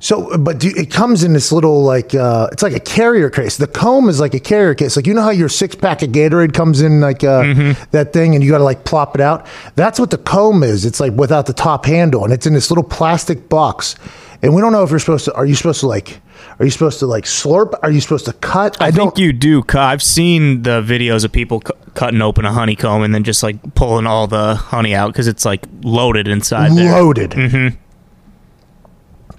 So, 0.00 0.38
but 0.38 0.58
do, 0.60 0.68
it 0.76 0.92
comes 0.92 1.24
in 1.24 1.32
this 1.32 1.50
little 1.50 1.82
like 1.82 2.14
uh, 2.14 2.48
it's 2.52 2.62
like 2.62 2.72
a 2.72 2.78
carrier 2.80 3.30
case. 3.30 3.56
The 3.56 3.66
comb 3.66 4.08
is 4.08 4.20
like 4.20 4.32
a 4.32 4.38
carrier 4.38 4.74
case. 4.76 4.94
Like 4.94 5.08
you 5.08 5.14
know 5.14 5.22
how 5.22 5.30
your 5.30 5.48
six 5.48 5.74
pack 5.74 6.02
of 6.02 6.10
Gatorade 6.10 6.54
comes 6.54 6.80
in 6.80 7.00
like 7.00 7.24
uh, 7.24 7.42
Mm-hmm. 7.42 7.82
that 7.90 8.12
thing, 8.12 8.34
and 8.36 8.44
you 8.44 8.50
got 8.50 8.58
to 8.58 8.64
like 8.64 8.84
plop 8.84 9.16
it 9.16 9.20
out. 9.20 9.44
That's 9.74 9.98
what 9.98 10.10
the 10.10 10.18
comb 10.18 10.62
is. 10.62 10.84
It's 10.84 11.00
like 11.00 11.12
without 11.14 11.46
the 11.46 11.52
top 11.52 11.84
handle, 11.84 12.22
and 12.22 12.32
it's 12.32 12.46
in 12.46 12.52
this 12.54 12.70
little 12.70 12.84
plastic 12.84 13.48
box. 13.48 13.96
And 14.40 14.54
we 14.54 14.60
don't 14.60 14.70
know 14.70 14.84
if 14.84 14.90
you're 14.90 15.00
supposed 15.00 15.24
to. 15.24 15.34
Are 15.34 15.44
you 15.46 15.56
supposed 15.56 15.80
to 15.80 15.88
like? 15.88 16.20
Are 16.58 16.64
you 16.64 16.70
supposed 16.72 16.98
to 17.00 17.06
like 17.06 17.24
slurp? 17.24 17.78
Are 17.82 17.90
you 17.90 18.00
supposed 18.00 18.24
to 18.26 18.32
cut? 18.32 18.80
I, 18.80 18.90
think 18.90 19.16
you 19.16 19.32
do. 19.32 19.62
cut. 19.62 19.80
I've 19.82 20.02
seen 20.02 20.62
the 20.62 20.82
videos 20.82 21.24
of 21.24 21.30
people 21.30 21.60
cu- 21.60 21.72
cutting 21.94 22.20
open 22.20 22.44
a 22.44 22.52
honeycomb 22.52 23.02
and 23.02 23.14
then 23.14 23.22
just 23.22 23.42
like 23.44 23.74
pulling 23.74 24.06
all 24.06 24.26
the 24.26 24.56
honey 24.56 24.94
out 24.94 25.12
because 25.12 25.28
it's 25.28 25.44
like 25.44 25.64
loaded 25.82 26.26
inside 26.26 26.72
there. 26.72 27.00
loaded. 27.00 27.30
Mm-hmm. 27.30 27.76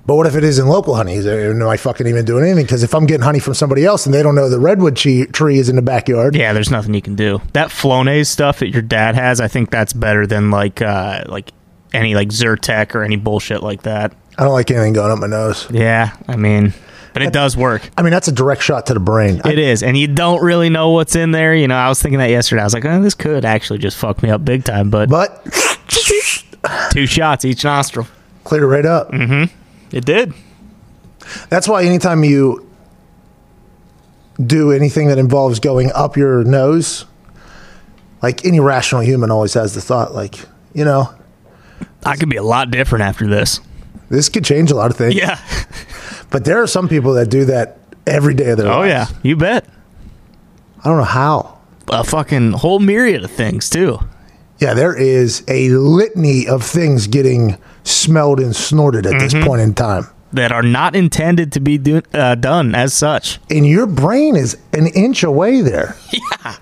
But 0.06 0.16
what 0.16 0.26
if 0.26 0.36
it 0.36 0.44
isn't 0.44 0.68
local 0.68 0.96
honey? 0.96 1.16
Is 1.16 1.26
there, 1.26 1.52
am 1.52 1.68
I 1.68 1.78
fucking 1.78 2.08
even 2.08 2.26
doing 2.26 2.44
anything? 2.44 2.64
Because 2.66 2.82
if 2.82 2.96
I'm 2.96 3.06
getting 3.06 3.24
honey 3.24 3.38
from 3.38 3.54
somebody 3.54 3.86
else 3.86 4.08
and 4.08 4.16
they 4.16 4.24
don't 4.24 4.34
know 4.34 4.50
the 4.50 4.60
redwood 4.60 4.96
tree, 4.96 5.28
tree 5.28 5.60
is 5.60 5.70
in 5.70 5.76
the 5.76 5.84
backyard, 5.84 6.36
Yeah, 6.36 6.52
there's 6.52 6.72
nothing 6.72 6.96
you 6.96 7.02
can 7.02 7.16
do. 7.16 7.40
That 7.54 7.70
Flonase 7.70 8.26
stuff 8.26 8.58
that 8.60 8.70
your 8.70 8.82
dad 8.82 9.14
has, 9.14 9.40
I 9.40 9.48
think 9.48 9.70
that's 9.70 9.94
better 9.94 10.26
than 10.26 10.50
like 10.50 10.82
uh 10.82 11.26
like 11.28 11.52
any 11.94 12.16
like 12.16 12.30
Zyrtec 12.30 12.96
or 12.96 13.04
any 13.04 13.18
bullshit 13.18 13.62
like 13.62 13.84
that. 13.84 14.14
I 14.38 14.46
don't 14.46 14.54
like 14.54 14.72
anything 14.72 14.94
going 14.94 15.12
up 15.12 15.20
my 15.20 15.28
nose. 15.28 15.68
Yeah, 15.70 16.16
I 16.28 16.38
mean, 16.38 16.74
but 17.14 17.22
it 17.22 17.34
does 17.34 17.56
work. 17.58 17.90
I 17.98 18.02
mean, 18.02 18.12
that's 18.12 18.28
a 18.28 18.32
direct 18.32 18.62
shot 18.62 18.86
to 18.88 18.94
the 18.94 19.00
brain. 19.00 19.42
I- 19.44 19.52
It 19.54 19.60
is, 19.60 19.84
and 19.84 19.98
you 19.98 20.08
don't 20.08 20.42
really 20.44 20.70
know 20.70 20.92
what's 20.92 21.16
in 21.16 21.32
there. 21.32 21.54
You 21.56 21.68
know, 21.68 21.76
I 21.76 21.90
was 21.90 22.02
thinking 22.02 22.20
that 22.20 22.30
yesterday. 22.30 22.62
I 22.62 22.66
was 22.66 22.74
like, 22.74 22.86
oh, 22.86 23.02
this 23.02 23.16
could 23.16 23.46
actually 23.46 23.80
just 23.80 23.98
fuck 23.98 24.22
me 24.24 24.30
up 24.30 24.44
big 24.46 24.64
time. 24.64 24.90
But 24.90 25.10
but 25.10 25.46
two 26.92 27.06
shots 27.06 27.46
each 27.46 27.64
nostril. 27.64 28.08
clear 28.44 28.64
it 28.64 28.68
right 28.68 28.86
up. 28.86 29.12
Mm-hmm. 29.12 29.54
It 29.96 30.06
did. 30.06 30.34
That's 31.50 31.68
why 31.68 31.84
anytime 31.84 32.24
you 32.24 32.66
do 34.44 34.72
anything 34.72 35.08
that 35.10 35.18
involves 35.18 35.60
going 35.60 35.92
up 35.94 36.16
your 36.16 36.44
nose, 36.44 37.06
like 38.22 38.46
any 38.46 38.60
rational 38.60 39.02
human 39.02 39.30
always 39.32 39.54
has 39.54 39.74
the 39.76 39.82
thought, 39.82 40.14
like, 40.14 40.36
you 40.74 40.86
know, 40.86 41.14
I 42.06 42.16
could 42.16 42.30
be 42.30 42.38
a 42.38 42.44
lot 42.44 42.72
different 42.72 43.04
after 43.04 43.28
this. 43.28 43.60
this 44.10 44.30
could 44.30 44.46
change 44.46 44.72
a 44.72 44.76
lot 44.76 44.92
of 44.92 44.98
things. 44.98 45.16
Yeah. 45.16 45.40
But 46.30 46.46
there 46.46 46.62
are 46.62 46.68
some 46.68 46.88
people 46.88 47.14
that 47.14 47.30
do 47.30 47.46
that 47.46 47.78
every 48.06 48.34
day 48.34 48.52
of 48.52 48.58
their 48.58 48.68
Oh 48.68 48.80
lives. 48.82 48.90
yeah, 49.12 49.18
you 49.24 49.36
bet. 49.36 49.66
I 50.84 50.90
don't 50.90 50.98
know 50.98 51.04
how. 51.04 51.58
A 51.92 52.04
fucking 52.04 52.52
whole 52.54 52.80
myriad 52.80 53.24
of 53.24 53.32
things 53.32 53.70
too. 53.70 54.00
Yeah, 54.60 54.74
there 54.74 54.96
is 54.96 55.44
a 55.48 55.70
litany 55.70 56.48
of 56.48 56.64
things 56.64 57.08
getting 57.08 57.58
smelled 57.84 58.40
and 58.40 58.56
snorted 58.56 59.06
at 59.08 59.20
this 59.20 59.34
point 59.34 59.62
in 59.62 59.74
time. 59.74 60.06
that 60.34 60.52
are 60.52 60.62
not 60.62 60.96
intended 60.96 61.52
to 61.54 61.60
be 61.60 61.78
do, 61.80 62.02
uh, 62.14 62.36
done 62.36 62.76
as 62.76 62.94
such. 62.94 63.40
And 63.50 63.66
your 63.66 63.88
brain 63.88 64.36
is 64.36 64.58
an 64.74 64.86
inch 64.88 65.24
away 65.24 65.62
there. 65.62 65.96
Yeah. 66.44 66.58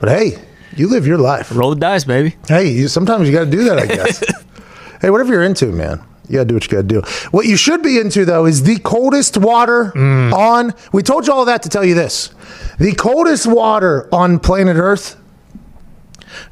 But 0.00 0.08
hey, 0.08 0.42
you 0.76 0.88
live 0.88 1.06
your 1.06 1.18
life. 1.18 1.54
Roll 1.54 1.70
the 1.70 1.76
dice, 1.76 2.02
baby. 2.04 2.34
Hey, 2.48 2.70
you, 2.72 2.88
sometimes 2.88 3.28
you 3.28 3.32
got 3.34 3.44
to 3.44 3.50
do 3.50 3.62
that, 3.64 3.78
I 3.78 3.86
guess. 3.86 4.18
hey, 5.00 5.10
whatever 5.10 5.32
you're 5.32 5.44
into, 5.44 5.66
man, 5.66 6.02
you 6.32 6.38
got 6.38 6.44
to 6.44 6.48
do 6.48 6.54
what 6.54 6.64
you 6.64 6.70
got 6.70 6.78
to 6.78 6.82
do. 6.82 7.00
What 7.30 7.46
you 7.46 7.56
should 7.56 7.82
be 7.82 7.98
into, 7.98 8.24
though, 8.24 8.46
is 8.46 8.62
the 8.62 8.78
coldest 8.78 9.36
water 9.36 9.92
on. 9.96 10.72
We 10.92 11.02
told 11.02 11.26
you 11.26 11.32
all 11.32 11.44
that 11.44 11.62
to 11.64 11.68
tell 11.68 11.84
you 11.84 11.94
this. 11.94 12.30
The 12.78 12.92
coldest 12.94 13.46
water 13.46 14.08
on 14.12 14.38
planet 14.38 14.76
Earth 14.76 15.16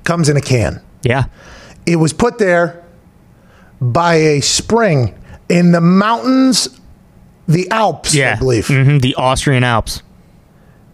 comes 0.05 0.29
in 0.29 0.37
a 0.37 0.41
can. 0.41 0.83
Yeah. 1.03 1.25
It 1.87 1.97
was 1.97 2.13
put 2.13 2.39
there 2.39 2.85
by 3.81 4.15
a 4.17 4.41
spring 4.43 5.15
in 5.49 5.73
the 5.73 5.81
mountains, 5.81 6.79
the 7.49 7.69
Alps, 7.71 8.15
Yeah. 8.15 8.35
I 8.37 8.39
believe. 8.39 8.67
hmm 8.69 8.99
The 8.99 9.15
Austrian 9.15 9.65
Alps. 9.65 10.03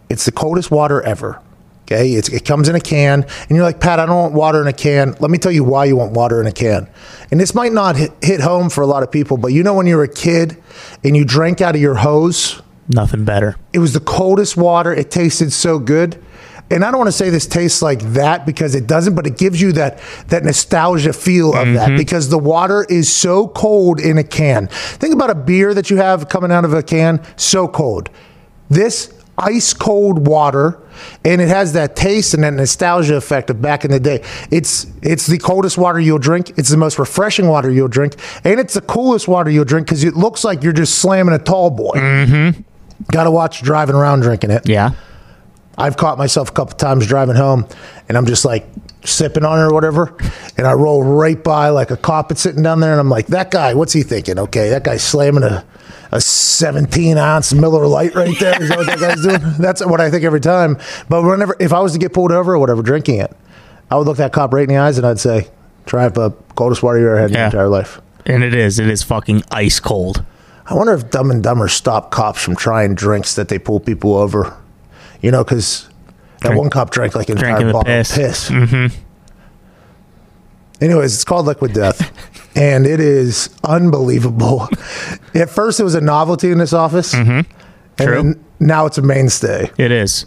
It's 0.09 0.25
the 0.25 0.33
coldest 0.33 0.71
water 0.71 1.03
ever. 1.03 1.41
Okay, 1.87 2.15
it's, 2.15 2.29
it 2.31 2.45
comes 2.45 2.69
in 2.69 2.75
a 2.75 2.81
can, 2.81 3.23
and 3.23 3.51
you're 3.51 3.63
like, 3.63 3.79
Pat, 3.79 4.01
I 4.01 4.07
don't 4.07 4.17
want 4.17 4.35
water 4.35 4.61
in 4.61 4.67
a 4.67 4.73
can. 4.73 5.15
Let 5.21 5.31
me 5.31 5.39
tell 5.39 5.53
you 5.53 5.63
why 5.63 5.85
you 5.85 5.95
want 5.95 6.15
water 6.15 6.41
in 6.41 6.49
a 6.49 6.53
can. 6.53 6.89
And 7.31 7.39
this 7.39 7.55
might 7.55 7.73
not 7.73 7.95
hit, 7.95 8.13
hit 8.21 8.41
home 8.41 8.71
for 8.71 8.83
a 8.83 8.87
lot 8.87 9.05
of 9.05 9.13
people, 9.13 9.37
but 9.37 9.49
you 9.49 9.63
know 9.63 9.73
when 9.75 9.87
you 9.87 9.97
were 9.97 10.03
a 10.03 10.13
kid 10.13 10.61
and 11.05 11.17
you 11.17 11.25
drank 11.25 11.61
out 11.61 11.77
of 11.77 11.81
your 11.81 11.95
hose, 11.95 12.61
Nothing 12.89 13.25
better. 13.25 13.57
it 13.73 13.79
was 13.79 13.93
the 13.93 14.01
coldest 14.01 14.57
water. 14.57 14.93
It 14.93 15.13
tasted 15.13 15.53
so 15.53 15.79
good. 15.79 16.21
And 16.71 16.85
I 16.85 16.91
don't 16.91 16.99
want 16.99 17.09
to 17.09 17.13
say 17.13 17.31
this 17.31 17.47
tastes 17.47 17.81
like 17.81 18.01
that 18.15 18.45
because 18.45 18.75
it 18.75 18.89
doesn't, 18.89 19.15
but 19.15 19.27
it 19.27 19.39
gives 19.39 19.61
you 19.61 19.71
that 19.73 20.01
that 20.29 20.43
nostalgia 20.43 21.13
feel 21.13 21.55
of 21.55 21.73
that 21.75 21.91
mm-hmm. 21.91 21.97
because 21.97 22.29
the 22.29 22.39
water 22.39 22.85
is 22.89 23.13
so 23.13 23.47
cold 23.47 24.01
in 24.01 24.19
a 24.19 24.25
can. 24.25 24.67
Think 24.67 25.15
about 25.15 25.31
a 25.31 25.37
beer 25.37 25.73
that 25.75 25.91
you 25.91 25.99
have 25.99 26.29
coming 26.29 26.51
out 26.51 26.65
of 26.65 26.75
a 26.75 26.83
can, 26.83 27.25
so 27.37 27.69
cold. 27.69 28.11
This 28.69 29.13
ice 29.39 29.75
cold 29.75 30.27
water 30.27 30.81
and 31.25 31.41
it 31.41 31.49
has 31.49 31.75
that 31.75 31.97
taste 31.97 32.35
and 32.35 32.43
that 32.43 32.55
nostalgia 32.55 33.17
effect 33.17 33.51
of 33.51 33.61
back 33.61 33.85
in 33.85 33.91
the 33.91 34.01
day. 34.01 34.23
It's 34.51 34.87
it's 35.03 35.27
the 35.27 35.39
coldest 35.39 35.79
water 35.79 36.01
you'll 36.01 36.19
drink. 36.19 36.51
It's 36.59 36.69
the 36.69 36.77
most 36.77 36.99
refreshing 36.99 37.49
water 37.49 37.71
you'll 37.71 37.89
drink, 37.89 38.15
and 38.45 38.59
it's 38.59 38.75
the 38.75 38.81
coolest 38.81 39.29
water 39.29 39.51
you'll 39.51 39.65
drink 39.65 39.87
because 39.87 40.05
it 40.05 40.15
looks 40.15 40.45
like 40.45 40.63
you're 40.63 40.73
just 40.73 40.99
slamming 40.99 41.35
a 41.35 41.39
tall 41.39 41.71
boy. 41.71 41.95
Mm-hmm. 41.95 42.63
Got 43.13 43.25
to 43.25 43.31
watch 43.31 43.63
driving 43.63 43.95
around 43.95 44.21
drinking 44.21 44.51
it. 44.51 44.69
Yeah. 44.69 44.93
I've 45.79 45.99
caught 45.99 46.17
myself 46.17 46.49
a 46.49 46.53
couple 46.53 46.77
times 46.77 47.07
driving 47.07 47.37
home, 47.37 47.67
and 48.09 48.17
I'm 48.17 48.25
just 48.25 48.47
like 48.47 48.67
sipping 49.05 49.45
on 49.45 49.59
it 49.59 49.63
or 49.63 49.75
whatever, 49.75 50.17
and 50.57 50.67
I 50.67 50.73
roll 50.73 51.05
right 51.05 51.43
by 51.43 51.69
like 51.69 51.91
a 51.91 51.99
cop 51.99 52.31
that's 52.31 52.41
sitting 52.41 52.63
down 52.63 52.81
there, 52.81 52.93
and 52.93 53.01
I'm 53.01 53.11
like, 53.11 53.27
that 53.27 53.51
guy, 53.51 53.75
what's 53.75 53.93
he 53.93 54.03
thinking? 54.03 54.39
Okay, 54.39 54.71
that 54.71 54.85
guy's 54.85 55.05
slamming 55.05 55.43
a 55.43 55.65
a 56.13 56.21
17 56.21 57.17
ounce 57.19 57.53
Miller 57.53 57.87
Lite 57.87 58.15
right 58.15 58.39
there. 58.39 58.63
Is 58.63 58.69
that 58.69 58.79
what 58.79 58.87
that 58.87 58.99
guy's 59.01 59.23
doing? 59.23 59.41
That's 59.59 59.85
what 59.85 60.01
I 60.01 60.11
think 60.11 60.25
every 60.25 60.41
time. 60.41 60.79
But 61.09 61.23
whenever, 61.23 61.57
if 61.61 61.73
I 61.73 61.81
was 61.81 61.93
to 61.95 61.99
get 61.99 62.13
pulled 62.13 62.33
over 62.33 62.55
or 62.55 62.59
whatever, 62.59 62.83
drinking 62.83 63.21
it, 63.21 63.37
I 63.91 63.97
would 63.97 64.07
look 64.07 64.17
that 64.19 64.33
cop 64.33 64.53
right 64.53 64.63
in 64.63 64.69
the 64.69 64.77
eyes 64.79 64.99
and 64.99 65.07
I'd 65.07 65.19
say, 65.21 65.49
try 65.87 66.09
the 66.09 66.31
coldest 66.57 66.83
water 66.83 66.99
you 66.99 67.07
ever 67.07 67.19
had 67.19 67.31
in 67.31 67.35
Yeah. 67.35 67.39
your 67.41 67.47
entire 67.47 67.69
life. 67.69 68.01
And 68.25 68.43
it 68.43 68.55
is. 68.55 68.79
It 68.79 68.89
is 68.89 69.03
fucking 69.03 69.43
ice 69.51 69.79
cold. 69.81 70.25
I 70.67 70.75
wonder 70.75 70.93
if 70.95 71.11
Dumb 71.11 71.31
and 71.31 71.43
Dumber 71.43 71.69
stopped 71.69 72.11
cops 72.11 72.43
from 72.43 72.57
trying 72.57 72.95
drinks 72.97 73.35
that 73.37 73.49
they 73.49 73.59
pull 73.59 73.79
people 73.79 74.15
over. 74.17 74.57
You 75.23 75.31
know, 75.31 75.45
because 75.45 75.89
that 76.43 76.49
Drink- 76.49 76.61
one 76.61 76.71
cop 76.71 76.91
drank 76.91 77.15
like 77.15 77.29
an 77.29 77.39
entire 77.39 77.65
the 77.65 77.73
bottle 77.73 77.85
piss. 77.85 78.11
of 78.11 78.17
piss. 78.17 78.51
Mm-hmm. 78.51 79.01
Anyways, 80.81 81.15
it's 81.15 81.25
called 81.25 81.47
Liquid 81.47 81.73
Death. 81.73 82.13
and 82.57 82.87
it 82.87 82.99
is 82.99 83.51
unbelievable. 83.63 84.69
At 85.35 85.51
first, 85.51 85.79
it 85.79 85.85
was 85.85 85.95
a 85.95 86.01
novelty 86.01 86.51
in 86.51 86.59
this 86.59 86.73
office, 86.73 87.15
mm-hmm. 87.15 87.51
and 87.99 88.35
True. 88.35 88.35
now 88.59 88.87
it's 88.87 88.99
a 88.99 89.03
mainstay. 89.03 89.71
It 89.77 89.93
is. 89.93 90.27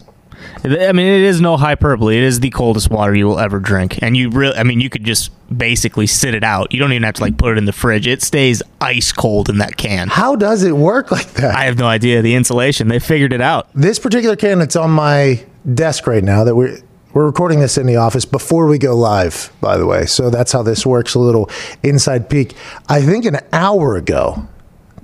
I 0.64 0.92
mean, 0.92 1.06
it 1.06 1.20
is 1.20 1.40
no 1.40 1.58
hyperbole. 1.58 2.16
It 2.16 2.22
is 2.22 2.40
the 2.40 2.48
coldest 2.50 2.90
water 2.90 3.14
you 3.14 3.26
will 3.26 3.38
ever 3.38 3.60
drink, 3.60 4.02
and 4.02 4.16
you 4.16 4.30
really, 4.30 4.56
I 4.56 4.62
mean, 4.62 4.80
you 4.80 4.88
could 4.88 5.04
just 5.04 5.30
basically 5.54 6.06
sit 6.06 6.34
it 6.34 6.44
out. 6.44 6.72
You 6.72 6.78
don't 6.78 6.92
even 6.92 7.02
have 7.02 7.14
to 7.16 7.22
like 7.22 7.36
put 7.36 7.52
it 7.52 7.58
in 7.58 7.66
the 7.66 7.72
fridge. 7.72 8.06
It 8.06 8.22
stays 8.22 8.62
ice 8.80 9.12
cold 9.12 9.50
in 9.50 9.58
that 9.58 9.76
can. 9.76 10.08
How 10.08 10.36
does 10.36 10.62
it 10.62 10.76
work 10.76 11.10
like 11.10 11.32
that? 11.34 11.54
I 11.54 11.64
have 11.64 11.78
no 11.78 11.86
idea. 11.86 12.22
The 12.22 12.34
insulation, 12.34 12.88
they 12.88 13.00
figured 13.00 13.32
it 13.32 13.40
out. 13.42 13.68
this 13.74 13.98
particular 13.98 14.36
can 14.36 14.60
that's 14.60 14.76
on 14.76 14.90
my 14.90 15.44
desk 15.74 16.06
right 16.06 16.24
now 16.24 16.44
that 16.44 16.56
we're 16.56 16.78
we're 17.12 17.26
recording 17.26 17.60
this 17.60 17.76
in 17.76 17.86
the 17.86 17.96
office 17.96 18.24
before 18.24 18.66
we 18.66 18.78
go 18.78 18.94
live 18.94 19.52
by 19.60 19.76
the 19.76 19.86
way 19.86 20.06
so 20.06 20.30
that's 20.30 20.52
how 20.52 20.62
this 20.62 20.84
works 20.86 21.14
a 21.14 21.18
little 21.18 21.48
inside 21.82 22.28
peek 22.30 22.54
i 22.88 23.00
think 23.02 23.24
an 23.24 23.38
hour 23.52 23.96
ago 23.96 24.46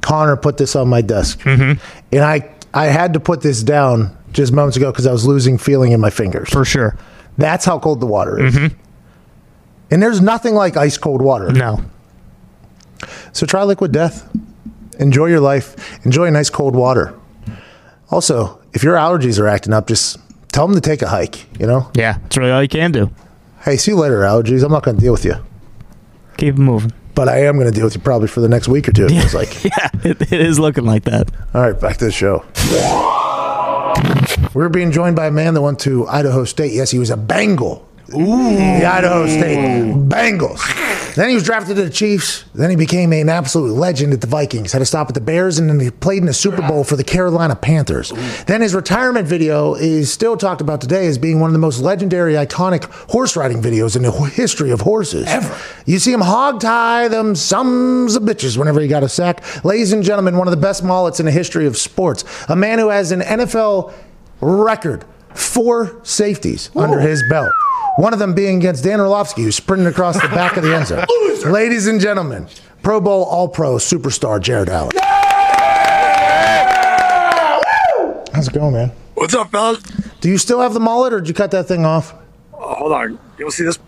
connor 0.01 0.37
put 0.37 0.57
this 0.59 0.77
on 0.77 0.89
my 0.89 1.01
desk 1.01 1.41
mm-hmm. 1.41 1.79
and 2.13 2.25
i 2.25 2.49
i 2.75 2.87
had 2.87 3.13
to 3.13 3.21
put 3.21 3.41
this 3.41 3.63
down 3.63 4.17
just 4.33 4.53
moments 4.53 4.77
ago 4.77 4.91
because 4.93 5.07
i 5.07 5.13
was 5.13 5.27
losing 5.27 5.59
feeling 5.59 5.93
in 5.93 6.01
my 6.01 6.11
fingers 6.11 6.49
For 6.51 6.65
sure. 6.65 6.97
that's 7.39 7.65
how 7.65 7.79
cold 7.79 8.01
the 8.01 8.07
water 8.07 8.39
is 8.45 8.55
mm-hmm. 8.55 8.77
and 9.91 10.03
there's 10.03 10.21
nothing 10.21 10.55
like 10.55 10.77
ice 10.77 10.99
cold 10.99 11.23
water 11.23 11.51
No. 11.53 11.83
so 13.33 13.47
try 13.47 13.63
liquid 13.65 13.93
death. 13.93 14.29
Enjoy 14.99 15.27
your 15.27 15.41
life. 15.41 16.01
Enjoy 16.07 16.31
nice 16.31 16.49
cold 16.49 16.75
water. 16.75 17.13
Also, 18.11 18.59
if 18.73 18.83
your 18.83 18.95
allergies 18.97 19.39
are 19.39 19.47
acting 19.47 19.75
up, 19.75 19.87
just 19.89 20.17
tell 20.57 20.67
them 20.67 20.75
to 20.75 20.81
take 20.81 21.03
a 21.03 21.09
hike. 21.09 21.47
You 21.61 21.67
know, 21.67 21.91
Yeah, 21.95 22.19
that's 22.19 22.37
really 22.39 22.51
all 22.51 22.63
you 22.63 22.69
can 22.69 22.91
do. 22.93 23.11
hey, 23.65 23.77
see 23.77 23.91
you 23.93 23.97
later, 23.99 24.21
allergies. 24.23 24.65
I'm 24.65 24.73
not 24.73 24.83
going 24.83 24.97
to 24.97 25.03
deal 25.03 25.13
with 25.13 25.25
you, 25.25 25.35
Keep 26.39 26.57
moving. 26.57 26.93
but 27.15 27.29
I 27.29 27.45
am 27.47 27.57
going 27.57 27.67
to 27.67 27.73
deal 27.73 27.85
with 27.85 27.95
you 27.95 28.01
probably 28.01 28.29
for 28.29 28.41
the 28.41 28.49
next 28.49 28.67
week 28.69 28.89
or 28.89 28.93
two. 28.93 29.07
It's 29.11 29.35
like, 29.43 29.65
Yeah, 29.65 29.89
it, 30.05 30.33
it 30.33 30.41
is 30.41 30.59
looking 30.59 30.85
like 30.85 31.05
that. 31.05 31.31
all 31.55 31.61
right, 31.61 31.79
back 31.79 31.99
to 31.99 32.07
the 32.07 32.13
show. 32.13 32.45
We're 34.55 34.69
being 34.71 34.91
joined 34.93 35.17
by 35.17 35.27
a 35.27 35.31
man 35.31 35.55
that 35.55 35.61
went 35.63 35.79
to 35.81 36.07
Idaho 36.09 36.45
State. 36.45 36.73
Yes, 36.73 36.91
he 36.91 36.99
was 36.99 37.11
a 37.11 37.17
Bengal. 37.17 37.87
Ooh. 38.15 38.57
The 38.57 38.85
Idaho 38.87 39.27
State 39.27 39.95
Bengals. 40.09 40.61
Then 41.17 41.31
he 41.31 41.35
was 41.35 41.45
drafted 41.45 41.77
to 41.77 41.83
the 41.83 41.91
Chiefs. 41.91 42.45
Then 42.55 42.69
he 42.69 42.77
became 42.77 43.11
an 43.15 43.31
absolute 43.31 43.73
legend 43.73 44.13
at 44.13 44.21
the 44.21 44.27
Vikings. 44.27 44.73
Had 44.73 44.81
to 44.81 44.85
stop 44.85 45.09
at 45.09 45.15
the 45.15 45.21
Bears, 45.21 45.59
and 45.59 45.69
then 45.69 45.81
he 45.81 45.91
played 45.91 46.19
in 46.19 46.27
the 46.27 46.35
Super 46.35 46.61
Bowl 46.61 46.85
for 46.85 46.95
the 46.95 47.05
Carolina 47.05 47.57
Panthers. 47.57 48.13
Then 48.47 48.61
his 48.61 48.75
retirement 48.75 49.27
video 49.27 49.75
is 49.75 50.13
still 50.13 50.37
talked 50.37 50.61
about 50.61 50.83
today 50.83 51.07
as 51.07 51.17
being 51.17 51.41
one 51.41 51.49
of 51.49 51.55
the 51.55 51.59
most 51.59 51.81
legendary, 51.81 52.35
iconic 52.35 52.85
horse 53.11 53.35
riding 53.35 53.63
videos 53.63 53.97
in 53.97 54.03
the 54.03 54.13
history 54.13 54.71
of 54.71 54.83
horses. 54.83 55.27
Ever. 55.27 55.59
You 55.87 55.99
see 55.99 56.13
him 56.13 56.21
hog 56.21 56.61
tie 56.61 57.09
them 57.09 57.35
sums 57.35 58.15
of 58.15 58.23
bitches 58.23 58.59
whenever 58.59 58.81
he 58.83 58.87
got 58.87 59.03
a 59.03 59.09
sack. 59.09 59.65
Ladies 59.65 59.95
and 59.95 60.05
gentlemen, 60.05 60.37
one 60.37 60.47
of 60.47 60.53
the 60.53 60.61
best 60.61 60.85
mullets 60.85 61.19
in 61.19 61.25
the 61.25 61.33
history 61.33 61.67
of 61.67 61.79
sports. 61.79 62.25
A 62.51 62.57
man 62.57 62.79
who 62.79 62.91
has 62.91 63.11
an 63.11 63.21
NFL 63.21 63.95
record 64.43 65.07
four 65.35 65.99
safeties 66.03 66.71
under 66.77 67.01
his 67.01 67.23
belt. 67.31 67.53
One 67.97 68.13
of 68.13 68.19
them 68.19 68.35
being 68.35 68.59
against 68.59 68.85
Dan 68.85 69.01
Orlovsky, 69.01 69.43
who's 69.43 69.57
sprinting 69.57 69.87
across 69.87 70.21
the 70.21 70.29
back 70.29 70.57
of 70.59 70.63
the 70.63 70.75
end 70.75 70.87
zone. 70.87 71.07
Ladies 71.51 71.87
and 71.87 71.99
gentlemen, 72.01 72.47
Pro 72.83 73.01
Bowl 73.01 73.25
All 73.25 73.49
Pro 73.49 73.77
superstar 73.77 74.39
Jared 74.41 74.69
Allen. 74.69 74.91
How's 78.35 78.49
it 78.49 78.53
going, 78.55 78.75
man? 78.75 78.93
What's 79.15 79.35
up, 79.35 79.51
fellas? 79.51 79.83
Do 80.21 80.29
you 80.29 80.37
still 80.37 80.61
have 80.61 80.75
the 80.75 80.81
mullet, 80.81 81.15
or 81.15 81.21
did 81.21 81.29
you 81.29 81.35
cut 81.35 81.51
that 81.53 81.67
thing 81.69 81.87
off? 81.87 82.15
Oh, 82.53 82.75
hold 82.75 82.93
on. 82.93 83.19
You'll 83.39 83.51
see 83.51 83.65
this 83.65 83.79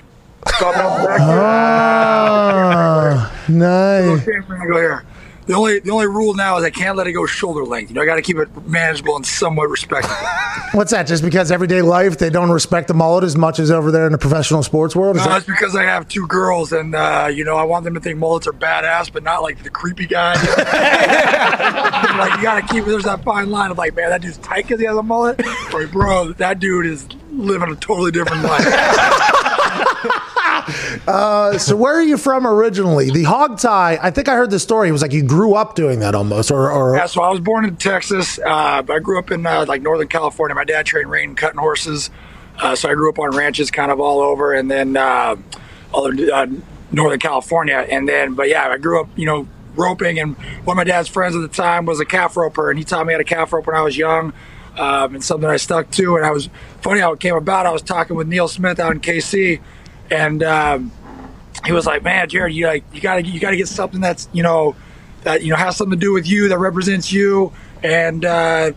coming 0.46 0.80
up 0.80 1.04
back 1.04 1.20
Ah, 1.20 3.30
nice. 3.48 4.24
Go 4.24 4.76
here. 4.76 5.04
The 5.49 5.55
only 5.55 5.78
the 5.80 5.90
only 5.90 6.07
rule 6.07 6.34
now 6.34 6.59
is 6.59 6.64
I 6.64 6.68
can't 6.68 6.94
let 6.94 7.07
it 7.07 7.12
go 7.12 7.24
shoulder 7.24 7.64
length. 7.64 7.88
You 7.88 7.94
know, 7.94 8.03
I 8.03 8.05
got 8.05 8.16
to 8.16 8.22
keep 8.22 8.36
it 8.36 8.49
manageable 8.66 9.16
and 9.16 9.24
somewhat 9.24 9.70
respectable. 9.70 10.14
What's 10.72 10.90
that? 10.90 11.07
Just 11.07 11.24
because 11.24 11.51
everyday 11.51 11.80
life 11.80 12.18
they 12.18 12.28
don't 12.28 12.51
respect 12.51 12.86
the 12.86 12.92
mullet 12.92 13.24
as 13.24 13.34
much 13.34 13.59
as 13.59 13.70
over 13.70 13.90
there 13.90 14.05
in 14.05 14.12
the 14.12 14.18
professional 14.18 14.62
sports 14.62 14.94
world? 14.94 15.16
Is 15.16 15.22
No, 15.22 15.28
that- 15.28 15.34
that's 15.36 15.46
because 15.46 15.74
I 15.74 15.84
have 15.84 16.07
two 16.07 16.26
girls, 16.26 16.72
and 16.72 16.94
uh, 16.94 17.30
you 17.32 17.44
know 17.44 17.57
I 17.57 17.62
want 17.64 17.84
them 17.84 17.94
to 17.94 18.01
think 18.01 18.18
mullets 18.18 18.46
are 18.46 18.53
badass, 18.53 19.11
but 19.11 19.22
not 19.22 19.40
like 19.42 19.62
the 19.62 19.70
creepy 19.70 20.07
guy. 20.07 20.34
like 22.18 22.36
you 22.36 22.42
got 22.42 22.61
to 22.61 22.74
keep. 22.74 22.84
There's 22.84 23.05
that 23.05 23.24
fine 23.24 23.51
line 23.51 23.70
of 23.70 23.78
like, 23.78 23.96
man, 23.96 24.11
that 24.11 24.20
dude's 24.20 24.36
tight 24.38 24.64
because 24.66 24.80
he 24.80 24.86
has 24.86 24.96
a 24.99 25.03
mullet, 25.03 25.40
or 25.72 25.86
bro, 25.86 26.32
that 26.34 26.59
dude 26.59 26.84
is 26.84 27.09
living 27.32 27.70
a 27.70 27.76
totally 27.76 28.11
different 28.11 28.42
life. 28.42 28.64
So 31.59 31.77
where 31.77 31.95
are 31.95 32.03
you 32.03 32.16
from 32.16 32.47
originally? 32.47 33.11
The 33.11 33.25
hog 33.25 33.59
tie. 33.59 33.99
I 34.03 34.11
think 34.11 34.29
I 34.29 34.35
heard 34.35 34.51
the 34.51 34.59
story. 34.59 34.89
It 34.89 34.93
was 34.93 35.03
like 35.03 35.12
you 35.12 35.23
grew 35.23 35.55
up 35.55 35.75
doing 35.75 36.01
that 36.01 36.14
almost, 36.14 36.51
or, 36.51 36.71
or 36.71 36.97
Yeah, 36.97 37.07
so 37.07 37.23
I 37.23 37.31
was 37.31 37.41
born 37.41 37.64
in 37.64 37.77
Texas. 37.77 38.39
Uh, 38.39 38.83
but 38.83 38.97
I 38.97 38.99
grew 38.99 39.19
up 39.19 39.31
in 39.31 39.47
uh, 39.47 39.64
like 39.66 39.83
Northern 39.83 40.09
California. 40.09 40.55
My 40.55 40.64
dad 40.64 40.87
trained 40.87 41.12
and 41.12 41.37
cutting 41.37 41.59
horses, 41.59 42.11
uh, 42.59 42.75
so 42.75 42.91
I 42.91 42.95
grew 42.95 43.09
up 43.09 43.19
on 43.19 43.31
ranches 43.37 43.71
kind 43.71 43.91
of 43.91 44.01
all 44.01 44.21
over, 44.21 44.53
and 44.53 44.71
then 44.71 44.97
uh, 44.97 45.37
uh, 45.95 46.47
Northern 46.93 47.19
California. 47.19 47.87
And 47.91 48.09
then, 48.09 48.35
but 48.35 48.49
yeah, 48.49 48.69
I 48.69 48.79
grew 48.79 49.01
up, 49.01 49.09
you 49.16 49.27
know, 49.27 49.47
roping. 49.75 50.19
And 50.19 50.37
one 50.64 50.75
of 50.75 50.77
my 50.77 50.85
dad's 50.85 51.09
friends 51.09 51.35
at 51.37 51.41
the 51.43 51.49
time 51.49 51.87
was 51.87 52.01
a 52.01 52.05
calf 52.05 52.37
roper, 52.37 52.71
and 52.71 52.79
he 52.79 52.85
taught 52.85 53.07
me 53.07 53.12
how 53.12 53.19
to 53.19 53.25
calf 53.25 53.53
rope 53.53 53.66
when 53.66 53.77
I 53.77 53.83
was 53.83 53.97
young. 53.97 54.33
Um, 54.77 55.14
and 55.14 55.25
something 55.25 55.51
I 55.51 55.57
stuck 55.57 55.91
to. 55.93 56.14
And 56.14 56.25
I 56.25 56.31
was 56.31 56.49
funny 56.83 57.01
how 57.01 57.12
it 57.12 57.19
came 57.19 57.35
about. 57.35 57.66
I 57.66 57.73
was 57.73 57.83
talking 57.83 58.14
with 58.14 58.29
Neil 58.29 58.47
Smith 58.47 58.79
out 58.79 58.93
in 58.93 59.01
KC, 59.01 59.61
and 60.11 60.42
um, 60.42 60.92
he 61.64 61.72
was 61.72 61.86
like, 61.86 62.02
"Man, 62.02 62.28
Jared, 62.28 62.54
you 62.54 62.66
like 62.66 62.84
you 62.92 63.00
gotta 63.00 63.24
you 63.24 63.40
gotta 63.40 63.56
get 63.56 63.68
something 63.68 64.00
that's 64.00 64.28
you 64.32 64.42
know 64.42 64.76
that 65.22 65.42
you 65.42 65.50
know 65.50 65.56
has 65.56 65.76
something 65.76 65.98
to 65.98 66.04
do 66.04 66.12
with 66.12 66.26
you 66.26 66.48
that 66.48 66.59
represents 66.59 67.12
you 67.12 67.52
and 67.82 68.24
uh, 68.24 68.72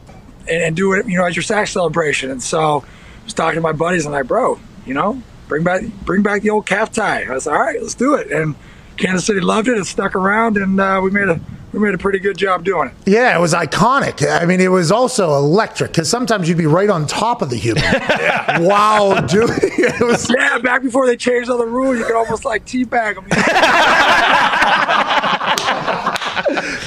and, 0.48 0.64
and 0.64 0.76
do 0.76 0.94
it 0.94 1.08
you 1.08 1.18
know 1.18 1.26
as 1.26 1.36
your 1.36 1.44
sack 1.44 1.68
celebration." 1.68 2.32
And 2.32 2.42
so 2.42 2.80
I 2.80 3.24
was 3.24 3.34
talking 3.34 3.56
to 3.56 3.62
my 3.62 3.74
buddies 3.74 4.06
and 4.06 4.14
like, 4.14 4.28
"Bro, 4.28 4.60
you 4.86 4.94
know, 4.94 5.22
bring 5.48 5.64
back 5.64 5.84
bring 6.04 6.24
back 6.24 6.42
the 6.42 6.50
old 6.50 6.66
calf 6.66 6.92
tie." 6.92 7.24
I 7.24 7.32
was 7.32 7.46
like, 7.46 7.56
"All 7.56 7.62
right, 7.64 7.82
let's 7.82 7.96
do 7.96 8.16
it." 8.16 8.32
And 8.32 8.56
Kansas 9.02 9.26
City 9.26 9.42
loved 9.42 9.68
it. 9.68 9.78
It 9.78 9.86
stuck 9.86 10.16
around, 10.16 10.58
and 10.58 10.80
uh, 10.80 11.02
we 11.04 11.12
made 11.12 11.28
a 11.28 11.40
we 11.74 11.80
made 11.80 11.94
a 11.94 11.98
pretty 11.98 12.20
good 12.20 12.38
job 12.38 12.66
doing 12.66 12.90
it. 12.90 12.94
yeah, 13.06 13.36
it 13.36 13.40
was 13.40 13.54
iconic. 13.54 14.28
I 14.30 14.46
mean, 14.46 14.60
it 14.60 14.68
was 14.68 14.92
also 14.92 15.36
electric 15.36 15.92
because 15.92 16.10
sometimes 16.10 16.50
you'd 16.50 16.58
be 16.58 16.66
right 16.66 16.90
on 16.90 17.08
top 17.08 17.42
of 17.42 17.50
the 17.50 17.58
human. 17.58 17.84
Wow, 18.62 19.22
dude, 19.22 19.50
it 19.52 20.02
was. 20.06 20.30
Yeah, 20.30 20.58
back 20.60 20.84
before 20.84 21.08
they 21.08 21.16
changed 21.16 21.50
all 21.50 21.58
the 21.58 21.66
rules, 21.66 21.98
you 21.98 22.04
could 22.06 22.16
almost 22.18 22.44
like 22.44 22.66
teabag 22.66 23.16
them. 23.16 23.26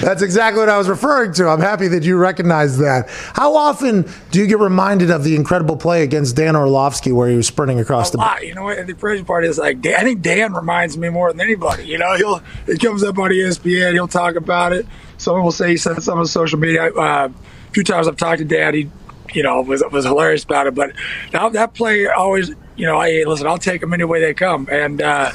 That's 0.00 0.22
exactly 0.22 0.60
what 0.60 0.68
I 0.68 0.78
was 0.78 0.88
referring 0.88 1.32
to. 1.34 1.48
I'm 1.48 1.60
happy 1.60 1.88
that 1.88 2.02
you 2.02 2.16
recognize 2.16 2.78
that. 2.78 3.08
How 3.08 3.54
often 3.56 4.08
do 4.30 4.38
you 4.38 4.46
get 4.46 4.58
reminded 4.58 5.10
of 5.10 5.24
the 5.24 5.34
incredible 5.36 5.76
play 5.76 6.02
against 6.02 6.36
Dan 6.36 6.56
Orlovsky 6.56 7.12
where 7.12 7.28
he 7.28 7.36
was 7.36 7.46
sprinting 7.46 7.80
across 7.80 8.10
a 8.10 8.12
the? 8.12 8.18
lot. 8.18 8.46
You 8.46 8.54
know 8.54 8.64
what? 8.64 8.78
And 8.78 8.88
the 8.88 8.94
crazy 8.94 9.24
part 9.24 9.44
is 9.44 9.58
like 9.58 9.84
I 9.86 10.02
think 10.02 10.22
Dan 10.22 10.52
reminds 10.52 10.96
me 10.98 11.08
more 11.08 11.30
than 11.32 11.40
anybody. 11.40 11.84
You 11.86 11.98
know, 11.98 12.14
he'll 12.16 12.42
it 12.66 12.80
comes 12.80 13.02
up 13.02 13.18
on 13.18 13.30
ESPN. 13.30 13.92
He'll 13.92 14.08
talk 14.08 14.36
about 14.36 14.72
it. 14.72 14.86
Someone 15.18 15.44
will 15.44 15.52
say 15.52 15.70
he 15.70 15.76
said 15.76 15.94
something 16.02 16.20
on 16.20 16.26
social 16.26 16.58
media. 16.58 16.92
Uh, 16.92 17.28
a 17.28 17.72
few 17.72 17.84
times 17.84 18.06
I've 18.08 18.16
talked 18.16 18.38
to 18.38 18.44
Dan. 18.44 18.74
He, 18.74 18.90
you 19.32 19.42
know, 19.42 19.62
was 19.62 19.82
was 19.90 20.04
hilarious 20.04 20.44
about 20.44 20.66
it. 20.66 20.74
But 20.74 20.92
now 21.32 21.48
that 21.48 21.74
play 21.74 22.06
always, 22.06 22.50
you 22.76 22.86
know, 22.86 22.98
I 22.98 23.24
listen. 23.26 23.46
I'll 23.46 23.58
take 23.58 23.80
them 23.80 23.92
any 23.94 24.04
way 24.04 24.20
they 24.20 24.34
come. 24.34 24.68
And 24.70 25.00
uh, 25.00 25.32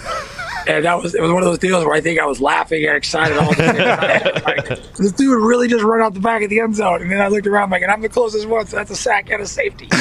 and 0.67 0.85
that 0.85 1.01
was 1.01 1.15
it 1.15 1.21
was 1.21 1.31
one 1.31 1.41
of 1.41 1.47
those 1.47 1.59
deals 1.59 1.83
where 1.85 1.93
I 1.93 2.01
think 2.01 2.19
I 2.19 2.25
was 2.25 2.41
laughing 2.41 2.85
and 2.85 2.95
excited 2.95 3.37
all 3.37 3.49
the 3.49 3.55
time. 3.55 4.43
Like, 4.49 4.67
this 4.95 5.11
dude 5.11 5.41
really 5.41 5.67
just 5.67 5.83
run 5.83 6.01
out 6.01 6.13
the 6.13 6.19
back 6.19 6.41
of 6.41 6.49
the 6.49 6.59
end 6.59 6.75
zone. 6.75 7.01
And 7.01 7.11
then 7.11 7.21
I 7.21 7.27
looked 7.27 7.45
around 7.45 7.69
like, 7.69 7.81
and 7.81 7.91
I'm 7.91 8.01
the 8.01 8.09
closest 8.09 8.47
one, 8.47 8.65
so 8.65 8.77
that's 8.77 8.89
a 8.89 8.95
sack 8.95 9.29
and 9.29 9.41
a 9.41 9.47
safety. 9.47 9.87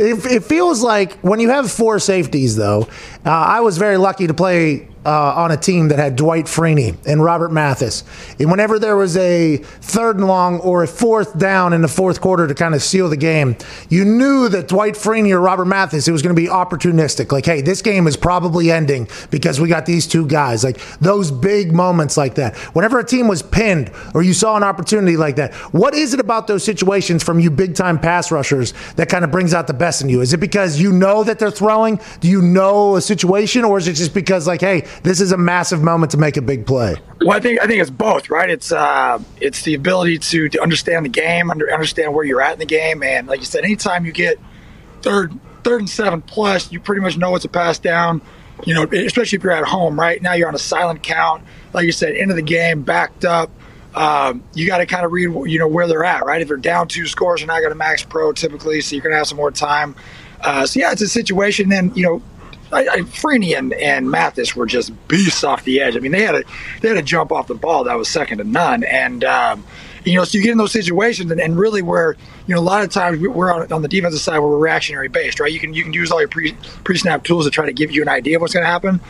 It, 0.00 0.24
it 0.24 0.44
feels 0.44 0.82
like 0.82 1.18
when 1.20 1.40
you 1.40 1.50
have 1.50 1.70
four 1.70 1.98
safeties, 1.98 2.56
though. 2.56 2.88
Uh, 3.24 3.30
I 3.30 3.60
was 3.60 3.76
very 3.76 3.98
lucky 3.98 4.26
to 4.26 4.34
play 4.34 4.88
uh, 5.04 5.34
on 5.34 5.50
a 5.50 5.56
team 5.56 5.88
that 5.88 5.98
had 5.98 6.16
Dwight 6.16 6.44
Freeney 6.44 6.96
and 7.06 7.22
Robert 7.22 7.50
Mathis. 7.50 8.04
And 8.38 8.50
whenever 8.50 8.78
there 8.78 8.96
was 8.96 9.16
a 9.16 9.56
third 9.56 10.16
and 10.16 10.26
long 10.26 10.60
or 10.60 10.82
a 10.82 10.86
fourth 10.86 11.38
down 11.38 11.72
in 11.72 11.80
the 11.80 11.88
fourth 11.88 12.20
quarter 12.20 12.46
to 12.46 12.54
kind 12.54 12.74
of 12.74 12.82
seal 12.82 13.08
the 13.08 13.16
game, 13.16 13.56
you 13.88 14.04
knew 14.04 14.48
that 14.48 14.68
Dwight 14.68 14.94
Freeney 14.94 15.30
or 15.30 15.40
Robert 15.40 15.64
Mathis, 15.64 16.06
it 16.06 16.12
was 16.12 16.22
going 16.22 16.34
to 16.34 16.40
be 16.40 16.48
opportunistic. 16.48 17.32
Like, 17.32 17.46
hey, 17.46 17.62
this 17.62 17.82
game 17.82 18.06
is 18.06 18.16
probably 18.16 18.70
ending 18.70 19.08
because 19.30 19.60
we 19.60 19.68
got 19.68 19.86
these 19.86 20.06
two 20.06 20.26
guys. 20.26 20.62
Like 20.64 20.78
those 20.98 21.30
big 21.30 21.72
moments 21.72 22.16
like 22.16 22.34
that. 22.34 22.56
Whenever 22.74 22.98
a 22.98 23.04
team 23.04 23.28
was 23.28 23.42
pinned 23.42 23.90
or 24.14 24.22
you 24.22 24.34
saw 24.34 24.56
an 24.56 24.62
opportunity 24.62 25.16
like 25.16 25.36
that, 25.36 25.54
what 25.72 25.94
is 25.94 26.12
it 26.12 26.20
about 26.20 26.46
those 26.46 26.62
situations 26.64 27.22
from 27.22 27.40
you 27.40 27.50
big 27.50 27.74
time 27.74 27.98
pass 27.98 28.30
rushers 28.30 28.74
that 28.96 29.08
kind 29.08 29.24
of 29.24 29.30
brings 29.30 29.54
out 29.54 29.66
the 29.66 29.74
best 29.74 30.02
in 30.02 30.08
you? 30.08 30.20
Is 30.20 30.32
it 30.32 30.40
because 30.40 30.80
you 30.80 30.92
know 30.92 31.24
that 31.24 31.38
they're 31.38 31.50
throwing? 31.50 32.00
Do 32.20 32.28
you 32.28 32.42
know 32.42 32.96
a 32.96 33.00
situation? 33.00 33.64
Or 33.64 33.78
is 33.78 33.88
it 33.88 33.94
just 33.94 34.14
because, 34.14 34.46
like, 34.46 34.60
hey, 34.60 34.86
this 35.02 35.20
is 35.20 35.32
a 35.32 35.36
massive 35.36 35.82
moment 35.82 36.12
to 36.12 36.18
make 36.18 36.36
a 36.36 36.42
big 36.42 36.66
play? 36.66 36.96
Well, 37.20 37.36
I 37.36 37.40
think 37.40 37.60
I 37.60 37.66
think 37.66 37.80
it's 37.80 37.90
both, 37.90 38.30
right? 38.30 38.48
It's 38.50 38.72
uh, 38.72 39.22
it's 39.40 39.62
the 39.62 39.74
ability 39.74 40.18
to, 40.18 40.48
to 40.48 40.62
understand 40.62 41.04
the 41.04 41.10
game, 41.10 41.50
under, 41.50 41.72
understand 41.72 42.14
where 42.14 42.24
you're 42.24 42.40
at 42.40 42.54
in 42.54 42.58
the 42.58 42.66
game, 42.66 43.02
and 43.02 43.26
like 43.26 43.40
you 43.40 43.46
said, 43.46 43.64
anytime 43.64 44.06
you 44.06 44.12
get 44.12 44.38
third 45.02 45.38
third 45.64 45.80
and 45.80 45.90
seven 45.90 46.22
plus, 46.22 46.72
you 46.72 46.80
pretty 46.80 47.02
much 47.02 47.16
know 47.16 47.34
it's 47.34 47.44
a 47.44 47.48
pass 47.48 47.78
down. 47.78 48.22
you 48.64 48.74
know, 48.74 48.84
especially 48.84 49.36
if 49.36 49.42
you're 49.42 49.52
at 49.52 49.64
home, 49.64 49.98
right? 49.98 50.20
Now 50.20 50.34
you're 50.34 50.48
on 50.48 50.54
a 50.54 50.58
silent 50.58 51.02
count. 51.02 51.44
Like 51.72 51.86
you 51.86 51.92
said, 51.92 52.14
end 52.14 52.30
of 52.30 52.36
the 52.36 52.42
game, 52.42 52.82
backed 52.82 53.24
up. 53.24 53.50
Um, 53.94 54.44
you 54.54 54.66
got 54.66 54.78
to 54.78 54.86
kind 54.86 55.04
of 55.04 55.12
read, 55.12 55.30
you 55.50 55.58
know, 55.58 55.66
where 55.66 55.86
they're 55.88 56.04
at, 56.04 56.24
right? 56.24 56.40
If 56.40 56.48
they're 56.48 56.56
down 56.56 56.88
two 56.88 57.06
scores, 57.06 57.40
you're 57.40 57.48
not 57.48 57.58
going 57.58 57.70
to 57.72 57.76
max 57.76 58.04
pro 58.04 58.32
typically, 58.32 58.80
so 58.80 58.94
you're 58.94 59.02
going 59.02 59.12
to 59.12 59.18
have 59.18 59.26
some 59.26 59.36
more 59.36 59.50
time. 59.50 59.96
Uh, 60.40 60.64
so 60.64 60.78
yeah, 60.80 60.92
it's 60.92 61.02
a 61.02 61.08
situation. 61.08 61.68
Then 61.68 61.92
you 61.94 62.04
know, 62.04 62.22
I, 62.72 62.86
I, 62.86 62.96
Freeney 63.00 63.56
and, 63.56 63.72
and 63.74 64.10
Mathis 64.10 64.54
were 64.54 64.66
just 64.66 64.92
beasts 65.08 65.44
off 65.44 65.64
the 65.64 65.80
edge. 65.80 65.96
I 65.96 66.00
mean, 66.00 66.12
they 66.12 66.22
had 66.22 66.34
a 66.34 66.44
they 66.80 66.88
had 66.88 66.96
a 66.96 67.02
jump 67.02 67.32
off 67.32 67.46
the 67.46 67.54
ball 67.54 67.84
that 67.84 67.96
was 67.96 68.08
second 68.08 68.38
to 68.38 68.44
none, 68.44 68.84
and 68.84 69.24
um, 69.24 69.64
you 70.04 70.14
know, 70.14 70.24
so 70.24 70.38
you 70.38 70.44
get 70.44 70.52
in 70.52 70.58
those 70.58 70.72
situations, 70.72 71.30
and, 71.30 71.40
and 71.40 71.58
really 71.58 71.82
where 71.82 72.16
you 72.46 72.54
know 72.54 72.60
a 72.60 72.62
lot 72.62 72.82
of 72.82 72.90
times 72.90 73.20
we're 73.20 73.52
on, 73.52 73.72
on 73.72 73.82
the 73.82 73.88
defensive 73.88 74.20
side 74.20 74.38
where 74.38 74.48
we're 74.48 74.58
reactionary 74.58 75.08
based, 75.08 75.40
right? 75.40 75.52
You 75.52 75.60
can 75.60 75.74
you 75.74 75.82
can 75.82 75.92
use 75.92 76.10
all 76.10 76.20
your 76.20 76.28
pre 76.28 76.96
snap 76.96 77.24
tools 77.24 77.44
to 77.44 77.50
try 77.50 77.66
to 77.66 77.72
give 77.72 77.90
you 77.90 78.02
an 78.02 78.08
idea 78.08 78.36
of 78.36 78.42
what's 78.42 78.54
going 78.54 78.64
to 78.64 78.70
happen, 78.70 79.00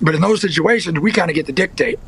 but 0.00 0.14
in 0.14 0.20
those 0.20 0.40
situations, 0.40 0.98
we 0.98 1.12
kind 1.12 1.30
of 1.30 1.34
get 1.34 1.46
to 1.46 1.52
dictate 1.52 1.98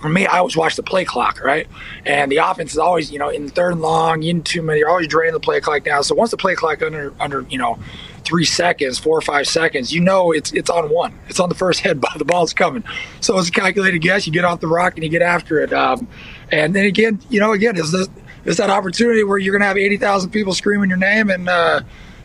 for 0.00 0.08
me, 0.08 0.26
I 0.26 0.38
always 0.38 0.56
watch 0.56 0.76
the 0.76 0.82
play 0.82 1.04
clock, 1.04 1.42
right? 1.42 1.66
And 2.06 2.30
the 2.30 2.38
offense 2.38 2.72
is 2.72 2.78
always, 2.78 3.10
you 3.10 3.18
know, 3.18 3.28
in 3.28 3.48
third 3.48 3.72
and 3.72 3.80
long, 3.80 4.22
in 4.22 4.42
two 4.42 4.62
minutes, 4.62 4.80
you're 4.80 4.88
always 4.88 5.08
draining 5.08 5.34
the 5.34 5.40
play 5.40 5.60
clock 5.60 5.84
down. 5.84 6.04
So 6.04 6.14
once 6.14 6.30
the 6.30 6.36
play 6.36 6.54
clock 6.54 6.82
under 6.82 7.12
under, 7.20 7.42
you 7.50 7.58
know, 7.58 7.78
three 8.24 8.44
seconds, 8.44 8.98
four 8.98 9.18
or 9.18 9.20
five 9.20 9.46
seconds, 9.46 9.92
you 9.92 10.00
know 10.00 10.32
it's 10.32 10.52
it's 10.52 10.70
on 10.70 10.90
one. 10.90 11.18
It's 11.28 11.40
on 11.40 11.48
the 11.48 11.54
first 11.54 11.80
head, 11.80 12.00
but 12.02 12.10
the 12.16 12.24
ball's 12.24 12.52
coming. 12.52 12.84
So 13.20 13.38
it's 13.38 13.48
a 13.48 13.52
calculated 13.52 14.00
guess. 14.00 14.26
You 14.26 14.32
get 14.32 14.44
off 14.44 14.60
the 14.60 14.68
rock 14.68 14.94
and 14.94 15.04
you 15.04 15.10
get 15.10 15.22
after 15.22 15.60
it. 15.60 15.72
Um, 15.72 16.08
and 16.50 16.74
then 16.74 16.86
again, 16.86 17.20
you 17.28 17.40
know, 17.40 17.52
again, 17.52 17.76
is 17.76 17.92
this 17.92 18.08
is 18.44 18.56
that 18.56 18.70
opportunity 18.70 19.22
where 19.22 19.38
you're 19.38 19.52
going 19.52 19.60
to 19.60 19.66
have 19.66 19.78
eighty 19.78 19.96
thousand 19.96 20.30
people 20.30 20.54
screaming 20.54 20.88
your 20.88 20.98
name 20.98 21.30
and 21.30 21.48
uh, 21.48 21.80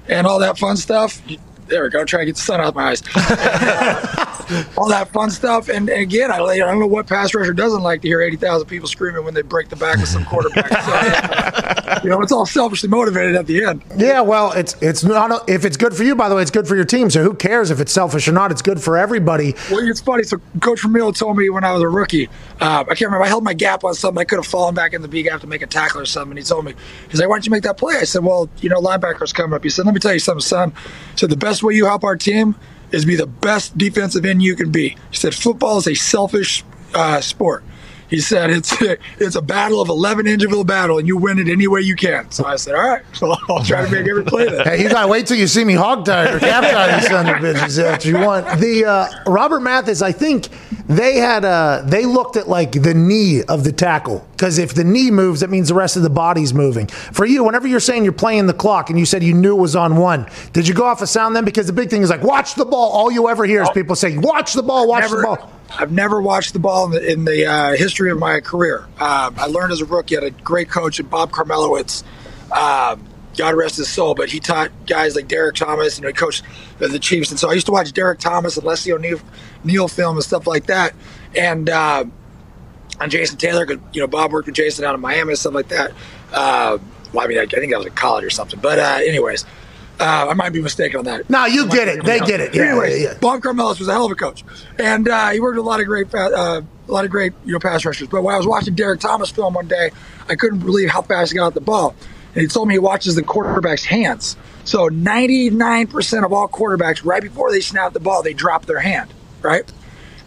and 0.07 0.27
all 0.27 0.39
that 0.39 0.57
fun 0.57 0.77
stuff 0.77 1.21
there 1.67 1.83
we 1.83 1.89
go. 1.89 2.05
Try 2.05 2.21
to 2.21 2.25
get 2.25 2.35
the 2.35 2.41
sun 2.41 2.59
out 2.59 2.67
of 2.67 2.75
my 2.75 2.89
eyes. 2.89 3.01
all 4.77 4.89
that 4.89 5.09
fun 5.11 5.29
stuff. 5.31 5.69
And, 5.69 5.89
and, 5.89 6.01
again, 6.01 6.31
I, 6.31 6.37
I 6.37 6.57
don't 6.57 6.79
know 6.79 6.87
what 6.87 7.07
pass 7.07 7.33
rusher 7.33 7.53
doesn't 7.53 7.81
like 7.81 8.01
to 8.01 8.07
hear 8.07 8.21
80,000 8.21 8.67
people 8.67 8.87
screaming 8.87 9.23
when 9.23 9.33
they 9.33 9.41
break 9.41 9.69
the 9.69 9.75
back 9.75 9.97
of 9.97 10.07
some 10.07 10.25
quarterback. 10.25 10.69
so, 10.69 11.99
you 12.03 12.09
know, 12.09 12.21
it's 12.21 12.31
all 12.31 12.45
selfishly 12.45 12.89
motivated 12.89 13.35
at 13.35 13.47
the 13.47 13.63
end. 13.63 13.83
Yeah, 13.97 14.21
well, 14.21 14.51
it's 14.51 14.75
it's 14.81 15.03
not 15.03 15.49
if 15.49 15.65
it's 15.65 15.77
good 15.77 15.95
for 15.95 16.03
you. 16.03 16.15
By 16.15 16.29
the 16.29 16.35
way, 16.35 16.41
it's 16.41 16.51
good 16.51 16.67
for 16.67 16.75
your 16.75 16.85
team. 16.85 17.09
So 17.09 17.23
who 17.23 17.33
cares 17.33 17.71
if 17.71 17.79
it's 17.79 17.91
selfish 17.91 18.27
or 18.27 18.31
not? 18.31 18.51
It's 18.51 18.61
good 18.61 18.81
for 18.81 18.97
everybody. 18.97 19.55
Well, 19.71 19.87
it's 19.87 20.01
funny. 20.01 20.23
So 20.23 20.37
Coach 20.61 20.81
Vermeil 20.81 21.13
told 21.13 21.37
me 21.37 21.49
when 21.49 21.63
I 21.63 21.73
was 21.73 21.81
a 21.81 21.87
rookie. 21.87 22.29
Uh, 22.59 22.81
I 22.81 22.95
can't 22.95 23.01
remember. 23.01 23.23
I 23.23 23.27
held 23.27 23.43
my 23.43 23.53
gap 23.53 23.83
on 23.83 23.93
something. 23.95 24.19
I 24.19 24.25
could 24.25 24.37
have 24.37 24.47
fallen 24.47 24.75
back 24.75 24.93
in 24.93 25.01
the 25.01 25.07
beak 25.07 25.27
after 25.27 25.41
to 25.41 25.47
make 25.47 25.61
a 25.61 25.67
tackle 25.67 26.01
or 26.01 26.05
something. 26.05 26.31
And 26.31 26.39
he 26.39 26.45
told 26.45 26.65
me, 26.65 26.73
he's 27.09 27.19
like, 27.19 27.29
"Why 27.29 27.35
don't 27.35 27.45
you 27.45 27.51
make 27.51 27.63
that 27.63 27.77
play?" 27.77 27.95
I 27.95 28.03
said, 28.03 28.23
"Well, 28.23 28.49
you 28.61 28.69
know, 28.69 28.79
linebacker's 28.79 29.33
coming 29.33 29.53
up." 29.53 29.63
He 29.63 29.69
said, 29.69 29.85
"Let 29.85 29.93
me 29.93 29.99
tell 29.99 30.13
you 30.13 30.19
something, 30.19 30.41
son." 30.41 30.71
He 31.11 31.17
said, 31.17 31.29
"The 31.29 31.37
best 31.37 31.54
way 31.63 31.73
you 31.73 31.85
help 31.85 32.03
our 32.03 32.15
team 32.15 32.55
is 32.91 33.05
be 33.05 33.15
the 33.15 33.27
best 33.27 33.77
defensive 33.77 34.25
end 34.25 34.41
you 34.41 34.55
can 34.55 34.71
be. 34.71 34.89
He 35.11 35.17
said 35.17 35.33
football 35.35 35.77
is 35.77 35.87
a 35.87 35.95
selfish 35.95 36.63
uh, 36.93 37.21
sport. 37.21 37.63
He 38.15 38.21
said 38.21 38.49
it's 38.49 38.73
it's 39.19 39.35
a 39.35 39.41
battle 39.41 39.81
of 39.81 39.89
eleven 39.89 40.25
interval 40.25 40.63
battle, 40.63 40.99
and 40.99 41.05
you 41.05 41.17
win 41.17 41.37
it 41.37 41.49
any 41.49 41.67
way 41.67 41.81
you 41.81 41.97
can. 41.97 42.31
So 42.31 42.45
I 42.45 42.55
said, 42.55 42.73
all 42.73 42.89
right, 42.89 43.03
so 43.11 43.35
I'll 43.49 43.61
try 43.61 43.83
to 43.83 43.91
make 43.91 44.07
every 44.07 44.23
play. 44.23 44.47
Then. 44.49 44.65
Hey, 44.65 44.81
you 44.81 44.89
gotta 44.89 45.09
wait 45.09 45.27
till 45.27 45.35
you 45.35 45.47
see 45.47 45.65
me 45.65 45.73
hog 45.73 46.05
tie 46.05 46.31
or 46.31 46.39
calf 46.39 46.63
tie 46.63 46.97
these 46.97 47.09
son 47.09 47.27
of 47.27 47.35
bitches. 47.41 47.75
That's 47.75 48.05
you 48.05 48.17
want. 48.17 48.45
The 48.61 48.85
uh, 48.85 49.29
Robert 49.29 49.59
Mathis, 49.59 50.01
I 50.01 50.13
think 50.13 50.47
they 50.87 51.17
had 51.17 51.43
uh, 51.43 51.81
they 51.85 52.05
looked 52.05 52.37
at 52.37 52.47
like 52.47 52.71
the 52.71 52.93
knee 52.93 53.43
of 53.43 53.65
the 53.65 53.73
tackle 53.73 54.25
because 54.31 54.59
if 54.59 54.73
the 54.73 54.85
knee 54.85 55.11
moves, 55.11 55.41
that 55.41 55.49
means 55.49 55.67
the 55.67 55.73
rest 55.73 55.97
of 55.97 56.03
the 56.03 56.09
body's 56.09 56.53
moving. 56.53 56.87
For 56.87 57.25
you, 57.25 57.43
whenever 57.43 57.67
you're 57.67 57.81
saying 57.81 58.05
you're 58.05 58.13
playing 58.13 58.45
the 58.45 58.53
clock 58.53 58.89
and 58.89 58.97
you 58.97 59.05
said 59.05 59.23
you 59.23 59.33
knew 59.33 59.57
it 59.57 59.59
was 59.59 59.75
on 59.75 59.97
one, 59.97 60.25
did 60.53 60.69
you 60.69 60.73
go 60.73 60.85
off 60.85 61.01
a 61.01 61.07
sound 61.07 61.35
then? 61.35 61.43
Because 61.43 61.67
the 61.67 61.73
big 61.73 61.89
thing 61.89 62.01
is 62.01 62.09
like 62.09 62.23
watch 62.23 62.55
the 62.55 62.63
ball. 62.63 62.93
All 62.93 63.11
you 63.11 63.27
ever 63.27 63.43
hear 63.43 63.61
is 63.61 63.69
people 63.71 63.93
saying 63.97 64.21
watch 64.21 64.53
the 64.53 64.63
ball, 64.63 64.87
watch 64.87 65.01
Never, 65.01 65.17
the 65.17 65.23
ball. 65.23 65.51
I've 65.69 65.91
never 65.91 66.21
watched 66.21 66.53
the 66.53 66.59
ball 66.59 66.85
in 66.85 66.91
the, 66.91 67.11
in 67.11 67.25
the 67.25 67.45
uh, 67.45 67.75
history 67.75 68.11
of 68.11 68.17
my 68.17 68.39
career. 68.39 68.85
Um, 68.99 69.35
I 69.37 69.47
learned 69.47 69.73
as 69.73 69.81
a 69.81 69.85
rookie. 69.85 70.15
Had 70.15 70.23
a 70.23 70.31
great 70.31 70.69
coach, 70.69 70.99
in 70.99 71.07
Bob 71.07 71.31
Karmelowicz. 71.31 72.03
Um, 72.51 73.03
God 73.35 73.55
rest 73.55 73.77
his 73.77 73.89
soul, 73.89 74.15
but 74.15 74.29
he 74.29 74.39
taught 74.39 74.71
guys 74.85 75.15
like 75.15 75.27
Derrick 75.27 75.55
Thomas, 75.55 75.97
and 75.97 76.07
he 76.07 76.13
coached 76.13 76.43
the 76.77 76.99
Chiefs. 76.99 77.31
And 77.31 77.39
so 77.39 77.49
I 77.49 77.53
used 77.53 77.65
to 77.65 77.71
watch 77.71 77.91
Derrick 77.91 78.19
Thomas 78.19 78.55
and 78.55 78.65
Leslie 78.65 78.93
O'Neal 78.93 79.19
Neal 79.63 79.87
film 79.87 80.15
and 80.15 80.23
stuff 80.23 80.47
like 80.47 80.67
that. 80.67 80.93
And, 81.35 81.69
uh, 81.69 82.05
and 83.01 83.11
Jason 83.11 83.37
Taylor, 83.37 83.67
you 83.91 83.99
know, 83.99 84.07
Bob 84.07 84.31
worked 84.31 84.45
with 84.45 84.55
Jason 84.55 84.85
out 84.85 84.95
in 84.95 85.01
Miami 85.01 85.31
and 85.31 85.39
stuff 85.39 85.53
like 85.53 85.67
that. 85.69 85.91
Uh, 86.31 86.77
well, 87.11 87.25
I 87.25 87.27
mean, 87.27 87.39
I, 87.39 87.41
I 87.41 87.45
think 87.47 87.73
I 87.73 87.77
was 87.77 87.87
in 87.87 87.93
college 87.93 88.23
or 88.23 88.29
something. 88.29 88.59
But, 88.61 88.79
uh, 88.79 88.99
anyways, 89.01 89.45
uh, 89.99 90.27
I 90.29 90.33
might 90.33 90.51
be 90.51 90.61
mistaken 90.61 90.99
on 90.99 91.05
that. 91.05 91.29
No, 91.29 91.45
you 91.45 91.67
get 91.67 91.87
it. 91.87 92.03
They 92.03 92.19
get 92.19 92.39
it. 92.39 92.53
Yeah, 92.53 92.63
anyway, 92.63 93.01
yeah, 93.01 93.11
yeah. 93.11 93.17
Bob 93.19 93.41
Karmelowicz 93.41 93.79
was 93.79 93.87
a 93.87 93.93
hell 93.93 94.05
of 94.05 94.11
a 94.11 94.15
coach, 94.15 94.43
and 94.77 95.07
uh, 95.07 95.29
he 95.29 95.39
worked 95.39 95.57
with 95.57 95.65
a 95.65 95.69
lot 95.69 95.79
of 95.79 95.85
great, 95.85 96.13
uh, 96.13 96.61
a 96.87 96.91
lot 96.91 97.05
of 97.05 97.11
great, 97.11 97.33
you 97.45 97.53
know, 97.53 97.59
pass 97.59 97.85
rushers. 97.85 98.07
But 98.07 98.21
when 98.23 98.33
I 98.33 98.37
was 98.37 98.47
watching 98.47 98.75
Derrick 98.75 98.99
Thomas 98.99 99.29
film 99.31 99.53
one 99.53 99.67
day, 99.67 99.91
I 100.27 100.35
couldn't 100.35 100.59
believe 100.59 100.89
how 100.89 101.01
fast 101.01 101.31
he 101.31 101.37
got 101.37 101.53
the 101.53 101.61
ball. 101.61 101.95
And 102.33 102.41
he 102.41 102.47
told 102.47 102.67
me 102.67 102.75
he 102.75 102.79
watches 102.79 103.15
the 103.15 103.23
quarterback's 103.23 103.85
hands. 103.85 104.35
So 104.65 104.89
99% 104.89 106.25
of 106.25 106.33
all 106.33 106.49
quarterbacks, 106.49 107.05
right 107.05 107.21
before 107.21 107.51
they 107.51 107.61
snap 107.61 107.93
the 107.93 107.99
ball, 107.99 108.23
they 108.23 108.33
drop 108.33 108.65
their 108.65 108.79
hand, 108.79 109.13
right? 109.41 109.71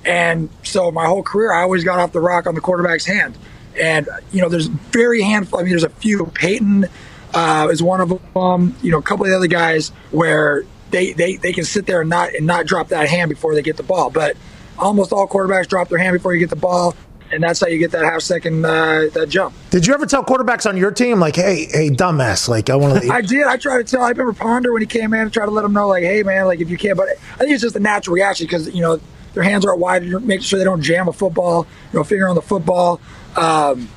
And 0.04 0.48
so 0.62 0.90
my 0.90 1.06
whole 1.06 1.22
career, 1.22 1.52
I 1.52 1.62
always 1.62 1.84
got 1.84 1.98
off 1.98 2.12
the 2.12 2.20
rock 2.20 2.46
on 2.46 2.54
the 2.54 2.60
quarterback's 2.60 3.04
hand. 3.04 3.36
And 3.78 4.08
you 4.32 4.40
know, 4.40 4.48
there's 4.48 4.66
very 4.66 5.20
handful. 5.20 5.58
I 5.58 5.62
mean, 5.62 5.70
there's 5.70 5.84
a 5.84 5.90
few. 5.90 6.26
Peyton 6.26 6.86
uh, 7.34 7.68
is 7.70 7.82
one 7.82 8.00
of 8.00 8.08
them. 8.08 8.76
You 8.82 8.92
know, 8.92 8.98
a 8.98 9.02
couple 9.02 9.24
of 9.24 9.30
the 9.30 9.36
other 9.36 9.46
guys 9.46 9.90
where 10.10 10.64
they, 10.90 11.12
they, 11.12 11.36
they 11.36 11.52
can 11.52 11.64
sit 11.64 11.86
there 11.86 12.00
and 12.00 12.10
not 12.10 12.34
and 12.34 12.46
not 12.46 12.66
drop 12.66 12.88
that 12.88 13.08
hand 13.08 13.28
before 13.28 13.54
they 13.54 13.62
get 13.62 13.76
the 13.76 13.82
ball. 13.82 14.10
But 14.10 14.36
almost 14.78 15.12
all 15.12 15.28
quarterbacks 15.28 15.68
drop 15.68 15.88
their 15.88 15.98
hand 15.98 16.14
before 16.14 16.32
you 16.34 16.40
get 16.40 16.50
the 16.50 16.56
ball, 16.56 16.94
and 17.30 17.42
that's 17.42 17.60
how 17.60 17.66
you 17.66 17.78
get 17.78 17.90
that 17.90 18.04
half 18.04 18.22
second 18.22 18.64
uh, 18.64 19.08
that 19.12 19.28
jump. 19.28 19.54
Did 19.70 19.86
you 19.86 19.94
ever 19.94 20.06
tell 20.06 20.24
quarterbacks 20.24 20.68
on 20.68 20.76
your 20.76 20.90
team 20.90 21.20
like, 21.20 21.36
"Hey, 21.36 21.66
hey, 21.70 21.90
dumbass, 21.90 22.48
like 22.48 22.70
I 22.70 22.76
want 22.76 23.02
to"? 23.02 23.08
I 23.12 23.20
did. 23.20 23.44
I 23.44 23.56
tried 23.56 23.78
to 23.78 23.84
tell. 23.84 24.02
I 24.02 24.10
remember 24.10 24.32
Ponder 24.32 24.72
when 24.72 24.82
he 24.82 24.86
came 24.86 25.12
in, 25.12 25.20
and 25.20 25.32
tried 25.32 25.46
to 25.46 25.52
let 25.52 25.64
him 25.64 25.72
know, 25.72 25.88
like, 25.88 26.04
"Hey, 26.04 26.22
man, 26.22 26.46
like 26.46 26.60
if 26.60 26.70
you 26.70 26.78
can't. 26.78 26.96
But 26.96 27.08
I 27.34 27.38
think 27.38 27.50
it's 27.50 27.62
just 27.62 27.76
a 27.76 27.80
natural 27.80 28.14
reaction 28.14 28.46
because 28.46 28.72
you 28.74 28.80
know 28.80 29.00
their 29.34 29.42
hands 29.42 29.64
are 29.64 29.76
wide, 29.76 30.04
making 30.04 30.40
sure 30.40 30.58
they 30.58 30.64
don't 30.64 30.82
jam 30.82 31.08
a 31.08 31.12
football, 31.12 31.66
you 31.92 31.98
know, 31.98 32.04
finger 32.04 32.28
on 32.28 32.34
the 32.34 32.42
football. 32.42 33.00
Um, 33.36 33.88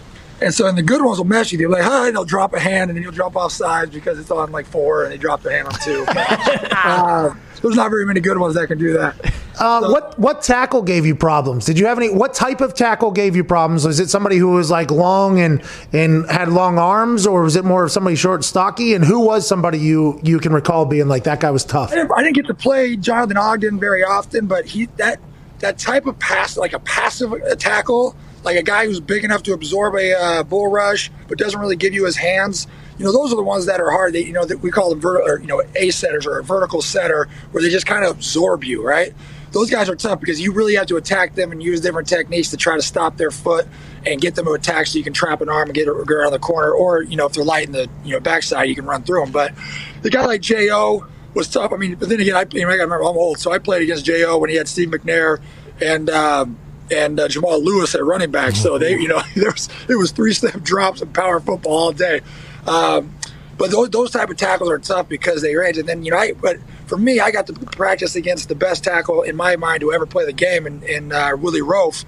and 0.41 0.53
so, 0.53 0.67
and 0.67 0.77
the 0.77 0.83
good 0.83 1.03
ones 1.03 1.17
will 1.17 1.25
mess 1.25 1.51
with 1.51 1.61
you. 1.61 1.69
Like, 1.69 1.83
hi, 1.83 2.11
they'll 2.11 2.25
drop 2.25 2.53
a 2.53 2.59
hand 2.59 2.89
and 2.89 2.97
then 2.97 3.03
you'll 3.03 3.11
drop 3.11 3.35
off 3.35 3.51
sides 3.51 3.91
because 3.91 4.19
it's 4.19 4.31
on 4.31 4.51
like 4.51 4.65
four 4.65 5.03
and 5.03 5.11
they 5.11 5.17
drop 5.17 5.41
the 5.41 5.51
hand 5.51 5.67
on 5.67 5.73
two. 5.79 6.03
uh, 6.07 7.33
there's 7.61 7.75
not 7.75 7.89
very 7.91 8.05
many 8.05 8.19
good 8.19 8.39
ones 8.39 8.55
that 8.55 8.67
can 8.67 8.79
do 8.79 8.93
that. 8.93 9.15
Uh, 9.59 9.81
so, 9.81 9.91
what 9.91 10.17
what 10.17 10.41
tackle 10.41 10.81
gave 10.81 11.05
you 11.05 11.13
problems? 11.13 11.65
Did 11.65 11.77
you 11.77 11.85
have 11.85 11.97
any? 11.97 12.09
What 12.09 12.33
type 12.33 12.61
of 12.61 12.73
tackle 12.73 13.11
gave 13.11 13.35
you 13.35 13.43
problems? 13.43 13.85
Was 13.85 13.99
it 13.99 14.09
somebody 14.09 14.37
who 14.37 14.49
was 14.49 14.71
like 14.71 14.89
long 14.89 15.39
and 15.39 15.61
and 15.93 16.29
had 16.31 16.49
long 16.49 16.79
arms, 16.79 17.27
or 17.27 17.43
was 17.43 17.55
it 17.55 17.63
more 17.63 17.83
of 17.83 17.91
somebody 17.91 18.15
short 18.15 18.37
and 18.37 18.45
stocky? 18.45 18.95
And 18.95 19.05
who 19.05 19.19
was 19.19 19.47
somebody 19.47 19.77
you 19.77 20.19
you 20.23 20.39
can 20.39 20.53
recall 20.53 20.85
being 20.85 21.07
like 21.07 21.25
that 21.25 21.41
guy 21.41 21.51
was 21.51 21.63
tough? 21.63 21.91
I 21.91 21.95
didn't, 21.95 22.11
I 22.13 22.23
didn't 22.23 22.35
get 22.35 22.47
to 22.47 22.55
play 22.55 22.95
Jonathan 22.95 23.37
Ogden 23.37 23.79
very 23.79 24.03
often, 24.03 24.47
but 24.47 24.65
he 24.65 24.85
that 24.97 25.19
that 25.59 25.77
type 25.77 26.07
of 26.07 26.17
pass, 26.17 26.57
like 26.57 26.73
a 26.73 26.79
passive 26.79 27.31
tackle 27.59 28.15
like 28.43 28.57
a 28.57 28.63
guy 28.63 28.85
who's 28.85 28.99
big 28.99 29.23
enough 29.23 29.43
to 29.43 29.53
absorb 29.53 29.95
a 29.95 30.13
uh, 30.13 30.43
bull 30.43 30.67
rush, 30.67 31.11
but 31.27 31.37
doesn't 31.37 31.59
really 31.59 31.75
give 31.75 31.93
you 31.93 32.05
his 32.05 32.17
hands. 32.17 32.67
You 32.97 33.05
know, 33.05 33.11
those 33.11 33.31
are 33.31 33.35
the 33.35 33.43
ones 33.43 33.65
that 33.65 33.79
are 33.79 33.89
hard. 33.91 34.13
They, 34.13 34.23
you 34.23 34.33
know, 34.33 34.45
that 34.45 34.59
we 34.59 34.71
call 34.71 34.89
them 34.89 34.99
vertical, 34.99 35.29
or 35.29 35.39
you 35.39 35.47
know, 35.47 35.61
A 35.75 35.91
setters 35.91 36.25
or 36.25 36.39
a 36.39 36.43
vertical 36.43 36.81
setter, 36.81 37.27
where 37.51 37.63
they 37.63 37.69
just 37.69 37.85
kind 37.85 38.03
of 38.05 38.11
absorb 38.11 38.63
you, 38.63 38.85
right? 38.85 39.13
Those 39.51 39.69
guys 39.69 39.89
are 39.89 39.95
tough 39.95 40.19
because 40.19 40.39
you 40.39 40.53
really 40.53 40.75
have 40.75 40.87
to 40.87 40.95
attack 40.97 41.35
them 41.35 41.51
and 41.51 41.61
use 41.61 41.81
different 41.81 42.07
techniques 42.07 42.49
to 42.51 42.57
try 42.57 42.77
to 42.77 42.81
stop 42.81 43.17
their 43.17 43.31
foot 43.31 43.67
and 44.05 44.21
get 44.21 44.35
them 44.35 44.45
to 44.45 44.51
attack, 44.51 44.87
so 44.87 44.97
you 44.97 45.03
can 45.03 45.13
trap 45.13 45.41
an 45.41 45.49
arm 45.49 45.67
and 45.67 45.73
get, 45.73 45.85
get 45.85 46.11
around 46.11 46.31
the 46.31 46.39
corner, 46.39 46.71
or 46.71 47.01
you 47.01 47.15
know, 47.17 47.25
if 47.25 47.33
they're 47.33 47.43
light 47.43 47.67
in 47.67 47.73
the 47.73 47.89
you 48.03 48.11
know 48.11 48.19
backside, 48.19 48.69
you 48.69 48.75
can 48.75 48.85
run 48.85 49.03
through 49.03 49.21
them. 49.21 49.31
But 49.31 49.53
the 50.01 50.09
guy 50.09 50.25
like 50.25 50.41
Jo 50.41 51.05
was 51.33 51.47
tough. 51.47 51.73
I 51.73 51.77
mean, 51.77 51.95
but 51.95 52.09
then 52.09 52.19
again, 52.19 52.35
I, 52.35 52.41
I 52.41 52.63
remember 52.63 53.03
I'm 53.03 53.17
old, 53.17 53.39
so 53.39 53.51
I 53.51 53.59
played 53.59 53.81
against 53.83 54.05
Jo 54.05 54.37
when 54.37 54.49
he 54.49 54.55
had 54.55 54.67
Steve 54.67 54.89
McNair 54.89 55.39
and. 55.79 56.09
Um, 56.09 56.57
and 56.91 57.19
uh, 57.19 57.27
Jamal 57.27 57.63
Lewis 57.63 57.95
at 57.95 58.03
running 58.03 58.31
back. 58.31 58.55
So 58.55 58.77
they, 58.77 58.91
you 58.91 59.07
know, 59.07 59.21
there 59.35 59.51
was 59.51 59.69
it 59.89 59.95
was 59.95 60.11
three 60.11 60.33
step 60.33 60.61
drops 60.63 61.01
and 61.01 61.13
power 61.13 61.39
football 61.39 61.77
all 61.77 61.91
day. 61.91 62.21
Um, 62.67 63.15
but 63.57 63.69
those, 63.69 63.89
those 63.91 64.11
type 64.11 64.29
of 64.29 64.37
tackles 64.37 64.69
are 64.69 64.79
tough 64.79 65.07
because 65.07 65.41
they 65.41 65.55
range. 65.55 65.77
And 65.77 65.87
then 65.87 66.03
you 66.03 66.11
know, 66.11 66.17
I, 66.17 66.33
but 66.33 66.57
for 66.87 66.97
me, 66.97 67.19
I 67.19 67.31
got 67.31 67.47
to 67.47 67.53
practice 67.53 68.15
against 68.15 68.49
the 68.49 68.55
best 68.55 68.83
tackle 68.83 69.21
in 69.21 69.35
my 69.35 69.55
mind 69.55 69.81
to 69.81 69.93
ever 69.93 70.05
play 70.05 70.25
the 70.25 70.33
game, 70.33 70.65
and, 70.65 70.83
in 70.83 71.11
uh, 71.11 71.35
Willie 71.37 71.61
Roaf. 71.61 72.05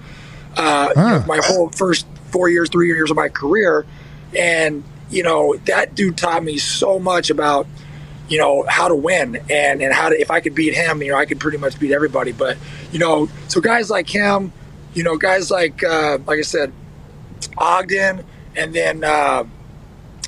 Uh, 0.56 0.88
huh. 0.88 0.92
you 0.96 0.96
know, 0.96 1.24
my 1.26 1.40
whole 1.42 1.68
first 1.70 2.06
four 2.26 2.48
years, 2.48 2.68
three 2.68 2.88
years 2.88 3.10
of 3.10 3.16
my 3.16 3.28
career, 3.28 3.86
and 4.36 4.84
you 5.10 5.22
know 5.22 5.54
that 5.66 5.94
dude 5.94 6.16
taught 6.16 6.42
me 6.42 6.58
so 6.58 6.98
much 6.98 7.30
about 7.30 7.66
you 8.28 8.38
know 8.38 8.64
how 8.68 8.88
to 8.88 8.94
win 8.94 9.36
and 9.48 9.80
and 9.82 9.92
how 9.92 10.08
to 10.08 10.20
if 10.20 10.30
I 10.30 10.40
could 10.40 10.54
beat 10.54 10.74
him, 10.74 11.02
you 11.02 11.12
know 11.12 11.18
I 11.18 11.24
could 11.24 11.40
pretty 11.40 11.58
much 11.58 11.78
beat 11.78 11.92
everybody. 11.92 12.32
But 12.32 12.56
you 12.90 12.98
know, 12.98 13.28
so 13.48 13.60
guys 13.60 13.90
like 13.90 14.08
him 14.08 14.52
you 14.94 15.02
know, 15.02 15.16
guys 15.16 15.50
like 15.50 15.82
uh, 15.82 16.18
like 16.26 16.38
I 16.38 16.42
said, 16.42 16.72
Ogden, 17.58 18.24
and 18.56 18.74
then 18.74 19.04
uh, 19.04 19.44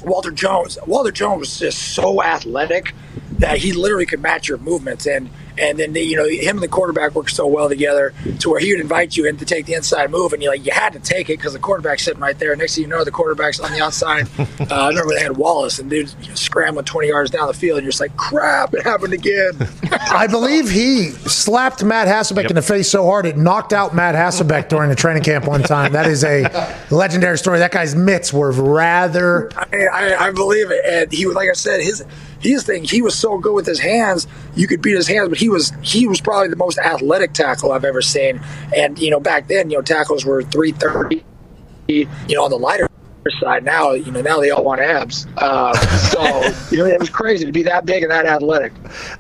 Walter 0.05 0.31
Jones. 0.31 0.79
Walter 0.87 1.13
Jones 1.13 1.41
was 1.41 1.59
just 1.59 1.95
so 1.95 2.23
athletic 2.23 2.95
that 3.39 3.59
he 3.59 3.73
literally 3.73 4.07
could 4.07 4.21
match 4.21 4.49
your 4.49 4.59
movements, 4.59 5.07
and 5.07 5.31
And 5.59 5.79
then 5.79 5.95
you 5.95 6.17
know 6.17 6.27
him 6.27 6.57
and 6.57 6.63
the 6.63 6.69
quarterback 6.69 7.15
work 7.15 7.29
so 7.29 7.47
well 7.47 7.69
together 7.69 8.13
to 8.41 8.51
where 8.51 8.61
he 8.61 8.73
would 8.73 8.81
invite 8.81 9.17
you 9.17 9.27
in 9.27 9.37
to 9.39 9.45
take 9.45 9.67
the 9.67 9.75
inside 9.75 10.11
move, 10.11 10.33
and 10.33 10.43
you 10.43 10.49
like 10.49 10.65
you 10.65 10.73
had 10.73 10.93
to 10.93 11.01
take 11.01 11.31
it 11.31 11.39
because 11.39 11.53
the 11.53 11.59
quarterback's 11.59 12.05
sitting 12.05 12.21
right 12.21 12.39
there. 12.39 12.55
Next 12.57 12.75
thing 12.75 12.83
you 12.83 12.89
know, 12.89 13.05
the 13.05 13.11
quarterback's 13.11 13.61
on 13.61 13.73
the 13.73 13.83
outside. 13.83 14.29
Uh, 14.59 14.75
I 14.75 14.89
remember 14.89 15.15
they 15.15 15.21
had 15.21 15.37
Wallace 15.37 15.79
and 15.79 15.89
dude 15.89 16.13
you 16.23 16.29
know, 16.29 16.35
scrambling 16.35 16.85
20 16.85 17.09
yards 17.09 17.31
down 17.31 17.47
the 17.47 17.55
field, 17.55 17.79
and 17.79 17.85
you're 17.85 17.93
just 17.93 18.01
like, 18.01 18.17
crap, 18.17 18.75
it 18.75 18.83
happened 18.83 19.13
again. 19.13 19.53
I 20.11 20.27
believe 20.27 20.69
he 20.71 21.11
slapped 21.11 21.85
Matt 21.85 22.09
Hasselbeck 22.09 22.49
in 22.49 22.57
the 22.57 22.63
face 22.63 22.91
so 22.91 23.05
hard 23.05 23.27
it 23.27 23.37
knocked 23.37 23.73
out 23.73 23.95
Matt 23.95 24.15
Hasselbeck 24.15 24.69
during 24.69 24.89
the 24.89 24.97
training 24.97 25.23
camp 25.23 25.47
one 25.47 25.63
time. 25.63 25.93
That 25.93 26.07
is 26.07 26.25
a 26.25 26.43
legendary 26.91 27.39
story. 27.39 27.59
That 27.59 27.71
guy's 27.71 27.95
mitts 27.95 28.33
were 28.33 28.51
rather. 28.51 29.51
I, 29.57 29.87
I, 29.93 30.27
I 30.27 30.31
believe 30.33 30.71
it. 30.71 30.85
And 30.85 31.13
he 31.13 31.27
was, 31.27 31.37
like 31.37 31.49
I 31.49 31.55
said, 31.55 31.81
his 31.81 32.05
his 32.41 32.65
thing. 32.65 32.85
He 32.85 33.03
was 33.03 33.19
so 33.19 33.39
good 33.39 33.55
with 33.55 33.67
his 33.67 33.79
hands. 33.79 34.27
You 34.55 34.67
could 34.67 34.83
beat 34.83 34.97
his 34.97 35.09
hands, 35.09 35.29
but 35.29 35.39
he 35.39 35.49
was 35.49 35.73
he 35.83 36.07
was 36.07 36.21
probably 36.21 36.49
the 36.49 36.57
most 36.57 36.79
athletic 36.79 37.33
tackle 37.33 37.73
I've 37.73 37.85
ever 37.85 38.03
seen. 38.03 38.41
And 38.75 38.99
you 38.99 39.11
know, 39.11 39.21
back 39.21 39.49
then, 39.49 39.71
you 39.71 39.77
know, 39.77 39.83
tackles 39.83 40.25
were 40.25 40.43
three 40.43 40.73
thirty. 40.73 41.25
You 41.89 42.09
know, 42.29 42.45
on 42.45 42.51
the 42.51 42.59
lighter 42.59 42.89
side. 43.41 43.65
Now, 43.65 43.93
you 43.93 44.11
know, 44.11 44.21
now 44.21 44.41
they 44.41 44.51
all 44.51 44.65
want 44.65 44.81
abs. 44.81 45.27
Uh, 45.37 45.75
so 45.75 46.21
you 46.71 46.79
know, 46.79 46.87
it 46.87 46.99
was 46.99 47.11
crazy 47.11 47.45
to 47.45 47.53
be 47.53 47.63
that 47.65 47.87
big 47.87 48.03
and 48.03 48.11
that 48.11 48.27
athletic. 48.27 48.73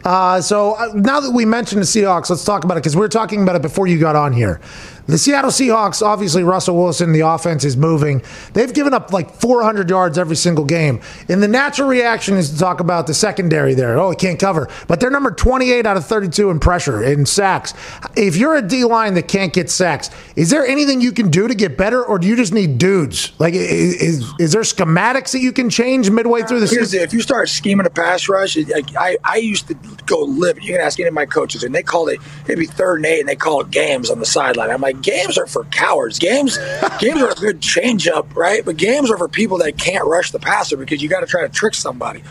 Uh, 0.04 0.40
so 0.40 0.74
uh, 0.74 0.90
now 0.94 1.20
that 1.20 1.32
we 1.32 1.44
mentioned 1.44 1.82
the 1.82 1.86
Seahawks, 1.86 2.30
let's 2.30 2.44
talk 2.44 2.64
about 2.64 2.76
it 2.76 2.80
because 2.80 2.96
we 2.96 3.00
were 3.00 3.08
talking 3.08 3.42
about 3.42 3.56
it 3.56 3.62
before 3.62 3.86
you 3.86 3.98
got 3.98 4.16
on 4.16 4.32
here. 4.32 4.60
The 5.06 5.18
Seattle 5.18 5.50
Seahawks, 5.50 6.04
obviously, 6.04 6.42
Russell 6.42 6.76
Wilson, 6.76 7.12
the 7.12 7.20
offense 7.20 7.64
is 7.64 7.76
moving. 7.76 8.22
They've 8.54 8.72
given 8.72 8.92
up 8.92 9.12
like 9.12 9.30
400 9.30 9.88
yards 9.88 10.18
every 10.18 10.34
single 10.34 10.64
game. 10.64 11.00
And 11.28 11.40
the 11.40 11.48
natural 11.48 11.88
reaction 11.88 12.36
is 12.36 12.50
to 12.50 12.58
talk 12.58 12.80
about 12.80 13.06
the 13.06 13.14
secondary 13.14 13.74
there. 13.74 13.98
Oh, 13.98 14.10
it 14.10 14.18
can't 14.18 14.38
cover. 14.38 14.68
But 14.88 14.98
they're 14.98 15.10
number 15.10 15.30
28 15.30 15.86
out 15.86 15.96
of 15.96 16.04
32 16.06 16.50
in 16.50 16.58
pressure, 16.58 17.04
in 17.04 17.24
sacks. 17.24 17.72
If 18.16 18.36
you're 18.36 18.56
a 18.56 18.62
D 18.62 18.84
line 18.84 19.14
that 19.14 19.28
can't 19.28 19.52
get 19.52 19.70
sacks, 19.70 20.10
is 20.34 20.50
there 20.50 20.66
anything 20.66 21.00
you 21.00 21.12
can 21.12 21.30
do 21.30 21.46
to 21.46 21.54
get 21.54 21.76
better, 21.76 22.04
or 22.04 22.18
do 22.18 22.26
you 22.26 22.34
just 22.34 22.52
need 22.52 22.78
dudes? 22.78 23.32
Like, 23.38 23.54
is, 23.54 24.32
is, 24.40 24.52
there 24.52 24.62
schematics 24.62 25.32
that 25.32 25.40
you 25.40 25.52
can 25.52 25.70
change 25.70 26.10
midway 26.10 26.42
through 26.42 26.60
the 26.60 26.68
season? 26.68 27.00
if 27.00 27.12
you 27.12 27.20
start 27.20 27.48
scheming 27.48 27.86
a 27.86 27.90
pass 27.90 28.28
rush, 28.28 28.56
like, 28.56 28.96
I, 28.96 29.18
I 29.22 29.36
used 29.36 29.68
to 29.68 29.74
go 30.06 30.20
live. 30.20 30.60
You 30.60 30.72
can 30.72 30.80
ask 30.80 30.98
any 30.98 31.08
of 31.08 31.14
my 31.14 31.26
coaches, 31.26 31.62
and 31.62 31.74
they 31.74 31.82
call 31.82 32.08
it 32.08 32.18
it'd 32.44 32.58
be 32.58 32.66
third 32.66 32.96
and 32.96 33.06
eight, 33.06 33.20
and 33.20 33.28
they 33.28 33.36
call 33.36 33.60
it 33.60 33.70
games 33.70 34.10
on 34.10 34.18
the 34.18 34.26
sideline. 34.26 34.70
I'm 34.70 34.80
like, 34.80 34.95
games 35.02 35.38
are 35.38 35.46
for 35.46 35.64
cowards. 35.64 36.18
Games, 36.18 36.58
games 36.98 37.20
are 37.20 37.30
a 37.30 37.34
good 37.34 37.60
change 37.60 38.08
up, 38.08 38.34
right? 38.36 38.64
But 38.64 38.76
games 38.76 39.10
are 39.10 39.18
for 39.18 39.28
people 39.28 39.58
that 39.58 39.78
can't 39.78 40.04
rush 40.06 40.30
the 40.30 40.38
passer 40.38 40.76
because 40.76 41.02
you 41.02 41.08
got 41.08 41.20
to 41.20 41.26
try 41.26 41.42
to 41.42 41.48
trick 41.48 41.74
somebody. 41.74 42.22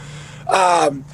Um, 0.47 1.05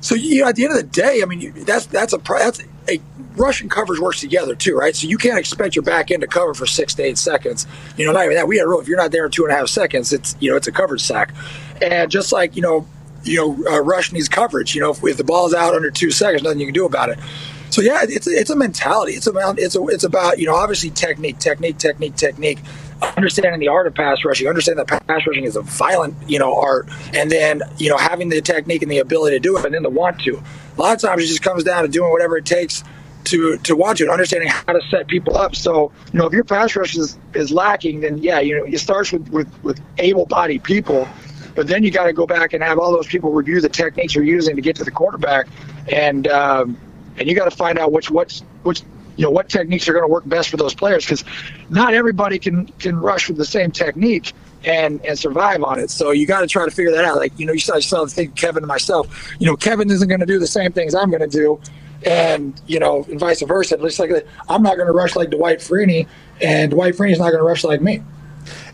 so 0.00 0.14
you 0.14 0.42
know, 0.42 0.48
at 0.48 0.56
the 0.56 0.64
end 0.64 0.72
of 0.72 0.78
the 0.78 0.84
day, 0.84 1.20
I 1.22 1.26
mean, 1.26 1.52
that's 1.64 1.86
that's 1.86 2.12
a 2.12 2.18
that's 2.18 2.62
a 2.88 3.00
Russian 3.36 3.68
coverage 3.68 4.00
works 4.00 4.20
together 4.20 4.54
too, 4.54 4.76
right? 4.76 4.94
So 4.94 5.08
you 5.08 5.18
can't 5.18 5.38
expect 5.38 5.74
your 5.74 5.82
back 5.82 6.10
end 6.10 6.20
to 6.22 6.26
cover 6.26 6.54
for 6.54 6.66
six 6.66 6.94
to 6.94 7.02
eight 7.02 7.18
seconds. 7.18 7.66
You 7.96 8.06
know, 8.06 8.12
not 8.12 8.24
even 8.24 8.36
that. 8.36 8.48
We 8.48 8.58
had 8.58 8.66
a 8.66 8.68
rule: 8.68 8.80
if 8.80 8.88
you're 8.88 8.96
not 8.96 9.10
there 9.12 9.26
in 9.26 9.30
two 9.30 9.44
and 9.44 9.52
a 9.52 9.56
half 9.56 9.68
seconds, 9.68 10.12
it's 10.12 10.36
you 10.40 10.50
know 10.50 10.56
it's 10.56 10.66
a 10.66 10.72
coverage 10.72 11.02
sack. 11.02 11.34
And 11.82 12.10
just 12.10 12.32
like 12.32 12.56
you 12.56 12.62
know, 12.62 12.86
you 13.24 13.36
know, 13.36 13.72
uh, 13.72 13.80
rush 13.80 14.12
needs 14.12 14.28
coverage. 14.28 14.74
You 14.74 14.80
know, 14.82 14.90
if, 14.90 15.02
if 15.04 15.16
the 15.16 15.24
ball's 15.24 15.54
out 15.54 15.74
under 15.74 15.90
two 15.90 16.10
seconds, 16.10 16.42
nothing 16.42 16.60
you 16.60 16.66
can 16.66 16.74
do 16.74 16.86
about 16.86 17.08
it. 17.08 17.18
So 17.70 17.82
yeah, 17.82 18.00
it's 18.02 18.26
it's 18.26 18.50
a 18.50 18.56
mentality. 18.56 19.12
It's 19.12 19.26
about 19.26 19.58
it's 19.58 19.76
a, 19.76 19.86
it's 19.88 20.04
about 20.04 20.38
you 20.38 20.46
know 20.46 20.54
obviously 20.54 20.90
technique, 20.90 21.38
technique, 21.38 21.78
technique, 21.78 22.16
technique. 22.16 22.58
Understanding 23.16 23.60
the 23.60 23.68
art 23.68 23.86
of 23.86 23.94
pass 23.94 24.24
rushing, 24.24 24.48
understanding 24.48 24.84
that 24.86 25.06
pass 25.06 25.26
rushing 25.26 25.44
is 25.44 25.56
a 25.56 25.62
violent 25.62 26.16
you 26.26 26.38
know 26.38 26.58
art, 26.58 26.88
and 27.12 27.30
then 27.30 27.62
you 27.76 27.90
know 27.90 27.96
having 27.96 28.28
the 28.28 28.40
technique 28.40 28.82
and 28.82 28.90
the 28.90 28.98
ability 28.98 29.36
to 29.36 29.40
do 29.40 29.58
it, 29.58 29.64
and 29.64 29.74
then 29.74 29.82
the 29.82 29.90
want 29.90 30.20
to. 30.20 30.42
A 30.78 30.80
lot 30.80 30.94
of 30.94 31.00
times 31.00 31.22
it 31.22 31.26
just 31.26 31.42
comes 31.42 31.64
down 31.64 31.82
to 31.82 31.88
doing 31.88 32.10
whatever 32.10 32.38
it 32.38 32.46
takes 32.46 32.82
to 33.24 33.58
to 33.58 33.76
watch 33.76 34.00
it, 34.00 34.08
understanding 34.08 34.48
how 34.48 34.72
to 34.72 34.80
set 34.88 35.08
people 35.08 35.36
up. 35.36 35.54
So 35.54 35.92
you 36.12 36.18
know 36.18 36.26
if 36.26 36.32
your 36.32 36.44
pass 36.44 36.74
rush 36.76 36.96
is, 36.96 37.18
is 37.34 37.50
lacking, 37.52 38.00
then 38.00 38.18
yeah, 38.18 38.40
you 38.40 38.56
know 38.56 38.64
it 38.64 38.78
starts 38.78 39.12
with 39.12 39.28
with, 39.28 39.62
with 39.62 39.80
able-bodied 39.98 40.62
people. 40.62 41.06
But 41.54 41.68
then 41.68 41.82
you 41.82 41.90
got 41.90 42.04
to 42.04 42.12
go 42.12 42.26
back 42.26 42.52
and 42.52 42.62
have 42.62 42.78
all 42.78 42.92
those 42.92 43.06
people 43.06 43.32
review 43.32 43.62
the 43.62 43.70
techniques 43.70 44.14
you're 44.14 44.24
using 44.24 44.56
to 44.56 44.62
get 44.62 44.76
to 44.76 44.84
the 44.84 44.90
quarterback, 44.90 45.48
and 45.90 46.28
um, 46.28 46.78
and 47.18 47.28
you 47.28 47.34
got 47.34 47.50
to 47.50 47.56
find 47.56 47.78
out 47.78 47.92
which 47.92 48.10
what's 48.10 48.40
which 48.62 48.82
you 49.16 49.24
know 49.24 49.30
what 49.30 49.48
techniques 49.48 49.88
are 49.88 49.92
going 49.92 50.04
to 50.04 50.08
work 50.08 50.28
best 50.28 50.48
for 50.48 50.56
those 50.56 50.74
players 50.74 51.04
because 51.04 51.24
not 51.70 51.94
everybody 51.94 52.38
can 52.38 52.66
can 52.78 52.96
rush 52.96 53.28
with 53.28 53.36
the 53.36 53.44
same 53.44 53.70
technique 53.70 54.32
and 54.64 55.04
and 55.04 55.18
survive 55.18 55.62
on 55.62 55.78
it. 55.78 55.90
So 55.90 56.10
you 56.10 56.26
got 56.26 56.40
to 56.40 56.46
try 56.46 56.64
to 56.64 56.70
figure 56.70 56.92
that 56.92 57.04
out. 57.04 57.16
Like 57.16 57.38
you 57.38 57.46
know, 57.46 57.52
you 57.52 57.60
saw, 57.60 57.76
I 58.04 58.26
Kevin 58.36 58.62
and 58.62 58.66
myself. 58.66 59.34
You 59.38 59.46
know, 59.46 59.56
Kevin 59.56 59.90
isn't 59.90 60.08
going 60.08 60.20
to 60.20 60.26
do 60.26 60.38
the 60.38 60.46
same 60.46 60.72
things 60.72 60.94
I'm 60.94 61.10
going 61.10 61.22
to 61.22 61.28
do. 61.28 61.60
And 62.04 62.60
you 62.66 62.78
know, 62.78 63.04
and 63.08 63.18
vice 63.18 63.42
versa. 63.42 63.78
Just 63.78 63.98
like 63.98 64.10
I'm 64.48 64.62
not 64.62 64.76
going 64.76 64.86
to 64.86 64.92
rush 64.92 65.16
like 65.16 65.30
Dwight 65.30 65.58
Freeney, 65.58 66.06
and 66.42 66.72
Dwight 66.72 66.94
Freeney's 66.94 67.18
not 67.18 67.30
going 67.30 67.38
to 67.38 67.44
rush 67.44 67.64
like 67.64 67.80
me. 67.80 68.02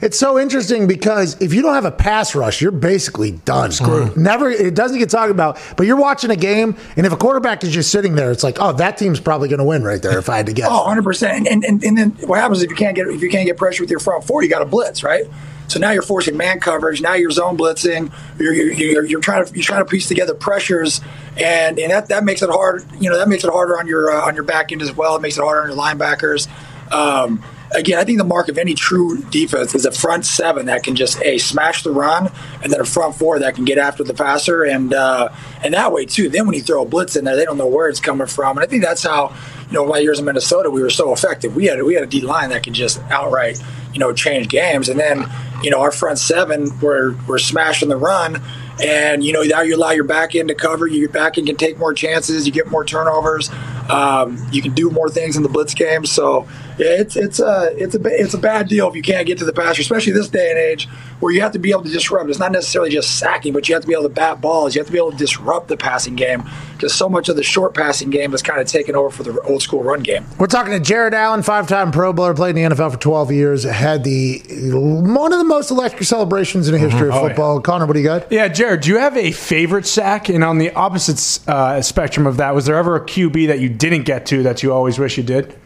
It's 0.01 0.19
so 0.19 0.39
interesting 0.39 0.87
because 0.87 1.41
if 1.41 1.55
you 1.55 1.63
don't 1.63 1.75
have 1.75 1.85
a 1.85 1.91
pass 1.91 2.35
rush, 2.35 2.61
you're 2.61 2.73
basically 2.73 3.33
done. 3.33 3.73
Screwed. 3.73 4.17
Never. 4.17 4.51
It 4.51 4.75
doesn't 4.75 4.99
get 4.99 5.11
talked 5.11 5.31
about. 5.31 5.59
But 5.77 5.87
you're 5.87 5.97
watching 5.97 6.31
a 6.31 6.37
game, 6.37 6.77
and 6.97 7.07
if 7.07 7.13
a 7.13 7.17
quarterback 7.17 7.65
is 7.65 7.73
just 7.73 7.91
sitting 7.91 8.15
there, 8.15 8.31
it's 8.31 8.45
like, 8.45 8.59
oh, 8.61 8.73
that 8.73 8.99
team's 8.99 9.21
probably 9.21 9.49
going 9.49 9.59
to 9.59 9.65
win 9.65 9.83
right 9.83 10.03
there. 10.03 10.19
If 10.19 10.29
I 10.29 10.37
had 10.39 10.47
to 10.47 10.53
guess. 10.53 10.69
Oh, 10.71 10.85
100 10.85 11.03
percent. 11.03 11.49
And, 11.49 11.65
and 11.65 11.83
and 11.83 11.97
then 11.97 12.11
what 12.27 12.39
happens 12.39 12.63
if 12.63 12.71
you 12.71 12.77
can't 12.77 12.97
get 12.97 13.07
if 13.09 13.23
you 13.23 13.31
can't 13.31 13.47
get 13.47 13.57
pressure 13.57 13.83
with 13.83 13.91
your 13.91 14.01
front 14.01 14.25
four, 14.25 14.43
you 14.43 14.49
got 14.49 14.61
to 14.61 14.67
blitz, 14.67 15.03
right? 15.03 15.25
So 15.73 15.79
now 15.79 15.91
you're 15.91 16.03
forcing 16.03 16.37
man 16.37 16.61
coverage. 16.61 17.01
Now 17.01 17.15
you're 17.15 17.31
zone 17.31 17.57
blitzing. 17.57 18.13
You're, 18.39 18.53
you're, 18.53 18.73
you're, 18.73 19.05
you're 19.07 19.21
trying 19.21 19.47
to 19.47 19.55
you're 19.55 19.65
trying 19.65 19.83
to 19.83 19.89
piece 19.89 20.07
together 20.07 20.35
pressures, 20.35 21.01
and 21.39 21.79
and 21.79 21.91
that, 21.91 22.09
that 22.09 22.25
makes 22.25 22.43
it 22.43 22.51
hard. 22.51 22.85
You 23.01 23.09
know 23.09 23.17
that 23.17 23.29
makes 23.29 23.43
it 23.43 23.51
harder 23.51 23.79
on 23.79 23.87
your 23.87 24.11
uh, 24.11 24.27
on 24.27 24.35
your 24.35 24.45
back 24.45 24.71
end 24.71 24.83
as 24.83 24.95
well. 24.95 25.17
It 25.17 25.23
makes 25.23 25.39
it 25.39 25.43
harder 25.43 25.63
on 25.63 25.69
your 25.69 25.79
linebackers. 25.79 26.47
Um, 26.93 27.43
again, 27.75 27.99
I 27.99 28.05
think 28.05 28.19
the 28.19 28.25
mark 28.25 28.49
of 28.49 28.59
any 28.59 28.75
true 28.75 29.19
defense 29.31 29.75
is 29.75 29.85
a 29.85 29.93
front 29.93 30.25
seven 30.25 30.67
that 30.67 30.83
can 30.83 30.97
just 30.97 31.21
a 31.23 31.39
smash 31.39 31.83
the 31.83 31.91
run, 31.91 32.31
and 32.63 32.73
then 32.73 32.81
a 32.81 32.85
front 32.85 33.15
four 33.15 33.39
that 33.41 33.55
can 33.55 33.65
get 33.65 33.79
after 33.79 34.05
the 34.05 34.15
passer, 34.15 34.63
and 34.63 34.95
uh, 34.95 35.29
and 35.63 35.75
that 35.75 35.93
way 35.93 36.07
too. 36.07 36.29
Then 36.29 36.47
when 36.47 36.55
you 36.55 36.63
throw 36.63 36.83
a 36.83 36.87
blitz 36.87 37.17
in 37.17 37.25
there, 37.25 37.37
they 37.37 37.45
don't 37.45 37.59
know 37.59 37.67
where 37.67 37.89
it's 37.89 38.01
coming 38.01 38.27
from, 38.27 38.57
and 38.57 38.65
I 38.65 38.69
think 38.69 38.83
that's 38.83 39.03
how 39.03 39.35
you 39.69 39.73
know 39.73 39.87
my 39.87 39.99
years 39.99 40.19
in 40.19 40.25
Minnesota 40.25 40.71
we 40.71 40.83
were 40.83 40.91
so 40.91 41.13
effective. 41.13 41.55
We 41.55 41.67
had 41.67 41.83
we 41.83 41.95
had 41.95 42.03
a 42.03 42.07
D 42.07 42.21
line 42.21 42.51
that 42.51 42.63
could 42.63 42.75
just 42.75 43.01
outright 43.11 43.61
you 43.93 43.99
know 43.99 44.13
change 44.13 44.49
games, 44.49 44.89
and 44.89 44.99
then 44.99 45.25
you 45.63 45.71
know 45.71 45.81
our 45.81 45.93
front 45.93 46.19
seven 46.19 46.79
were 46.81 47.15
were 47.27 47.39
smashing 47.39 47.89
the 47.89 47.97
run. 47.97 48.43
And 48.83 49.23
you 49.23 49.33
know 49.33 49.43
now 49.43 49.61
you 49.61 49.77
allow 49.77 49.91
your 49.91 50.05
back 50.05 50.35
end 50.35 50.49
to 50.49 50.55
cover. 50.55 50.87
Your 50.87 51.09
back 51.09 51.39
end 51.39 51.47
can 51.47 51.57
take 51.57 51.79
more 51.79 51.93
chances. 51.93 52.47
You 52.47 52.53
get 52.53 52.71
more 52.71 52.85
turnovers. 52.85 53.51
Um, 53.89 54.45
you 54.51 54.63
can 54.63 54.73
do 54.73 54.91
more 54.91 55.11
things 55.11 55.37
in 55.37 55.43
the 55.43 55.49
blitz 55.49 55.75
game. 55.75 56.07
So 56.07 56.49
yeah, 56.79 57.01
it's 57.01 57.17
it's 57.17 57.41
a 57.41 57.73
it's 57.77 57.95
a 57.95 58.01
it's 58.05 58.35
a 58.35 58.39
bad 58.39 58.69
deal 58.69 58.89
if 58.89 58.95
you 58.97 59.03
can't 59.03 59.27
get 59.27 59.39
to 59.39 59.45
the 59.45 59.53
passer, 59.53 59.83
especially 59.83 60.13
this 60.13 60.29
day 60.29 60.51
and 60.51 60.59
age 60.59 60.89
where 61.21 61.33
you 61.33 61.41
have 61.41 61.53
to 61.53 61.59
be 61.59 61.71
able 61.71 61.83
to 61.85 61.91
disrupt. 61.91 62.29
It's 62.29 62.39
not 62.41 62.51
necessarily 62.51 62.91
just 62.91 63.19
sacking, 63.19 63.53
but 63.53 63.69
you 63.69 63.75
have 63.77 63.83
to 63.83 63.87
be 63.89 63.95
able 63.95 64.03
to 64.05 64.09
bat 64.09 64.41
balls. 64.41 64.75
You 64.75 64.81
have 64.81 64.87
to 64.87 64.93
be 64.93 64.99
able 64.99 65.13
to 65.13 65.17
disrupt 65.17 65.69
the 65.69 65.77
passing 65.77 66.17
game 66.17 66.43
because 66.73 66.93
so 66.95 67.09
much 67.09 67.29
of 67.29 67.37
the 67.37 67.45
short 67.45 67.75
passing 67.75 68.11
game 68.11 68.35
is 68.35 68.43
kind 68.43 68.61
of 68.61 68.67
taken 68.67 68.97
over 68.97 69.09
for 69.11 69.23
the 69.23 69.41
old 69.43 69.63
school 69.63 69.83
run 69.85 70.01
game. 70.03 70.27
We're 70.39 70.49
talking 70.49 70.73
to 70.73 70.81
Jared 70.81 71.15
Allen, 71.15 71.43
five-time 71.45 71.93
Pro 71.93 72.13
Bowler, 72.13 72.35
played 72.35 72.57
in 72.57 72.71
the 72.71 72.75
NFL 72.75 72.93
for 72.93 72.99
12 72.99 73.31
years, 73.31 73.63
had 73.63 74.03
the 74.03 74.43
one 74.73 75.33
of 75.33 75.39
the 75.39 75.45
most 75.45 75.71
electric 75.71 76.03
celebrations 76.05 76.67
in 76.69 76.73
the 76.75 76.79
history 76.81 77.09
of 77.09 77.15
Oh, 77.15 77.23
yeah. 77.23 77.29
football. 77.29 77.61
Connor, 77.61 77.87
what 77.87 77.93
do 77.93 78.01
you 78.01 78.05
got? 78.07 78.31
Yeah, 78.33 78.49
Jared, 78.49 78.81
do 78.81 78.91
you 78.91 78.99
have 78.99 79.17
a 79.17 79.31
favorite 79.31 79.87
sack? 79.87 80.29
And 80.29 80.43
on 80.43 80.59
the 80.59 80.73
opposite 80.73 81.49
uh, 81.49 81.81
spectrum 81.83 82.27
of 82.27 82.39
that, 82.39 82.53
was 82.55 82.67
there 82.67 82.77
ever 82.77 82.97
a 82.97 83.01
QB 83.01 83.47
that 83.47 83.61
you 83.61 83.69
didn't 83.69 84.03
get 84.05 84.27
to 84.27 84.43
that 84.43 84.63
you 84.65 84.73
always 84.73 84.99
wish 84.99 85.17
you 85.17 85.23
did? 85.23 85.57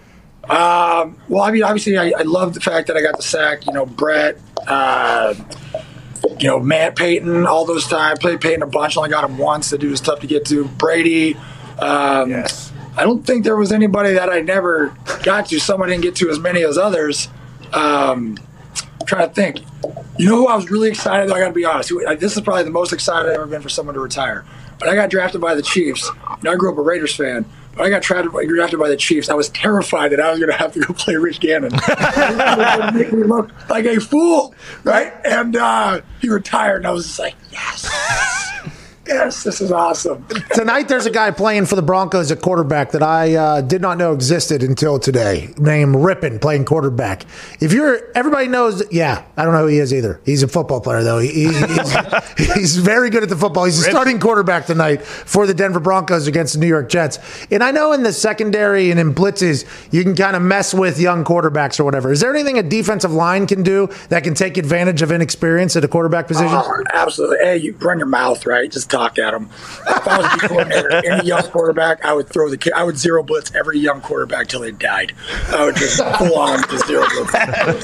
Um, 0.49 1.17
well, 1.29 1.43
I 1.43 1.51
mean, 1.51 1.63
obviously, 1.65 1.97
I, 1.97 2.13
I 2.19 2.23
love 2.23 2.55
the 2.55 2.61
fact 2.61 2.87
that 2.89 2.97
I 2.97 3.03
got 3.03 3.17
the 3.17 3.23
sack. 3.23 3.67
You 3.67 3.73
know, 3.73 3.85
Brett, 3.87 4.39
uh, 4.67 5.35
you 6.39 6.49
know, 6.49 6.61
Matt 6.61 6.97
Peyton, 6.97 7.47
all 7.47 7.65
those 7.65 7.87
times. 7.87 8.19
Played 8.21 8.41
Peyton 8.41 8.63
a 8.63 8.67
bunch. 8.67 8.97
Only 8.97 9.11
got 9.11 9.25
him 9.25 9.39
once. 9.39 9.71
The 9.71 9.79
dude 9.79 9.91
was 9.91 10.01
tough 10.01 10.21
to 10.21 10.27
get 10.27 10.45
to. 10.47 10.65
Brady. 10.65 11.37
Um, 11.79 12.31
Yes. 12.31 12.73
I 12.99 13.05
don't 13.05 13.27
think 13.27 13.45
there 13.45 13.57
was 13.57 13.73
anybody 13.73 14.15
that 14.15 14.31
I 14.31 14.41
never 14.41 14.97
got 15.23 15.47
to. 15.51 15.59
Some 15.61 15.83
I 15.83 15.87
didn't 15.87 16.01
get 16.03 16.17
to 16.17 16.31
as 16.31 16.39
many 16.39 16.65
as 16.65 16.79
others. 16.79 17.29
Um, 17.75 18.39
I'm 19.01 19.07
trying 19.07 19.29
to 19.29 19.35
think. 19.35 19.59
You 20.19 20.31
know 20.31 20.37
who 20.37 20.47
I 20.47 20.57
was 20.57 20.71
really 20.71 20.89
excited? 20.89 21.29
though? 21.29 21.35
I 21.35 21.41
got 21.41 21.49
to 21.49 21.53
be 21.53 21.67
honest. 21.67 21.93
This 22.19 22.37
is 22.37 22.41
probably 22.41 22.63
the 22.65 22.71
most 22.71 22.95
excited 22.95 23.29
I've 23.29 23.35
ever 23.35 23.47
been 23.47 23.61
for 23.61 23.69
someone 23.69 23.95
to 23.97 24.01
retire. 24.01 24.47
But 24.79 24.89
I 24.89 24.95
got 24.95 25.11
drafted 25.11 25.43
by 25.43 25.55
the 25.55 25.61
Chiefs. 25.63 26.09
You 26.09 26.37
know, 26.45 26.53
I 26.53 26.57
grew 26.57 26.73
up 26.73 26.79
a 26.79 26.83
Raiders 26.83 27.15
fan. 27.15 27.45
But 27.77 27.87
I 27.87 27.91
got 27.91 28.03
drafted, 28.03 28.33
drafted 28.49 28.79
by 28.81 28.89
the 28.89 28.97
Chiefs. 28.97 29.29
I 29.29 29.35
was 29.35 29.51
terrified 29.51 30.13
that 30.13 30.21
I 30.21 30.31
was 30.31 30.39
going 30.39 30.51
to 30.51 30.57
have 30.57 30.73
to 30.73 30.81
go 30.81 30.95
play 30.95 31.17
Rich 31.17 31.41
Gannon. 31.41 31.73
make 32.95 33.13
me 33.13 33.23
look 33.23 33.51
like 33.69 33.85
a 33.85 34.01
fool, 34.01 34.55
right? 34.83 35.13
And 35.25 35.57
uh, 35.57 36.01
he 36.21 36.31
retired, 36.31 36.79
and 36.79 36.87
I 36.87 36.91
was 36.93 37.07
just 37.07 37.19
like, 37.19 37.35
yes. 37.53 37.89
yes, 39.07 39.43
this 39.43 39.61
is 39.61 39.71
awesome. 39.73 40.27
Tonight, 40.55 40.89
there's 40.89 41.07
a 41.07 41.11
guy 41.11 41.31
playing 41.31 41.67
for 41.67 41.77
the 41.77 41.83
Broncos 41.83 42.31
at 42.31 42.41
quarterback 42.41 42.93
that 42.93 43.03
I 43.03 43.35
uh, 43.35 43.61
did 43.61 43.81
not 43.83 43.99
know 43.99 44.13
existed 44.13 44.63
until 44.63 44.99
today, 44.99 45.53
named 45.59 45.95
Rypien, 45.95 46.41
playing 46.41 46.65
quarterback. 46.65 47.25
If 47.61 47.73
you're, 47.73 48.01
everybody 48.15 48.49
knows, 48.49 48.83
yeah, 48.93 49.25
I 49.37 49.45
don't 49.45 49.53
know 49.53 49.63
who 49.63 49.67
he 49.69 49.79
is 49.79 49.93
either. 49.95 50.21
He's 50.25 50.43
a 50.43 50.49
football 50.49 50.81
player, 50.81 51.03
though. 51.03 51.19
He, 51.19 51.29
he- 51.29 51.47
he's, 51.53 51.95
he's 52.55 52.77
very 52.77 53.11
good 53.11 53.23
at 53.23 53.29
the 53.29 53.37
football. 53.37 53.65
He's 53.65 53.83
the 53.83 53.91
starting 53.91 54.19
quarterback 54.19 54.67
tonight 54.67 55.03
for 55.03 55.47
the 55.47 55.55
Denver 55.55 55.81
Broncos 55.81 56.27
against 56.27 56.55
the 56.55 56.61
New 56.61 56.67
York 56.69 56.89
Jets. 56.89 57.19
And 57.51 57.63
I 57.63 57.71
know 57.71 57.93
in 57.93 58.03
the 58.03 58.13
secondary 58.13 58.91
and 58.91 58.99
in 59.01 59.15
blitzes, 59.15 59.65
you 59.93 60.03
can 60.03 60.15
kind 60.15 60.37
of 60.37 60.43
mess 60.43 60.73
with 60.75 60.99
young 61.01 61.25
quarterbacks 61.25 61.79
or 61.81 61.85
whatever. 61.85 62.13
Is 62.13 62.21
there 62.21 62.35
anything 62.35 62.59
a 62.59 62.63
defensive 62.63 63.13
line 63.13 63.47
can 63.47 63.63
do 63.63 63.89
that 64.09 64.25
can 64.25 64.35
take 64.35 64.57
advantage 64.57 65.03
of 65.03 65.11
inexperience 65.13 65.77
at 65.77 65.85
a 65.85 65.89
quarterback 65.89 66.27
position? 66.29 66.53
Oh, 66.55 66.83
absolutely. 66.93 67.39
Hey, 67.39 67.57
you 67.59 67.73
run 67.79 67.99
your 67.99 68.07
mouth, 68.09 68.47
right? 68.47 68.71
Just 68.71 68.89
talk 68.97 69.19
at 69.19 69.33
them. 69.33 69.51
If 69.87 70.09
I 70.09 70.19
was 70.19 70.43
coordinator, 70.43 70.93
any 70.93 71.27
young 71.27 71.43
quarterback, 71.43 72.05
I 72.05 72.13
would 72.13 72.29
throw 72.29 72.49
the 72.49 72.57
kid. 72.57 72.73
I 72.73 72.85
would 72.85 72.97
zero 72.99 73.23
blitz 73.23 73.55
every 73.55 73.79
young 73.79 74.01
quarterback 74.01 74.49
till 74.49 74.61
they 74.61 74.73
died. 74.73 75.13
I 75.49 75.65
would 75.65 75.77
just 75.77 75.97
full 76.19 76.39
on 76.39 76.63
just 76.71 76.87
zero 76.87 77.07
blitz, 77.09 77.35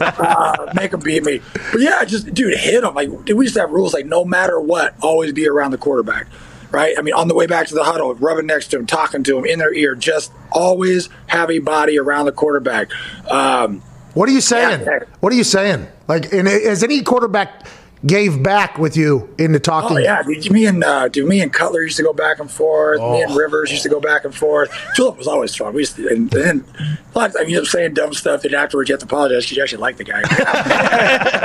uh, 0.01 0.73
make 0.75 0.91
them 0.93 1.01
beat 1.01 1.25
me. 1.25 1.41
But 1.73 1.81
yeah, 1.81 2.05
just 2.05 2.33
dude, 2.33 2.57
hit 2.59 2.83
them. 2.83 2.95
Like 2.95 3.09
dude, 3.25 3.37
we 3.37 3.45
used 3.45 3.55
to 3.55 3.61
have 3.61 3.71
rules 3.71 3.95
like 3.95 4.07
no 4.07 4.25
matter 4.25 4.59
what, 4.61 4.95
always 5.03 5.33
be 5.33 5.49
around 5.49 5.73
the 5.73 5.79
quarterback. 5.79 6.27
Right? 6.71 6.99
I 6.99 7.03
mean, 7.03 7.13
on 7.13 7.29
the 7.29 7.35
way 7.35 7.47
back 7.47 7.67
to 7.67 7.75
the 7.75 7.85
huddle, 7.85 8.15
rubbing 8.15 8.47
next 8.47 8.69
to 8.69 8.79
him, 8.79 8.87
talking 8.87 9.23
to 9.25 9.37
him 9.37 9.45
in 9.45 9.59
their 9.59 9.75
ear, 9.75 9.95
just 9.95 10.33
always 10.51 11.11
have 11.27 11.51
a 11.51 11.59
body 11.59 11.99
around 11.99 12.25
the 12.25 12.33
quarterback. 12.33 12.91
Um, 13.31 13.83
What 14.15 14.27
are 14.29 14.33
you 14.33 14.41
saying? 14.41 14.81
Yeah. 14.81 15.01
What 15.21 15.35
are 15.35 15.37
you 15.37 15.45
saying? 15.45 15.87
Like, 16.09 16.33
and 16.33 16.49
has 16.49 16.83
any 16.83 17.03
quarterback 17.03 17.67
gave 18.05 18.43
back 18.43 18.79
with 18.79 18.97
you 18.97 19.33
in 19.39 19.53
the 19.53 19.61
talking? 19.61 19.97
Oh 19.99 20.01
yeah, 20.01 20.23
dude, 20.23 20.51
me 20.51 20.67
and 20.67 20.83
uh, 20.83 21.09
dude, 21.09 21.29
me 21.29 21.41
and 21.41 21.53
Cutler 21.53 21.83
used 21.83 21.97
to 21.99 22.03
go 22.03 22.13
back 22.13 22.39
and 22.41 22.51
forth. 22.51 22.99
Me 23.01 23.05
Oh. 23.07 23.23
and 23.23 23.37
Rivers 23.37 23.71
used 23.71 23.83
to 23.85 23.89
go 23.89 24.01
back 24.01 24.25
and 24.25 24.35
forth. 24.35 24.73
Philip 24.97 25.19
was 25.19 25.27
always 25.29 25.55
fun. 25.55 25.73
We 25.75 25.83
used 25.83 25.97
to, 25.97 26.09
and 26.09 26.31
then 26.31 26.65
a 27.15 27.19
lot 27.19 27.31
of 27.31 27.37
times 27.37 27.49
you 27.51 27.57
end 27.59 27.67
up 27.67 27.71
saying 27.71 27.95
dumb 27.95 28.13
stuff, 28.15 28.45
and 28.45 28.55
afterwards 28.55 28.89
you 28.89 28.95
have 28.95 29.01
to 29.01 29.07
apologize 29.07 29.45
because 29.45 29.57
you 29.57 29.63
actually 29.63 29.81
like 29.83 29.97
the 29.99 30.05
guy. 30.05 30.23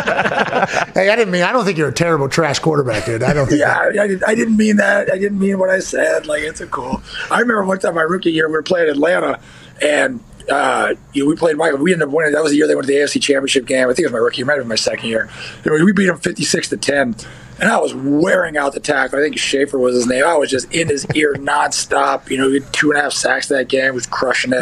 Hey, 0.97 1.09
I 1.09 1.15
didn't 1.15 1.31
mean. 1.31 1.43
I 1.43 1.51
don't 1.51 1.63
think 1.63 1.77
you're 1.77 1.89
a 1.89 1.93
terrible 1.93 2.27
trash 2.27 2.57
quarterback, 2.59 3.05
dude. 3.05 3.21
I 3.23 3.31
don't 3.33 3.47
think. 3.47 3.59
yeah, 3.59 3.77
I, 4.01 4.07
did, 4.07 4.23
I 4.23 4.33
didn't 4.35 4.57
mean 4.57 4.77
that. 4.77 5.11
I 5.11 5.17
didn't 5.17 5.37
mean 5.39 5.59
what 5.59 5.69
I 5.69 5.79
said. 5.79 6.25
Like 6.25 6.41
it's 6.41 6.59
a 6.59 6.65
cool. 6.67 7.01
I 7.29 7.39
remember 7.39 7.63
one 7.65 7.77
time 7.79 7.93
my 7.95 8.01
rookie 8.01 8.31
year 8.31 8.47
we 8.47 8.53
were 8.53 8.63
playing 8.63 8.89
Atlanta, 8.89 9.39
and 9.81 10.19
uh, 10.49 10.93
you 11.13 11.23
know, 11.23 11.29
we 11.29 11.35
played 11.35 11.57
Michael. 11.57 11.79
We 11.79 11.93
ended 11.93 12.07
up 12.07 12.13
winning. 12.13 12.33
That 12.33 12.43
was 12.43 12.51
the 12.51 12.57
year 12.57 12.67
they 12.67 12.75
went 12.75 12.87
to 12.87 12.93
the 12.93 12.99
AFC 12.99 13.21
Championship 13.21 13.65
game. 13.65 13.85
I 13.89 13.93
think 13.93 13.99
it 13.99 14.05
was 14.05 14.13
my 14.13 14.19
rookie. 14.19 14.41
It 14.41 14.45
might 14.45 14.53
have 14.53 14.61
been 14.63 14.69
my 14.69 14.75
second 14.75 15.09
year. 15.09 15.29
Anyway, 15.65 15.81
We 15.83 15.93
beat 15.93 16.05
them 16.05 16.17
fifty 16.17 16.43
six 16.43 16.69
to 16.69 16.77
ten. 16.77 17.15
And 17.59 17.69
I 17.71 17.77
was 17.79 17.93
wearing 17.95 18.55
out 18.55 18.73
the 18.73 18.79
tackle. 18.79 19.17
I 19.19 19.23
think 19.23 19.37
Schaefer 19.39 19.79
was 19.79 19.95
his 19.95 20.05
name. 20.05 20.23
I 20.23 20.35
was 20.37 20.49
just 20.51 20.71
in 20.73 20.87
his 20.89 21.07
ear 21.15 21.33
nonstop. 21.33 22.29
You 22.29 22.37
know, 22.37 22.47
he 22.49 22.55
had 22.59 22.71
two 22.71 22.91
and 22.91 22.99
a 22.99 23.01
half 23.03 23.13
sacks 23.13 23.47
that 23.47 23.67
game. 23.67 23.95
Was 23.95 24.05
crushing 24.05 24.53
it. 24.53 24.61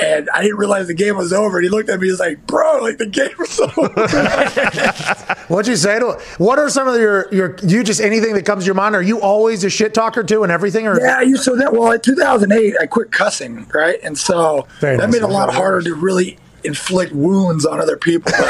And 0.00 0.28
I 0.32 0.42
didn't 0.42 0.58
realize 0.58 0.86
the 0.86 0.94
game 0.94 1.16
was 1.16 1.32
over. 1.32 1.58
And 1.58 1.64
he 1.64 1.70
looked 1.70 1.88
at 1.88 1.98
me. 1.98 2.06
And 2.08 2.12
he's 2.12 2.20
like, 2.20 2.46
"Bro, 2.46 2.82
like 2.82 2.98
the 2.98 3.06
game 3.06 3.30
was 3.38 3.58
over." 3.76 5.34
What'd 5.48 5.68
you 5.68 5.76
say 5.76 5.98
to? 5.98 6.12
Him? 6.12 6.20
What 6.38 6.58
are 6.60 6.68
some 6.70 6.86
of 6.86 7.00
your 7.00 7.26
your? 7.34 7.56
You 7.64 7.82
just 7.82 8.00
anything 8.00 8.34
that 8.34 8.46
comes 8.46 8.62
to 8.62 8.66
your 8.66 8.74
mind? 8.76 8.94
Are 8.94 9.02
you 9.02 9.20
always 9.20 9.64
a 9.64 9.70
shit 9.70 9.92
talker 9.94 10.22
too 10.22 10.42
and 10.44 10.52
everything? 10.52 10.86
Or 10.86 11.00
Yeah, 11.00 11.22
you 11.22 11.36
so 11.36 11.56
that 11.56 11.72
well 11.72 11.90
in 11.92 12.00
2008 12.00 12.74
I 12.80 12.86
quit 12.86 13.10
cussing, 13.10 13.66
right? 13.74 13.98
And 14.02 14.16
so 14.16 14.68
Very 14.80 14.96
that 14.96 15.04
nice. 15.06 15.12
made 15.12 15.18
it 15.22 15.24
a 15.24 15.32
lot 15.32 15.52
harder 15.52 15.82
to 15.82 15.94
really 15.94 16.38
inflict 16.62 17.12
wounds 17.12 17.64
on 17.66 17.80
other 17.80 17.96
people. 17.96 18.30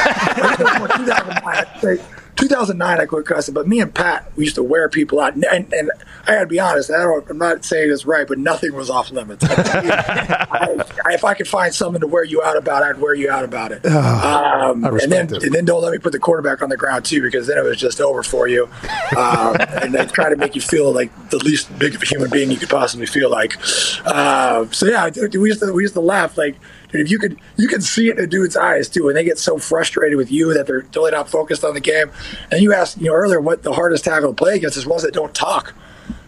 But 2.40 2.48
2009, 2.48 2.88
I'd 2.88 3.00
say 3.00 3.00
2009 3.00 3.00
I 3.00 3.06
quit 3.06 3.26
cussing, 3.26 3.54
but 3.54 3.68
me 3.68 3.80
and 3.80 3.94
Pat 3.94 4.32
we 4.36 4.44
used 4.44 4.56
to 4.56 4.62
wear 4.62 4.88
people 4.88 5.20
out, 5.20 5.34
and, 5.34 5.44
and, 5.44 5.72
and 5.72 5.90
I 6.26 6.34
got 6.34 6.40
to 6.40 6.46
be 6.46 6.60
honest. 6.60 6.90
I 6.90 6.98
don't, 6.98 7.28
I'm 7.30 7.38
not 7.38 7.64
saying 7.64 7.90
it's 7.90 8.06
right, 8.06 8.26
but 8.26 8.38
nothing 8.38 8.72
was 8.74 8.90
off 8.90 9.10
limits. 9.10 9.44
I, 9.48 10.46
I, 10.50 11.10
if 11.12 11.24
I 11.24 11.34
could 11.34 11.48
find 11.48 11.74
something 11.74 12.00
to 12.00 12.06
wear 12.06 12.24
you 12.24 12.42
out 12.42 12.56
about, 12.56 12.82
I'd 12.82 13.00
wear 13.00 13.14
you 13.14 13.30
out 13.30 13.44
about 13.44 13.72
it. 13.72 13.84
um, 13.86 14.84
and 14.84 15.12
then 15.12 15.34
it. 15.34 15.42
and 15.42 15.54
then 15.54 15.64
don't 15.64 15.82
let 15.82 15.92
me 15.92 15.98
put 15.98 16.12
the 16.12 16.18
quarterback 16.18 16.62
on 16.62 16.68
the 16.68 16.76
ground 16.76 17.04
too, 17.04 17.22
because 17.22 17.46
then 17.46 17.58
it 17.58 17.64
was 17.64 17.78
just 17.78 18.00
over 18.00 18.22
for 18.22 18.48
you. 18.48 18.68
Um, 19.16 19.56
and 19.60 19.94
they 19.94 20.06
try 20.06 20.28
to 20.28 20.36
make 20.36 20.54
you 20.54 20.60
feel 20.60 20.92
like 20.92 21.10
the 21.30 21.38
least 21.38 21.76
big 21.78 21.94
of 21.94 22.02
a 22.02 22.06
human 22.06 22.30
being 22.30 22.50
you 22.50 22.56
could 22.56 22.70
possibly 22.70 23.06
feel 23.06 23.30
like. 23.30 23.56
Uh, 24.04 24.66
so 24.70 24.86
yeah, 24.86 25.10
we 25.32 25.48
used 25.48 25.60
to 25.60 25.72
we 25.72 25.82
used 25.82 25.94
to 25.94 26.00
laugh 26.00 26.38
like. 26.38 26.56
Dude, 26.92 27.02
if 27.02 27.10
you 27.10 27.18
could, 27.18 27.38
you 27.56 27.68
can 27.68 27.80
see 27.80 28.08
it 28.08 28.18
in 28.18 28.24
a 28.24 28.26
dude's 28.26 28.56
eyes 28.56 28.88
too, 28.88 29.08
and 29.08 29.16
they 29.16 29.24
get 29.24 29.38
so 29.38 29.58
frustrated 29.58 30.16
with 30.16 30.30
you 30.30 30.54
that 30.54 30.66
they're 30.66 30.82
totally 30.82 31.12
not 31.12 31.28
focused 31.28 31.64
on 31.64 31.74
the 31.74 31.80
game. 31.80 32.10
And 32.50 32.62
you 32.62 32.72
asked, 32.72 32.98
you 32.98 33.06
know, 33.06 33.14
earlier 33.14 33.40
what 33.40 33.62
the 33.62 33.72
hardest 33.72 34.04
tackle 34.04 34.30
to 34.30 34.34
play 34.34 34.56
against 34.56 34.76
is 34.76 34.86
ones 34.86 35.02
that 35.02 35.14
don't 35.14 35.34
talk, 35.34 35.74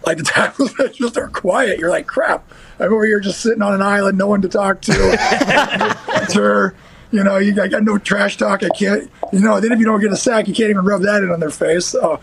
like 0.06 0.18
the 0.18 0.24
tackles 0.24 0.74
that 0.74 0.94
just 0.94 1.16
are 1.16 1.28
quiet. 1.28 1.78
You're 1.78 1.90
like, 1.90 2.06
crap. 2.06 2.50
I'm 2.78 2.92
over 2.92 3.04
here 3.04 3.20
just 3.20 3.40
sitting 3.40 3.62
on 3.62 3.74
an 3.74 3.82
island, 3.82 4.18
no 4.18 4.26
one 4.26 4.42
to 4.42 4.48
talk 4.48 4.80
to. 4.82 6.74
You 7.12 7.22
know, 7.22 7.36
you 7.36 7.60
I 7.60 7.68
got 7.68 7.82
no 7.82 7.98
trash 7.98 8.38
talk. 8.38 8.62
I 8.64 8.70
can't, 8.70 9.10
you 9.32 9.40
know. 9.40 9.60
Then 9.60 9.70
if 9.70 9.78
you 9.78 9.84
don't 9.84 10.00
get 10.00 10.12
a 10.12 10.16
sack, 10.16 10.48
you 10.48 10.54
can't 10.54 10.70
even 10.70 10.84
rub 10.86 11.02
that 11.02 11.22
in 11.22 11.30
on 11.30 11.40
their 11.40 11.50
face. 11.50 11.84
So, 11.88 12.20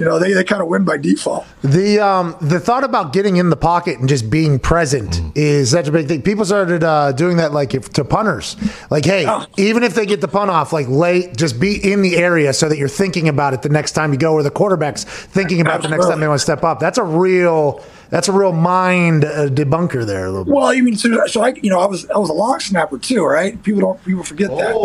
you 0.00 0.06
know, 0.06 0.18
they, 0.18 0.32
they 0.32 0.42
kind 0.42 0.62
of 0.62 0.68
win 0.68 0.82
by 0.84 0.96
default. 0.96 1.44
The 1.62 2.00
um 2.00 2.34
the 2.40 2.58
thought 2.58 2.84
about 2.84 3.12
getting 3.12 3.36
in 3.36 3.50
the 3.50 3.56
pocket 3.56 3.98
and 3.98 4.08
just 4.08 4.30
being 4.30 4.58
present 4.58 5.20
is 5.36 5.70
such 5.70 5.86
a 5.88 5.92
big 5.92 6.08
thing. 6.08 6.22
People 6.22 6.46
started 6.46 6.82
uh, 6.82 7.12
doing 7.12 7.36
that 7.36 7.52
like 7.52 7.74
if, 7.74 7.90
to 7.92 8.02
punters. 8.04 8.56
Like, 8.90 9.04
hey, 9.04 9.26
Oh. 9.28 9.44
even 9.58 9.82
if 9.82 9.94
they 9.94 10.06
get 10.06 10.22
the 10.22 10.28
punt 10.28 10.50
off, 10.50 10.72
like 10.72 10.88
lay 10.88 11.30
just 11.34 11.60
be 11.60 11.76
in 11.92 12.00
the 12.00 12.16
area 12.16 12.54
so 12.54 12.66
that 12.70 12.78
you're 12.78 12.88
thinking 12.88 13.28
about 13.28 13.52
it 13.52 13.60
the 13.60 13.68
next 13.68 13.92
time 13.92 14.10
you 14.12 14.18
go, 14.18 14.32
or 14.32 14.42
the 14.42 14.50
quarterback's 14.50 15.04
thinking 15.04 15.60
about 15.60 15.80
it 15.80 15.82
the 15.82 15.88
next 15.90 16.06
time 16.08 16.18
they 16.18 16.26
want 16.28 16.38
to 16.40 16.42
step 16.42 16.64
up. 16.64 16.80
That's 16.80 16.96
a 16.98 17.04
real 17.04 17.84
that's 18.08 18.28
a 18.28 18.32
real 18.32 18.52
mind 18.52 19.24
uh, 19.26 19.48
debunker 19.48 20.04
there 20.06 20.24
a 20.26 20.30
little 20.30 20.44
bit. 20.46 20.54
Well, 20.54 20.72
you 20.74 20.82
mean 20.82 20.96
so, 20.96 21.26
so? 21.26 21.42
I, 21.42 21.50
you 21.62 21.68
know, 21.70 21.78
I 21.78 21.86
was 21.86 22.08
I 22.10 22.16
was 22.18 22.30
a 22.30 22.32
long 22.32 22.58
snapper 22.58 22.98
too, 22.98 23.22
right? 23.24 23.62
People 23.62 23.80
don't 23.82 24.02
people 24.04 24.24
forget 24.24 24.48
that. 24.50 24.72
Oh, 24.74 24.82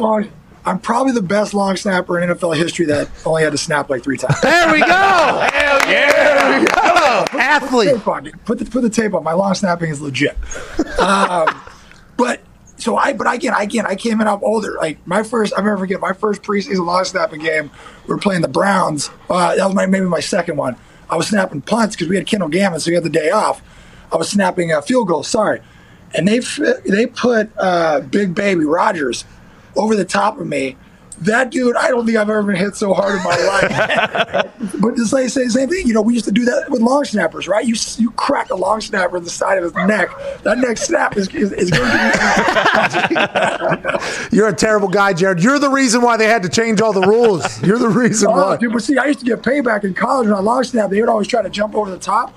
long- 0.00 0.30
I'm 0.66 0.80
probably 0.80 1.12
the 1.12 1.22
best 1.22 1.54
long 1.54 1.76
snapper 1.76 2.20
in 2.20 2.28
NFL 2.28 2.56
history 2.56 2.86
that 2.86 3.08
only 3.24 3.44
had 3.44 3.52
to 3.52 3.58
snap 3.58 3.88
like 3.88 4.02
three 4.02 4.18
times. 4.18 4.40
there 4.40 4.72
we 4.72 4.80
go. 4.80 4.86
Hell 4.86 5.80
yeah, 5.88 6.34
there 6.34 6.60
we 6.60 6.66
go. 6.66 7.24
Athlete. 7.38 7.90
tape 7.94 8.08
on. 8.08 8.30
Put 8.44 8.58
the 8.58 8.64
put 8.64 8.82
the 8.82 8.90
tape 8.90 9.14
on. 9.14 9.22
My 9.22 9.32
long 9.32 9.54
snapping 9.54 9.90
is 9.90 10.00
legit. 10.00 10.36
Um, 10.98 11.48
but 12.16 12.40
so 12.78 12.96
I, 12.96 13.12
but 13.12 13.32
again, 13.32 13.54
again, 13.56 13.86
I 13.86 13.94
came 13.94 14.20
in 14.20 14.26
up 14.26 14.42
older. 14.42 14.74
Like 14.74 15.06
my 15.06 15.22
first, 15.22 15.54
I 15.54 15.60
remember 15.60 15.78
forget 15.78 16.00
my 16.00 16.12
first 16.12 16.42
preseason 16.42 16.84
long 16.84 17.04
snapping 17.04 17.40
game. 17.40 17.70
We 18.08 18.14
were 18.14 18.20
playing 18.20 18.42
the 18.42 18.48
Browns. 18.48 19.08
Uh, 19.30 19.54
that 19.54 19.64
was 19.64 19.74
my 19.74 19.86
maybe 19.86 20.06
my 20.06 20.20
second 20.20 20.56
one. 20.56 20.76
I 21.08 21.16
was 21.16 21.28
snapping 21.28 21.62
punts 21.62 21.94
because 21.94 22.08
we 22.08 22.16
had 22.16 22.26
Kendall 22.26 22.48
Gammon, 22.48 22.80
so 22.80 22.90
we 22.90 22.96
had 22.96 23.04
the 23.04 23.10
day 23.10 23.30
off. 23.30 23.62
I 24.12 24.16
was 24.16 24.28
snapping 24.28 24.72
uh, 24.72 24.80
field 24.80 25.06
goals. 25.06 25.28
Sorry, 25.28 25.60
and 26.12 26.26
they 26.26 26.40
they 26.84 27.06
put 27.06 27.50
uh, 27.56 28.00
Big 28.00 28.34
Baby 28.34 28.64
Rogers 28.64 29.24
over 29.76 29.94
the 29.96 30.04
top 30.04 30.38
of 30.40 30.46
me. 30.46 30.76
That 31.22 31.50
dude, 31.50 31.76
I 31.76 31.88
don't 31.88 32.04
think 32.04 32.18
I've 32.18 32.28
ever 32.28 32.42
been 32.42 32.56
hit 32.56 32.76
so 32.76 32.92
hard 32.92 33.14
in 33.16 33.24
my 33.24 33.36
life. 33.38 34.52
but 34.82 34.96
just 34.96 35.14
like 35.14 35.30
say 35.30 35.44
the 35.44 35.50
same 35.50 35.66
thing, 35.66 35.86
you 35.86 35.94
know, 35.94 36.02
we 36.02 36.12
used 36.12 36.26
to 36.26 36.30
do 36.30 36.44
that 36.44 36.68
with 36.68 36.82
long 36.82 37.06
snappers, 37.06 37.48
right? 37.48 37.64
You 37.64 37.74
you 37.96 38.10
crack 38.10 38.50
a 38.50 38.54
long 38.54 38.82
snapper 38.82 39.16
in 39.16 39.24
the 39.24 39.30
side 39.30 39.56
of 39.56 39.64
his 39.64 39.72
neck. 39.86 40.10
That 40.42 40.58
neck 40.58 40.76
snap 40.76 41.16
is 41.16 41.28
is, 41.34 41.52
is 41.52 41.70
going 41.70 41.90
to 41.90 43.06
be. 44.30 44.36
You're 44.36 44.48
a 44.48 44.54
terrible 44.54 44.88
guy, 44.88 45.14
Jared. 45.14 45.42
You're 45.42 45.58
the 45.58 45.70
reason 45.70 46.02
why 46.02 46.18
they 46.18 46.26
had 46.26 46.42
to 46.42 46.50
change 46.50 46.82
all 46.82 46.92
the 46.92 47.00
rules. 47.00 47.62
You're 47.62 47.78
the 47.78 47.88
reason 47.88 48.28
Oh, 48.30 48.32
why. 48.48 48.56
dude, 48.58 48.74
but 48.74 48.82
see, 48.82 48.98
I 48.98 49.06
used 49.06 49.20
to 49.20 49.24
get 49.24 49.40
payback 49.42 49.84
in 49.84 49.94
college 49.94 50.28
on 50.28 50.44
long 50.44 50.64
snap. 50.64 50.90
They 50.90 51.00
would 51.00 51.08
always 51.08 51.28
try 51.28 51.40
to 51.40 51.48
jump 51.48 51.74
over 51.74 51.90
the 51.90 51.98
top. 51.98 52.34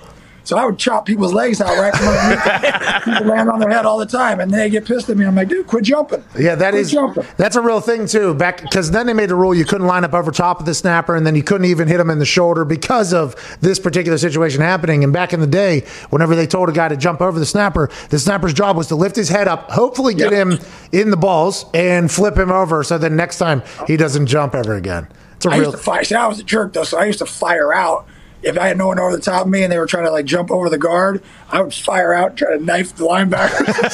So 0.50 0.58
I 0.58 0.64
would 0.64 0.78
chop 0.78 1.06
people's 1.06 1.32
legs 1.32 1.60
out 1.60 1.78
right 1.78 1.94
from 1.94 2.08
underneath. 2.08 3.04
People 3.04 3.26
land 3.26 3.48
on 3.48 3.60
their 3.60 3.70
head 3.70 3.86
all 3.86 3.98
the 3.98 4.04
time, 4.04 4.40
and 4.40 4.50
they 4.50 4.68
get 4.68 4.84
pissed 4.84 5.08
at 5.08 5.16
me. 5.16 5.24
I'm 5.24 5.36
like, 5.36 5.46
dude, 5.46 5.68
quit 5.68 5.84
jumping. 5.84 6.24
Yeah, 6.36 6.56
that 6.56 6.70
Quit 6.72 6.80
is 6.82 6.90
jumping. 6.90 7.24
that's 7.36 7.54
a 7.54 7.60
real 7.62 7.80
thing 7.80 8.06
too. 8.08 8.34
Back 8.34 8.60
because 8.62 8.90
then 8.90 9.06
they 9.06 9.12
made 9.12 9.28
the 9.30 9.36
rule 9.36 9.54
you 9.54 9.64
couldn't 9.64 9.86
line 9.86 10.02
up 10.02 10.12
over 10.12 10.32
top 10.32 10.58
of 10.58 10.66
the 10.66 10.74
snapper, 10.74 11.14
and 11.14 11.24
then 11.24 11.36
you 11.36 11.44
couldn't 11.44 11.66
even 11.66 11.86
hit 11.86 12.00
him 12.00 12.10
in 12.10 12.18
the 12.18 12.26
shoulder 12.26 12.64
because 12.64 13.14
of 13.14 13.36
this 13.60 13.78
particular 13.78 14.18
situation 14.18 14.60
happening. 14.60 15.04
And 15.04 15.12
back 15.12 15.32
in 15.32 15.38
the 15.38 15.46
day, 15.46 15.84
whenever 16.10 16.34
they 16.34 16.48
told 16.48 16.68
a 16.68 16.72
guy 16.72 16.88
to 16.88 16.96
jump 16.96 17.20
over 17.20 17.38
the 17.38 17.46
snapper, 17.46 17.88
the 18.08 18.18
snapper's 18.18 18.52
job 18.52 18.76
was 18.76 18.88
to 18.88 18.96
lift 18.96 19.14
his 19.14 19.28
head 19.28 19.46
up, 19.46 19.70
hopefully 19.70 20.14
get 20.14 20.32
Yep. 20.32 20.48
him 20.48 20.58
in 20.90 21.10
the 21.12 21.16
balls, 21.16 21.64
and 21.74 22.10
flip 22.10 22.36
him 22.36 22.50
over, 22.50 22.82
so 22.82 22.98
then 22.98 23.14
next 23.14 23.38
time 23.38 23.62
he 23.86 23.96
doesn't 23.96 24.26
jump 24.26 24.56
ever 24.56 24.74
again. 24.74 25.06
It's 25.36 25.46
a 25.46 25.50
I 25.50 25.54
real. 25.58 25.66
used 25.66 25.76
to 25.76 25.82
fire. 25.84 26.02
See, 26.02 26.16
I 26.16 26.26
was 26.26 26.40
a 26.40 26.42
jerk 26.42 26.72
though, 26.72 26.82
so 26.82 26.98
I 26.98 27.04
used 27.04 27.20
to 27.20 27.26
fire 27.26 27.72
out. 27.72 28.04
If 28.42 28.58
I 28.58 28.68
had 28.68 28.78
no 28.78 28.86
one 28.86 28.98
over 28.98 29.14
the 29.14 29.22
top 29.22 29.42
of 29.42 29.48
me 29.48 29.62
and 29.62 29.70
they 29.72 29.78
were 29.78 29.86
trying 29.86 30.04
to 30.04 30.10
like 30.10 30.24
jump 30.24 30.50
over 30.50 30.70
the 30.70 30.78
guard, 30.78 31.22
I 31.50 31.60
would 31.60 31.74
fire 31.74 32.14
out, 32.14 32.30
and 32.30 32.38
try 32.38 32.56
to 32.56 32.64
knife 32.64 32.96
the 32.96 33.04
linebacker. 33.04 33.90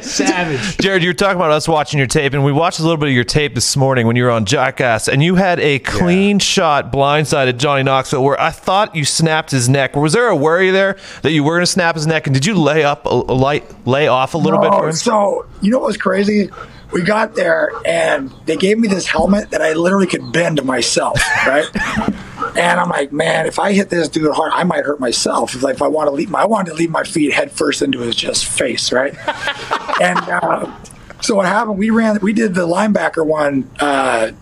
Savage. 0.02 0.76
Jared, 0.78 1.02
you 1.02 1.08
were 1.08 1.14
talking 1.14 1.36
about 1.36 1.50
us 1.50 1.66
watching 1.66 1.98
your 1.98 2.06
tape, 2.06 2.34
and 2.34 2.44
we 2.44 2.52
watched 2.52 2.78
a 2.78 2.82
little 2.82 2.96
bit 2.96 3.08
of 3.08 3.14
your 3.14 3.24
tape 3.24 3.54
this 3.54 3.76
morning 3.76 4.06
when 4.06 4.16
you 4.16 4.24
were 4.24 4.30
on 4.30 4.44
Jackass, 4.44 5.08
and 5.08 5.22
you 5.22 5.36
had 5.36 5.60
a 5.60 5.78
clean 5.78 6.38
shot 6.38 6.92
blindsided 6.92 7.58
Johnny 7.58 7.82
Knoxville 7.82 8.22
where 8.22 8.40
I 8.40 8.50
thought 8.50 8.94
you 8.94 9.04
snapped 9.04 9.50
his 9.50 9.68
neck. 9.68 9.96
Was 9.96 10.12
there 10.12 10.28
a 10.28 10.36
worry 10.36 10.70
there 10.70 10.96
that 11.22 11.30
you 11.30 11.42
were 11.42 11.56
going 11.56 11.62
to 11.62 11.66
snap 11.66 11.94
his 11.94 12.06
neck, 12.06 12.26
and 12.26 12.34
did 12.34 12.44
you 12.44 12.54
lay 12.54 12.84
up 12.84 13.06
a, 13.06 13.08
a 13.08 13.34
light, 13.34 13.64
lay 13.86 14.08
off 14.08 14.34
a 14.34 14.38
little 14.38 14.60
bit 14.60 14.72
for 14.72 14.88
him? 14.88 14.92
So 14.92 15.46
you 15.62 15.70
know 15.70 15.78
what 15.78 15.88
was 15.88 15.96
crazy? 15.96 16.50
We 16.92 17.02
got 17.02 17.34
there 17.34 17.70
and 17.86 18.30
they 18.46 18.56
gave 18.56 18.78
me 18.78 18.88
this 18.88 19.06
helmet 19.06 19.50
that 19.50 19.62
I 19.62 19.74
literally 19.74 20.06
could 20.06 20.32
bend 20.32 20.64
myself, 20.64 21.20
right? 21.46 21.66
and 22.56 22.80
I'm 22.80 22.88
like, 22.88 23.12
man, 23.12 23.46
if 23.46 23.58
I 23.58 23.72
hit 23.72 23.90
this 23.90 24.08
dude 24.08 24.32
hard, 24.34 24.52
I 24.52 24.64
might 24.64 24.84
hurt 24.84 25.00
myself. 25.00 25.54
If, 25.54 25.62
like, 25.62 25.76
if 25.76 25.82
I 25.82 25.88
want 25.88 26.08
to 26.08 26.12
leave, 26.12 26.30
my, 26.30 26.42
I 26.42 26.44
wanted 26.46 26.70
to 26.70 26.76
leave 26.76 26.90
my 26.90 27.04
feet 27.04 27.32
head 27.32 27.52
first 27.52 27.82
into 27.82 28.00
his 28.00 28.16
just 28.16 28.44
face, 28.44 28.92
right? 28.92 29.14
and 30.00 30.18
uh, 30.18 30.76
so 31.20 31.36
what 31.36 31.46
happened? 31.46 31.78
We 31.78 31.90
ran, 31.90 32.18
we 32.20 32.32
did 32.32 32.54
the 32.54 32.66
linebacker 32.66 33.24
one, 33.24 33.70
uh, 33.78 34.32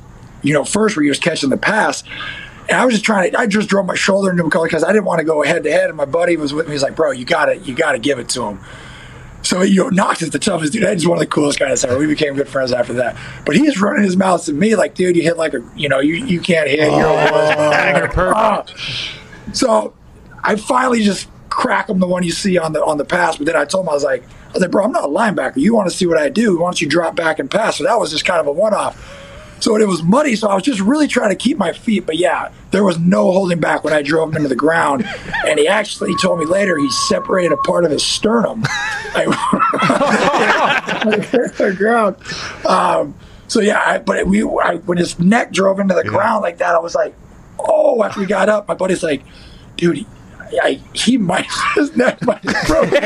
you 0.43 0.55
know, 0.55 0.65
first 0.65 0.97
where 0.97 1.03
he 1.03 1.09
was 1.09 1.19
catching 1.19 1.51
the 1.51 1.59
pass. 1.59 2.03
And 2.69 2.79
I 2.79 2.85
was 2.85 2.95
just 2.95 3.05
trying 3.05 3.31
to, 3.31 3.39
I 3.39 3.47
just 3.47 3.69
drove 3.69 3.87
my 3.87 3.95
shoulder 3.95 4.31
into 4.31 4.45
him 4.45 4.51
because 4.51 4.85
I 4.85 4.93
didn't 4.93 5.07
want 5.07 5.21
to 5.21 5.25
go 5.25 5.43
head 5.43 5.65
to 5.65 5.73
head. 5.73 5.89
And 5.89 5.97
my 5.97 6.05
buddy 6.05 6.37
was 6.37 6.53
with 6.53 6.67
me. 6.67 6.73
He's 6.73 6.83
like, 6.83 6.95
bro, 6.97 7.11
you 7.11 7.25
got 7.25 7.47
to, 7.47 7.57
you 7.57 7.75
got 7.75 7.93
to 7.93 7.99
give 7.99 8.19
it 8.19 8.29
to 8.31 8.45
him. 8.45 8.61
So 9.43 9.63
you 9.63 9.85
know, 9.85 9.89
Knox 9.91 10.23
is 10.23 10.31
the 10.31 10.39
toughest 10.39 10.73
dude. 10.73 10.89
He's 10.89 11.07
one 11.07 11.17
of 11.17 11.21
the 11.21 11.27
coolest 11.27 11.59
guys 11.59 11.85
ever. 11.85 11.99
We 11.99 12.07
became 12.07 12.35
good 12.35 12.49
friends 12.49 12.73
after 12.73 12.93
that. 12.95 13.17
But 13.47 13.57
he 13.57 13.71
running 13.81 14.05
his 14.05 14.17
mouth 14.17 14.45
to 14.47 14.53
me 14.53 14.77
like, 14.77 14.95
dude, 14.95 15.17
you 15.17 15.23
hit 15.23 15.37
like 15.37 15.55
a, 15.55 15.65
you 15.77 15.89
know, 15.89 16.01
you, 16.01 16.15
you 16.15 16.41
can't 16.41 16.69
hit. 16.69 16.81
You're 16.81 17.07
a 17.07 18.09
Ah. 18.35 18.65
So 19.53 19.95
I 20.43 20.57
finally 20.57 21.03
just 21.03 21.29
crack 21.49 21.89
him 21.89 21.99
the 21.99 22.07
one 22.07 22.23
you 22.23 22.33
see 22.33 22.59
on 22.59 22.73
the 22.73 22.85
on 22.85 22.99
the 22.99 23.05
pass. 23.05 23.37
But 23.37 23.47
then 23.47 23.57
I 23.57 23.65
told 23.65 23.85
him 23.85 23.91
I 23.91 23.95
was 23.95 24.05
like, 24.05 24.23
I 24.23 24.53
was 24.53 24.63
like, 24.63 24.71
bro, 24.71 24.85
I'm 24.85 24.93
not 24.93 25.05
a 25.05 25.09
linebacker. 25.09 25.57
You 25.57 25.75
want 25.75 25.91
to 25.91 25.97
see 25.97 26.07
what 26.07 26.19
I 26.19 26.29
do? 26.29 26.59
Why 26.59 26.67
don't 26.67 26.81
you 26.81 26.89
drop 26.89 27.17
back 27.17 27.39
and 27.39 27.51
pass? 27.51 27.77
So 27.79 27.85
that 27.85 27.99
was 27.99 28.11
just 28.11 28.25
kind 28.25 28.41
of 28.41 28.47
a 28.47 28.53
one 28.53 28.75
off. 28.75 28.97
So 29.61 29.77
it 29.77 29.87
was 29.89 30.03
muddy, 30.03 30.37
so 30.37 30.49
I 30.49 30.55
was 30.55 30.63
just 30.63 30.81
really 30.81 31.09
trying 31.09 31.31
to 31.31 31.37
keep 31.37 31.59
my 31.59 31.73
feet. 31.73 32.07
But 32.07 32.17
yeah, 32.17 32.53
there 32.71 32.85
was 32.85 32.99
no 32.99 33.33
holding 33.33 33.61
back 33.61 33.85
when 33.85 33.93
I 33.93 34.03
drove 34.03 34.31
him 34.31 34.37
into 34.37 34.49
the 34.49 34.57
ground. 34.57 35.05
And 35.47 35.59
he 35.59 35.67
actually 35.69 36.15
told 36.17 36.39
me 36.39 36.45
later 36.47 36.79
he 36.79 36.91
separated 36.91 37.53
a 37.53 37.57
part 37.59 37.85
of 37.85 37.91
his 37.91 38.05
sternum. 38.05 38.63
the 41.59 41.75
ground. 41.77 42.17
Um, 42.67 43.15
so 43.49 43.61
yeah, 43.61 43.83
I, 43.85 43.99
but 43.99 44.27
we 44.27 44.43
I, 44.43 44.77
when 44.85 44.99
his 44.99 45.19
neck 45.19 45.53
drove 45.53 45.81
into 45.81 45.95
the 45.95 46.05
ground 46.05 46.43
like 46.43 46.59
that, 46.59 46.75
I 46.75 46.79
was 46.79 46.95
like, 46.95 47.15
oh. 47.59 48.03
After 48.05 48.21
we 48.21 48.27
got 48.27 48.49
up, 48.49 48.69
my 48.69 48.75
buddy's 48.75 49.03
like, 49.03 49.25
dude. 49.77 50.07
I, 50.63 50.81
he 50.93 51.17
might 51.19 51.47
his 51.75 51.97
neck 51.97 52.23
might 52.25 52.43
have 52.45 52.67
broken. 52.67 53.05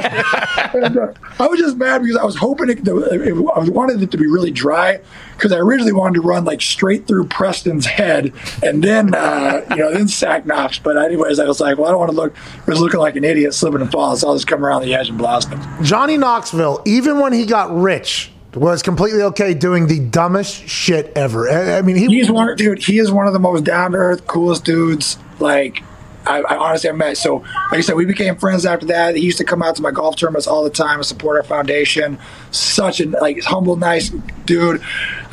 and, 0.85 0.99
uh, 0.99 1.13
I 1.39 1.47
was 1.47 1.61
just 1.61 1.77
mad 1.77 2.03
because 2.03 2.17
I 2.17 2.25
was 2.25 2.37
hoping 2.37 2.71
it, 2.71 2.87
it, 2.87 3.29
I 3.29 3.59
was 3.59 3.71
wanted 3.71 4.03
it 4.03 4.11
to 4.11 4.17
be 4.17 4.27
really 4.27 4.51
dry 4.51 5.01
because 5.37 5.53
I 5.53 5.59
originally 5.59 5.93
wanted 5.93 6.15
to 6.15 6.21
run 6.23 6.45
like 6.45 6.61
straight 6.61 7.07
through 7.07 7.27
Preston's 7.27 7.87
head 7.87 8.33
and 8.63 8.83
then 8.83 9.15
uh, 9.15 9.65
you 9.71 9.77
know 9.77 9.93
then 9.93 10.09
sack 10.09 10.47
Knox. 10.47 10.79
But 10.79 10.97
anyways, 10.97 11.39
I 11.39 11.45
was 11.45 11.61
like, 11.61 11.79
well, 11.79 11.89
I 11.89 11.91
don't 11.91 12.01
want 12.01 12.11
to 12.11 12.17
look 12.17 12.37
I 12.37 12.71
was 12.71 12.81
looking 12.81 13.01
like 13.01 13.17
an 13.17 13.25
idiot 13.25 13.55
slipping 13.55 13.81
and 13.81 13.91
falling, 13.91 14.17
so 14.19 14.29
I'll 14.29 14.35
just 14.35 14.47
come 14.47 14.65
around 14.65 14.83
the 14.83 14.95
edge 14.95 15.09
and 15.09 15.19
blast 15.19 15.49
him. 15.49 15.85
Johnny 15.85 16.17
Knoxville, 16.17 16.83
even 16.85 17.21
when 17.21 17.33
he 17.33 17.47
got 17.47 17.75
rich, 17.75 18.31
was 18.55 18.83
completely 18.83 19.23
okay 19.23 19.55
doing 19.55 19.87
the 19.87 19.99
dumbest 19.99 20.69
shit 20.69 21.13
ever. 21.17 21.49
I, 21.49 21.79
I 21.79 21.83
mean, 21.83 21.97
he 21.97 22.07
he's 22.07 22.31
one 22.31 22.55
dude. 22.57 22.83
He 22.83 22.99
is 22.99 23.11
one 23.11 23.27
of 23.27 23.33
the 23.33 23.39
most 23.39 23.65
down 23.65 23.93
to 23.93 23.99
earth, 23.99 24.27
coolest 24.27 24.65
dudes. 24.65 25.19
Like 25.41 25.83
I, 26.27 26.41
I 26.41 26.57
honestly 26.57 26.89
have 26.89 26.97
met. 26.97 27.17
So, 27.17 27.37
like 27.37 27.75
I 27.75 27.81
said, 27.81 27.97
we 27.97 28.05
became 28.05 28.37
friends 28.37 28.65
after 28.65 28.87
that. 28.87 29.17
He 29.17 29.23
used 29.23 29.39
to 29.39 29.45
come 29.45 29.63
out 29.63 29.77
to 29.77 29.83
my 29.83 29.91
golf 29.91 30.17
tournaments 30.17 30.47
all 30.47 30.63
the 30.65 30.71
time 30.71 30.97
and 30.97 31.07
support 31.07 31.37
our 31.37 31.43
foundation. 31.43 32.19
Such 32.51 33.01
a 33.01 33.09
like 33.09 33.43
humble, 33.43 33.77
nice 33.77 34.11
dude. 34.45 34.83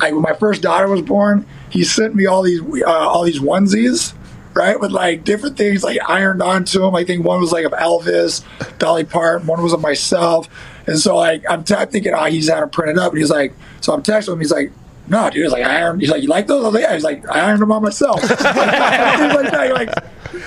Like 0.00 0.12
when 0.12 0.22
my 0.22 0.34
first 0.34 0.62
daughter 0.62 0.88
was 0.88 1.02
born, 1.02 1.46
he 1.70 1.84
sent 1.84 2.14
me 2.14 2.26
all 2.26 2.42
these 2.42 2.60
uh, 2.60 2.86
all 2.86 3.24
these 3.24 3.40
onesies. 3.40 4.14
Right 4.52 4.80
with 4.80 4.90
like 4.90 5.22
different 5.22 5.56
things 5.56 5.84
like 5.84 5.98
ironed 6.08 6.42
onto 6.42 6.84
him. 6.84 6.96
I 6.96 7.04
think 7.04 7.24
one 7.24 7.40
was 7.40 7.52
like 7.52 7.64
of 7.64 7.70
Elvis, 7.70 8.44
Dolly 8.78 9.04
Parton. 9.04 9.46
One 9.46 9.62
was 9.62 9.72
of 9.72 9.80
myself. 9.80 10.48
And 10.88 10.98
so 10.98 11.16
like 11.16 11.44
I'm, 11.48 11.62
t- 11.62 11.76
I'm 11.76 11.86
thinking, 11.86 12.12
oh, 12.12 12.24
he's 12.24 12.48
had 12.48 12.60
them 12.60 12.68
printed 12.68 12.98
up. 12.98 13.12
And 13.12 13.20
he's 13.20 13.30
like, 13.30 13.54
so 13.80 13.92
I'm 13.92 14.02
texting 14.02 14.32
him. 14.32 14.40
He's 14.40 14.50
like, 14.50 14.72
no, 15.10 15.28
dude. 15.28 15.44
He's 15.44 15.52
like, 15.52 15.64
I 15.64 15.80
ironed. 15.80 16.00
He's 16.00 16.10
like, 16.10 16.22
you 16.22 16.28
like 16.28 16.48
those? 16.48 16.62
I 16.64 16.66
was 16.66 16.74
like, 16.74 16.82
yeah. 16.82 16.94
He's 16.94 17.04
like, 17.04 17.28
I 17.28 17.40
ironed 17.40 17.62
them 17.62 17.70
on 17.70 17.82
myself. 17.82 18.20
He's 18.22 18.30
like, 18.30 18.46
that. 18.46 19.64
You're 19.66 19.74
like, 19.74 19.90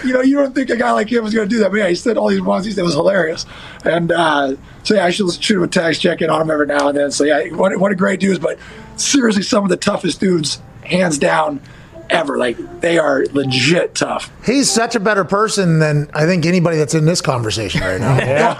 you 0.03 0.13
know, 0.13 0.21
you 0.21 0.35
don't 0.35 0.53
think 0.53 0.69
a 0.69 0.75
guy 0.75 0.91
like 0.91 1.11
him 1.11 1.23
was 1.23 1.33
going 1.33 1.47
to 1.47 1.55
do 1.55 1.59
that. 1.61 1.71
But 1.71 1.77
yeah, 1.77 1.89
he 1.89 1.95
said 1.95 2.17
all 2.17 2.29
these 2.29 2.41
onesies. 2.41 2.77
It 2.77 2.83
was 2.83 2.93
hilarious. 2.93 3.45
And 3.83 4.11
uh, 4.11 4.55
so 4.83 4.95
yeah, 4.95 5.05
I 5.05 5.09
should 5.09 5.31
shoot 5.41 5.57
him 5.57 5.63
a 5.63 5.67
text, 5.67 6.01
check 6.01 6.21
in 6.21 6.29
on 6.29 6.41
him 6.41 6.51
every 6.51 6.67
now 6.67 6.87
and 6.87 6.97
then. 6.97 7.11
So 7.11 7.23
yeah, 7.23 7.47
what, 7.49 7.77
what 7.79 7.91
a 7.91 7.95
great 7.95 8.19
dudes. 8.19 8.39
But 8.39 8.59
seriously, 8.95 9.43
some 9.43 9.63
of 9.63 9.69
the 9.69 9.77
toughest 9.77 10.19
dudes, 10.19 10.61
hands 10.83 11.17
down, 11.17 11.61
ever. 12.09 12.37
Like 12.37 12.57
they 12.81 12.97
are 12.97 13.25
legit 13.31 13.95
tough. 13.95 14.31
He's 14.45 14.69
such 14.69 14.95
a 14.95 14.99
better 14.99 15.23
person 15.25 15.79
than 15.79 16.09
I 16.13 16.25
think 16.25 16.45
anybody 16.45 16.77
that's 16.77 16.93
in 16.93 17.05
this 17.05 17.21
conversation 17.21 17.81
right 17.81 17.99
now. 17.99 18.13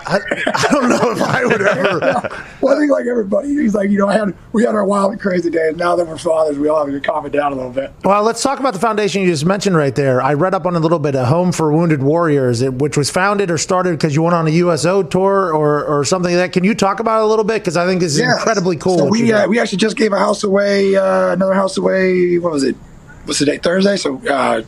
I, 0.06 0.20
I 0.48 0.68
don't 0.72 0.90
know 0.90 1.11
if 1.11 1.22
I 1.22 1.45
would 1.45 1.61
ever. 1.61 2.30
Well, 2.64 2.78
I 2.78 2.80
think 2.80 2.91
like 2.94 3.06
everybody, 3.07 3.49
he's 3.49 3.76
like, 3.76 3.90
you 3.90 3.98
know, 3.98 4.07
I 4.07 4.14
had 4.14 4.34
we 4.53 4.64
had 4.64 4.74
our 4.74 4.86
wild 4.86 5.11
and 5.11 5.20
crazy 5.20 5.49
days. 5.49 5.76
Now 5.76 5.98
that 5.98 6.07
we're 6.07 6.18
fathers, 6.18 6.57
we 6.57 6.70
all 6.70 6.86
have 6.86 6.94
to 6.94 7.02
calm 7.02 7.26
it 7.26 7.34
down 7.34 7.52
a 7.52 7.56
little 7.56 7.72
bit. 7.72 7.91
Well, 8.06 8.24
let's 8.24 8.41
talk 8.41 8.61
about 8.61 8.72
the 8.74 8.80
foundation 8.80 9.22
you 9.22 9.28
just 9.28 9.45
mentioned 9.45 9.76
right 9.76 9.94
there. 9.94 10.22
I 10.22 10.34
read 10.34 10.53
up 10.53 10.65
on 10.65 10.74
a 10.76 10.80
little 10.80 10.99
bit, 10.99 11.14
a 11.14 11.26
home 11.26 11.52
for 11.52 11.74
wounded 11.74 12.02
warriors, 12.02 12.64
which 12.64 12.95
was 12.95 13.10
founded 13.10 13.52
or 13.52 13.57
started 13.57 13.91
because 13.91 14.15
you 14.15 14.24
went 14.24 14.34
on 14.34 14.48
a 14.48 14.52
USO 14.52 15.03
tour 15.03 15.53
or, 15.53 15.84
or 15.84 16.06
something 16.06 16.32
like 16.32 16.40
that. 16.40 16.53
Can 16.53 16.64
you 16.64 16.74
talk 16.74 17.02
about 17.02 17.20
it 17.20 17.24
a 17.26 17.28
little 17.28 17.44
bit? 17.44 17.56
Because 17.56 17.76
I 17.76 17.86
think 17.86 17.99
this 17.99 18.14
is 18.14 18.20
Yeah. 18.22 18.32
incredibly 18.38 18.78
cool. 18.78 18.98
So 18.98 19.06
we 19.07 19.34
uh, 19.34 19.45
we 19.49 19.60
actually 19.60 19.80
just 19.80 19.98
gave 19.98 20.14
a 20.14 20.20
house 20.20 20.45
away, 20.45 20.95
uh, 20.95 21.34
another 21.34 21.53
house 21.56 21.76
away. 21.76 22.38
What 22.40 22.53
was 22.53 22.64
it? 22.64 22.78
What's 23.25 23.39
the 23.39 23.45
day? 23.45 23.57
Thursday. 23.57 23.97
So 23.97 24.17
uh, 24.27 24.63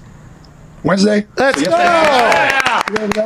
Wednesday. 0.84 1.26
Let's 1.38 1.60
So 1.60 1.65
go! 1.65 1.72
yesterday- 1.72 3.26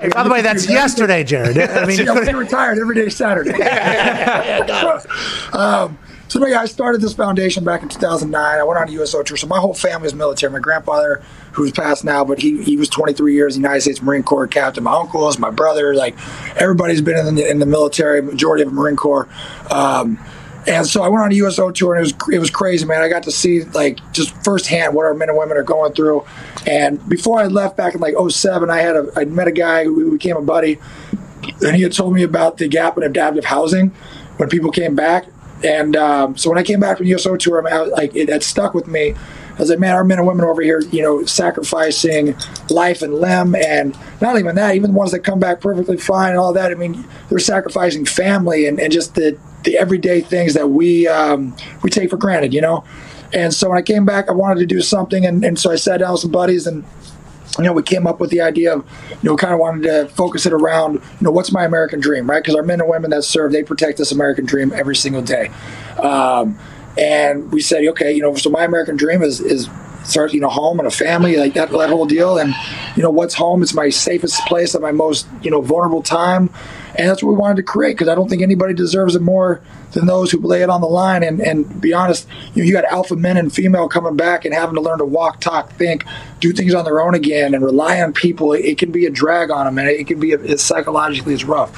Hey, 0.00 0.10
by 0.10 0.22
the 0.22 0.30
way, 0.30 0.42
that's 0.42 0.70
yesterday, 0.70 1.24
Jared. 1.24 1.58
I 1.58 1.84
mean, 1.84 1.98
yeah, 1.98 2.12
we 2.14 2.32
retired 2.32 2.78
every 2.78 2.94
day 2.94 3.08
Saturday. 3.08 3.50
So, 4.68 5.58
um, 5.58 5.98
so 6.28 6.46
yeah, 6.46 6.60
I 6.60 6.66
started 6.66 7.00
this 7.00 7.14
foundation 7.14 7.64
back 7.64 7.82
in 7.82 7.88
2009. 7.88 8.58
I 8.60 8.62
went 8.62 8.78
on 8.78 8.88
a 8.88 8.92
USO 8.92 9.22
tour. 9.24 9.36
So 9.36 9.46
my 9.48 9.58
whole 9.58 9.74
family 9.74 10.06
is 10.06 10.14
military. 10.14 10.52
My 10.52 10.58
grandfather, 10.60 11.20
who's 11.52 11.72
passed 11.72 12.04
now, 12.04 12.22
but 12.24 12.38
he, 12.38 12.62
he 12.62 12.76
was 12.76 12.88
23 12.90 13.34
years 13.34 13.56
United 13.56 13.80
States 13.80 14.00
Marine 14.02 14.22
Corps 14.22 14.46
captain. 14.46 14.84
My 14.84 14.92
uncles, 14.94 15.38
my 15.38 15.50
brother, 15.50 15.94
like 15.94 16.16
everybody's 16.60 17.00
been 17.00 17.16
in 17.26 17.34
the, 17.34 17.48
in 17.50 17.58
the 17.58 17.66
military. 17.66 18.20
Majority 18.22 18.62
of 18.64 18.72
Marine 18.72 18.94
Corps. 18.96 19.26
Um, 19.70 20.18
and 20.66 20.86
so 20.86 21.02
I 21.02 21.08
went 21.08 21.22
on 21.22 21.32
a 21.32 21.34
USO 21.36 21.70
tour, 21.70 21.94
and 21.94 22.04
it 22.04 22.12
was 22.12 22.34
it 22.34 22.38
was 22.38 22.50
crazy, 22.50 22.84
man. 22.84 23.02
I 23.02 23.08
got 23.08 23.22
to 23.24 23.30
see 23.30 23.62
like 23.64 23.98
just 24.12 24.34
firsthand 24.44 24.94
what 24.94 25.04
our 25.04 25.14
men 25.14 25.28
and 25.28 25.38
women 25.38 25.56
are 25.56 25.62
going 25.62 25.92
through. 25.92 26.26
And 26.66 27.06
before 27.08 27.40
I 27.40 27.46
left 27.46 27.76
back 27.76 27.94
in 27.94 28.00
like 28.00 28.14
07, 28.28 28.70
I 28.70 28.78
had 28.78 28.96
a 28.96 29.10
I 29.16 29.24
met 29.24 29.48
a 29.48 29.52
guy 29.52 29.84
who 29.84 30.12
became 30.12 30.36
a 30.36 30.42
buddy, 30.42 30.78
and 31.62 31.76
he 31.76 31.82
had 31.82 31.92
told 31.92 32.14
me 32.14 32.22
about 32.22 32.58
the 32.58 32.68
gap 32.68 32.96
in 32.96 33.02
adaptive 33.02 33.44
housing 33.44 33.90
when 34.36 34.48
people 34.48 34.70
came 34.70 34.94
back. 34.94 35.26
And 35.64 35.96
um, 35.96 36.36
so 36.36 36.50
when 36.50 36.58
I 36.58 36.62
came 36.62 36.80
back 36.80 36.98
from 36.98 37.06
USO 37.06 37.36
tour, 37.36 37.66
I 37.66 37.82
like 37.84 38.14
it 38.14 38.28
had 38.28 38.42
stuck 38.42 38.74
with 38.74 38.86
me. 38.86 39.14
I 39.58 39.60
was 39.60 39.70
like, 39.70 39.80
man, 39.80 39.94
our 39.94 40.04
men 40.04 40.18
and 40.18 40.26
women 40.26 40.44
over 40.44 40.62
here, 40.62 40.80
you 40.92 41.02
know, 41.02 41.24
sacrificing 41.24 42.36
life 42.70 43.02
and 43.02 43.14
limb, 43.14 43.56
and 43.56 43.98
not 44.20 44.38
even 44.38 44.54
that, 44.54 44.76
even 44.76 44.92
the 44.92 44.96
ones 44.96 45.10
that 45.10 45.20
come 45.20 45.40
back 45.40 45.60
perfectly 45.60 45.96
fine 45.96 46.30
and 46.30 46.38
all 46.38 46.52
that. 46.52 46.70
I 46.70 46.76
mean, 46.76 47.04
they're 47.28 47.40
sacrificing 47.40 48.04
family 48.04 48.66
and, 48.66 48.78
and 48.78 48.92
just 48.92 49.16
the 49.16 49.36
the 49.64 49.76
everyday 49.76 50.20
things 50.20 50.54
that 50.54 50.70
we 50.70 51.06
um, 51.08 51.56
we 51.82 51.90
take 51.90 52.10
for 52.10 52.16
granted, 52.16 52.52
you 52.54 52.60
know. 52.60 52.84
And 53.32 53.52
so 53.52 53.68
when 53.68 53.78
I 53.78 53.82
came 53.82 54.06
back, 54.06 54.28
I 54.28 54.32
wanted 54.32 54.60
to 54.60 54.66
do 54.66 54.80
something, 54.80 55.26
and, 55.26 55.44
and 55.44 55.58
so 55.58 55.70
I 55.70 55.76
sat 55.76 55.98
down 55.98 56.12
with 56.12 56.22
some 56.22 56.30
buddies 56.30 56.66
and 56.66 56.84
you 57.58 57.64
know, 57.64 57.72
we 57.72 57.82
came 57.82 58.06
up 58.06 58.20
with 58.20 58.30
the 58.30 58.40
idea 58.40 58.74
of, 58.74 58.84
you 59.10 59.16
know, 59.22 59.36
kind 59.36 59.52
of 59.52 59.58
wanted 59.58 59.82
to 59.84 60.08
focus 60.14 60.46
it 60.46 60.52
around, 60.52 60.94
you 60.94 61.02
know, 61.22 61.30
what's 61.30 61.50
my 61.50 61.64
American 61.64 61.98
dream, 61.98 62.28
right? 62.28 62.42
Because 62.42 62.54
our 62.54 62.62
men 62.62 62.80
and 62.80 62.88
women 62.88 63.10
that 63.10 63.24
serve, 63.24 63.52
they 63.52 63.62
protect 63.62 63.98
this 63.98 64.12
American 64.12 64.44
dream 64.44 64.72
every 64.72 64.94
single 64.94 65.22
day. 65.22 65.50
Um, 66.00 66.58
and 66.96 67.50
we 67.50 67.60
said, 67.60 67.84
okay, 67.84 68.12
you 68.12 68.22
know, 68.22 68.34
so 68.34 68.50
my 68.50 68.64
American 68.64 68.96
dream 68.96 69.22
is 69.22 69.40
is 69.40 69.68
start, 70.04 70.32
you 70.32 70.40
know, 70.40 70.48
home 70.48 70.78
and 70.78 70.88
a 70.88 70.90
family, 70.90 71.36
like 71.36 71.54
that, 71.54 71.70
that 71.70 71.90
whole 71.90 72.06
deal. 72.06 72.38
And 72.38 72.54
you 72.96 73.02
know, 73.02 73.10
what's 73.10 73.34
home? 73.34 73.62
It's 73.62 73.74
my 73.74 73.88
safest 73.88 74.40
place 74.46 74.74
at 74.74 74.80
my 74.80 74.92
most, 74.92 75.26
you 75.42 75.50
know, 75.50 75.60
vulnerable 75.60 76.02
time. 76.02 76.50
And 76.98 77.08
that's 77.08 77.22
what 77.22 77.30
we 77.30 77.36
wanted 77.36 77.56
to 77.56 77.62
create 77.62 77.92
because 77.92 78.08
I 78.08 78.16
don't 78.16 78.28
think 78.28 78.42
anybody 78.42 78.74
deserves 78.74 79.14
it 79.14 79.22
more 79.22 79.62
than 79.92 80.06
those 80.06 80.32
who 80.32 80.40
lay 80.40 80.62
it 80.62 80.68
on 80.68 80.80
the 80.80 80.88
line. 80.88 81.22
And 81.22 81.40
and 81.40 81.80
be 81.80 81.92
honest, 81.92 82.26
you 82.54 82.62
know, 82.62 82.66
you 82.66 82.72
got 82.72 82.84
alpha 82.86 83.14
men 83.14 83.36
and 83.36 83.52
female 83.52 83.88
coming 83.88 84.16
back 84.16 84.44
and 84.44 84.52
having 84.52 84.74
to 84.74 84.80
learn 84.80 84.98
to 84.98 85.04
walk, 85.04 85.40
talk, 85.40 85.72
think, 85.74 86.04
do 86.40 86.52
things 86.52 86.74
on 86.74 86.84
their 86.84 87.00
own 87.00 87.14
again, 87.14 87.54
and 87.54 87.64
rely 87.64 88.02
on 88.02 88.12
people. 88.12 88.52
It, 88.52 88.64
it 88.64 88.78
can 88.78 88.90
be 88.90 89.06
a 89.06 89.10
drag 89.10 89.50
on 89.50 89.66
them, 89.66 89.78
and 89.78 89.88
it, 89.88 90.08
can 90.08 90.18
be 90.18 90.32
it's 90.32 90.64
psychologically 90.64 91.34
it's 91.34 91.44
rough. 91.44 91.72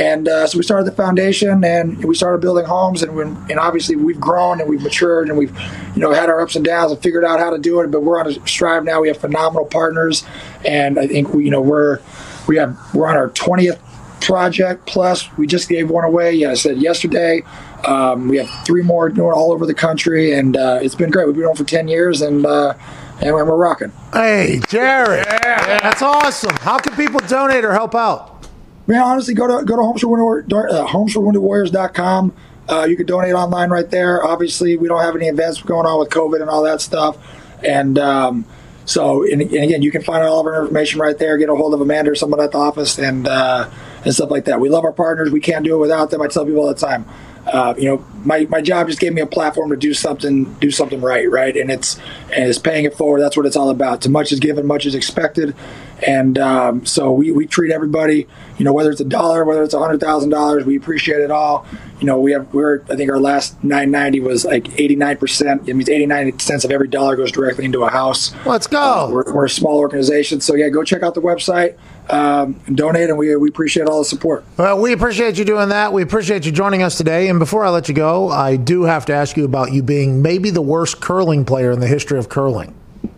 And 0.00 0.26
uh, 0.26 0.46
so 0.46 0.56
we 0.56 0.64
started 0.64 0.86
the 0.86 0.96
foundation, 0.96 1.64
and 1.64 2.02
we 2.04 2.14
started 2.14 2.40
building 2.40 2.64
homes, 2.64 3.02
and 3.02 3.14
when, 3.16 3.36
and 3.50 3.58
obviously 3.58 3.96
we've 3.96 4.20
grown 4.20 4.60
and 4.60 4.70
we've 4.70 4.80
matured, 4.80 5.28
and 5.28 5.36
we've 5.36 5.54
you 5.94 6.00
know 6.00 6.12
had 6.12 6.30
our 6.30 6.40
ups 6.40 6.54
and 6.54 6.64
downs 6.64 6.92
and 6.92 7.02
figured 7.02 7.24
out 7.24 7.40
how 7.40 7.50
to 7.50 7.58
do 7.58 7.80
it. 7.80 7.90
But 7.90 8.02
we're 8.04 8.20
on 8.20 8.28
a 8.28 8.46
strive 8.46 8.84
now. 8.84 9.00
We 9.00 9.08
have 9.08 9.18
phenomenal 9.18 9.66
partners, 9.66 10.24
and 10.64 11.00
I 11.00 11.08
think 11.08 11.34
we 11.34 11.44
you 11.44 11.50
know 11.50 11.60
we're 11.60 11.98
we 12.46 12.58
have 12.58 12.78
we're 12.94 13.08
on 13.08 13.16
our 13.16 13.28
twentieth 13.30 13.80
project 14.24 14.86
plus. 14.86 15.30
We 15.36 15.46
just 15.46 15.68
gave 15.68 15.90
one 15.90 16.04
away. 16.04 16.32
Yeah, 16.34 16.50
I 16.50 16.54
said 16.54 16.78
yesterday. 16.78 17.42
Um, 17.84 18.28
we 18.28 18.38
have 18.38 18.48
three 18.64 18.82
more 18.82 19.08
doing 19.08 19.32
all 19.32 19.52
over 19.52 19.66
the 19.66 19.74
country, 19.74 20.32
and 20.32 20.56
uh, 20.56 20.78
it's 20.82 20.94
been 20.94 21.10
great. 21.10 21.26
We've 21.26 21.36
been 21.36 21.44
on 21.44 21.56
for 21.56 21.64
ten 21.64 21.88
years, 21.88 22.22
and 22.22 22.46
uh, 22.46 22.74
and 23.20 23.34
we're 23.34 23.44
rocking. 23.44 23.92
Hey, 24.12 24.60
Jared. 24.68 25.26
That's 25.26 26.02
awesome. 26.02 26.56
How 26.60 26.78
can 26.78 26.94
people 26.96 27.20
donate 27.20 27.64
or 27.64 27.72
help 27.72 27.94
out? 27.94 28.46
Man, 28.86 29.00
honestly, 29.00 29.34
go 29.34 29.46
to 29.46 29.64
go 29.64 29.76
to 29.76 29.82
Homes 29.82 30.00
for 30.00 30.08
Wounded, 30.08 30.52
War- 30.52 30.68
uh, 30.70 30.86
homesforwoundedwarriors.com. 30.86 32.34
Uh, 32.68 32.84
you 32.84 32.96
can 32.96 33.06
donate 33.06 33.34
online 33.34 33.70
right 33.70 33.90
there. 33.90 34.24
Obviously, 34.24 34.76
we 34.76 34.88
don't 34.88 35.02
have 35.02 35.16
any 35.16 35.26
events 35.26 35.60
going 35.62 35.86
on 35.86 35.98
with 35.98 36.08
COVID 36.10 36.40
and 36.40 36.48
all 36.48 36.62
that 36.62 36.80
stuff. 36.80 37.16
And 37.64 37.98
um, 37.98 38.44
so, 38.84 39.24
and, 39.24 39.40
again, 39.40 39.82
you 39.82 39.90
can 39.90 40.02
find 40.02 40.24
all 40.24 40.40
of 40.40 40.46
our 40.46 40.62
information 40.62 41.00
right 41.00 41.16
there. 41.16 41.36
Get 41.38 41.48
a 41.48 41.54
hold 41.54 41.74
of 41.74 41.80
Amanda 41.80 42.10
or 42.10 42.14
someone 42.14 42.40
at 42.40 42.52
the 42.52 42.58
office 42.58 42.98
and 42.98 43.28
uh, 43.28 43.70
and 44.04 44.14
stuff 44.14 44.30
like 44.30 44.46
that. 44.46 44.60
We 44.60 44.68
love 44.68 44.84
our 44.84 44.92
partners. 44.92 45.30
We 45.30 45.40
can't 45.40 45.64
do 45.64 45.74
it 45.74 45.78
without 45.78 46.10
them. 46.10 46.20
I 46.20 46.28
tell 46.28 46.44
people 46.44 46.62
all 46.62 46.68
the 46.68 46.74
time. 46.74 47.06
Uh, 47.46 47.74
you 47.76 47.84
know, 47.86 48.04
my, 48.24 48.46
my 48.50 48.60
job 48.60 48.86
just 48.86 49.00
gave 49.00 49.12
me 49.12 49.20
a 49.20 49.26
platform 49.26 49.70
to 49.70 49.76
do 49.76 49.92
something 49.94 50.52
do 50.54 50.70
something 50.70 51.00
right, 51.00 51.28
right, 51.28 51.56
and 51.56 51.70
it's 51.72 51.98
and 52.32 52.48
it's 52.48 52.58
paying 52.58 52.84
it 52.84 52.94
forward. 52.94 53.20
That's 53.20 53.36
what 53.36 53.46
it's 53.46 53.56
all 53.56 53.70
about. 53.70 54.02
Too 54.02 54.10
much 54.10 54.32
is 54.32 54.40
given, 54.40 54.66
much 54.66 54.86
is 54.86 54.94
expected, 54.94 55.54
and 56.06 56.38
um, 56.38 56.86
so 56.86 57.12
we, 57.12 57.30
we 57.30 57.46
treat 57.46 57.70
everybody, 57.70 58.26
you 58.58 58.64
know, 58.64 58.72
whether 58.72 58.90
it's 58.90 59.00
a 59.00 59.04
dollar, 59.04 59.44
whether 59.44 59.62
it's 59.62 59.74
a 59.74 59.78
hundred 59.78 60.00
thousand 60.00 60.30
dollars, 60.30 60.64
we 60.64 60.76
appreciate 60.76 61.20
it 61.20 61.30
all. 61.30 61.66
You 62.00 62.06
know, 62.06 62.20
we 62.20 62.32
have 62.32 62.52
we're 62.52 62.82
I 62.90 62.96
think 62.96 63.10
our 63.10 63.20
last 63.20 63.62
nine 63.62 63.90
ninety 63.90 64.18
was 64.20 64.44
like 64.44 64.80
eighty 64.80 64.96
nine 64.96 65.16
percent. 65.16 65.68
It 65.68 65.74
means 65.74 65.88
eighty 65.88 66.06
nine 66.06 66.38
cents 66.38 66.64
of 66.64 66.70
every 66.70 66.88
dollar 66.88 67.14
goes 67.16 67.30
directly 67.30 67.64
into 67.64 67.84
a 67.84 67.90
house. 67.90 68.34
Let's 68.44 68.66
go. 68.66 68.80
Uh, 68.80 69.08
we're, 69.10 69.32
we're 69.32 69.44
a 69.44 69.50
small 69.50 69.78
organization, 69.78 70.40
so 70.40 70.54
yeah, 70.54 70.68
go 70.68 70.82
check 70.82 71.02
out 71.02 71.14
the 71.14 71.22
website, 71.22 71.76
um, 72.10 72.60
and 72.66 72.76
donate, 72.76 73.08
and 73.08 73.18
we 73.18 73.36
we 73.36 73.48
appreciate 73.48 73.86
all 73.86 74.00
the 74.00 74.04
support. 74.04 74.44
Well, 74.56 74.80
we 74.80 74.92
appreciate 74.92 75.38
you 75.38 75.44
doing 75.44 75.68
that. 75.68 75.92
We 75.92 76.02
appreciate 76.02 76.44
you 76.44 76.50
joining 76.50 76.82
us 76.82 76.96
today. 76.96 77.28
And 77.28 77.38
before 77.38 77.64
I 77.64 77.70
let 77.70 77.88
you 77.88 77.94
go, 77.94 78.28
I 78.28 78.56
do 78.56 78.82
have 78.82 79.06
to 79.06 79.12
ask 79.12 79.36
you 79.36 79.44
about 79.44 79.72
you 79.72 79.82
being 79.82 80.22
maybe 80.22 80.50
the 80.50 80.62
worst 80.62 81.00
curling 81.00 81.44
player 81.44 81.70
in 81.70 81.78
the 81.78 81.86
history 81.86 82.18
of 82.18 82.21
curling. 82.28 82.74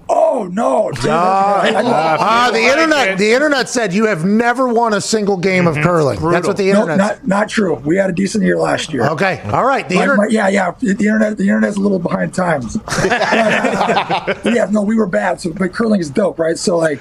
Oh 0.07 0.49
no! 0.53 0.91
dude, 0.93 1.07
I- 1.11 1.73
I- 1.77 1.83
Ah, 2.19 2.51
the 2.53 2.61
internet. 2.61 3.17
The 3.17 3.33
internet 3.33 3.69
said 3.71 3.95
you 3.95 4.05
have 4.07 4.25
never 4.25 4.69
won 4.69 4.93
a 4.93 5.01
single 5.01 5.37
game 5.39 5.67
of 5.67 5.77
curling. 5.77 6.21
That's 6.31 6.47
what 6.47 6.59
the 6.59 6.71
No, 6.73 6.83
internet. 6.83 6.99
not 6.99 7.27
not 7.27 7.49
true. 7.49 7.75
We 7.85 7.97
had 7.97 8.11
a 8.11 8.13
decent 8.13 8.45
year 8.45 8.59
last 8.59 8.93
year. 8.93 9.07
Okay, 9.07 9.41
all 9.51 9.65
right. 9.65 9.89
The 9.89 9.95
My- 9.95 10.03
internet. 10.03 10.27
my- 10.27 10.33
yeah, 10.35 10.49
yeah. 10.49 10.73
The 10.79 10.91
internet, 10.91 11.39
the 11.39 11.45
internet's 11.45 11.77
a 11.77 11.81
little 11.81 11.99
behind 11.99 12.35
times. 12.35 12.77
yeah, 13.05 14.67
no, 14.71 14.83
we 14.83 14.97
were 14.97 15.07
bad. 15.07 15.41
So, 15.41 15.53
but 15.53 15.73
curling 15.73 16.01
is 16.01 16.11
dope, 16.11 16.39
right? 16.39 16.59
So, 16.59 16.77
like, 16.77 17.01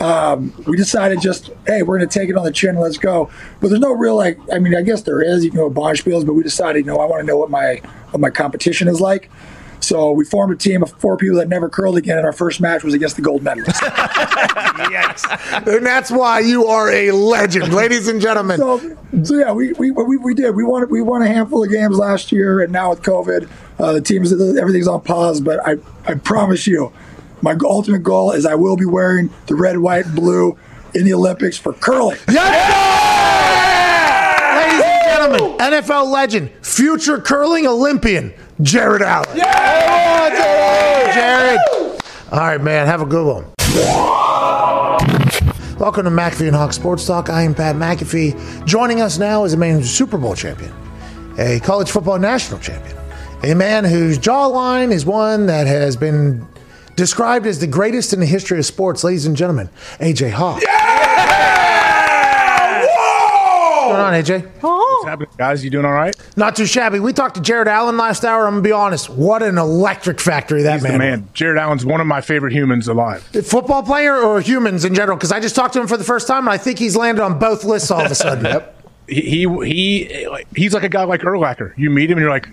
um, 0.00 0.52
we 0.66 0.76
decided 0.76 1.20
just, 1.20 1.50
hey, 1.66 1.82
we're 1.82 1.98
going 1.98 2.08
to 2.08 2.18
take 2.18 2.30
it 2.30 2.36
on 2.36 2.44
the 2.44 2.52
chin. 2.52 2.76
Let's 2.78 2.98
go. 2.98 3.30
But 3.60 3.68
there's 3.68 3.80
no 3.80 3.92
real 3.92 4.16
like. 4.16 4.38
I 4.52 4.58
mean, 4.58 4.74
I 4.74 4.82
guess 4.82 5.02
there 5.02 5.22
is. 5.22 5.44
You 5.44 5.52
know, 5.52 5.68
go 5.68 5.70
bond 5.70 6.02
but 6.04 6.32
we 6.34 6.42
decided, 6.42 6.80
you 6.80 6.92
know, 6.92 6.98
I 6.98 7.04
want 7.06 7.20
to 7.20 7.26
know 7.26 7.36
what 7.36 7.50
my 7.50 7.80
what 8.10 8.20
my 8.20 8.30
competition 8.30 8.88
is 8.88 9.00
like. 9.00 9.30
So 9.80 10.12
we 10.12 10.24
formed 10.24 10.52
a 10.52 10.56
team 10.56 10.82
of 10.82 10.92
four 10.92 11.16
people 11.16 11.38
that 11.38 11.48
never 11.48 11.68
curled 11.68 11.96
again, 11.96 12.16
and 12.18 12.26
our 12.26 12.32
first 12.32 12.60
match 12.60 12.84
was 12.84 12.94
against 12.94 13.16
the 13.16 13.22
gold 13.22 13.42
medalists. 13.42 13.80
Yes. 14.90 15.24
And 15.52 15.84
that's 15.86 16.10
why 16.10 16.40
you 16.40 16.66
are 16.66 16.90
a 16.90 17.12
legend, 17.12 17.72
ladies 17.72 18.08
and 18.08 18.20
gentlemen. 18.20 18.58
So, 18.58 18.96
so 19.22 19.34
yeah, 19.36 19.52
we, 19.52 19.72
we, 19.74 19.90
we, 19.90 20.16
we 20.16 20.34
did. 20.34 20.56
We 20.56 20.64
won 20.64 20.88
we 20.90 21.00
won 21.02 21.22
a 21.22 21.28
handful 21.28 21.62
of 21.62 21.70
games 21.70 21.96
last 21.98 22.32
year, 22.32 22.60
and 22.60 22.72
now 22.72 22.90
with 22.90 23.02
COVID, 23.02 23.48
uh, 23.78 23.92
the 23.92 24.00
teams 24.00 24.32
everything's 24.32 24.88
on 24.88 25.02
pause. 25.02 25.40
But 25.40 25.60
I 25.66 25.76
I 26.06 26.14
promise 26.14 26.66
you, 26.66 26.92
my 27.42 27.56
ultimate 27.62 28.02
goal 28.02 28.32
is 28.32 28.46
I 28.46 28.54
will 28.54 28.76
be 28.76 28.84
wearing 28.84 29.30
the 29.46 29.54
red, 29.54 29.78
white, 29.78 30.06
and 30.06 30.14
blue 30.16 30.58
in 30.94 31.04
the 31.04 31.14
Olympics 31.14 31.56
for 31.56 31.72
curling. 31.72 32.18
Yes, 32.28 32.50
Ladies 34.56 34.84
and 34.84 35.38
gentlemen, 35.38 35.58
NFL 35.58 36.10
legend, 36.10 36.50
future 36.62 37.18
curling 37.18 37.66
Olympian, 37.66 38.32
Jared 38.62 39.02
Allen. 39.02 39.36
Yeah! 39.36 41.14
Jared. 41.14 41.60
All 42.32 42.38
right, 42.40 42.60
man. 42.60 42.86
Have 42.86 43.00
a 43.02 43.06
good 43.06 43.26
one. 43.26 43.44
Welcome 45.78 46.04
to 46.04 46.10
McAfee 46.10 46.46
and 46.46 46.54
Hawk 46.54 46.72
Sports 46.74 47.06
Talk. 47.06 47.30
I 47.30 47.42
am 47.42 47.54
Pat 47.54 47.76
McAfee. 47.76 48.66
Joining 48.66 49.00
us 49.00 49.18
now 49.18 49.44
is 49.44 49.54
a 49.54 49.56
man 49.56 49.76
who's 49.76 49.86
a 49.86 49.88
Super 49.88 50.18
Bowl 50.18 50.34
champion, 50.34 50.74
a 51.38 51.58
college 51.60 51.90
football 51.90 52.18
national 52.18 52.60
champion, 52.60 52.96
a 53.42 53.54
man 53.54 53.84
whose 53.84 54.18
jawline 54.18 54.92
is 54.92 55.06
one 55.06 55.46
that 55.46 55.66
has 55.66 55.96
been 55.96 56.46
described 56.96 57.46
as 57.46 57.60
the 57.60 57.66
greatest 57.66 58.12
in 58.12 58.20
the 58.20 58.26
history 58.26 58.58
of 58.58 58.66
sports. 58.66 59.02
Ladies 59.02 59.24
and 59.24 59.36
gentlemen, 59.36 59.70
AJ 60.00 60.32
Hawk. 60.32 60.60
What's 60.62 61.89
going 63.90 64.00
on, 64.00 64.12
AJ? 64.12 64.50
Oh. 64.62 64.96
What's 65.02 65.08
happening, 65.10 65.30
guys? 65.36 65.64
You 65.64 65.70
doing 65.70 65.84
all 65.84 65.92
right? 65.92 66.14
Not 66.36 66.56
too 66.56 66.66
shabby. 66.66 67.00
We 67.00 67.12
talked 67.12 67.34
to 67.36 67.40
Jared 67.40 67.68
Allen 67.68 67.96
last 67.96 68.24
hour. 68.24 68.46
I'm 68.46 68.54
gonna 68.54 68.62
be 68.62 68.72
honest. 68.72 69.10
What 69.10 69.42
an 69.42 69.58
electric 69.58 70.20
factory 70.20 70.62
that 70.62 70.74
He's 70.74 70.82
man. 70.82 70.92
the 70.92 70.98
man. 70.98 71.28
Jared 71.34 71.58
Allen's 71.58 71.84
one 71.84 72.00
of 72.00 72.06
my 72.06 72.20
favorite 72.20 72.52
humans 72.52 72.88
alive. 72.88 73.22
Football 73.22 73.82
player 73.82 74.16
or 74.16 74.40
humans 74.40 74.84
in 74.84 74.94
general? 74.94 75.16
Because 75.16 75.32
I 75.32 75.40
just 75.40 75.54
talked 75.54 75.74
to 75.74 75.80
him 75.80 75.86
for 75.86 75.96
the 75.96 76.04
first 76.04 76.26
time, 76.26 76.44
and 76.46 76.50
I 76.50 76.58
think 76.58 76.78
he's 76.78 76.96
landed 76.96 77.22
on 77.22 77.38
both 77.38 77.64
lists 77.64 77.90
all 77.90 78.04
of 78.04 78.10
a 78.10 78.14
sudden. 78.14 78.44
yep. 78.44 78.76
He, 79.08 79.20
he 79.22 79.64
he 79.64 80.36
he's 80.54 80.72
like 80.72 80.84
a 80.84 80.88
guy 80.88 81.02
like 81.04 81.22
Urlacher. 81.22 81.76
You 81.76 81.90
meet 81.90 82.10
him 82.10 82.18
and 82.18 82.22
you're 82.22 82.30
like, 82.30 82.48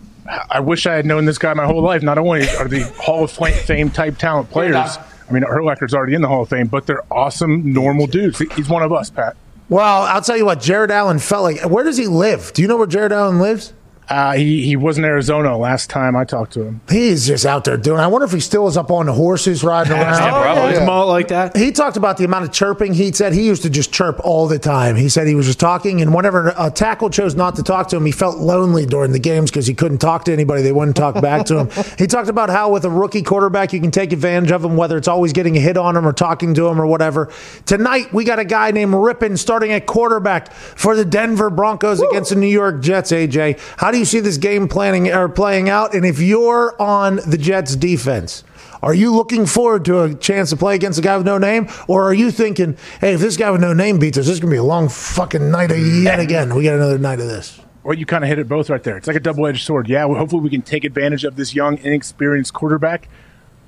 I 0.50 0.60
wish 0.60 0.88
I 0.88 0.96
had 0.96 1.06
known 1.06 1.26
this 1.26 1.38
guy 1.38 1.54
my 1.54 1.66
whole 1.66 1.82
life. 1.82 2.02
Not 2.02 2.18
only 2.18 2.50
are 2.50 2.68
the 2.68 2.82
Hall 3.00 3.24
of 3.24 3.32
Fame 3.32 3.92
type 3.92 4.18
talent 4.18 4.50
players, 4.50 4.98
I 5.30 5.32
mean 5.32 5.44
Urlacher's 5.44 5.94
already 5.94 6.16
in 6.16 6.22
the 6.22 6.28
Hall 6.28 6.42
of 6.42 6.50
Fame, 6.50 6.68
but 6.68 6.88
they're 6.88 7.04
awesome, 7.12 7.72
normal 7.74 8.08
dudes. 8.08 8.40
He's 8.56 8.70
one 8.70 8.82
of 8.82 8.92
us, 8.92 9.10
Pat. 9.10 9.36
Well, 9.69 10.03
I'll 10.03 10.22
tell 10.22 10.38
you 10.38 10.45
what. 10.45 10.61
Jared 10.61 10.91
Allen 10.91 11.19
felt 11.19 11.44
like. 11.44 11.61
Where 11.69 11.84
does 11.84 11.98
he 11.98 12.07
live? 12.07 12.53
Do 12.53 12.61
you 12.61 12.68
know 12.68 12.77
where 12.77 12.88
Jared 12.88 13.11
Allen 13.11 13.39
lives? 13.39 13.73
Uh, 14.10 14.34
he 14.34 14.64
he 14.64 14.76
was 14.76 14.98
in 14.98 15.04
Arizona 15.04 15.58
last 15.58 15.90
time 15.90 16.16
I 16.16 16.24
talked 16.24 16.54
to 16.54 16.64
him. 16.64 16.82
He's 16.90 17.28
just 17.28 17.46
out 17.46 17.66
there 17.66 17.76
doing. 17.78 18.00
I 18.00 18.08
wonder 18.08 18.26
if 18.26 18.32
he 18.32 18.40
still 18.40 18.68
is 18.68 18.78
up 18.78 18.90
on 18.90 19.08
the 19.08 19.14
horses 19.14 19.64
riding 19.64 19.94
around. 19.94 20.18
probably. 20.18 20.74
Yeah. 20.74 20.84
Small 20.86 21.08
like 21.08 21.28
that. 21.30 21.58
He 21.58 21.72
talked 21.72 21.98
about 21.98 22.18
the 22.18 22.24
amount 22.24 22.46
of 22.46 22.52
chirping. 22.52 22.94
He 22.94 23.12
said 23.12 23.34
he 23.34 23.46
used 23.46 23.64
to 23.64 23.70
just 23.70 23.92
chirp 23.92 24.20
all 24.24 24.48
the 24.48 24.60
time. 24.60 24.96
He 24.96 25.10
said 25.10 25.28
he 25.28 25.36
was 25.36 25.46
just 25.46 25.60
talking, 25.60 26.02
and 26.02 26.14
whenever 26.14 26.54
a 26.58 26.72
tackle 26.72 27.10
chose 27.10 27.36
not 27.36 27.56
to 27.58 27.64
talk 27.64 27.90
to 27.90 27.98
him, 27.98 28.06
he 28.06 28.12
felt 28.14 28.38
lonely 28.38 28.86
during 28.86 29.12
the 29.12 29.20
games 29.20 29.52
because 29.52 29.68
he 29.68 29.74
couldn't 29.74 29.98
talk 30.00 30.24
to 30.26 30.34
anybody. 30.34 30.62
They 30.62 30.72
wouldn't 30.72 30.96
talk 30.96 31.22
back 31.22 31.46
to 31.48 31.60
him. 31.66 31.70
He 31.98 32.06
talked 32.06 32.30
about 32.30 32.50
how 32.50 32.72
with 32.72 32.86
a 32.86 32.90
rookie 32.90 33.24
quarterback, 33.24 33.74
you 33.74 33.80
can 33.82 33.92
take 33.92 34.14
advantage 34.14 34.52
of 34.52 34.64
him, 34.64 34.78
whether 34.78 34.98
it's 34.98 35.08
always 35.08 35.34
getting 35.34 35.58
a 35.58 35.60
hit 35.60 35.78
on 35.78 35.96
him 35.98 36.06
or 36.08 36.14
talking 36.14 36.54
to 36.54 36.68
him 36.68 36.80
or 36.80 36.86
whatever. 36.86 37.32
Tonight, 37.66 38.14
we 38.14 38.24
got 38.24 38.40
a 38.40 38.46
guy 38.46 38.72
named 38.72 38.94
Rypien 38.94 39.38
starting 39.38 39.72
at 39.72 39.86
quarterback 39.88 40.52
for 40.54 40.96
the 40.96 41.04
Denver 41.06 41.50
Broncos 41.50 42.00
against 42.02 42.30
the 42.30 42.36
New 42.36 42.48
York 42.48 42.82
Jets. 42.82 43.12
AJ, 43.12 43.60
how 43.78 43.90
do 43.92 43.97
you 43.98 44.06
see 44.06 44.19
this 44.19 44.38
game 44.38 44.68
planning 44.68 45.11
or 45.11 45.30
playing 45.30 45.69
out? 45.69 45.94
And 45.94 46.06
if 46.06 46.19
you're 46.19 46.80
on 46.82 47.18
the 47.28 47.38
Jets 47.38 47.76
defense, 47.76 48.44
are 48.82 48.94
you 48.94 49.14
looking 49.14 49.45
forward 49.45 49.86
to 49.86 50.03
a 50.03 50.15
chance 50.15 50.49
to 50.52 50.57
play 50.57 50.76
against 50.76 50.99
a 50.99 51.02
guy 51.02 51.18
with 51.18 51.26
no 51.26 51.38
name? 51.38 51.68
Or 51.88 52.03
are 52.03 52.14
you 52.14 52.32
thinking, 52.32 52.78
hey, 53.02 53.14
if 53.14 53.19
this 53.19 53.38
guy 53.38 53.49
with 53.52 53.61
no 53.61 53.74
name 53.74 53.99
beats 53.99 54.18
us, 54.18 54.26
this 54.26 54.36
is 54.36 54.40
going 54.40 54.52
to 54.52 54.56
be 54.56 54.60
a 54.60 54.64
long 54.64 54.90
fucking 54.90 55.49
night 55.52 55.72
yet 55.72 56.19
again. 56.19 56.53
We 56.56 56.64
got 56.64 56.76
another 56.76 56.98
night 56.98 57.19
of 57.19 57.28
this. 57.28 57.60
Well, 57.84 57.98
you 57.98 58.06
kind 58.06 58.24
of 58.24 58.28
hit 58.28 58.38
it 58.38 58.49
both 58.49 58.69
right 58.69 58.84
there. 58.84 58.98
It's 58.98 59.07
like 59.07 59.15
a 59.15 59.22
double 59.22 59.48
edged 59.48 59.65
sword. 59.65 59.88
Yeah, 59.88 60.06
well, 60.06 60.18
hopefully 60.18 60.41
we 60.41 60.49
can 60.49 60.61
take 60.61 60.84
advantage 60.84 61.24
of 61.24 61.38
this 61.38 61.56
young, 61.56 61.78
inexperienced 61.78 62.53
quarterback. 62.53 63.07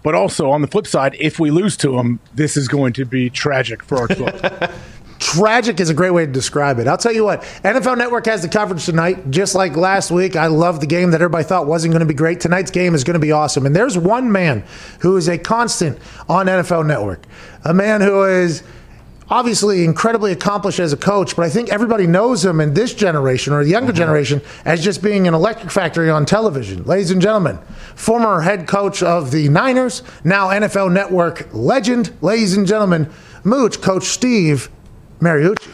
But 0.03 0.15
also 0.15 0.49
on 0.51 0.61
the 0.61 0.68
flip 0.68 0.88
side, 0.88 1.15
if 1.19 1.39
we 1.39 1.51
lose 1.51 1.76
to 1.77 1.97
him, 1.97 2.19
this 2.34 2.56
is 2.56 2.68
going 2.68 2.93
to 2.93 3.06
be 3.06 3.30
tragic 3.30 3.84
for 3.84 3.97
our 3.97 4.07
club. 4.10 4.72
Tragic 5.20 5.82
is 5.82 5.90
a 5.90 5.94
great 5.94 6.12
way 6.12 6.26
to 6.26 6.32
describe 6.32 6.80
it. 6.80 6.88
I'll 6.88 6.98
tell 6.98 7.12
you 7.12 7.26
what, 7.26 7.41
NFL 7.64 7.98
Network 7.98 8.26
has 8.26 8.41
the 8.41 8.48
coverage 8.48 8.86
tonight, 8.86 9.30
just 9.30 9.54
like 9.54 9.76
last 9.76 10.12
week. 10.12 10.38
I 10.38 10.48
love 10.48 10.80
the 10.80 10.88
game 10.88 11.12
that 11.12 11.22
everybody 11.22 11.44
thought 11.44 11.68
wasn't 11.68 11.91
going 11.91 12.00
to 12.00 12.06
be 12.06 12.14
great. 12.14 12.40
Tonight's 12.40 12.72
game 12.72 12.96
is 12.96 13.04
going 13.04 13.16
to 13.16 13.20
be 13.20 13.34
awesome. 13.34 13.66
And 13.66 13.76
there's 13.76 13.98
one 13.98 14.32
man 14.32 14.64
who 15.02 15.18
is 15.18 15.28
a 15.28 15.38
constant 15.38 16.00
on 16.30 16.46
NFL 16.46 16.86
Network, 16.86 17.26
a 17.66 17.74
man 17.74 18.00
who 18.00 18.24
is 18.24 18.64
obviously 19.30 19.84
incredibly 19.84 20.32
accomplished 20.32 20.80
as 20.80 20.94
a 20.94 20.98
coach, 20.98 21.36
but 21.36 21.46
I 21.46 21.50
think 21.50 21.70
everybody 21.70 22.08
knows 22.08 22.44
him 22.44 22.62
in 22.62 22.74
this 22.74 22.94
generation 22.94 23.54
or 23.54 23.64
the 23.64 23.70
younger 23.70 23.91
mm-hmm. 23.91 23.98
generation 23.98 24.41
as 24.66 24.84
just 24.84 25.04
being 25.04 25.28
an 25.28 25.34
electric 25.34 25.70
factory 25.70 26.10
on 26.10 26.26
television. 26.26 26.84
Ladies 26.86 27.12
and 27.12 27.22
gentlemen, 27.22 27.60
former 27.96 28.41
head 28.41 28.68
coach 28.68 29.04
of 29.04 29.32
the 29.32 29.50
Niners, 29.50 30.02
now 30.24 30.48
NFL 30.48 30.91
Network 30.94 31.50
legend, 31.54 32.12
ladies 32.22 32.56
and 32.56 32.66
gentlemen, 32.66 33.12
Mooch, 33.44 33.82
Coach 33.82 34.06
Steve 34.06 34.70
Mariucci. 35.20 35.68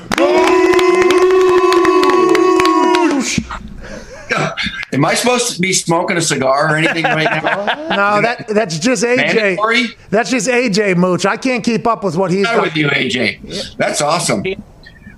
Am 4.93 5.03
I 5.03 5.13
supposed 5.13 5.55
to 5.55 5.61
be 5.61 5.73
smoking 5.73 6.17
a 6.17 6.21
cigar 6.21 6.73
or 6.73 6.77
anything 6.77 7.03
right 7.03 7.43
now? 7.43 7.65
No, 7.95 8.21
that 8.21 8.47
that's 8.47 8.77
just 8.79 9.03
AJ. 9.03 9.17
Mandatory? 9.17 9.85
That's 10.09 10.29
just 10.29 10.47
AJ 10.47 10.97
Mooch. 10.97 11.25
I 11.25 11.37
can't 11.37 11.63
keep 11.63 11.87
up 11.87 12.03
with 12.03 12.17
what 12.17 12.31
he's 12.31 12.43
Not 12.43 12.61
with 12.61 12.75
you, 12.75 12.87
AJ. 12.89 13.75
That's 13.77 14.01
awesome. 14.01 14.43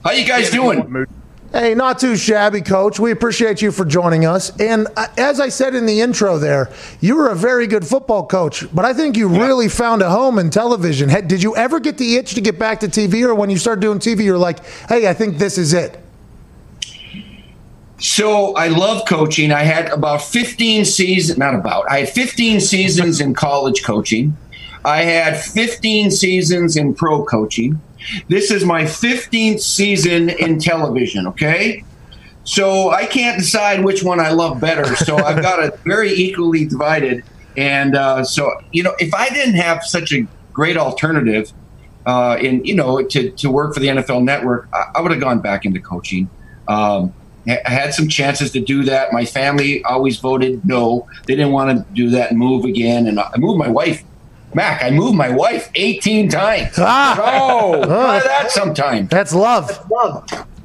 How 0.04 0.12
you 0.12 0.28
guys 0.28 0.50
doing? 0.52 1.08
Hey, 1.58 1.74
not 1.74 1.98
too 1.98 2.16
shabby, 2.16 2.62
coach. 2.62 3.00
We 3.00 3.10
appreciate 3.10 3.64
you 3.64 3.72
for 3.72 3.84
joining 3.84 4.28
us. 4.28 4.56
And 4.60 4.86
uh, 4.96 5.08
as 5.18 5.40
I 5.40 5.50
said 5.50 5.74
in 5.74 5.88
the 5.88 6.02
intro 6.02 6.38
there, 6.38 6.72
you 7.02 7.16
were 7.16 7.30
a 7.30 7.36
very 7.36 7.66
good 7.66 7.84
football 7.84 8.28
coach, 8.28 8.64
but 8.76 8.86
I 8.86 8.94
think 8.94 9.18
you 9.18 9.28
really 9.28 9.68
found 9.68 10.04
a 10.04 10.10
home 10.12 10.38
in 10.38 10.52
television. 10.52 11.10
Did 11.26 11.42
you 11.42 11.56
ever 11.56 11.80
get 11.80 11.98
the 11.98 12.18
itch 12.18 12.36
to 12.36 12.42
get 12.42 12.60
back 12.60 12.82
to 12.82 12.88
TV, 12.88 13.24
or 13.24 13.34
when 13.34 13.50
you 13.50 13.58
started 13.58 13.82
doing 13.82 13.98
TV, 13.98 14.24
you're 14.24 14.38
like, 14.38 14.64
hey, 14.88 15.08
I 15.08 15.16
think 15.16 15.40
this 15.40 15.58
is 15.58 15.74
it? 15.74 16.00
So 17.98 18.54
I 18.54 18.68
love 18.68 19.08
coaching. 19.08 19.52
I 19.52 19.64
had 19.64 19.90
about 19.90 20.22
15 20.22 20.86
seasons, 20.86 21.40
not 21.40 21.56
about, 21.56 21.90
I 21.90 22.02
had 22.02 22.10
15 22.10 22.62
seasons 22.62 23.20
in 23.20 23.34
college 23.34 23.84
coaching. 23.84 24.38
I 24.86 25.02
had 25.02 25.36
15 25.36 26.12
seasons 26.12 26.78
in 26.78 26.94
pro 26.94 27.26
coaching. 27.26 27.82
This 28.28 28.52
is 28.52 28.64
my 28.64 28.84
15th 28.84 29.60
season 29.60 30.30
in 30.30 30.60
television, 30.60 31.28
okay? 31.28 31.84
so 32.48 32.92
I 32.92 33.06
can't 33.06 33.38
decide 33.38 33.84
which 33.84 34.04
one 34.04 34.22
I 34.22 34.30
love 34.30 34.62
better. 34.62 34.96
So 34.96 35.18
I've 35.26 35.42
got 35.42 35.62
it 35.64 35.78
very 35.82 36.12
equally 36.12 36.66
divided. 36.66 37.24
And 37.58 37.96
uh, 37.96 38.24
so, 38.24 38.52
you 38.72 38.84
know, 38.84 38.94
if 39.00 39.14
I 39.14 39.30
didn't 39.30 39.56
have 39.56 39.84
such 39.84 40.14
a 40.14 40.26
great 40.54 40.78
alternative 40.78 41.52
uh, 42.06 42.38
in, 42.40 42.64
you 42.64 42.74
know, 42.74 43.04
to, 43.04 43.32
to 43.32 43.52
work 43.52 43.74
for 43.74 43.82
the 43.82 43.88
NFL 43.88 44.24
network, 44.24 44.70
I, 44.74 44.92
I 44.96 45.02
would 45.02 45.12
have 45.12 45.20
gone 45.20 45.42
back 45.42 45.66
into 45.66 45.82
coaching. 45.82 46.30
Um, 46.70 47.14
I 47.48 47.70
had 47.70 47.94
some 47.94 48.08
chances 48.08 48.52
to 48.52 48.62
do 48.62 48.84
that. 48.86 49.12
My 49.12 49.26
family 49.26 49.84
always 49.84 50.18
voted 50.20 50.66
no. 50.66 51.08
They 51.26 51.36
didn't 51.36 51.52
want 51.52 51.78
to 51.78 51.94
do 51.94 52.10
that 52.12 52.32
and 52.32 52.40
move 52.40 52.64
again. 52.64 53.08
And 53.08 53.20
I 53.20 53.32
moved 53.38 53.60
my 53.60 53.70
wife, 53.70 54.04
Mac. 54.54 54.84
I 54.84 54.92
moved 54.92 55.16
my 55.16 55.30
wife 55.30 55.70
18 55.76 56.30
times. 56.30 56.74
Ah. 56.78 57.18
Oh, 57.20 57.84
try 57.86 58.20
that 58.20 58.52
sometime. 58.52 59.08
That's 59.08 59.34
love. 59.34 59.86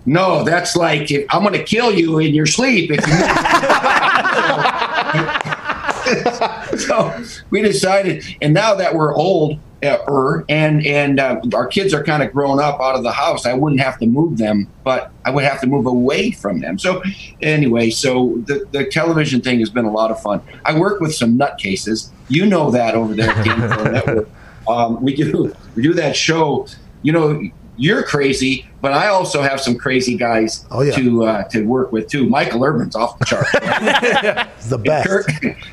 No, 0.05 0.43
that's 0.45 0.75
like 0.77 1.11
if, 1.11 1.27
I'm 1.31 1.43
going 1.43 1.55
to 1.55 1.63
kill 1.63 1.93
you 1.93 2.19
in 2.19 2.35
your 2.35 2.47
sleep 2.47 2.91
if 2.93 3.07
you. 3.07 3.13
so 6.79 7.25
we 7.51 7.63
decided, 7.63 8.25
and 8.41 8.53
now 8.53 8.75
that 8.75 8.95
we're 8.95 9.15
old, 9.15 9.59
er, 9.85 10.45
and 10.49 10.85
and 10.87 11.19
uh, 11.19 11.41
our 11.55 11.67
kids 11.67 11.93
are 11.93 12.05
kind 12.05 12.23
of 12.23 12.33
grown 12.33 12.61
up 12.61 12.81
out 12.81 12.95
of 12.95 13.03
the 13.03 13.13
house, 13.13 13.47
I 13.47 13.55
wouldn't 13.55 13.81
have 13.81 13.99
to 13.99 14.07
move 14.07 14.39
them, 14.39 14.69
but 14.85 15.11
I 15.25 15.31
would 15.31 15.45
have 15.45 15.61
to 15.63 15.67
move 15.67 15.87
away 15.87 16.31
from 16.31 16.61
them. 16.61 16.79
So 16.79 17.03
anyway, 17.41 17.91
so 17.91 18.43
the 18.47 18.67
the 18.71 18.87
television 18.87 19.41
thing 19.41 19.59
has 19.61 19.71
been 19.71 19.85
a 19.85 19.91
lot 19.91 20.11
of 20.11 20.21
fun. 20.21 20.41
I 20.65 20.79
work 20.79 21.01
with 21.01 21.15
some 21.15 21.39
nutcases. 21.39 22.11
You 22.29 22.47
know 22.47 22.71
that 22.71 22.95
over 22.95 23.15
there 23.15 23.31
at 23.31 23.45
the 23.45 23.51
NFL 23.51 23.93
Network. 23.93 24.29
Um, 24.69 25.03
we 25.03 25.17
do 25.17 25.53
we 25.75 25.83
do 25.83 25.93
that 25.95 26.15
show. 26.15 26.69
You 27.03 27.11
know, 27.11 27.51
you're 27.79 28.03
crazy, 28.03 28.67
but 28.83 28.93
I 28.93 29.07
also 29.09 29.41
have 29.43 29.61
some 29.61 29.77
crazy 29.77 30.17
guys 30.17 30.67
Oh, 30.71 30.83
yeah. 30.83 30.93
to 30.97 31.25
uh, 31.25 31.43
to 31.45 31.63
work 31.65 31.91
with 31.91 32.07
too. 32.09 32.29
Michael 32.29 32.65
Irvin's 32.65 32.95
off 32.95 33.19
the 33.19 33.25
chart. 33.25 33.47
It's 33.53 34.67
the 34.69 34.79
best. 34.79 35.09
Kurt, 35.09 35.27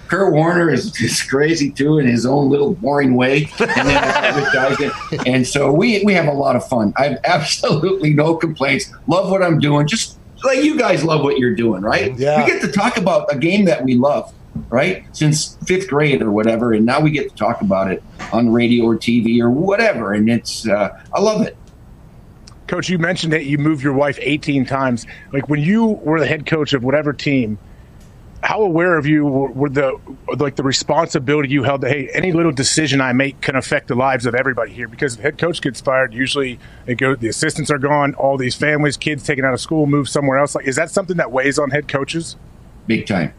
Kurt 0.08 0.34
Warner 0.34 0.72
is, 0.72 1.00
is 1.02 1.22
crazy 1.24 1.72
too 1.72 2.00
in 2.00 2.08
his 2.08 2.26
own 2.26 2.50
little 2.50 2.74
boring 2.74 3.16
way, 3.16 3.50
and 3.60 3.88
then 3.90 4.04
other 4.24 4.50
guys. 4.54 4.78
that- 4.78 5.24
And 5.28 5.46
so 5.46 5.72
we 5.74 6.02
we 6.06 6.14
have 6.14 6.28
a 6.28 6.34
lot 6.34 6.56
of 6.56 6.68
fun. 6.68 6.94
I 6.98 7.10
have 7.10 7.20
absolutely 7.26 8.14
no 8.14 8.36
complaints. 8.36 8.92
Love 9.08 9.30
what 9.30 9.44
I'm 9.44 9.60
doing. 9.60 9.86
Just 9.88 10.18
like 10.44 10.64
you 10.64 10.78
guys 10.78 11.04
love 11.04 11.22
what 11.24 11.38
you're 11.38 11.56
doing, 11.56 11.82
right? 11.82 12.18
Yeah. 12.18 12.44
We 12.46 12.50
get 12.52 12.62
to 12.62 12.72
talk 12.72 12.96
about 12.98 13.28
a 13.34 13.38
game 13.38 13.66
that 13.66 13.84
we 13.84 13.96
love, 13.96 14.34
right? 14.70 15.04
Since 15.12 15.58
fifth 15.66 15.90
grade 15.90 16.22
or 16.22 16.32
whatever, 16.32 16.72
and 16.74 16.86
now 16.86 17.02
we 17.02 17.12
get 17.12 17.30
to 17.30 17.36
talk 17.36 17.62
about 17.62 17.92
it 17.92 18.02
on 18.32 18.54
radio 18.54 18.86
or 18.86 18.96
TV 18.96 19.42
or 19.42 19.50
whatever, 19.50 20.14
and 20.14 20.30
it's 20.30 20.66
uh, 20.68 20.98
I 21.14 21.20
love 21.20 21.42
it. 21.46 21.58
Coach, 22.70 22.88
you 22.88 22.98
mentioned 22.98 23.34
that 23.34 23.46
you 23.46 23.58
moved 23.58 23.84
your 23.84 23.94
wife 23.94 24.18
18 24.22 24.66
times. 24.66 25.06
Like 25.34 25.50
when 25.50 25.60
you 25.60 25.86
were 25.86 26.20
the 26.20 26.26
head 26.26 26.46
coach 26.46 26.74
of 26.74 26.84
whatever 26.84 27.12
team, 27.12 27.58
how 28.42 28.62
aware 28.62 28.98
of 28.98 29.06
you 29.06 29.26
were 29.26 29.68
the 29.68 30.00
like 30.38 30.56
the 30.56 30.64
responsibility 30.64 31.50
you 31.50 31.64
held 31.64 31.82
that 31.82 31.92
hey, 31.92 32.10
any 32.14 32.32
little 32.32 32.54
decision 32.54 33.02
I 33.02 33.12
make 33.12 33.42
can 33.42 33.58
affect 33.58 33.90
the 33.90 33.96
lives 33.96 34.26
of 34.26 34.34
everybody 34.34 34.72
here 34.72 34.88
because 34.88 35.18
the 35.18 35.24
head 35.24 35.38
coach 35.38 35.62
gets 35.62 35.82
fired. 35.82 36.14
Usually, 36.14 36.58
it 36.88 36.96
go 36.96 37.16
the 37.16 37.28
assistants 37.28 37.70
are 37.70 37.78
gone, 37.80 38.14
all 38.14 38.38
these 38.38 38.56
families, 38.56 38.96
kids 38.96 39.24
taken 39.24 39.44
out 39.44 39.54
of 39.54 39.60
school, 39.60 39.88
move 39.88 40.08
somewhere 40.08 40.38
else. 40.38 40.56
Like, 40.56 40.68
is 40.68 40.78
that 40.78 40.90
something 40.90 41.18
that 41.18 41.34
weighs 41.34 41.60
on 41.60 41.72
head 41.72 41.90
coaches? 41.90 42.38
big 42.90 43.06
time. 43.06 43.34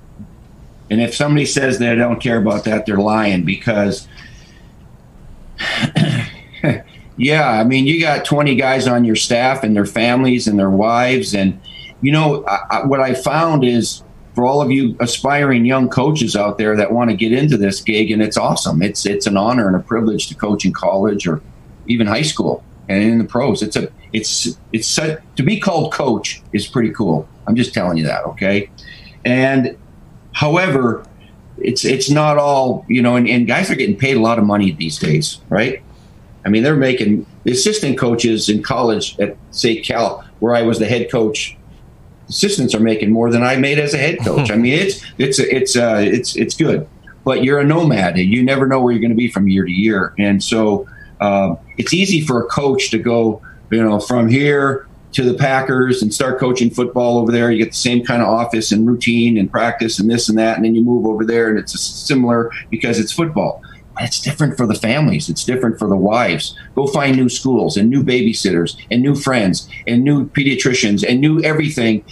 And 0.89 1.03
if 1.03 1.15
somebody 1.15 1.45
says 1.45 1.79
they 1.79 1.95
don't 1.95 2.21
care 2.21 2.39
about 2.39 2.65
that, 2.65 2.87
they're 2.87 2.97
lying 2.97 3.45
because, 3.45 4.09
yeah, 7.21 7.51
I 7.51 7.65
mean, 7.65 7.87
you 7.87 8.01
got 8.01 8.25
20 8.25 8.55
guys 8.55 8.89
on 8.89 9.05
your 9.05 9.15
staff 9.15 9.63
and 9.63 9.77
their 9.77 9.85
families 9.85 10.49
and 10.49 10.59
their 10.59 10.71
wives. 10.71 11.35
And, 11.35 11.61
you 12.01 12.13
know, 12.13 12.47
I, 12.47 12.61
I, 12.71 12.87
what 12.87 13.01
I 13.01 13.13
found 13.13 13.63
is 13.63 14.03
for 14.35 14.47
all 14.47 14.63
of 14.63 14.71
you 14.71 14.97
aspiring 15.01 15.67
young 15.67 15.91
coaches 15.91 16.35
out 16.35 16.57
there 16.57 16.75
that 16.79 16.93
want 16.93 17.11
to 17.11 17.17
get 17.17 17.33
into 17.33 17.59
this 17.59 17.83
gig, 17.83 18.11
and 18.11 18.23
it's 18.23 18.39
awesome. 18.39 18.81
It's, 18.81 19.05
it's 19.05 19.27
an 19.27 19.37
honor 19.37 19.67
and 19.67 19.77
a 19.77 19.81
privilege 19.81 20.29
to 20.29 20.35
coach 20.35 20.65
in 20.65 20.73
college 20.73 21.27
or 21.27 21.43
even 21.87 22.07
high 22.07 22.23
school 22.23 22.65
and 22.89 23.03
in 23.03 23.19
the 23.19 23.25
pros. 23.25 23.63
It's 23.63 23.77
a, 23.77 23.93
it's, 24.15 24.57
it's 24.73 24.97
to 24.97 25.43
be 25.45 25.61
called 25.61 25.93
coach 25.93 26.41
is 26.55 26.67
pretty 26.67 26.91
cool. 26.91 27.29
I'm 27.47 27.55
just 27.55 27.75
telling 27.75 27.99
you 27.99 28.05
that. 28.07 28.25
Okay. 28.25 28.71
And 29.27 29.77
however, 30.33 31.05
it's 31.59 31.85
it's 31.85 32.09
not 32.09 32.39
all 32.39 32.87
you 32.89 33.03
know, 33.03 33.17
and, 33.17 33.29
and 33.29 33.47
guys 33.47 33.71
are 33.71 33.75
getting 33.75 33.99
paid 33.99 34.17
a 34.17 34.21
lot 34.21 34.39
of 34.39 34.47
money 34.47 34.71
these 34.71 34.99
days, 34.99 35.39
right? 35.51 35.83
I 36.45 36.49
mean, 36.49 36.63
they're 36.63 36.77
making 36.77 37.27
the 37.45 37.53
assistant 37.53 37.99
coaches 37.99 38.49
in 38.49 38.63
college 38.63 39.19
at 39.19 39.37
say 39.51 39.81
Cal, 39.81 40.25
where 40.41 40.55
I 40.55 40.63
was 40.63 40.79
the 40.79 40.87
head 40.87 41.11
coach. 41.11 41.57
Assistants 42.29 42.75
are 42.75 42.81
making 42.81 43.11
more 43.11 43.31
than 43.31 43.43
I 43.43 43.57
made 43.57 43.79
as 43.79 43.93
a 43.93 43.99
head 43.99 44.19
coach. 44.25 44.51
I 44.51 44.57
mean, 44.57 44.75
it's 44.75 45.05
it's 45.19 45.39
it's 45.39 45.77
uh, 45.77 46.01
it's 46.03 46.37
it's 46.37 46.55
good, 46.55 46.89
but 47.25 47.45
you're 47.45 47.59
a 47.59 47.65
nomad 47.65 48.17
and 48.17 48.29
you 48.29 48.43
never 48.43 48.67
know 48.67 48.81
where 48.81 48.93
you're 48.93 49.01
going 49.01 49.11
to 49.11 49.17
be 49.17 49.29
from 49.29 49.49
year 49.49 49.65
to 49.65 49.73
year, 49.73 50.15
and 50.19 50.43
so 50.43 50.87
um, 51.21 51.59
it's 51.77 51.93
easy 51.93 52.21
for 52.21 52.43
a 52.43 52.47
coach 52.47 52.91
to 52.91 52.99
go, 52.99 53.43
you 53.71 53.83
know, 53.83 54.01
from 54.01 54.29
here 54.29 54.87
to 55.13 55.25
the 55.25 55.35
Packers 55.35 56.03
and 56.03 56.15
start 56.15 56.39
coaching 56.39 56.71
football 56.71 57.19
over 57.19 57.33
there. 57.33 57.51
You 57.51 57.59
get 57.59 57.73
the 57.73 57.77
same 57.77 58.05
kind 58.05 58.23
of 58.23 58.29
office 58.29 58.73
and 58.73 58.87
routine 58.87 59.37
and 59.37 59.51
practice 59.51 59.99
and 59.99 60.09
this 60.09 60.29
and 60.29 60.39
that, 60.39 60.57
and 60.57 60.65
then 60.65 60.75
you 60.75 60.83
move 60.83 61.07
over 61.07 61.25
there 61.25 61.49
and 61.49 61.59
it's 61.59 61.79
similar 61.81 62.51
because 62.71 62.99
it's 62.99 63.13
football. 63.13 63.63
It's 64.01 64.21
different 64.21 64.57
for 64.57 64.67
the 64.67 64.75
families. 64.75 65.29
It's 65.29 65.45
different 65.45 65.79
for 65.79 65.89
the 65.89 65.97
wives. 65.97 66.57
Go 66.75 66.87
find 66.87 67.17
new 67.17 67.29
schools 67.29 67.77
and 67.77 67.91
new 67.91 68.03
babysitters 68.03 68.77
and 68.91 69.03
new 69.03 69.15
friends 69.15 69.69
and 69.87 70.03
new 70.03 70.29
pediatricians 70.29 71.05
and 71.07 71.21
new 71.21 71.41
everything. 71.43 72.05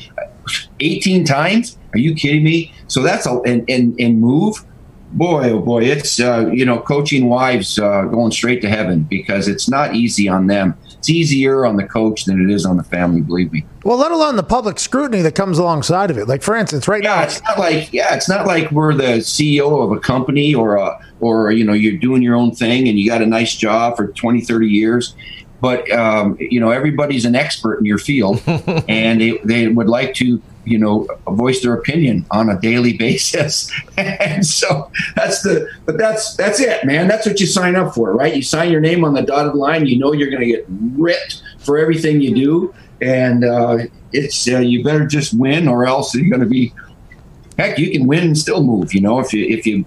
18 0.80 1.24
times? 1.24 1.76
Are 1.92 1.98
you 1.98 2.14
kidding 2.14 2.44
me? 2.44 2.72
So 2.86 3.02
that's 3.02 3.26
a 3.26 3.40
and 3.46 3.68
and, 3.68 3.98
and 4.00 4.20
move. 4.20 4.64
Boy, 5.12 5.50
oh 5.50 5.60
boy, 5.60 5.84
it's 5.84 6.20
uh, 6.20 6.50
you 6.52 6.66
know 6.66 6.80
coaching 6.80 7.28
wives 7.28 7.78
uh, 7.78 8.02
going 8.04 8.30
straight 8.30 8.60
to 8.62 8.68
heaven 8.68 9.04
because 9.04 9.48
it's 9.48 9.68
not 9.68 9.94
easy 9.94 10.28
on 10.28 10.46
them. 10.48 10.76
It's 10.98 11.08
easier 11.10 11.64
on 11.64 11.76
the 11.76 11.84
coach 11.84 12.24
than 12.24 12.42
it 12.42 12.52
is 12.52 12.66
on 12.66 12.76
the 12.76 12.82
family. 12.82 13.20
Believe 13.20 13.52
me. 13.52 13.64
Well, 13.84 13.96
let 13.98 14.10
alone 14.10 14.36
the 14.36 14.42
public 14.42 14.78
scrutiny 14.78 15.22
that 15.22 15.34
comes 15.34 15.58
alongside 15.58 16.10
of 16.10 16.18
it. 16.18 16.26
Like, 16.26 16.42
for 16.42 16.56
instance, 16.56 16.88
right 16.88 17.02
Yeah, 17.02 17.16
now, 17.16 17.22
it's 17.22 17.42
not 17.44 17.58
like 17.58 17.92
yeah, 17.92 18.14
it's 18.14 18.28
not 18.28 18.46
like 18.46 18.70
we're 18.72 18.94
the 18.94 19.18
CEO 19.18 19.84
of 19.84 19.92
a 19.92 20.00
company 20.00 20.54
or 20.54 20.76
a 20.76 20.98
or 21.20 21.52
you 21.52 21.64
know 21.64 21.72
you're 21.72 21.98
doing 21.98 22.22
your 22.22 22.34
own 22.36 22.52
thing 22.52 22.88
and 22.88 22.98
you 22.98 23.08
got 23.08 23.22
a 23.22 23.26
nice 23.26 23.54
job 23.54 23.96
for 23.96 24.08
20, 24.08 24.40
30 24.40 24.66
years. 24.66 25.14
But 25.60 25.90
um, 25.90 26.36
you 26.38 26.60
know 26.60 26.70
everybody's 26.70 27.24
an 27.24 27.34
expert 27.34 27.78
in 27.78 27.84
your 27.84 27.98
field, 27.98 28.42
and 28.88 29.20
they, 29.20 29.38
they 29.44 29.68
would 29.68 29.88
like 29.88 30.14
to 30.14 30.40
you 30.68 30.78
know 30.78 31.06
voice 31.28 31.62
their 31.62 31.74
opinion 31.74 32.26
on 32.30 32.50
a 32.50 32.60
daily 32.60 32.96
basis. 32.96 33.72
and 33.96 34.46
so 34.46 34.90
that's 35.16 35.42
the 35.42 35.68
but 35.84 35.98
that's 35.98 36.36
that's 36.36 36.60
it, 36.60 36.84
man. 36.84 37.08
That's 37.08 37.26
what 37.26 37.40
you 37.40 37.46
sign 37.46 37.76
up 37.76 37.94
for, 37.94 38.12
right? 38.12 38.34
You 38.34 38.42
sign 38.42 38.70
your 38.70 38.80
name 38.80 39.04
on 39.04 39.14
the 39.14 39.22
dotted 39.22 39.54
line. 39.54 39.86
You 39.86 39.98
know 39.98 40.12
you're 40.12 40.30
going 40.30 40.42
to 40.42 40.46
get 40.46 40.64
ripped 40.68 41.42
for 41.58 41.78
everything 41.78 42.20
you 42.20 42.34
do, 42.34 42.74
and 43.00 43.44
uh, 43.44 43.78
it's 44.12 44.48
uh, 44.48 44.58
you 44.58 44.84
better 44.84 45.06
just 45.06 45.38
win, 45.38 45.68
or 45.68 45.86
else 45.86 46.14
you're 46.14 46.28
going 46.28 46.40
to 46.40 46.46
be 46.46 46.72
heck, 47.58 47.78
you 47.78 47.90
can 47.90 48.06
win 48.06 48.24
and 48.24 48.38
still 48.38 48.62
move. 48.62 48.94
You 48.94 49.00
know, 49.00 49.18
if 49.18 49.32
you 49.32 49.44
if 49.46 49.66
you 49.66 49.84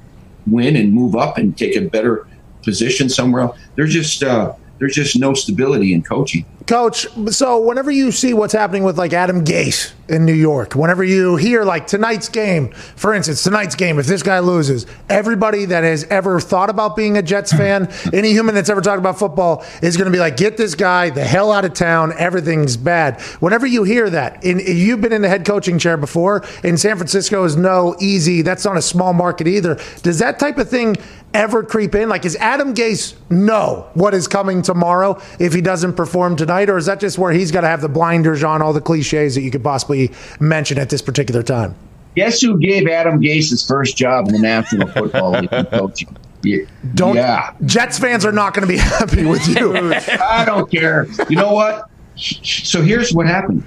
win 0.47 0.75
and 0.75 0.93
move 0.93 1.15
up 1.15 1.37
and 1.37 1.57
take 1.57 1.75
a 1.75 1.81
better 1.81 2.27
position 2.63 3.09
somewhere 3.09 3.43
else, 3.43 3.59
there's 3.75 3.93
just 3.93 4.23
uh, 4.23 4.53
there's 4.81 4.95
just 4.95 5.19
no 5.19 5.35
stability 5.35 5.93
in 5.93 6.01
coaching. 6.01 6.43
Coach, 6.65 7.05
so 7.29 7.59
whenever 7.59 7.91
you 7.91 8.11
see 8.11 8.33
what's 8.33 8.53
happening 8.53 8.83
with 8.83 8.97
like 8.97 9.13
Adam 9.13 9.45
Gase 9.45 9.91
in 10.09 10.25
New 10.25 10.33
York, 10.33 10.73
whenever 10.73 11.03
you 11.03 11.35
hear 11.35 11.63
like 11.63 11.85
tonight's 11.85 12.29
game, 12.29 12.71
for 12.71 13.13
instance, 13.13 13.43
tonight's 13.43 13.75
game, 13.75 13.99
if 13.99 14.07
this 14.07 14.23
guy 14.23 14.39
loses, 14.39 14.87
everybody 15.07 15.65
that 15.65 15.83
has 15.83 16.05
ever 16.05 16.39
thought 16.39 16.71
about 16.71 16.95
being 16.95 17.15
a 17.15 17.21
Jets 17.21 17.51
fan, 17.57 17.93
any 18.11 18.31
human 18.31 18.55
that's 18.55 18.71
ever 18.71 18.81
talked 18.81 18.97
about 18.97 19.19
football 19.19 19.63
is 19.83 19.97
going 19.97 20.05
to 20.05 20.11
be 20.11 20.17
like, 20.17 20.35
get 20.35 20.57
this 20.57 20.73
guy 20.73 21.11
the 21.11 21.23
hell 21.23 21.51
out 21.51 21.63
of 21.63 21.75
town. 21.75 22.11
Everything's 22.17 22.75
bad. 22.75 23.21
Whenever 23.39 23.67
you 23.67 23.83
hear 23.83 24.09
that, 24.09 24.43
and 24.43 24.61
you've 24.61 25.01
been 25.01 25.13
in 25.13 25.21
the 25.21 25.29
head 25.29 25.45
coaching 25.45 25.77
chair 25.77 25.95
before, 25.95 26.43
and 26.63 26.79
San 26.79 26.95
Francisco 26.97 27.43
is 27.43 27.55
no 27.55 27.95
easy, 27.99 28.41
that's 28.41 28.65
not 28.65 28.77
a 28.77 28.81
small 28.81 29.13
market 29.13 29.47
either. 29.47 29.79
Does 30.01 30.17
that 30.17 30.39
type 30.39 30.57
of 30.57 30.67
thing 30.67 30.95
ever 31.33 31.63
creep 31.63 31.95
in? 31.95 32.09
Like, 32.09 32.25
is 32.25 32.35
Adam 32.37 32.73
Gase 32.73 33.15
know 33.29 33.89
what 33.93 34.13
is 34.13 34.27
coming 34.27 34.61
tomorrow 34.61 35.21
if 35.39 35.53
he 35.53 35.61
doesn't 35.61 35.93
perform 35.93 36.35
tonight, 36.35 36.69
or 36.69 36.77
is 36.77 36.85
that 36.85 36.99
just 36.99 37.17
where 37.17 37.31
he's 37.31 37.51
got 37.51 37.61
to 37.61 37.67
have 37.67 37.81
the 37.81 37.89
blinders 37.89 38.43
on, 38.43 38.61
all 38.61 38.73
the 38.73 38.81
cliches 38.81 39.35
that 39.35 39.41
you 39.41 39.51
could 39.51 39.63
possibly 39.63 40.11
mention 40.39 40.77
at 40.77 40.89
this 40.89 41.01
particular 41.01 41.43
time? 41.43 41.75
Guess 42.15 42.41
who 42.41 42.59
gave 42.59 42.87
Adam 42.87 43.21
Gase 43.21 43.49
his 43.51 43.65
first 43.65 43.95
job 43.95 44.27
in 44.27 44.33
the 44.33 44.39
National 44.39 44.87
Football 44.87 45.31
League 45.31 45.49
coaching? 45.49 46.17
Yeah. 46.43 46.65
Don't. 46.95 47.15
Yeah. 47.15 47.53
Jets 47.65 47.99
fans 47.99 48.25
are 48.25 48.31
not 48.31 48.53
going 48.53 48.67
to 48.67 48.73
be 48.73 48.77
happy 48.79 49.25
with 49.25 49.47
you. 49.47 49.75
I 50.21 50.43
don't 50.45 50.69
care. 50.69 51.07
You 51.29 51.37
know 51.37 51.53
what? 51.53 51.89
So 52.17 52.81
here's 52.81 53.13
what 53.13 53.27
happened. 53.27 53.65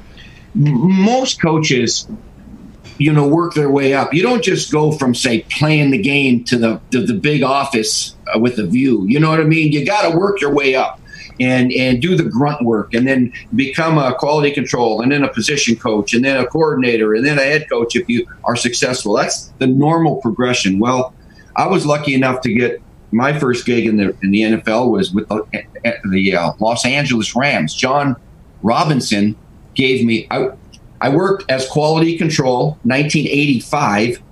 Most 0.54 1.40
coaches, 1.40 2.06
you 2.98 3.12
know, 3.12 3.26
work 3.26 3.54
their 3.54 3.70
way 3.70 3.92
up. 3.94 4.14
You 4.14 4.22
don't 4.22 4.42
just 4.42 4.70
go 4.70 4.92
from 4.92 5.14
say 5.14 5.40
playing 5.50 5.90
the 5.90 5.98
game 5.98 6.44
to 6.44 6.58
the 6.58 6.80
to 6.90 7.04
the 7.04 7.14
big 7.14 7.42
office 7.42 8.14
uh, 8.34 8.38
with 8.38 8.58
a 8.58 8.66
view. 8.66 9.04
You 9.06 9.20
know 9.20 9.30
what 9.30 9.40
I 9.40 9.44
mean? 9.44 9.72
You 9.72 9.84
got 9.84 10.10
to 10.10 10.16
work 10.16 10.40
your 10.40 10.52
way 10.54 10.74
up. 10.74 11.00
and 11.40 11.72
and 11.72 12.00
do 12.00 12.16
the 12.16 12.22
grunt 12.22 12.62
work 12.62 12.94
and 12.94 13.08
then 13.08 13.32
become 13.56 13.98
a 13.98 14.14
quality 14.14 14.52
control 14.52 15.00
and 15.00 15.10
then 15.10 15.24
a 15.24 15.28
position 15.32 15.74
coach 15.74 16.14
and 16.14 16.24
then 16.24 16.36
a 16.36 16.46
coordinator 16.46 17.14
and 17.14 17.26
then 17.26 17.38
a 17.38 17.42
head 17.42 17.68
coach 17.68 17.96
if 17.96 18.08
you 18.08 18.24
are 18.44 18.54
successful 18.54 19.14
that's 19.14 19.48
the 19.58 19.66
normal 19.66 20.16
progression 20.16 20.78
well 20.78 21.12
i 21.56 21.66
was 21.66 21.84
lucky 21.84 22.14
enough 22.14 22.40
to 22.40 22.54
get 22.54 22.80
my 23.10 23.36
first 23.36 23.66
gig 23.66 23.84
in 23.84 23.96
the 23.96 24.16
in 24.22 24.30
the 24.30 24.42
nfl 24.42 24.92
was 24.92 25.12
with 25.12 25.28
the, 25.28 25.64
the 26.12 26.36
uh, 26.36 26.52
los 26.60 26.84
angeles 26.84 27.34
rams 27.34 27.74
john 27.74 28.14
robinson 28.62 29.34
gave 29.74 30.04
me 30.06 30.28
I 31.00 31.08
worked 31.10 31.50
as 31.50 31.66
quality 31.68 32.16
control 32.18 32.78
1985 32.84 34.22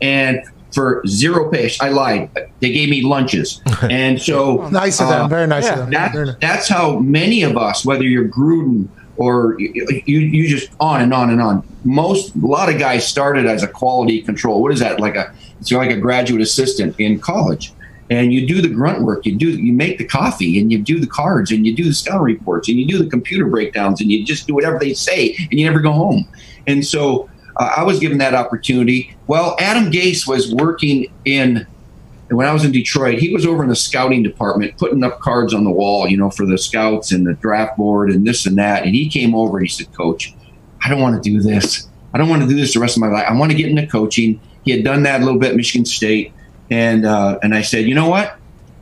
and 0.00 0.40
for 0.74 1.02
zero 1.06 1.50
pay. 1.50 1.70
I 1.80 1.90
lied. 1.90 2.30
They 2.60 2.72
gave 2.72 2.88
me 2.88 3.02
lunches, 3.02 3.60
and 3.82 4.20
so 4.20 4.68
Nice 4.70 5.00
of 5.00 5.08
them. 5.08 5.26
Uh, 5.26 5.28
Very 5.28 5.46
nice 5.46 5.68
of 5.68 5.76
them. 5.78 5.90
that- 5.90 6.40
that's 6.40 6.68
how 6.68 6.98
many 6.98 7.42
of 7.42 7.56
us, 7.56 7.84
whether 7.84 8.04
you're 8.04 8.28
Gruden 8.28 8.88
or 9.18 9.56
you, 9.60 10.02
you, 10.06 10.18
you 10.20 10.48
just 10.48 10.70
on 10.80 11.02
and 11.02 11.12
on 11.12 11.28
and 11.30 11.42
on. 11.42 11.62
Most 11.84 12.34
a 12.34 12.46
lot 12.46 12.72
of 12.72 12.78
guys 12.78 13.06
started 13.06 13.44
as 13.46 13.62
a 13.62 13.68
quality 13.68 14.22
control. 14.22 14.62
What 14.62 14.72
is 14.72 14.80
that 14.80 14.98
like 15.00 15.16
a? 15.16 15.32
It's 15.60 15.70
like 15.70 15.90
a 15.90 15.96
graduate 15.96 16.40
assistant 16.40 16.98
in 16.98 17.20
college. 17.20 17.72
And 18.12 18.30
you 18.30 18.46
do 18.46 18.60
the 18.60 18.68
grunt 18.68 19.02
work. 19.02 19.24
You 19.24 19.34
do 19.36 19.48
you 19.48 19.72
make 19.72 19.96
the 19.96 20.04
coffee, 20.04 20.60
and 20.60 20.70
you 20.70 20.78
do 20.78 21.00
the 21.00 21.06
cards, 21.06 21.50
and 21.50 21.66
you 21.66 21.74
do 21.74 21.84
the 21.84 21.94
scouting 21.94 22.36
reports, 22.36 22.68
and 22.68 22.78
you 22.78 22.86
do 22.86 22.98
the 22.98 23.08
computer 23.08 23.46
breakdowns, 23.46 24.02
and 24.02 24.12
you 24.12 24.22
just 24.22 24.46
do 24.46 24.54
whatever 24.54 24.78
they 24.78 24.92
say, 24.92 25.34
and 25.38 25.58
you 25.58 25.64
never 25.64 25.80
go 25.80 25.92
home. 25.92 26.28
And 26.66 26.84
so 26.84 27.30
uh, 27.56 27.72
I 27.78 27.82
was 27.84 27.98
given 28.00 28.18
that 28.18 28.34
opportunity. 28.34 29.16
Well, 29.28 29.56
Adam 29.58 29.90
Gase 29.90 30.28
was 30.28 30.54
working 30.54 31.10
in 31.24 31.66
when 32.28 32.46
I 32.46 32.52
was 32.52 32.66
in 32.66 32.72
Detroit. 32.72 33.18
He 33.18 33.32
was 33.32 33.46
over 33.46 33.62
in 33.62 33.70
the 33.70 33.76
scouting 33.76 34.22
department, 34.22 34.76
putting 34.76 35.02
up 35.04 35.20
cards 35.20 35.54
on 35.54 35.64
the 35.64 35.70
wall, 35.70 36.06
you 36.06 36.18
know, 36.18 36.28
for 36.28 36.44
the 36.44 36.58
scouts 36.58 37.12
and 37.12 37.26
the 37.26 37.32
draft 37.34 37.78
board 37.78 38.10
and 38.10 38.26
this 38.26 38.44
and 38.44 38.58
that. 38.58 38.84
And 38.84 38.94
he 38.94 39.08
came 39.08 39.34
over. 39.34 39.56
and 39.56 39.66
He 39.66 39.72
said, 39.72 39.90
"Coach, 39.94 40.34
I 40.84 40.90
don't 40.90 41.00
want 41.00 41.22
to 41.22 41.30
do 41.30 41.40
this. 41.40 41.88
I 42.12 42.18
don't 42.18 42.28
want 42.28 42.42
to 42.42 42.48
do 42.48 42.56
this 42.56 42.74
the 42.74 42.80
rest 42.80 42.98
of 42.98 43.00
my 43.00 43.08
life. 43.08 43.24
I 43.26 43.32
want 43.32 43.52
to 43.52 43.56
get 43.56 43.70
into 43.70 43.86
coaching." 43.86 44.38
He 44.64 44.70
had 44.70 44.84
done 44.84 45.02
that 45.04 45.22
a 45.22 45.24
little 45.24 45.40
bit 45.40 45.52
at 45.52 45.56
Michigan 45.56 45.86
State, 45.86 46.32
and 46.70 47.04
uh, 47.04 47.38
and 47.42 47.54
I 47.54 47.62
said, 47.62 47.86
"You 47.86 47.94
know 47.94 48.08
what? 48.08 48.38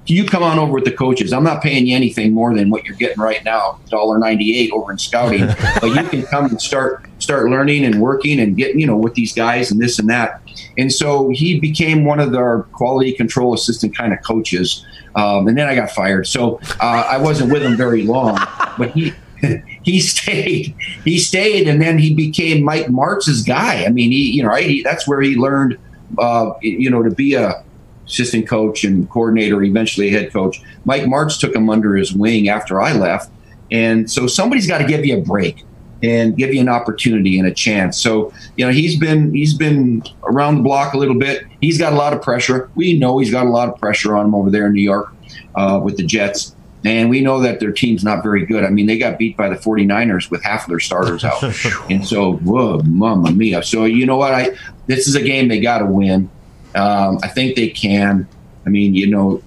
You 0.07 0.24
come 0.24 0.43
on 0.43 0.59
over 0.59 0.73
with 0.73 0.85
the 0.85 0.93
coaches. 0.93 1.32
I'm 1.32 1.44
not 1.44 1.62
paying 1.62 1.86
you 1.86 1.94
anything 1.94 2.32
more 2.32 2.55
than 2.55 2.70
what 2.70 2.85
you're 2.85 2.97
getting 2.97 3.20
right 3.20 3.44
now, 3.44 3.78
dollar 3.89 4.19
ninety 4.19 4.57
eight 4.57 4.73
over 4.73 4.93
in 4.93 4.98
scouting. 4.98 5.47
but 5.81 5.86
you 5.86 6.09
can 6.09 6.23
come 6.24 6.47
and 6.47 6.61
start 6.61 7.07
start 7.19 7.48
learning 7.48 7.85
and 7.85 8.01
working 8.01 8.40
and 8.40 8.57
getting 8.57 8.81
you 8.81 8.86
know 8.86 8.97
with 8.97 9.15
these 9.15 9.32
guys 9.32 9.70
and 9.70 9.81
this 9.81 9.98
and 9.98 10.09
that. 10.11 10.40
And 10.78 10.93
so 10.93 11.31
he 11.31 11.61
became 11.61 12.05
one 12.05 12.20
of 12.20 12.35
our 12.35 12.65
quality 12.73 13.12
control 13.12 13.55
assistant 13.55 13.97
kind 13.97 14.12
of 14.12 14.23
coaches. 14.23 14.85
Um, 15.15 15.48
and 15.48 15.59
then 15.59 15.66
I 15.66 15.74
got 15.74 15.90
fired, 15.90 16.28
so 16.28 16.61
uh, 16.81 17.05
I 17.09 17.19
wasn't 17.19 17.52
with 17.52 17.62
him 17.62 17.77
very 17.77 18.02
long. 18.02 18.39
But 18.78 18.90
he 18.90 19.12
he 19.82 20.01
stayed. 20.01 20.74
He 21.05 21.19
stayed, 21.19 21.69
and 21.69 21.81
then 21.81 21.98
he 21.98 22.15
became 22.15 22.65
Mike 22.65 22.89
Martz's 22.90 23.43
guy. 23.43 23.85
I 23.85 23.89
mean, 23.89 24.11
he 24.11 24.31
you 24.31 24.43
know 24.43 24.48
right. 24.48 24.66
He, 24.66 24.82
that's 24.82 25.07
where 25.07 25.20
he 25.20 25.36
learned 25.36 25.78
uh, 26.19 26.52
you 26.62 26.90
know 26.90 27.02
to 27.02 27.11
be 27.11 27.35
a 27.35 27.62
assistant 28.10 28.48
coach 28.48 28.84
and 28.84 29.08
coordinator, 29.08 29.62
eventually 29.62 30.10
head 30.10 30.32
coach. 30.32 30.60
Mike 30.84 31.04
Martz 31.04 31.38
took 31.38 31.54
him 31.54 31.70
under 31.70 31.96
his 31.96 32.12
wing 32.12 32.48
after 32.48 32.80
I 32.80 32.92
left. 32.92 33.30
And 33.70 34.10
so 34.10 34.26
somebody's 34.26 34.66
got 34.66 34.78
to 34.78 34.84
give 34.84 35.06
you 35.06 35.18
a 35.18 35.22
break 35.22 35.64
and 36.02 36.36
give 36.36 36.52
you 36.52 36.60
an 36.60 36.68
opportunity 36.68 37.38
and 37.38 37.46
a 37.46 37.54
chance. 37.54 38.00
So, 38.00 38.32
you 38.56 38.66
know, 38.66 38.72
he's 38.72 38.98
been 38.98 39.32
he's 39.32 39.54
been 39.54 40.02
around 40.24 40.56
the 40.56 40.62
block 40.62 40.94
a 40.94 40.98
little 40.98 41.18
bit. 41.18 41.44
He's 41.60 41.78
got 41.78 41.92
a 41.92 41.96
lot 41.96 42.12
of 42.12 42.22
pressure. 42.22 42.70
We 42.74 42.98
know 42.98 43.18
he's 43.18 43.30
got 43.30 43.46
a 43.46 43.50
lot 43.50 43.68
of 43.68 43.78
pressure 43.78 44.16
on 44.16 44.26
him 44.26 44.34
over 44.34 44.50
there 44.50 44.66
in 44.66 44.72
New 44.72 44.82
York 44.82 45.14
uh, 45.54 45.80
with 45.82 45.96
the 45.96 46.04
Jets. 46.04 46.56
And 46.82 47.10
we 47.10 47.20
know 47.20 47.40
that 47.40 47.60
their 47.60 47.72
team's 47.72 48.02
not 48.02 48.22
very 48.22 48.46
good. 48.46 48.64
I 48.64 48.70
mean, 48.70 48.86
they 48.86 48.96
got 48.96 49.18
beat 49.18 49.36
by 49.36 49.50
the 49.50 49.54
49ers 49.54 50.30
with 50.30 50.42
half 50.42 50.62
of 50.62 50.70
their 50.70 50.80
starters 50.80 51.24
out. 51.24 51.42
and 51.90 52.06
so, 52.06 52.36
whoa, 52.36 52.80
mamma 52.84 53.32
mia. 53.32 53.62
So, 53.62 53.84
you 53.84 54.06
know 54.06 54.16
what? 54.16 54.32
I 54.32 54.56
This 54.86 55.06
is 55.06 55.14
a 55.14 55.22
game 55.22 55.48
they 55.48 55.60
got 55.60 55.78
to 55.80 55.86
win. 55.86 56.30
Um, 56.74 57.18
I 57.22 57.28
think 57.28 57.56
they 57.56 57.68
can. 57.68 58.28
I 58.66 58.68
mean, 58.68 58.94
you 58.94 59.09
know, 59.09 59.42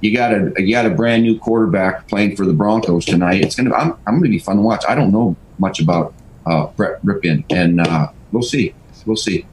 you 0.00 0.14
got 0.14 0.32
a 0.32 0.52
you 0.58 0.74
got 0.74 0.86
a 0.86 0.90
brand 0.90 1.22
new 1.22 1.38
quarterback 1.38 2.08
playing 2.08 2.36
for 2.36 2.46
the 2.46 2.52
Broncos 2.52 3.04
tonight. 3.04 3.42
It's 3.42 3.54
gonna 3.54 3.74
I'm, 3.74 3.92
I'm 4.06 4.18
gonna 4.18 4.30
be 4.30 4.38
fun 4.38 4.56
to 4.56 4.62
watch. 4.62 4.84
I 4.88 4.94
don't 4.94 5.12
know 5.12 5.36
much 5.58 5.80
about 5.80 6.14
uh, 6.46 6.66
Brett 6.68 7.02
Rypien, 7.02 7.44
and 7.50 7.80
uh, 7.80 8.08
we'll 8.32 8.42
see. 8.42 8.74
We'll 9.06 9.16
see. 9.16 9.46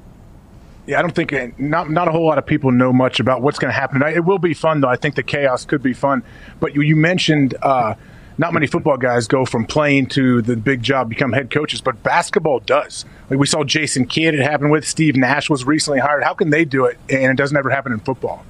Yeah, 0.87 0.97
I 0.97 1.01
don't 1.03 1.13
think 1.13 1.59
not 1.59 1.91
not 1.91 2.07
a 2.07 2.11
whole 2.11 2.25
lot 2.25 2.39
of 2.39 2.47
people 2.47 2.71
know 2.71 2.91
much 2.91 3.19
about 3.19 3.43
what's 3.43 3.59
going 3.59 3.71
to 3.71 3.79
happen. 3.79 4.01
It 4.01 4.25
will 4.25 4.39
be 4.39 4.55
fun 4.55 4.81
though. 4.81 4.87
I 4.87 4.95
think 4.95 5.13
the 5.13 5.23
chaos 5.23 5.65
could 5.65 5.83
be 5.83 5.93
fun. 5.93 6.23
But 6.59 6.73
you, 6.73 6.81
you 6.81 6.95
mentioned 6.95 7.53
uh, 7.61 7.93
not 8.39 8.53
many 8.53 8.65
football 8.65 8.97
guys 8.97 9.27
go 9.27 9.45
from 9.45 9.65
playing 9.65 10.07
to 10.07 10.41
the 10.41 10.55
big 10.55 10.81
job, 10.81 11.09
become 11.09 11.33
head 11.33 11.51
coaches, 11.51 11.81
but 11.81 12.01
basketball 12.01 12.59
does. 12.61 13.05
Like 13.29 13.39
we 13.39 13.45
saw 13.45 13.63
Jason 13.63 14.05
Kidd, 14.05 14.33
it 14.33 14.41
happened 14.41 14.71
with 14.71 14.87
Steve 14.87 15.15
Nash 15.15 15.49
was 15.49 15.65
recently 15.65 15.99
hired. 15.99 16.23
How 16.23 16.33
can 16.33 16.49
they 16.49 16.65
do 16.65 16.85
it 16.85 16.97
and 17.09 17.31
it 17.31 17.35
doesn't 17.35 17.55
ever 17.55 17.69
happen 17.69 17.91
in 17.91 17.99
football? 17.99 18.43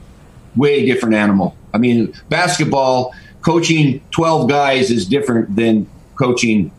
Way 0.55 0.85
different 0.85 1.15
animal. 1.15 1.55
I 1.73 1.77
mean, 1.77 2.13
basketball 2.29 3.13
coaching 3.41 4.01
12 4.11 4.49
guys 4.49 4.89
is 4.91 5.05
different 5.05 5.55
than 5.55 5.87
coaching 6.15 6.71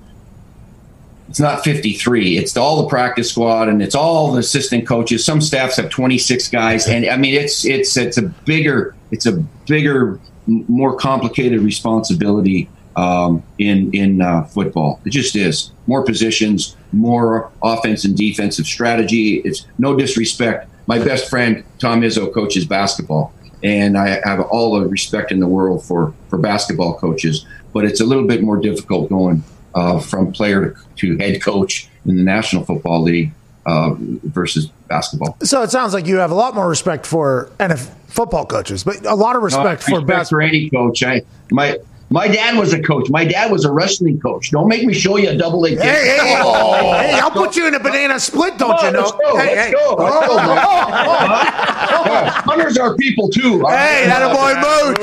it's 1.29 1.41
not 1.41 1.63
53 1.63 2.37
it's 2.37 2.57
all 2.57 2.83
the 2.83 2.89
practice 2.89 3.31
squad 3.31 3.69
and 3.69 3.81
it's 3.81 3.95
all 3.95 4.33
the 4.33 4.41
assistant 4.41 4.87
coaches 4.87 5.25
some 5.25 5.41
staffs 5.41 5.77
have 5.77 5.89
26 5.89 6.49
guys 6.49 6.87
and 6.87 7.07
i 7.07 7.17
mean 7.17 7.35
it's 7.35 7.65
it's 7.65 7.97
it's 7.97 8.19
a 8.19 8.23
bigger 8.23 8.95
it's 9.11 9.27
a 9.27 9.33
bigger 9.67 10.21
more 10.47 10.95
complicated 10.97 11.61
responsibility 11.61 12.69
um, 13.01 13.43
in 13.59 13.79
in 13.93 14.21
uh, 14.21 14.45
football 14.45 15.01
it 15.07 15.11
just 15.11 15.35
is 15.37 15.71
more 15.87 16.03
positions 16.05 16.77
more 16.93 17.51
offense 17.63 18.05
and 18.05 18.17
defensive 18.17 18.67
strategy 18.67 19.27
it's 19.49 19.61
no 19.79 19.91
disrespect 19.97 20.69
my 20.87 20.99
best 20.99 21.25
friend 21.31 21.53
tom 21.79 22.03
izzo 22.03 22.25
coaches 22.39 22.65
basketball 22.79 23.33
and 23.63 23.97
i 23.97 24.07
have 24.29 24.41
all 24.53 24.69
the 24.79 24.87
respect 24.87 25.29
in 25.33 25.39
the 25.41 25.47
world 25.57 25.85
for 25.89 26.13
for 26.29 26.39
basketball 26.39 26.93
coaches 27.05 27.47
but 27.73 27.85
it's 27.85 28.01
a 28.01 28.05
little 28.05 28.27
bit 28.27 28.43
more 28.43 28.59
difficult 28.69 29.09
going 29.09 29.43
uh, 29.75 30.01
from 30.01 30.33
player 30.33 30.71
to, 30.97 31.17
to 31.17 31.19
head 31.19 31.41
coach 31.43 31.89
in 32.05 32.17
the 32.17 32.23
National 32.23 32.65
Football 32.65 33.03
League 33.03 33.31
uh, 33.67 33.95
versus 34.25 34.67
basketball. 34.89 35.37
So 35.43 35.63
it 35.63 35.71
sounds 35.71 35.95
like 35.95 36.07
you 36.07 36.17
have 36.17 36.31
a 36.31 36.35
lot 36.35 36.55
more 36.55 36.69
respect 36.69 37.07
for 37.07 37.51
NFL 37.61 37.91
football 38.09 38.45
coaches, 38.45 38.83
but 38.83 39.07
a 39.07 39.15
lot 39.15 39.37
of 39.37 39.43
respect 39.43 39.89
No, 39.89 40.01
for 40.01 40.05
basketball. 40.05 40.39
for 40.39 40.43
any 40.43 40.69
coach. 40.71 41.03
I 41.05 41.23
my 41.53 41.79
my 42.11 42.27
dad 42.29 42.59
was 42.59 42.73
a 42.73 42.83
coach. 42.83 43.09
My 43.11 43.25
dad 43.25 43.51
was 43.53 43.65
a 43.65 43.73
wrestling 43.73 44.19
coach. 44.21 44.51
Don't 44.51 44.69
make 44.69 44.85
me 44.85 44.93
show 44.93 45.17
you 45.17 45.31
a 45.31 45.37
double 45.37 45.61
leg. 45.61 45.79
Hey, 45.79 45.89
hey, 45.89 46.19
hey, 46.19 46.27
hey, 46.27 47.21
I'll 47.21 47.31
put 47.31 47.57
you 47.57 47.67
in 47.69 47.75
a 47.75 47.81
banana 47.81 48.19
split, 48.19 48.59
don't 48.59 48.77
Come 48.79 48.87
you 48.87 48.93
know? 48.93 49.01
let's 49.01 49.13
go, 49.13 49.37
hey, 49.39 49.55
let's 49.55 49.67
hey. 49.69 49.73
go, 49.73 49.95
let's 49.99 50.17
Oh, 50.17 50.27
go, 50.27 50.37
man. 50.37 50.59
oh, 50.61 50.87
oh, 50.91 52.03
oh. 52.07 52.31
Hunters 52.45 52.77
are 52.79 52.97
people 52.97 53.29
too. 53.29 53.59
Hey, 53.67 54.07
that 54.07 54.23
a 54.23 54.35
boy 54.35 54.55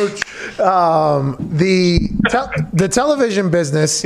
Mooch. 0.03 0.59
Um, 0.59 1.37
the 1.57 2.09
tel- 2.29 2.51
the 2.73 2.87
television 2.87 3.49
business 3.49 4.03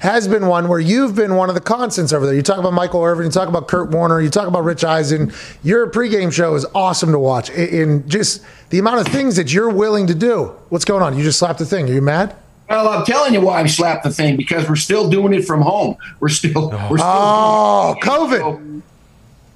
has 0.00 0.28
been 0.28 0.46
one 0.46 0.68
where 0.68 0.78
you've 0.78 1.14
been 1.16 1.34
one 1.34 1.48
of 1.48 1.54
the 1.56 1.60
constants 1.60 2.12
over 2.12 2.24
there. 2.24 2.34
You 2.34 2.42
talk 2.42 2.58
about 2.58 2.72
Michael 2.72 3.02
Irvin, 3.02 3.26
you 3.26 3.32
talk 3.32 3.48
about 3.48 3.66
Kurt 3.68 3.90
Warner, 3.90 4.20
you 4.20 4.30
talk 4.30 4.46
about 4.46 4.64
Rich 4.64 4.84
Eisen. 4.84 5.32
Your 5.64 5.90
pregame 5.90 6.32
show 6.32 6.54
is 6.54 6.64
awesome 6.74 7.10
to 7.12 7.18
watch. 7.18 7.50
In, 7.50 8.08
just 8.08 8.42
the 8.70 8.78
amount 8.78 9.00
of 9.06 9.12
things 9.12 9.34
that 9.36 9.52
you're 9.52 9.70
willing 9.70 10.06
to 10.06 10.14
do. 10.14 10.54
What's 10.68 10.84
going 10.84 11.02
on? 11.02 11.16
You 11.18 11.24
just 11.24 11.38
slapped 11.38 11.58
the 11.58 11.66
thing. 11.66 11.88
Are 11.90 11.92
you 11.92 12.02
mad? 12.02 12.36
Well, 12.68 12.86
I'm 12.88 13.04
telling 13.06 13.32
you 13.34 13.40
why 13.40 13.60
I 13.62 13.66
slapped 13.66 14.04
the 14.04 14.10
thing 14.10 14.36
because 14.36 14.68
we're 14.68 14.76
still 14.76 15.08
doing 15.08 15.32
it 15.32 15.44
from 15.46 15.62
home. 15.62 15.96
We're 16.20 16.28
still 16.28 16.68
we're 16.90 16.98
still 16.98 17.10
Oh, 17.10 17.96
COVID. 18.02 18.82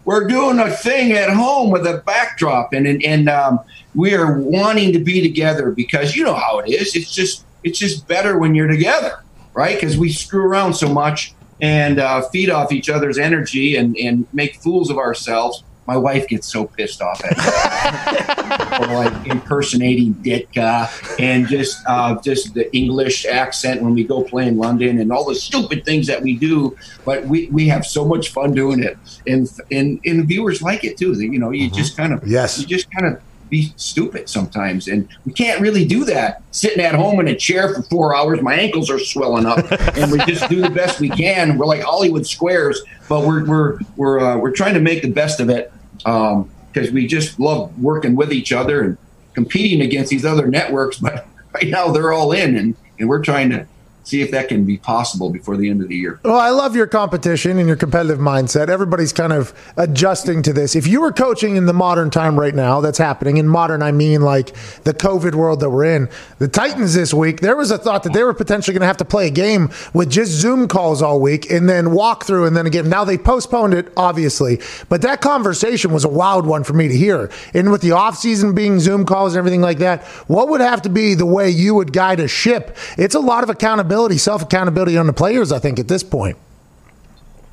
we're 0.05 0.27
doing 0.27 0.59
a 0.59 0.71
thing 0.71 1.13
at 1.13 1.31
home 1.31 1.71
with 1.71 1.87
a 1.87 2.03
backdrop 2.07 2.73
and 2.73 2.87
and, 2.87 3.03
and 3.05 3.29
um, 3.29 3.61
we 3.95 4.15
are 4.15 4.39
wanting 4.41 4.93
to 4.95 4.99
be 4.99 5.21
together 5.21 5.71
because 5.71 6.17
you 6.17 6.25
know 6.25 6.35
how 6.35 6.59
it 6.59 6.71
is 6.71 6.97
it's 6.97 7.15
just 7.15 7.45
it's 7.63 7.79
just 7.79 8.09
better 8.09 8.39
when 8.39 8.55
you're 8.55 8.67
together 8.67 9.23
right 9.55 9.77
because 9.77 9.97
we 9.97 10.11
screw 10.11 10.45
around 10.45 10.75
so 10.75 10.89
much 10.89 11.35
and 11.61 11.99
uh, 11.99 12.23
feed 12.31 12.51
off 12.51 12.73
each 12.73 12.89
other's 12.89 13.19
energy 13.19 13.77
and 13.77 13.97
and 13.97 14.27
make 14.33 14.57
fools 14.57 14.91
of 14.91 14.99
ourselves 14.99 15.65
my 15.87 15.97
wife 15.97 16.29
gets 16.29 16.47
so 16.47 16.65
pissed 16.65 17.03
off 17.03 17.21
at 17.25 17.37
me 17.37 18.87
like 18.95 19.27
impersonating 19.27 20.15
Ditka 20.15 20.89
and 21.19 21.47
just 21.49 21.83
uh, 21.87 22.21
just 22.23 22.55
the 22.55 22.75
English 22.75 23.27
accent 23.27 23.83
when 23.83 23.95
we 23.95 24.05
go 24.05 24.23
play 24.23 24.47
in 24.47 24.57
London 24.57 25.01
and 25.01 25.11
all 25.11 25.25
the 25.25 25.35
stupid 25.35 25.85
things 25.85 26.07
that 26.07 26.23
we 26.23 26.37
do. 26.37 26.77
But 27.05 27.25
we, 27.27 27.49
we 27.49 27.67
have 27.69 27.85
so 27.85 28.05
much 28.05 28.31
fun 28.31 28.53
doing 28.53 28.83
it, 28.83 28.97
and 29.27 29.49
and 29.71 30.01
and 30.05 30.27
viewers 30.27 30.63
like 30.63 30.85
it 30.85 30.97
too. 30.97 31.13
You 31.21 31.39
know, 31.39 31.51
you 31.51 31.71
just 31.71 31.97
kind 31.97 32.13
of 32.13 32.27
Yes. 32.27 32.61
you 32.61 32.67
just 32.67 32.91
kind 32.91 33.07
of 33.07 33.21
be 33.53 33.71
stupid 33.77 34.31
sometimes, 34.31 34.89
and 34.89 35.07
we 35.27 35.33
can't 35.35 35.61
really 35.61 35.85
do 35.85 36.07
that 36.07 36.43
sitting 36.53 36.83
at 36.83 36.95
home 36.95 37.21
in 37.21 37.29
a 37.29 37.37
chair 37.37 37.75
for 37.75 37.83
four 37.83 38.17
hours. 38.17 38.41
My 38.41 38.55
ankles 38.55 38.89
are 38.89 38.99
swelling 38.99 39.45
up, 39.45 39.71
and 39.95 40.11
we 40.11 40.19
just 40.21 40.49
do 40.49 40.63
the 40.63 40.71
best 40.71 41.01
we 41.01 41.11
can. 41.11 41.59
We're 41.59 41.67
like 41.67 41.83
Hollywood 41.83 42.27
squares, 42.27 42.83
but 43.11 43.27
we're 43.27 43.45
we're 43.45 43.79
we're 43.97 44.21
uh, 44.21 44.39
we're 44.39 44.53
trying 44.53 44.73
to 44.73 44.81
make 44.81 45.03
the 45.03 45.11
best 45.11 45.39
of 45.39 45.51
it 45.51 45.71
because 45.99 46.91
we 46.93 47.07
just 47.07 47.39
love 47.39 47.79
working 47.79 48.17
with 48.17 48.33
each 48.33 48.53
other 48.53 48.81
and 48.81 48.99
competing 49.35 49.83
against 49.83 50.11
these 50.11 50.25
other 50.25 50.47
networks. 50.47 50.97
But 50.97 51.27
right 51.55 51.69
now 51.69 51.93
they're 51.93 52.15
all 52.15 52.33
in, 52.33 52.57
and 52.57 52.75
and 52.99 53.07
we're 53.07 53.23
trying 53.23 53.51
to 53.51 53.67
see 54.05 54.23
if 54.23 54.31
that 54.33 54.49
can 54.49 54.65
be 54.65 54.79
possible 54.79 55.31
before 55.31 55.57
the 55.57 55.71
end 55.71 55.83
of 55.83 55.89
the 55.89 55.97
year. 55.97 56.21
Well, 56.25 56.39
I 56.39 56.51
love 56.51 56.75
your 56.75 56.87
competition 56.87 57.59
and 57.59 57.69
your 57.69 57.77
competitive 57.77 58.19
mindset. 58.19 58.69
Everybody's 58.69 59.13
kind 59.13 59.33
of 59.33 59.55
adjusting 59.77 60.43
to 60.43 60.53
this. 60.53 60.75
If 60.75 60.87
you 60.87 61.01
were 61.01 61.13
coaching 61.13 61.57
in 61.57 61.67
the 61.67 61.73
modern 61.73 62.11
time 62.11 62.39
right 62.39 62.55
now, 62.55 62.81
that's 62.81 62.99
happening. 62.99 63.37
In 63.37 63.49
modern, 63.49 63.83
I 63.83 63.93
mean 63.93 64.23
like 64.23 64.55
the 64.83 64.93
COVID 64.93 65.35
world 65.35 65.61
that 65.61 65.71
we're 65.71 65.85
in. 65.85 66.09
The 66.39 66.49
Titans 66.49 66.95
this 66.95 67.15
week, 67.15 67.41
there 67.41 67.57
was 67.57 67.71
a 67.71 67.79
thought 67.79 68.03
that 68.03 68.13
they 68.13 68.25
were 68.25 68.35
potentially 68.35 68.73
going 68.73 68.81
to 68.81 68.87
have 68.87 68.97
to 68.99 69.05
play 69.05 69.29
a 69.29 69.31
game 69.31 69.71
with 69.95 70.11
just 70.11 70.33
Zoom 70.33 70.67
calls 70.67 71.01
all 71.01 71.21
week 71.21 71.51
and 71.51 71.69
then 71.69 71.93
walk 71.93 72.25
through 72.25 72.47
and 72.47 72.57
then 72.57 72.67
again. 72.67 72.89
Now 72.89 73.05
they 73.05 73.19
postponed 73.19 73.75
it, 73.75 73.93
obviously, 73.97 74.61
but 74.89 75.03
that 75.03 75.21
conversation 75.21 75.93
was 75.93 76.05
a 76.05 76.09
wild 76.09 76.47
one 76.47 76.65
for 76.65 76.73
me 76.73 76.89
to 76.89 76.97
hear. 76.97 77.31
And 77.55 77.71
with 77.71 77.83
the 77.83 77.91
offseason 77.91 78.55
being 78.55 78.81
Zoom 78.81 79.07
calls 79.07 79.35
and 79.35 79.39
everything 79.39 79.61
like 79.61 79.79
that, 79.79 80.03
what 80.27 80.49
would 80.49 80.61
have 80.61 80.83
to 80.83 80.89
be 80.89 81.15
the 81.15 81.27
way 81.27 81.49
you 81.49 81.75
would 81.75 81.93
guide 81.93 82.21
a 82.21 82.29
ship? 82.29 82.77
It's 82.99 83.15
a 83.15 83.21
lot 83.21 83.45
of 83.45 83.51
accountability 83.51 83.92
accountability, 83.93 84.19
self 84.19 84.43
accountability 84.43 84.97
on 84.97 85.07
the 85.07 85.13
players, 85.13 85.53
I 85.53 85.59
think, 85.59 85.79
at 85.79 85.89
this 85.89 86.03
point. 86.03 86.37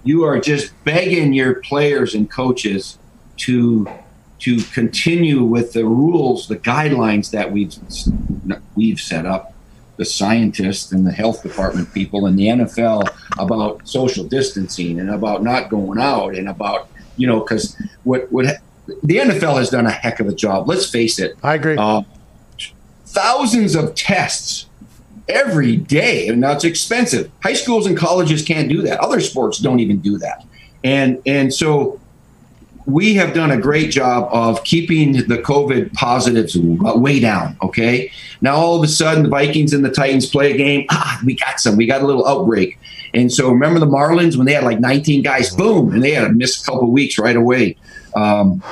You 0.03 0.24
are 0.24 0.40
just 0.40 0.72
begging 0.84 1.34
your 1.34 1.56
players 1.61 2.16
and 2.16 2.30
coaches 2.30 2.98
to 3.38 3.88
to 4.40 4.61
continue 4.74 5.44
with 5.44 5.74
the 5.74 5.84
rules, 5.84 6.48
the 6.48 6.57
guidelines 6.57 7.32
that 7.32 7.52
we've 7.52 7.76
we've 8.76 8.99
set 8.99 9.26
up, 9.26 9.53
the 9.98 10.06
scientists 10.06 10.91
and 10.91 11.06
the 11.06 11.11
health 11.11 11.44
department 11.44 11.94
people 11.94 12.26
and 12.26 12.40
the 12.40 12.48
NFL 12.48 13.10
about 13.38 13.86
social 13.88 14.24
distancing 14.24 14.99
and 14.99 15.10
about 15.10 15.44
not 15.44 15.70
going 15.70 15.99
out 15.99 16.36
and 16.36 16.48
about 16.48 16.90
you 17.18 17.28
know 17.28 17.41
because 17.41 17.76
what 18.03 18.32
what 18.32 18.45
the 19.03 19.18
NFL 19.18 19.57
has 19.57 19.70
done 19.70 19.86
a 19.86 19.91
heck 19.91 20.20
of 20.20 20.28
a 20.28 20.34
job. 20.34 20.68
Let's 20.68 20.90
face 20.90 21.20
it. 21.20 21.36
I 21.44 21.56
agree. 21.56 21.76
Uh, 21.78 22.03
thousands 23.06 23.76
of 23.76 23.94
tests 23.95 24.68
every 25.30 25.77
day, 25.77 26.27
and 26.27 26.41
now 26.41 26.51
it's 26.51 26.64
expensive. 26.64 27.31
High 27.41 27.53
schools 27.53 27.85
and 27.85 27.95
colleges 27.97 28.43
can't 28.43 28.68
do 28.68 28.81
that. 28.81 28.99
Other 28.99 29.19
sports 29.22 29.60
don't 29.60 29.80
even 29.80 29.99
do 29.99 30.18
that, 30.18 30.45
and 30.84 31.22
and 31.26 31.53
so 31.53 31.99
we 32.85 33.14
have 33.14 33.34
done 33.34 33.51
a 33.51 33.57
great 33.57 33.91
job 33.91 34.27
of 34.31 34.64
keeping 34.64 35.14
the 35.14 35.38
COVID 35.38 35.93
positives 35.93 36.57
way 36.57 37.19
down. 37.19 37.56
Okay, 37.61 38.11
now 38.41 38.56
all 38.56 38.76
of 38.76 38.84
a 38.84 38.88
sudden 38.88 39.23
the 39.23 39.30
Vikings 39.30 39.73
and 39.73 39.85
the 39.85 39.91
Titans 39.91 40.26
play 40.26 40.53
a 40.53 40.57
game. 40.57 40.85
Ah, 40.89 41.22
we 41.23 41.35
got 41.35 41.60
some. 41.60 41.77
We 41.77 41.85
got 41.85 42.01
a 42.01 42.07
little 42.07 42.27
outbreak, 42.27 42.77
and 43.14 43.31
so 43.31 43.49
remember 43.49 43.80
the 43.80 43.88
Marlins 43.88 44.35
when 44.35 44.45
they 44.45 44.53
had 44.53 44.64
like 44.64 44.80
19 44.80 45.22
guys, 45.23 45.56
boom, 45.56 45.93
and 45.93 46.03
they 46.03 46.11
had 46.11 46.27
to 46.27 46.34
miss 46.34 46.61
a 46.61 46.65
couple 46.65 46.91
weeks 46.91 47.18
right 47.18 47.35
away. 47.35 47.77
Um, 48.15 48.64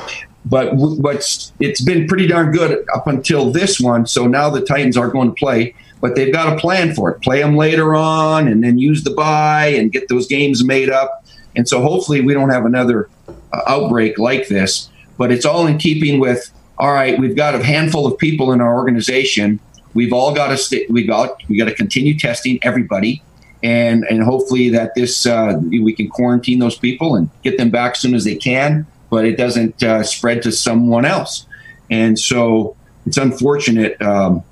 but 0.46 0.72
but 1.00 1.52
it's 1.60 1.82
been 1.82 2.08
pretty 2.08 2.28
darn 2.28 2.52
good 2.52 2.86
up 2.96 3.08
until 3.08 3.52
this 3.52 3.80
one. 3.80 4.08
So 4.08 4.28
now 4.28 4.50
the 4.50 4.62
Titans 4.62 4.98
are 4.98 5.10
going 5.10 5.30
to 5.30 5.36
play 5.36 5.76
but 6.02 6.16
they've 6.16 6.34
got 6.34 6.54
a 6.54 6.60
plan 6.60 6.94
for 6.94 7.12
it. 7.12 7.22
Play 7.22 7.42
them 7.42 7.56
later 7.56 7.96
on, 7.96 8.48
and 8.48 8.64
then 8.64 8.78
use 8.78 9.04
the 9.04 9.12
bye 9.12 9.68
and 9.68 9.92
get 9.92 10.08
those 10.10 10.28
games 10.28 10.64
made 10.64 10.90
up. 10.90 11.26
And 11.56 11.68
so 11.68 11.82
hopefully 11.82 12.22
we 12.22 12.34
don't 12.34 12.50
have 12.50 12.66
another 12.66 13.10
uh, 13.28 13.62
outbreak 13.68 14.20
like 14.20 14.48
this. 14.48 14.90
But 15.18 15.32
it's 15.32 15.46
all 15.46 15.66
in 15.66 15.78
keeping 15.78 16.20
with 16.20 16.52
all 16.78 16.94
right. 16.94 17.20
We've 17.20 17.36
got 17.36 17.56
a 17.56 17.64
handful 17.64 18.06
of 18.06 18.18
people 18.20 18.52
in 18.52 18.62
our 18.62 18.76
organization. 18.76 19.60
We've 19.94 20.14
all 20.14 20.34
got 20.34 20.50
to 20.50 20.58
st- 20.58 20.90
we 20.92 21.06
got 21.06 21.42
we 21.50 21.58
got 21.58 21.66
to 21.66 21.74
continue 21.74 22.18
testing 22.18 22.60
everybody. 22.62 23.24
And, 23.64 24.06
and 24.12 24.22
hopefully 24.22 24.70
that 24.70 24.94
this 24.94 25.26
uh, 25.26 25.60
we 25.60 25.92
can 25.92 26.10
quarantine 26.10 26.60
those 26.60 26.78
people 26.78 27.16
and 27.16 27.30
get 27.44 27.58
them 27.58 27.72
back 27.72 27.94
as 27.94 28.00
soon 28.00 28.14
as 28.14 28.24
they 28.24 28.36
can, 28.36 28.86
but 29.10 29.26
it 29.26 29.36
doesn't 29.36 29.82
uh, 29.82 30.04
spread 30.04 30.44
to 30.44 30.52
someone 30.52 31.06
else. 31.06 31.48
And 31.90 32.20
so 32.20 32.76
it's 33.08 33.18
unfortunate 33.18 34.00
um, 34.00 34.44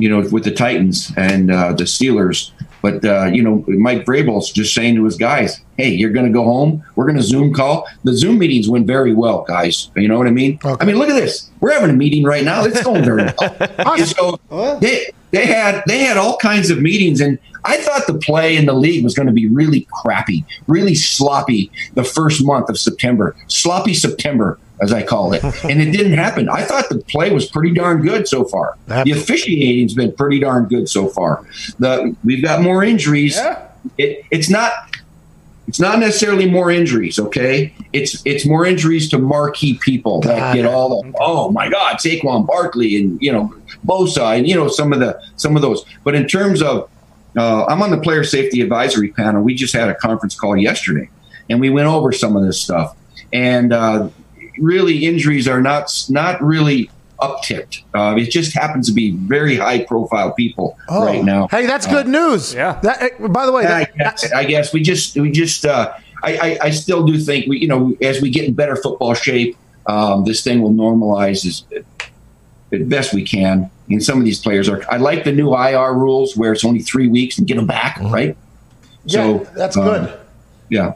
you 0.00 0.08
know, 0.08 0.26
with 0.30 0.44
the 0.44 0.50
Titans 0.50 1.12
and 1.16 1.50
uh, 1.50 1.72
the 1.72 1.84
Steelers. 1.84 2.50
But 2.82 3.04
uh, 3.04 3.26
you 3.26 3.42
know, 3.42 3.64
Mike 3.68 4.04
Vrabel's 4.06 4.50
just 4.50 4.74
saying 4.74 4.96
to 4.96 5.04
his 5.04 5.16
guys, 5.16 5.60
"Hey, 5.76 5.90
you're 5.90 6.10
going 6.10 6.26
to 6.26 6.32
go 6.32 6.44
home. 6.44 6.82
We're 6.96 7.04
going 7.04 7.16
to 7.16 7.22
Zoom 7.22 7.52
call. 7.52 7.86
The 8.04 8.14
Zoom 8.14 8.38
meetings 8.38 8.68
went 8.68 8.86
very 8.86 9.14
well, 9.14 9.42
guys. 9.42 9.90
You 9.96 10.08
know 10.08 10.16
what 10.16 10.26
I 10.26 10.30
mean? 10.30 10.58
Okay. 10.64 10.82
I 10.82 10.86
mean, 10.86 10.96
look 10.96 11.10
at 11.10 11.14
this. 11.14 11.50
We're 11.60 11.72
having 11.72 11.90
a 11.90 11.94
meeting 11.94 12.24
right 12.24 12.44
now. 12.44 12.64
It's 12.64 12.82
going 12.82 13.04
very 13.04 13.30
well. 13.38 13.98
so 14.06 14.78
they 14.80 15.10
they 15.30 15.46
had 15.46 15.82
they 15.86 15.98
had 15.98 16.16
all 16.16 16.38
kinds 16.38 16.70
of 16.70 16.80
meetings, 16.80 17.20
and 17.20 17.38
I 17.64 17.76
thought 17.78 18.06
the 18.06 18.18
play 18.18 18.56
in 18.56 18.66
the 18.66 18.72
league 18.72 19.04
was 19.04 19.14
going 19.14 19.28
to 19.28 19.32
be 19.32 19.48
really 19.48 19.86
crappy, 19.92 20.46
really 20.66 20.94
sloppy 20.94 21.70
the 21.94 22.04
first 22.04 22.44
month 22.44 22.68
of 22.68 22.78
September, 22.78 23.36
sloppy 23.48 23.94
September 23.94 24.58
as 24.82 24.92
I 24.92 25.02
call 25.02 25.32
it. 25.32 25.42
and 25.64 25.80
it 25.80 25.92
didn't 25.92 26.14
happen. 26.14 26.48
I 26.48 26.62
thought 26.62 26.88
the 26.88 26.98
play 26.98 27.32
was 27.32 27.46
pretty 27.46 27.74
darn 27.74 28.02
good 28.02 28.26
so 28.28 28.44
far. 28.44 28.76
The 28.86 29.12
officiating's 29.12 29.94
been 29.94 30.12
pretty 30.12 30.40
darn 30.40 30.66
good 30.66 30.88
so 30.88 31.08
far. 31.08 31.44
The 31.78 32.14
we've 32.24 32.42
got 32.42 32.62
more 32.62 32.84
injuries. 32.84 33.36
Yeah. 33.36 33.66
It, 33.96 34.24
it's 34.30 34.50
not 34.50 34.72
it's 35.66 35.80
not 35.80 36.00
necessarily 36.00 36.50
more 36.50 36.70
injuries, 36.70 37.18
okay? 37.18 37.72
It's 37.92 38.20
it's 38.24 38.44
more 38.44 38.66
injuries 38.66 39.08
to 39.10 39.18
marquee 39.18 39.78
people 39.78 40.20
that 40.22 40.54
get 40.54 40.66
all 40.66 41.02
the 41.02 41.12
oh 41.20 41.50
my 41.52 41.68
God, 41.68 41.96
Saquon 41.96 42.46
Barkley 42.46 42.96
and 42.96 43.20
you 43.22 43.32
know 43.32 43.54
Bosa 43.86 44.36
and 44.36 44.48
you 44.48 44.54
know 44.54 44.68
some 44.68 44.92
of 44.92 45.00
the 45.00 45.20
some 45.36 45.56
of 45.56 45.62
those. 45.62 45.84
But 46.04 46.14
in 46.14 46.26
terms 46.26 46.62
of 46.62 46.90
uh, 47.36 47.64
I'm 47.66 47.82
on 47.82 47.90
the 47.90 47.98
player 47.98 48.24
safety 48.24 48.60
advisory 48.60 49.08
panel. 49.08 49.42
We 49.42 49.54
just 49.54 49.72
had 49.72 49.88
a 49.88 49.94
conference 49.94 50.34
call 50.34 50.56
yesterday, 50.56 51.08
and 51.48 51.60
we 51.60 51.70
went 51.70 51.86
over 51.86 52.12
some 52.12 52.36
of 52.36 52.44
this 52.44 52.60
stuff. 52.60 52.96
And 53.32 53.72
uh, 53.72 54.08
really 54.60 55.04
injuries 55.04 55.48
are 55.48 55.60
not 55.60 56.06
not 56.08 56.42
really 56.42 56.90
upticked. 57.20 57.82
Uh, 57.94 58.16
it 58.16 58.30
just 58.30 58.54
happens 58.54 58.86
to 58.88 58.92
be 58.92 59.12
very 59.12 59.56
high 59.56 59.84
profile 59.84 60.32
people 60.32 60.76
oh. 60.88 61.04
right 61.04 61.24
now. 61.24 61.48
Hey, 61.48 61.66
that's 61.66 61.86
good 61.86 62.06
uh, 62.06 62.10
news. 62.10 62.54
Yeah. 62.54 62.80
That, 62.82 63.02
eh, 63.02 63.28
by 63.28 63.46
the 63.46 63.52
way, 63.52 63.62
that, 63.64 63.90
I, 63.94 63.98
guess, 63.98 64.32
I, 64.32 64.44
guess, 64.44 64.72
we 64.72 64.82
just 64.82 65.16
we 65.16 65.30
just 65.30 65.66
uh, 65.66 65.92
I, 66.22 66.36
I, 66.36 66.58
I 66.62 66.70
still 66.70 67.04
do 67.04 67.18
think 67.18 67.46
we 67.46 67.58
you 67.58 67.68
know 67.68 67.96
as 68.02 68.20
we 68.20 68.30
get 68.30 68.44
in 68.44 68.54
better 68.54 68.76
football 68.76 69.14
shape, 69.14 69.56
um, 69.86 70.24
this 70.24 70.42
thing 70.42 70.62
will 70.62 70.72
normalize 70.72 71.44
as 71.46 71.64
as 72.72 72.82
best 72.86 73.12
we 73.12 73.24
can. 73.24 73.70
And 73.88 74.02
some 74.02 74.18
of 74.18 74.24
these 74.24 74.40
players 74.40 74.68
are. 74.68 74.82
I 74.88 74.98
like 74.98 75.24
the 75.24 75.32
new 75.32 75.54
IR 75.54 75.94
rules 75.94 76.36
where 76.36 76.52
it's 76.52 76.64
only 76.64 76.80
three 76.80 77.08
weeks 77.08 77.38
and 77.38 77.46
get 77.46 77.56
them 77.56 77.66
back. 77.66 77.96
Mm-hmm. 77.96 78.14
Right. 78.14 78.36
Yeah, 79.04 79.22
so 79.22 79.38
that's 79.56 79.76
good. 79.76 80.08
Um, 80.08 80.18
yeah. 80.68 80.94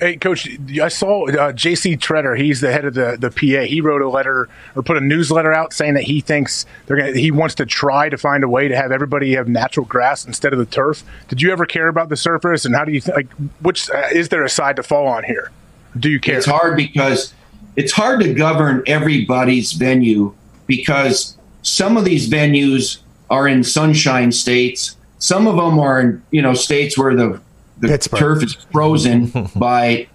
Hey, 0.00 0.16
Coach, 0.16 0.48
I 0.80 0.88
saw 0.88 1.28
uh, 1.28 1.52
J.C. 1.52 1.94
Tretter. 1.98 2.38
He's 2.38 2.62
the 2.62 2.72
head 2.72 2.86
of 2.86 2.94
the, 2.94 3.18
the 3.20 3.30
PA. 3.30 3.66
He 3.66 3.82
wrote 3.82 4.00
a 4.00 4.08
letter 4.08 4.48
or 4.74 4.82
put 4.82 4.96
a 4.96 5.00
newsletter 5.00 5.52
out 5.52 5.74
saying 5.74 5.92
that 5.92 6.04
he 6.04 6.22
thinks 6.22 6.64
they're 6.86 6.96
gonna. 6.96 7.12
He 7.12 7.30
wants 7.30 7.54
to 7.56 7.66
try 7.66 8.08
to 8.08 8.16
find 8.16 8.42
a 8.42 8.48
way 8.48 8.66
to 8.66 8.74
have 8.74 8.92
everybody 8.92 9.34
have 9.34 9.46
natural 9.46 9.84
grass 9.84 10.24
instead 10.24 10.54
of 10.54 10.58
the 10.58 10.64
turf. 10.64 11.04
Did 11.28 11.42
you 11.42 11.52
ever 11.52 11.66
care 11.66 11.88
about 11.88 12.08
the 12.08 12.16
surface? 12.16 12.64
And 12.64 12.74
how 12.74 12.86
do 12.86 12.92
you 12.92 13.02
think? 13.02 13.14
Like, 13.14 13.32
which 13.60 13.90
uh, 13.90 14.08
is 14.10 14.30
there 14.30 14.42
a 14.42 14.48
side 14.48 14.76
to 14.76 14.82
fall 14.82 15.06
on 15.06 15.22
here? 15.24 15.50
Do 15.98 16.08
you 16.08 16.18
care? 16.18 16.38
It's 16.38 16.46
hard 16.46 16.78
because 16.78 17.34
it's 17.76 17.92
hard 17.92 18.20
to 18.20 18.32
govern 18.32 18.82
everybody's 18.86 19.72
venue 19.72 20.34
because 20.66 21.36
some 21.60 21.98
of 21.98 22.06
these 22.06 22.30
venues 22.30 23.00
are 23.28 23.46
in 23.46 23.62
sunshine 23.62 24.32
states. 24.32 24.96
Some 25.18 25.46
of 25.46 25.56
them 25.56 25.78
are 25.78 26.00
in 26.00 26.22
you 26.30 26.40
know 26.40 26.54
states 26.54 26.96
where 26.96 27.14
the 27.14 27.38
the 27.80 27.88
Pittsburgh. 27.88 28.20
turf 28.20 28.42
is 28.42 28.54
frozen 28.72 29.48
by 29.56 30.06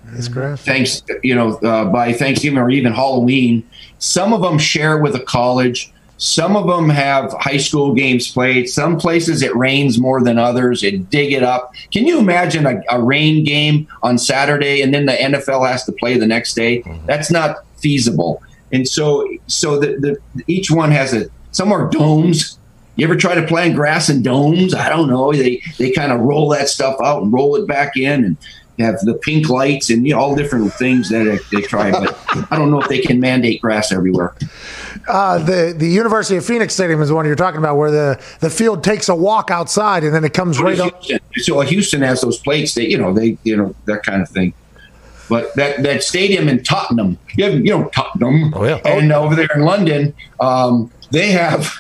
thanks 0.58 1.04
you 1.24 1.36
know 1.36 1.56
uh, 1.58 1.86
by 1.86 2.14
Thanksgiving 2.14 2.60
or 2.60 2.70
even 2.70 2.94
Halloween. 2.94 3.68
Some 4.00 4.34
of 4.34 4.42
them 4.42 4.58
share 4.58 5.00
with 5.00 5.16
a 5.16 5.20
college. 5.20 5.92
Some 6.18 6.56
of 6.56 6.68
them 6.68 6.90
have 6.90 7.34
high 7.34 7.58
school 7.58 7.94
games 7.94 8.32
played. 8.32 8.70
Some 8.70 8.98
places 8.98 9.42
it 9.42 9.54
rains 9.56 10.00
more 10.00 10.24
than 10.24 10.38
others. 10.38 10.82
It 10.82 11.10
dig 11.10 11.34
it 11.34 11.44
up. 11.44 11.74
Can 11.92 12.08
you 12.08 12.20
imagine 12.20 12.66
a, 12.66 12.82
a 12.90 13.04
rain 13.04 13.44
game 13.44 13.88
on 14.02 14.18
Saturday 14.18 14.82
and 14.82 14.94
then 14.94 15.08
the 15.08 15.12
NFL 15.12 15.68
has 15.68 15.84
to 15.86 15.92
play 15.92 16.18
the 16.18 16.28
next 16.28 16.54
day? 16.54 16.84
Mm-hmm. 16.84 17.06
That's 17.06 17.32
not 17.32 17.58
feasible. 17.78 18.42
And 18.72 18.88
so, 18.88 19.28
so 19.48 19.78
the, 19.80 20.20
the 20.36 20.44
each 20.48 20.72
one 20.72 20.92
has 20.92 21.14
a. 21.14 21.26
Some 21.52 21.72
are 21.72 21.90
domes 21.90 22.60
you 22.96 23.06
ever 23.06 23.16
try 23.16 23.36
to 23.36 23.46
plant 23.46 23.76
grass 23.76 24.10
in 24.10 24.22
domes? 24.22 24.74
I 24.74 24.90
don't 24.90 25.10
know. 25.10 25.34
They 25.34 25.62
they 25.78 25.92
kind 25.92 26.12
of 26.12 26.22
roll 26.22 26.50
that 26.50 26.70
stuff 26.70 26.98
out 27.02 27.24
and 27.24 27.32
roll 27.34 27.56
it 27.56 27.68
back 27.68 27.98
in 27.98 28.24
and 28.24 28.38
have 28.80 29.00
the 29.02 29.14
pink 29.14 29.50
lights 29.50 29.90
and 29.90 30.06
you 30.06 30.14
know, 30.14 30.20
all 30.20 30.36
different 30.36 30.74
things 30.74 31.10
that 31.10 31.24
they, 31.24 31.58
they 31.58 31.66
try. 31.66 31.92
But 31.92 32.18
I 32.52 32.58
don't 32.58 32.72
know 32.72 32.82
if 32.82 32.90
they 32.90 33.00
can 33.00 33.20
mandate 33.20 33.62
grass 33.62 33.92
everywhere. 33.92 34.36
Uh, 35.08 35.40
the 35.40 35.74
the 35.78 35.88
University 35.88 36.38
of 36.38 36.46
Phoenix 36.46 36.74
Stadium 36.74 37.02
is 37.02 37.10
the 37.10 37.16
one 37.16 37.26
you're 37.26 37.36
talking 37.36 37.60
about, 37.60 37.78
where 37.78 37.92
the, 37.92 38.24
the 38.40 38.50
field 38.50 38.84
takes 38.84 39.10
a 39.10 39.16
walk 39.16 39.52
outside 39.52 40.04
and 40.04 40.14
then 40.14 40.24
it 40.24 40.34
comes 40.34 40.60
right 40.60 40.80
up. 40.80 41.04
So 41.36 41.60
Houston 41.62 42.02
has 42.02 42.22
those 42.22 42.40
plates. 42.40 42.74
that 42.76 42.90
you 42.90 42.98
know 42.98 43.14
they 43.14 43.38
you 43.44 43.56
know 43.56 43.76
that 43.86 44.04
kind 44.04 44.22
of 44.22 44.30
thing. 44.30 44.54
But 45.28 45.56
that, 45.56 45.82
that 45.82 46.04
stadium 46.04 46.48
in 46.48 46.64
Tottenham, 46.64 47.18
you, 47.36 47.46
have, 47.46 47.56
you 47.56 47.72
know 47.72 47.90
Tottenham, 47.90 48.54
oh, 48.54 48.64
yeah. 48.64 48.80
and 48.86 49.12
over 49.12 49.36
there 49.36 49.50
in 49.56 49.62
London, 49.62 50.14
um, 50.40 50.92
they 51.12 51.32
have 51.32 51.74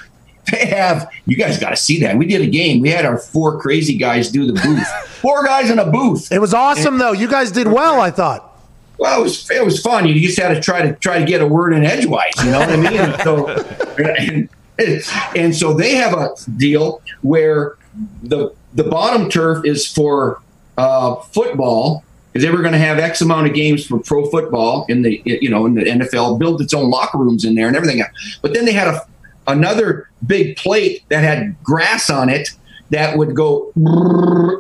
they 0.52 0.66
have 0.68 1.12
you 1.26 1.36
guys 1.36 1.60
got 1.60 1.70
to 1.70 1.78
see 1.78 2.00
that. 2.02 2.18
We 2.18 2.26
did 2.26 2.42
a 2.42 2.48
game. 2.48 2.82
We 2.82 2.90
had 2.90 3.06
our 3.06 3.18
four 3.18 3.60
crazy 3.60 3.98
guys 3.98 4.30
do 4.30 4.46
the 4.46 4.54
booth. 4.54 4.88
four 5.22 5.46
guys 5.46 5.70
in 5.70 5.80
a 5.80 5.90
booth. 5.90 6.32
It 6.32 6.40
was 6.40 6.54
awesome 6.54 6.96
and, 6.96 7.02
though. 7.02 7.12
You 7.12 7.28
guys 7.30 7.52
did 7.52 7.68
well, 7.68 8.00
I 8.00 8.12
thought. 8.12 8.52
Well, 8.98 9.20
it 9.20 9.24
was 9.24 9.52
it 9.52 9.66
was 9.66 9.82
fun. 9.82 10.08
You 10.08 10.20
just 10.20 10.40
had 10.40 10.54
to 10.54 10.62
try 10.62 10.82
to 10.82 10.94
try 10.96 11.20
to 11.20 11.26
get 11.26 11.42
a 11.42 11.48
word 11.48 11.74
in 11.74 11.84
edgewise. 11.84 12.34
You 12.44 12.52
know 12.52 12.60
what 12.60 12.70
I 12.70 12.78
mean? 12.78 13.20
so, 13.24 13.48
and, 14.78 15.04
and 15.36 15.56
so 15.56 15.74
they 15.74 15.96
have 15.96 16.14
a 16.14 16.30
deal 16.58 17.02
where 17.22 17.78
the 18.24 18.54
the 18.74 18.84
bottom 18.84 19.30
turf 19.30 19.66
is 19.66 19.88
for 19.88 20.42
uh, 20.78 21.16
football 21.16 22.04
because 22.32 22.46
they 22.46 22.52
were 22.52 22.62
going 22.62 22.74
to 22.74 22.80
have 22.80 23.00
X 23.00 23.22
amount 23.22 23.48
of 23.48 23.54
games 23.54 23.86
for 23.86 24.00
pro 24.00 24.30
football 24.30 24.86
in 24.90 25.02
the 25.02 25.22
you 25.26 25.50
know 25.50 25.66
in 25.66 25.74
the 25.74 25.84
NFL, 25.84 26.38
build 26.38 26.62
its 26.62 26.74
own 26.74 26.90
locker 26.90 27.18
rooms 27.18 27.46
in 27.46 27.56
there 27.56 27.68
and 27.68 27.76
everything. 27.76 28.04
But 28.42 28.54
then 28.54 28.66
they 28.66 28.74
had 28.74 28.88
a 28.88 29.02
another 29.48 30.10
big 30.26 30.58
plate 30.58 31.04
that 31.10 31.24
had 31.24 31.56
grass 31.64 32.10
on 32.10 32.30
it 32.30 32.50
that 32.92 33.18
would 33.18 33.36
go 33.36 33.72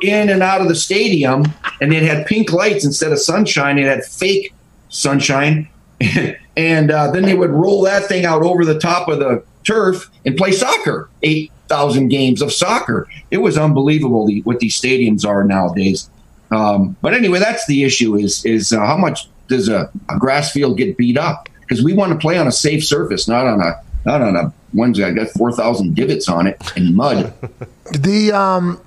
in 0.01 0.29
and 0.29 0.41
out 0.41 0.61
of 0.61 0.67
the 0.67 0.75
stadium, 0.75 1.45
and 1.79 1.93
it 1.93 2.03
had 2.03 2.25
pink 2.25 2.51
lights 2.51 2.83
instead 2.85 3.11
of 3.11 3.19
sunshine. 3.19 3.77
It 3.77 3.85
had 3.85 4.03
fake 4.03 4.53
sunshine, 4.89 5.69
and 6.57 6.91
uh, 6.91 7.11
then 7.11 7.23
they 7.23 7.35
would 7.35 7.51
roll 7.51 7.83
that 7.83 8.05
thing 8.05 8.25
out 8.25 8.41
over 8.41 8.65
the 8.65 8.79
top 8.79 9.07
of 9.07 9.19
the 9.19 9.43
turf 9.63 10.09
and 10.25 10.35
play 10.35 10.51
soccer. 10.51 11.09
Eight 11.23 11.51
thousand 11.67 12.09
games 12.09 12.41
of 12.41 12.53
soccer. 12.53 13.07
It 13.31 13.37
was 13.37 13.57
unbelievable 13.57 14.27
the, 14.27 14.41
what 14.41 14.59
these 14.59 14.79
stadiums 14.79 15.25
are 15.25 15.43
nowadays. 15.43 16.09
Um, 16.51 16.95
but 17.01 17.13
anyway, 17.13 17.39
that's 17.39 17.65
the 17.67 17.83
issue: 17.83 18.15
is 18.15 18.43
is 18.45 18.71
uh, 18.71 18.85
how 18.85 18.97
much 18.97 19.27
does 19.47 19.69
a, 19.69 19.89
a 20.09 20.17
grass 20.17 20.51
field 20.51 20.77
get 20.77 20.97
beat 20.97 21.17
up? 21.17 21.49
Because 21.61 21.83
we 21.83 21.93
want 21.93 22.11
to 22.11 22.17
play 22.17 22.37
on 22.37 22.47
a 22.47 22.51
safe 22.51 22.85
surface, 22.85 23.27
not 23.27 23.45
on 23.45 23.61
a 23.61 23.81
not 24.05 24.21
on 24.21 24.35
a 24.35 24.53
one's 24.75 24.99
that 24.99 25.15
got 25.15 25.29
four 25.29 25.51
thousand 25.51 25.95
divots 25.95 26.29
on 26.29 26.47
it 26.47 26.61
and 26.75 26.95
mud. 26.95 27.33
The 27.91 28.31
um, 28.31 28.81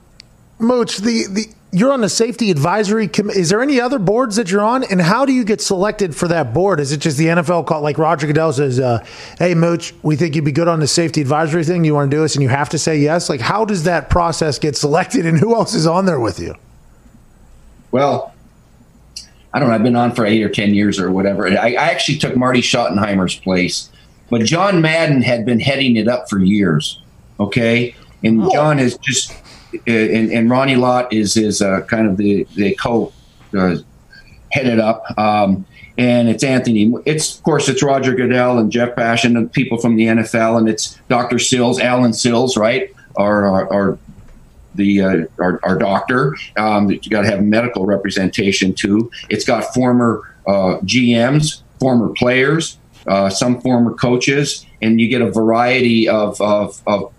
Mooch, 0.59 0.97
the 0.97 1.27
the 1.31 1.47
you're 1.70 1.93
on 1.93 2.01
the 2.01 2.09
safety 2.09 2.51
advisory 2.51 3.09
committee. 3.09 3.40
Is 3.40 3.51
there 3.51 3.60
any 3.60 3.81
other 3.81 3.98
boards 3.98 4.36
that 4.36 4.51
you're 4.51 4.65
on, 4.65 4.85
and 4.85 5.01
how 5.01 5.27
do 5.27 5.32
you 5.32 5.44
get 5.44 5.60
selected 5.60 6.16
for 6.16 6.27
that 6.28 6.55
board? 6.55 6.81
Is 6.81 6.93
it 6.93 6.98
just 6.98 7.19
the 7.19 7.27
NFL 7.27 7.66
call? 7.66 7.82
Like 7.82 7.98
Roger 7.98 8.27
Goodell 8.27 8.52
says, 8.52 8.81
uh, 8.81 9.05
"Hey, 9.39 9.55
Mooch, 9.55 9.94
we 10.02 10.16
think 10.16 10.35
you'd 10.35 10.44
be 10.44 10.52
good 10.52 10.66
on 10.66 10.81
the 10.81 10.86
safety 10.86 11.20
advisory 11.20 11.65
thing. 11.65 11.85
You 11.85 11.94
want 11.94 12.10
to 12.10 12.16
do 12.16 12.23
this, 12.23 12.35
and 12.35 12.43
you 12.43 12.48
have 12.48 12.70
to 12.70 12.78
say 12.78 12.98
yes." 12.98 13.28
Like, 13.28 13.40
how 13.40 13.65
does 13.65 13.85
that 13.85 14.10
process 14.10 14.59
get 14.59 14.77
selected, 14.77 15.27
and 15.27 15.39
who 15.39 15.55
else 15.55 15.74
is 15.74 15.86
on 15.86 16.06
there 16.06 16.20
with 16.20 16.40
you? 16.40 16.55
Well, 17.90 18.35
I 19.52 19.59
don't 19.59 19.69
know. 19.69 19.74
I've 19.74 19.82
been 19.82 19.97
on 19.97 20.12
for 20.12 20.24
eight 20.24 20.43
or 20.43 20.48
ten 20.48 20.74
years 20.74 20.98
or 20.98 21.10
whatever. 21.10 21.47
I, 21.47 21.74
I 21.74 21.90
actually 21.90 22.19
took 22.19 22.36
Marty 22.36 22.60
Schottenheimer's 22.60 23.36
place, 23.36 23.90
but 24.31 24.43
John 24.43 24.81
Madden 24.81 25.23
had 25.23 25.45
been 25.45 25.61
heading 25.61 25.97
it 25.97 26.09
up 26.09 26.29
for 26.29 26.39
years. 26.39 27.03
Okay, 27.41 27.95
and 28.23 28.51
John 28.53 28.79
is 28.79 28.99
just 28.99 29.33
and, 29.87 30.31
and 30.31 30.51
Ronnie 30.51 30.77
Lott 30.77 31.13
is 31.13 31.37
is 31.37 31.63
uh, 31.63 31.83
kind 31.83 32.07
of 32.09 32.17
the 32.17 32.47
the 32.55 32.75
co 32.75 33.13
uh, 33.57 33.77
headed 34.51 34.81
up. 34.81 35.05
Um, 35.19 35.67
and 35.97 36.29
it's 36.29 36.45
Anthony. 36.45 36.93
It's 37.05 37.37
of 37.37 37.43
course 37.43 37.69
it's 37.69 37.83
Roger 37.83 38.15
Goodell 38.15 38.59
and 38.59 38.71
Jeff 38.71 38.95
Pash 38.95 39.25
and 39.25 39.53
people 39.53 39.79
from 39.79 39.97
the 39.97 40.05
NFL, 40.05 40.59
and 40.59 40.69
it's 40.69 40.99
Dr. 41.09 41.39
Sills, 41.39 41.81
Allen 41.81 42.13
Sills, 42.13 42.57
right? 42.57 42.93
Our 43.17 43.47
our, 43.47 43.73
our 43.73 43.99
the 44.75 45.03
uh, 45.03 45.25
our, 45.39 45.61
our 45.65 45.77
doctor. 45.77 46.37
Um, 46.57 46.91
you 46.91 47.01
got 47.11 47.23
to 47.23 47.29
have 47.29 47.43
medical 47.43 47.85
representation 47.85 48.75
too. 48.75 49.11
It's 49.29 49.45
got 49.45 49.75
former 49.75 50.35
uh, 50.47 50.79
GMs, 50.85 51.63
former 51.81 52.11
players, 52.11 52.78
uh, 53.09 53.30
some 53.30 53.60
former 53.60 53.94
coaches, 53.94 54.66
and 54.82 55.01
you 55.01 55.09
get 55.09 55.22
a 55.22 55.30
variety 55.30 56.09
of, 56.09 56.40
of, 56.40 56.80
of 56.86 57.12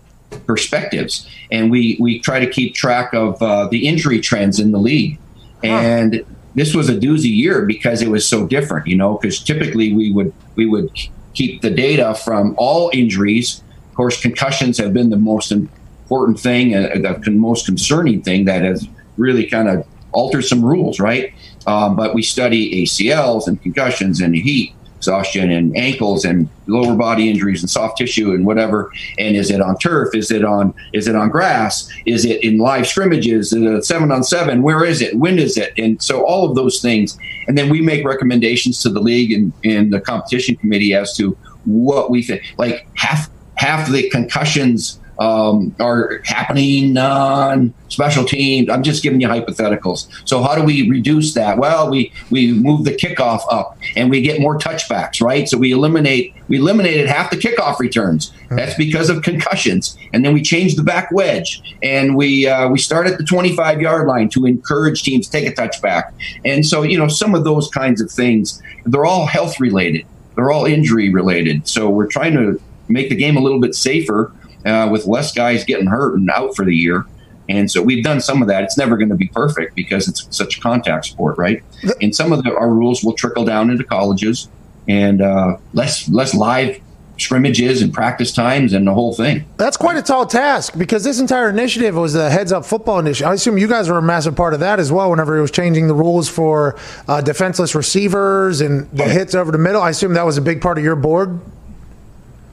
perspectives. 0.46 1.28
And 1.52 1.72
we 1.72 1.98
we 2.00 2.20
try 2.20 2.40
to 2.40 2.50
keep 2.50 2.76
track 2.76 3.14
of 3.14 3.42
uh, 3.42 3.68
the 3.68 3.88
injury 3.88 4.20
trends 4.20 4.60
in 4.60 4.72
the 4.72 4.80
league. 4.80 5.18
And 5.64 6.24
this 6.56 6.74
was 6.74 6.90
a 6.90 6.96
doozy 6.96 7.36
year 7.36 7.66
because 7.66 8.02
it 8.02 8.10
was 8.10 8.26
so 8.28 8.48
different, 8.48 8.88
you 8.88 8.96
know. 8.96 9.18
Because 9.18 9.42
typically 9.44 9.94
we 9.94 10.12
would 10.12 10.34
we 10.56 10.66
would 10.66 10.90
keep 11.34 11.62
the 11.62 11.70
data 11.70 12.16
from 12.16 12.56
all 12.58 12.90
injuries. 12.94 13.64
Of 13.90 13.96
course, 13.96 14.22
concussions 14.22 14.78
have 14.78 14.94
been 14.94 15.10
the 15.10 15.18
most 15.18 15.52
important 15.52 16.40
thing, 16.40 16.76
uh, 16.76 16.90
the 16.96 17.20
con- 17.24 17.40
most 17.40 17.66
concerning 17.66 18.22
thing 18.22 18.46
that 18.46 18.64
has 18.64 18.88
really 19.18 19.46
kind 19.46 19.68
of 19.68 19.86
altered 20.12 20.44
some 20.44 20.64
rules, 20.64 21.00
right? 21.00 21.34
Um, 21.68 21.96
but 21.96 22.16
we 22.16 22.24
study 22.24 22.84
ACLs 22.84 23.48
and 23.48 23.62
concussions 23.62 24.22
and 24.22 24.34
heat 24.34 24.74
exhaustion 25.00 25.50
and 25.50 25.76
ankles 25.78 26.26
and 26.26 26.50
lower 26.68 26.94
body 26.94 27.30
injuries 27.30 27.62
and 27.62 27.70
soft 27.70 27.98
tissue 27.98 28.34
and 28.34 28.46
whatever. 28.46 28.92
And 29.18 29.36
is 29.36 29.50
it 29.50 29.62
on 29.62 29.78
turf? 29.78 30.14
Is 30.14 30.30
it 30.30 30.44
on 30.44 30.74
is 30.94 31.08
it 31.08 31.16
on 31.16 31.30
grass? 31.30 31.90
Is 32.06 32.26
it 32.26 32.44
in 32.44 32.58
live 32.58 32.86
scrimmages? 32.86 33.54
Is 33.54 33.64
it 33.64 33.86
seven 33.86 34.12
on 34.12 34.24
seven? 34.24 34.62
Where 34.62 34.84
is 34.84 35.02
it? 35.02 35.16
When 35.16 35.40
is 35.40 35.58
it? 35.58 35.74
And 35.78 36.02
so 36.02 36.26
all 36.26 36.48
of 36.50 36.56
those 36.56 36.82
things. 36.82 37.18
And 37.48 37.58
then 37.58 37.70
we 37.70 37.82
make 37.82 38.06
recommendations 38.06 38.82
to 38.84 38.90
the 38.90 39.00
league 39.00 39.32
and, 39.32 39.54
and 39.64 39.94
the 39.94 40.02
competition 40.02 40.58
committee 40.58 40.94
as 40.94 41.16
to 41.16 41.38
what 41.64 42.12
we 42.12 42.22
think. 42.22 42.44
Like 42.58 42.86
half 42.96 43.30
half 43.56 43.90
the 43.90 44.10
concussions 44.10 45.00
um, 45.20 45.76
are 45.80 46.22
happening 46.24 46.98
on 46.98 47.74
special 47.90 48.24
teams. 48.24 48.70
I'm 48.70 48.84
just 48.84 49.04
giving 49.04 49.20
you 49.20 49.28
hypotheticals. 49.28 50.08
So 50.28 50.42
how 50.42 50.56
do 50.56 50.64
we 50.64 50.90
reduce 50.90 51.34
that? 51.34 51.58
Well, 51.58 51.90
we 51.90 52.12
we 52.30 52.54
move 52.54 52.86
the 52.86 52.92
kickoff 52.92 53.42
up 53.52 53.78
and 53.96 54.10
we 54.10 54.22
get 54.22 54.40
more 54.40 54.58
touchbacks, 54.58 55.22
right? 55.22 55.48
So 55.48 55.58
we 55.58 55.72
eliminate 55.72 56.34
we 56.48 56.58
eliminated 56.58 57.08
half 57.08 57.30
the 57.32 57.38
kickoff 57.38 57.80
returns. 57.80 58.32
That's 58.50 58.76
because 58.76 59.10
of 59.10 59.22
concussions, 59.22 59.96
and 60.14 60.26
then 60.26 60.34
we 60.34 60.42
change 60.42 60.76
the 60.76 60.84
back 60.84 61.12
wedge 61.12 61.62
and 61.84 62.16
we 62.16 62.48
uh, 62.48 62.70
we 62.70 62.80
start 62.80 63.06
at 63.06 63.18
the 63.18 63.24
25 63.24 63.82
yard 63.82 64.08
line 64.08 64.30
to 64.30 64.46
encourage 64.46 65.04
teams 65.04 65.28
to 65.28 65.32
take 65.32 65.48
a 65.48 65.54
touchback. 65.54 66.14
And 66.46 66.66
so 66.66 66.82
you 66.84 66.98
know 66.98 67.10
some 67.10 67.36
of 67.36 67.44
those 67.44 67.70
kinds 67.70 68.02
of 68.02 68.10
things, 68.10 68.62
they're 68.86 69.06
all 69.06 69.26
health 69.26 69.60
related. 69.60 70.06
They're 70.36 70.52
all 70.52 70.66
injury 70.66 71.14
related. 71.14 71.68
So 71.68 71.90
we're 71.90 72.08
trying 72.08 72.34
to 72.34 72.62
make 72.88 73.10
the 73.10 73.16
game 73.16 73.38
a 73.38 73.42
little 73.42 73.60
bit 73.60 73.76
safer 73.76 74.34
uh, 74.66 74.90
with 74.92 75.06
less 75.06 75.32
guys 75.34 75.64
getting 75.64 75.88
hurt 75.88 76.16
and 76.16 76.30
out 76.30 76.56
for 76.56 76.66
the 76.66 76.76
year. 76.76 77.06
And 77.48 77.70
so 77.72 77.82
we've 77.82 78.04
done 78.04 78.22
some 78.22 78.42
of 78.44 78.48
that. 78.48 78.64
It's 78.64 78.78
never 78.78 78.96
going 78.96 79.10
to 79.10 79.16
be 79.16 79.28
perfect 79.28 79.76
because 79.76 80.08
it's 80.08 80.28
such 80.30 80.58
a 80.58 80.62
contact 80.62 81.06
sport, 81.06 81.38
right? 81.38 81.64
And 82.00 82.16
some 82.16 82.32
of 82.32 82.44
the, 82.44 82.56
our 82.56 82.70
rules 82.70 83.04
will 83.04 83.14
trickle 83.14 83.44
down 83.44 83.72
into 83.72 83.84
colleges 83.84 84.50
and 84.88 85.22
uh, 85.22 85.58
less 85.74 86.08
less 86.10 86.34
live 86.36 86.80
scrimmages 87.18 87.82
and 87.82 87.94
practice 87.94 88.32
times 88.32 88.74
and 88.74 88.88
the 88.88 88.94
whole 88.94 89.14
thing. 89.14 89.46
That's 89.58 89.78
quite 89.78 89.98
a 89.98 90.02
tall 90.02 90.26
task 90.26 90.78
because 90.78 91.04
this 91.04 91.20
entire 91.20 91.50
initiative 91.50 91.96
was 91.96 92.14
the 92.14 92.30
heads 92.30 92.52
up 92.52 92.66
football 92.66 93.00
initiative. 93.00 93.30
I 93.30 93.34
assume 93.34 93.58
you 93.58 93.68
guys 93.68 93.90
were 93.90 93.98
a 93.98 94.02
massive 94.02 94.36
part 94.36 94.54
of 94.54 94.62
that 94.62 94.80
as 94.80 94.92
well. 94.92 95.10
Whenever 95.10 95.38
it 95.38 95.42
was 95.42 95.52
changing 95.52 95.88
the 95.88 95.94
rules 95.94 96.30
for 96.30 96.78
uh, 97.08 97.22
defenseless 97.22 97.76
receivers 97.76 98.62
and 98.62 98.90
the 98.92 99.06
hits 99.06 99.36
over 99.36 99.52
the 99.52 99.58
middle, 99.58 99.82
I 99.82 99.90
assume 99.90 100.14
that 100.14 100.26
was 100.26 100.38
a 100.38 100.42
big 100.42 100.62
part 100.62 100.78
of 100.78 100.84
your 100.84 100.96
board. 100.96 101.40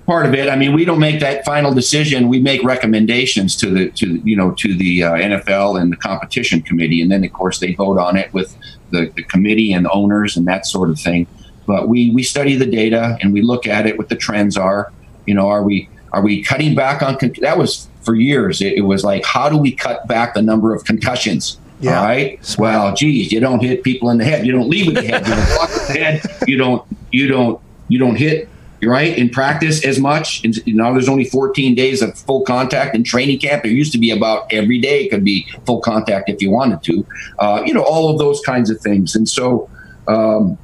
Part 0.06 0.24
of 0.24 0.34
it. 0.34 0.48
I 0.48 0.56
mean, 0.56 0.72
we 0.72 0.84
don't 0.84 1.00
make 1.00 1.20
that 1.20 1.44
final 1.44 1.74
decision. 1.74 2.28
We 2.28 2.40
make 2.40 2.62
recommendations 2.62 3.56
to 3.56 3.70
the 3.70 3.90
to 3.90 4.16
you 4.24 4.36
know 4.36 4.52
to 4.52 4.74
the 4.74 5.02
uh, 5.02 5.12
NFL 5.12 5.80
and 5.80 5.92
the 5.92 5.96
competition 5.96 6.62
committee, 6.62 7.02
and 7.02 7.10
then 7.10 7.24
of 7.24 7.32
course 7.32 7.58
they 7.58 7.74
vote 7.74 7.98
on 7.98 8.16
it 8.16 8.32
with 8.32 8.56
the, 8.90 9.12
the 9.16 9.24
committee 9.24 9.72
and 9.72 9.84
the 9.84 9.90
owners 9.90 10.36
and 10.36 10.46
that 10.46 10.64
sort 10.64 10.88
of 10.88 10.98
thing. 10.98 11.26
But 11.66 11.88
we 11.88 12.10
we 12.10 12.22
study 12.22 12.54
the 12.54 12.66
data 12.66 13.18
and 13.20 13.32
we 13.32 13.42
look 13.42 13.66
at 13.66 13.86
it. 13.86 13.98
What 13.98 14.08
the 14.08 14.16
trends 14.16 14.56
are. 14.56 14.92
You 15.26 15.34
know, 15.34 15.48
are 15.48 15.62
we 15.62 15.88
are 16.12 16.22
we 16.22 16.42
cutting 16.42 16.74
back 16.74 17.02
on 17.02 17.18
con- 17.18 17.34
that? 17.40 17.58
Was 17.58 17.88
for 18.02 18.14
years. 18.14 18.62
It, 18.62 18.74
it 18.74 18.82
was 18.82 19.02
like, 19.04 19.24
how 19.24 19.48
do 19.48 19.58
we 19.58 19.72
cut 19.72 20.06
back 20.06 20.34
the 20.34 20.42
number 20.42 20.72
of 20.72 20.84
concussions? 20.84 21.58
Yeah. 21.80 21.98
All 21.98 22.06
right. 22.06 22.56
Well, 22.58 22.94
geez, 22.94 23.32
you 23.32 23.40
don't 23.40 23.60
hit 23.60 23.82
people 23.82 24.08
in 24.10 24.18
the 24.18 24.24
head. 24.24 24.46
You 24.46 24.52
don't 24.52 24.70
lead 24.70 24.86
with 24.86 24.94
the 24.94 25.02
head. 25.02 25.26
You 25.26 25.34
don't 25.34 25.46
block 25.48 25.68
with 25.74 25.88
the 25.88 25.92
head. 25.94 26.22
You 26.46 26.56
don't. 26.56 26.86
You 27.10 27.28
don't. 27.28 27.60
You 27.88 27.98
don't 27.98 28.16
hit 28.16 28.48
right? 28.82 29.16
In 29.16 29.30
practice 29.30 29.84
as 29.84 29.98
much. 29.98 30.44
And 30.44 30.56
you 30.66 30.74
know 30.74 30.92
there's 30.92 31.08
only 31.08 31.24
14 31.24 31.74
days 31.74 32.02
of 32.02 32.16
full 32.18 32.42
contact 32.42 32.94
in 32.94 33.04
training 33.04 33.38
camp. 33.38 33.62
There 33.62 33.72
used 33.72 33.92
to 33.92 33.98
be 33.98 34.10
about 34.10 34.52
every 34.52 34.80
day 34.80 35.08
could 35.08 35.24
be 35.24 35.46
full 35.64 35.80
contact 35.80 36.28
if 36.28 36.42
you 36.42 36.50
wanted 36.50 36.82
to. 36.84 37.06
Uh, 37.38 37.62
you 37.64 37.74
know 37.74 37.82
all 37.82 38.10
of 38.10 38.18
those 38.18 38.40
kinds 38.40 38.70
of 38.70 38.80
things. 38.80 39.14
And 39.14 39.28
so 39.28 39.70
um, 40.08 40.58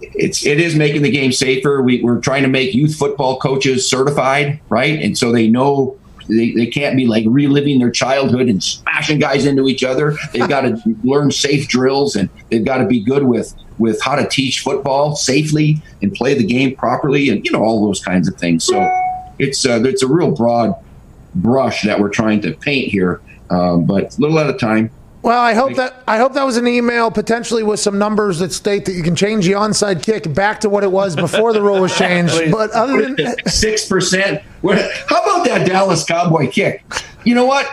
it's 0.00 0.44
it 0.44 0.60
is 0.60 0.74
making 0.74 1.02
the 1.02 1.10
game 1.10 1.32
safer. 1.32 1.82
We, 1.82 2.02
we're 2.02 2.20
trying 2.20 2.42
to 2.42 2.48
make 2.48 2.74
youth 2.74 2.96
football 2.96 3.38
coaches 3.38 3.88
certified 3.88 4.60
right? 4.68 5.00
And 5.00 5.16
so 5.16 5.32
they 5.32 5.48
know 5.48 5.98
they, 6.28 6.52
they 6.52 6.66
can't 6.66 6.96
be 6.96 7.06
like 7.06 7.24
reliving 7.26 7.78
their 7.78 7.90
childhood 7.90 8.48
and 8.48 8.62
smashing 8.62 9.18
guys 9.18 9.46
into 9.46 9.68
each 9.68 9.84
other. 9.84 10.16
They've 10.32 10.48
got 10.48 10.62
to 10.62 10.80
learn 11.04 11.30
safe 11.30 11.68
drills 11.68 12.16
and 12.16 12.28
they've 12.50 12.64
got 12.64 12.78
to 12.78 12.86
be 12.86 13.00
good 13.00 13.24
with 13.24 13.54
with 13.78 14.00
how 14.02 14.14
to 14.14 14.26
teach 14.28 14.60
football 14.60 15.16
safely 15.16 15.80
and 16.02 16.12
play 16.14 16.34
the 16.34 16.44
game 16.44 16.74
properly 16.74 17.28
and 17.28 17.44
you 17.44 17.52
know 17.52 17.62
all 17.62 17.84
those 17.86 18.02
kinds 18.02 18.28
of 18.28 18.34
things 18.36 18.64
so 18.64 18.78
it's 19.38 19.66
uh, 19.66 19.82
it's 19.84 20.02
a 20.02 20.08
real 20.08 20.30
broad 20.30 20.74
brush 21.34 21.82
that 21.82 22.00
we're 22.00 22.08
trying 22.08 22.40
to 22.40 22.52
paint 22.54 22.90
here 22.90 23.20
um, 23.50 23.84
but 23.84 24.16
a 24.16 24.20
little 24.20 24.38
at 24.38 24.48
a 24.48 24.54
time 24.58 24.90
Well, 25.22 25.40
I 25.40 25.54
hope 25.54 25.74
that 25.76 26.02
I 26.06 26.18
hope 26.18 26.34
that 26.34 26.44
was 26.44 26.56
an 26.56 26.66
email 26.68 27.10
potentially 27.10 27.62
with 27.64 27.80
some 27.80 27.98
numbers 27.98 28.38
that 28.38 28.52
state 28.52 28.84
that 28.84 28.92
you 28.92 29.02
can 29.02 29.16
change 29.16 29.44
the 29.46 29.52
onside 29.52 30.02
kick 30.02 30.32
back 30.32 30.60
to 30.60 30.68
what 30.70 30.84
it 30.84 30.92
was 30.92 31.16
before 31.16 31.52
the 31.52 31.60
rule 31.60 31.80
was 31.80 31.96
changed. 31.98 32.50
But 32.52 32.70
other 32.70 33.02
than 33.02 33.34
six 33.46 33.86
percent. 33.88 34.42
How 34.62 35.22
about 35.22 35.44
that 35.46 35.66
Dallas 35.66 36.04
Cowboy 36.04 36.48
kick? 36.50 36.84
You 37.24 37.34
know 37.34 37.44
what? 37.44 37.66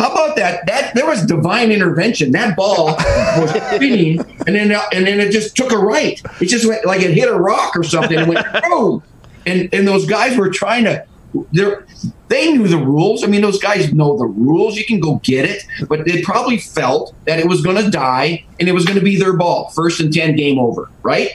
How 0.00 0.10
about 0.10 0.36
that? 0.36 0.64
That 0.66 0.94
there 0.94 1.04
was 1.04 1.26
divine 1.26 1.70
intervention. 1.70 2.32
That 2.32 2.56
ball 2.56 2.86
was 2.86 3.50
spinning, 3.50 4.18
and 4.46 4.56
then 4.56 4.72
and 4.94 5.06
then 5.06 5.20
it 5.20 5.30
just 5.30 5.54
took 5.54 5.72
a 5.72 5.76
right. 5.76 6.18
It 6.40 6.46
just 6.46 6.66
went 6.66 6.86
like 6.86 7.02
it 7.02 7.10
hit 7.10 7.28
a 7.28 7.38
rock 7.38 7.76
or 7.76 7.82
something. 7.82 8.16
and 8.16 8.26
went 8.26 8.46
boom, 8.64 9.02
and 9.44 9.68
and 9.74 9.86
those 9.86 10.06
guys 10.06 10.38
were 10.38 10.48
trying 10.48 10.84
to 10.84 11.04
they're, 11.52 11.86
they 12.28 12.50
knew 12.52 12.66
the 12.66 12.78
rules. 12.78 13.22
I 13.22 13.26
mean, 13.26 13.42
those 13.42 13.60
guys 13.60 13.92
know 13.92 14.16
the 14.16 14.26
rules. 14.26 14.76
You 14.76 14.86
can 14.86 15.00
go 15.00 15.16
get 15.16 15.44
it, 15.44 15.64
but 15.86 16.06
they 16.06 16.22
probably 16.22 16.56
felt 16.56 17.14
that 17.26 17.38
it 17.38 17.46
was 17.46 17.60
going 17.60 17.76
to 17.76 17.90
die 17.90 18.44
and 18.58 18.68
it 18.68 18.72
was 18.72 18.86
going 18.86 18.98
to 18.98 19.04
be 19.04 19.16
their 19.16 19.36
ball. 19.36 19.68
First 19.68 20.00
and 20.00 20.12
10, 20.12 20.34
game 20.34 20.58
over, 20.58 20.90
right? 21.02 21.30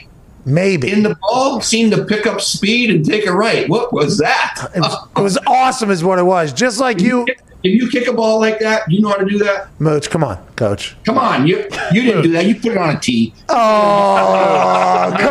Maybe. 0.46 0.92
And 0.92 1.04
the 1.04 1.16
ball 1.20 1.60
seemed 1.60 1.90
to 1.92 2.04
pick 2.04 2.24
up 2.24 2.40
speed 2.40 2.88
and 2.90 3.04
take 3.04 3.26
a 3.26 3.32
right. 3.32 3.68
What 3.68 3.92
was 3.92 4.18
that? 4.18 4.70
It 4.76 4.80
was, 4.80 5.08
it 5.16 5.20
was 5.20 5.38
awesome, 5.44 5.90
is 5.90 6.04
what 6.04 6.20
it 6.20 6.22
was. 6.22 6.52
Just 6.52 6.78
like 6.78 7.00
you. 7.00 7.26
If 7.64 7.82
you 7.82 7.90
kick 7.90 8.06
a 8.06 8.12
ball 8.12 8.38
like 8.38 8.60
that, 8.60 8.88
you 8.88 9.00
know 9.00 9.08
how 9.08 9.16
to 9.16 9.24
do 9.24 9.38
that? 9.38 9.68
Mooch, 9.80 10.08
come 10.08 10.22
on, 10.22 10.36
coach. 10.54 10.94
Come 11.04 11.18
on. 11.18 11.48
You 11.48 11.66
you 11.92 12.02
didn't 12.02 12.22
do 12.22 12.30
that. 12.30 12.46
You 12.46 12.54
put 12.54 12.66
it 12.72 12.78
on 12.78 12.94
a 12.94 13.00
tee. 13.00 13.34
Oh, 13.48 15.12
coach. 15.18 15.26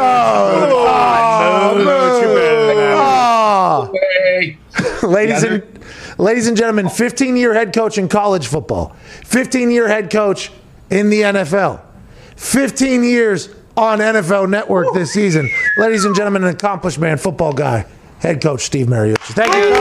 Oh, 2.97 3.91
Hey. 3.93 4.57
Oh, 4.77 5.07
ladies 5.07 5.43
Yeah, 5.43 5.53
and 5.53 5.79
ladies 6.17 6.47
and 6.47 6.57
gentlemen, 6.57 6.89
15 6.89 7.37
year 7.37 7.53
head 7.53 7.73
coach 7.73 7.97
in 7.97 8.09
college 8.09 8.47
football, 8.47 8.95
15 9.23 9.71
year 9.71 9.87
head 9.87 10.11
coach 10.11 10.51
in 10.89 11.09
the 11.09 11.21
NFL, 11.21 11.79
15 12.35 13.05
years 13.05 13.47
on 13.77 13.99
NFL 13.99 14.49
Network 14.49 14.93
this 14.93 15.11
season. 15.11 15.49
Ladies 15.77 16.05
and 16.05 16.15
gentlemen, 16.15 16.43
an 16.43 16.49
accomplished 16.49 16.99
man, 16.99 17.17
football 17.17 17.53
guy, 17.53 17.85
head 18.19 18.41
coach 18.41 18.61
Steve 18.61 18.87
Mariucci. 18.87 19.33
Thank 19.33 19.53
you. 19.53 19.75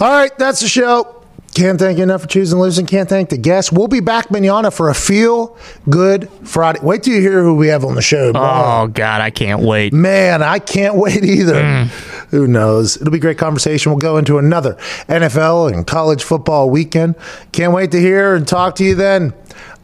All 0.00 0.10
right, 0.10 0.36
that's 0.38 0.60
the 0.60 0.68
show. 0.68 1.20
Can't 1.54 1.78
thank 1.80 1.98
you 1.98 2.04
enough 2.04 2.22
for 2.22 2.28
choosing 2.28 2.58
to 2.58 2.62
listen. 2.62 2.86
Can't 2.86 3.08
thank 3.08 3.28
the 3.28 3.36
guests. 3.36 3.72
We'll 3.72 3.88
be 3.88 4.00
back, 4.00 4.30
Manana, 4.30 4.70
for 4.70 4.88
a 4.88 4.94
feel 4.94 5.58
good 5.88 6.30
Friday. 6.44 6.78
Wait 6.80 7.02
till 7.02 7.14
you 7.14 7.20
hear 7.20 7.42
who 7.42 7.56
we 7.56 7.68
have 7.68 7.84
on 7.84 7.96
the 7.96 8.02
show. 8.02 8.32
Oh 8.34 8.86
God, 8.86 9.20
I 9.20 9.30
can't 9.30 9.62
wait. 9.62 9.92
Man, 9.92 10.42
I 10.42 10.60
can't 10.60 10.94
wait 10.94 11.24
either. 11.24 11.54
Mm. 11.54 11.86
Who 12.30 12.46
knows? 12.46 12.96
It'll 12.96 13.10
be 13.10 13.18
a 13.18 13.20
great 13.20 13.38
conversation. 13.38 13.90
We'll 13.90 13.98
go 13.98 14.16
into 14.16 14.38
another 14.38 14.74
NFL 15.08 15.72
and 15.72 15.84
college 15.84 16.22
football 16.22 16.70
weekend. 16.70 17.16
Can't 17.50 17.72
wait 17.72 17.90
to 17.90 18.00
hear 18.00 18.36
and 18.36 18.46
talk 18.46 18.76
to 18.76 18.84
you 18.84 18.94
then. 18.94 19.34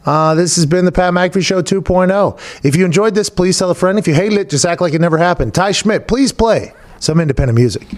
Uh, 0.06 0.34
this 0.34 0.56
has 0.56 0.64
been 0.64 0.84
the 0.84 0.92
Pat 0.92 1.12
McAfee 1.12 1.44
Show 1.44 1.62
2.0. 1.62 2.64
If 2.64 2.76
you 2.76 2.84
enjoyed 2.84 3.14
this, 3.14 3.28
please 3.28 3.58
tell 3.58 3.70
a 3.70 3.74
friend. 3.74 3.98
If 3.98 4.06
you 4.06 4.14
hated 4.14 4.38
it, 4.38 4.48
just 4.48 4.64
act 4.64 4.80
like 4.80 4.94
it 4.94 5.00
never 5.00 5.18
happened. 5.18 5.52
Ty 5.52 5.72
Schmidt, 5.72 6.06
please 6.06 6.32
play 6.32 6.72
some 7.00 7.20
independent 7.20 7.56
music. 7.58 7.88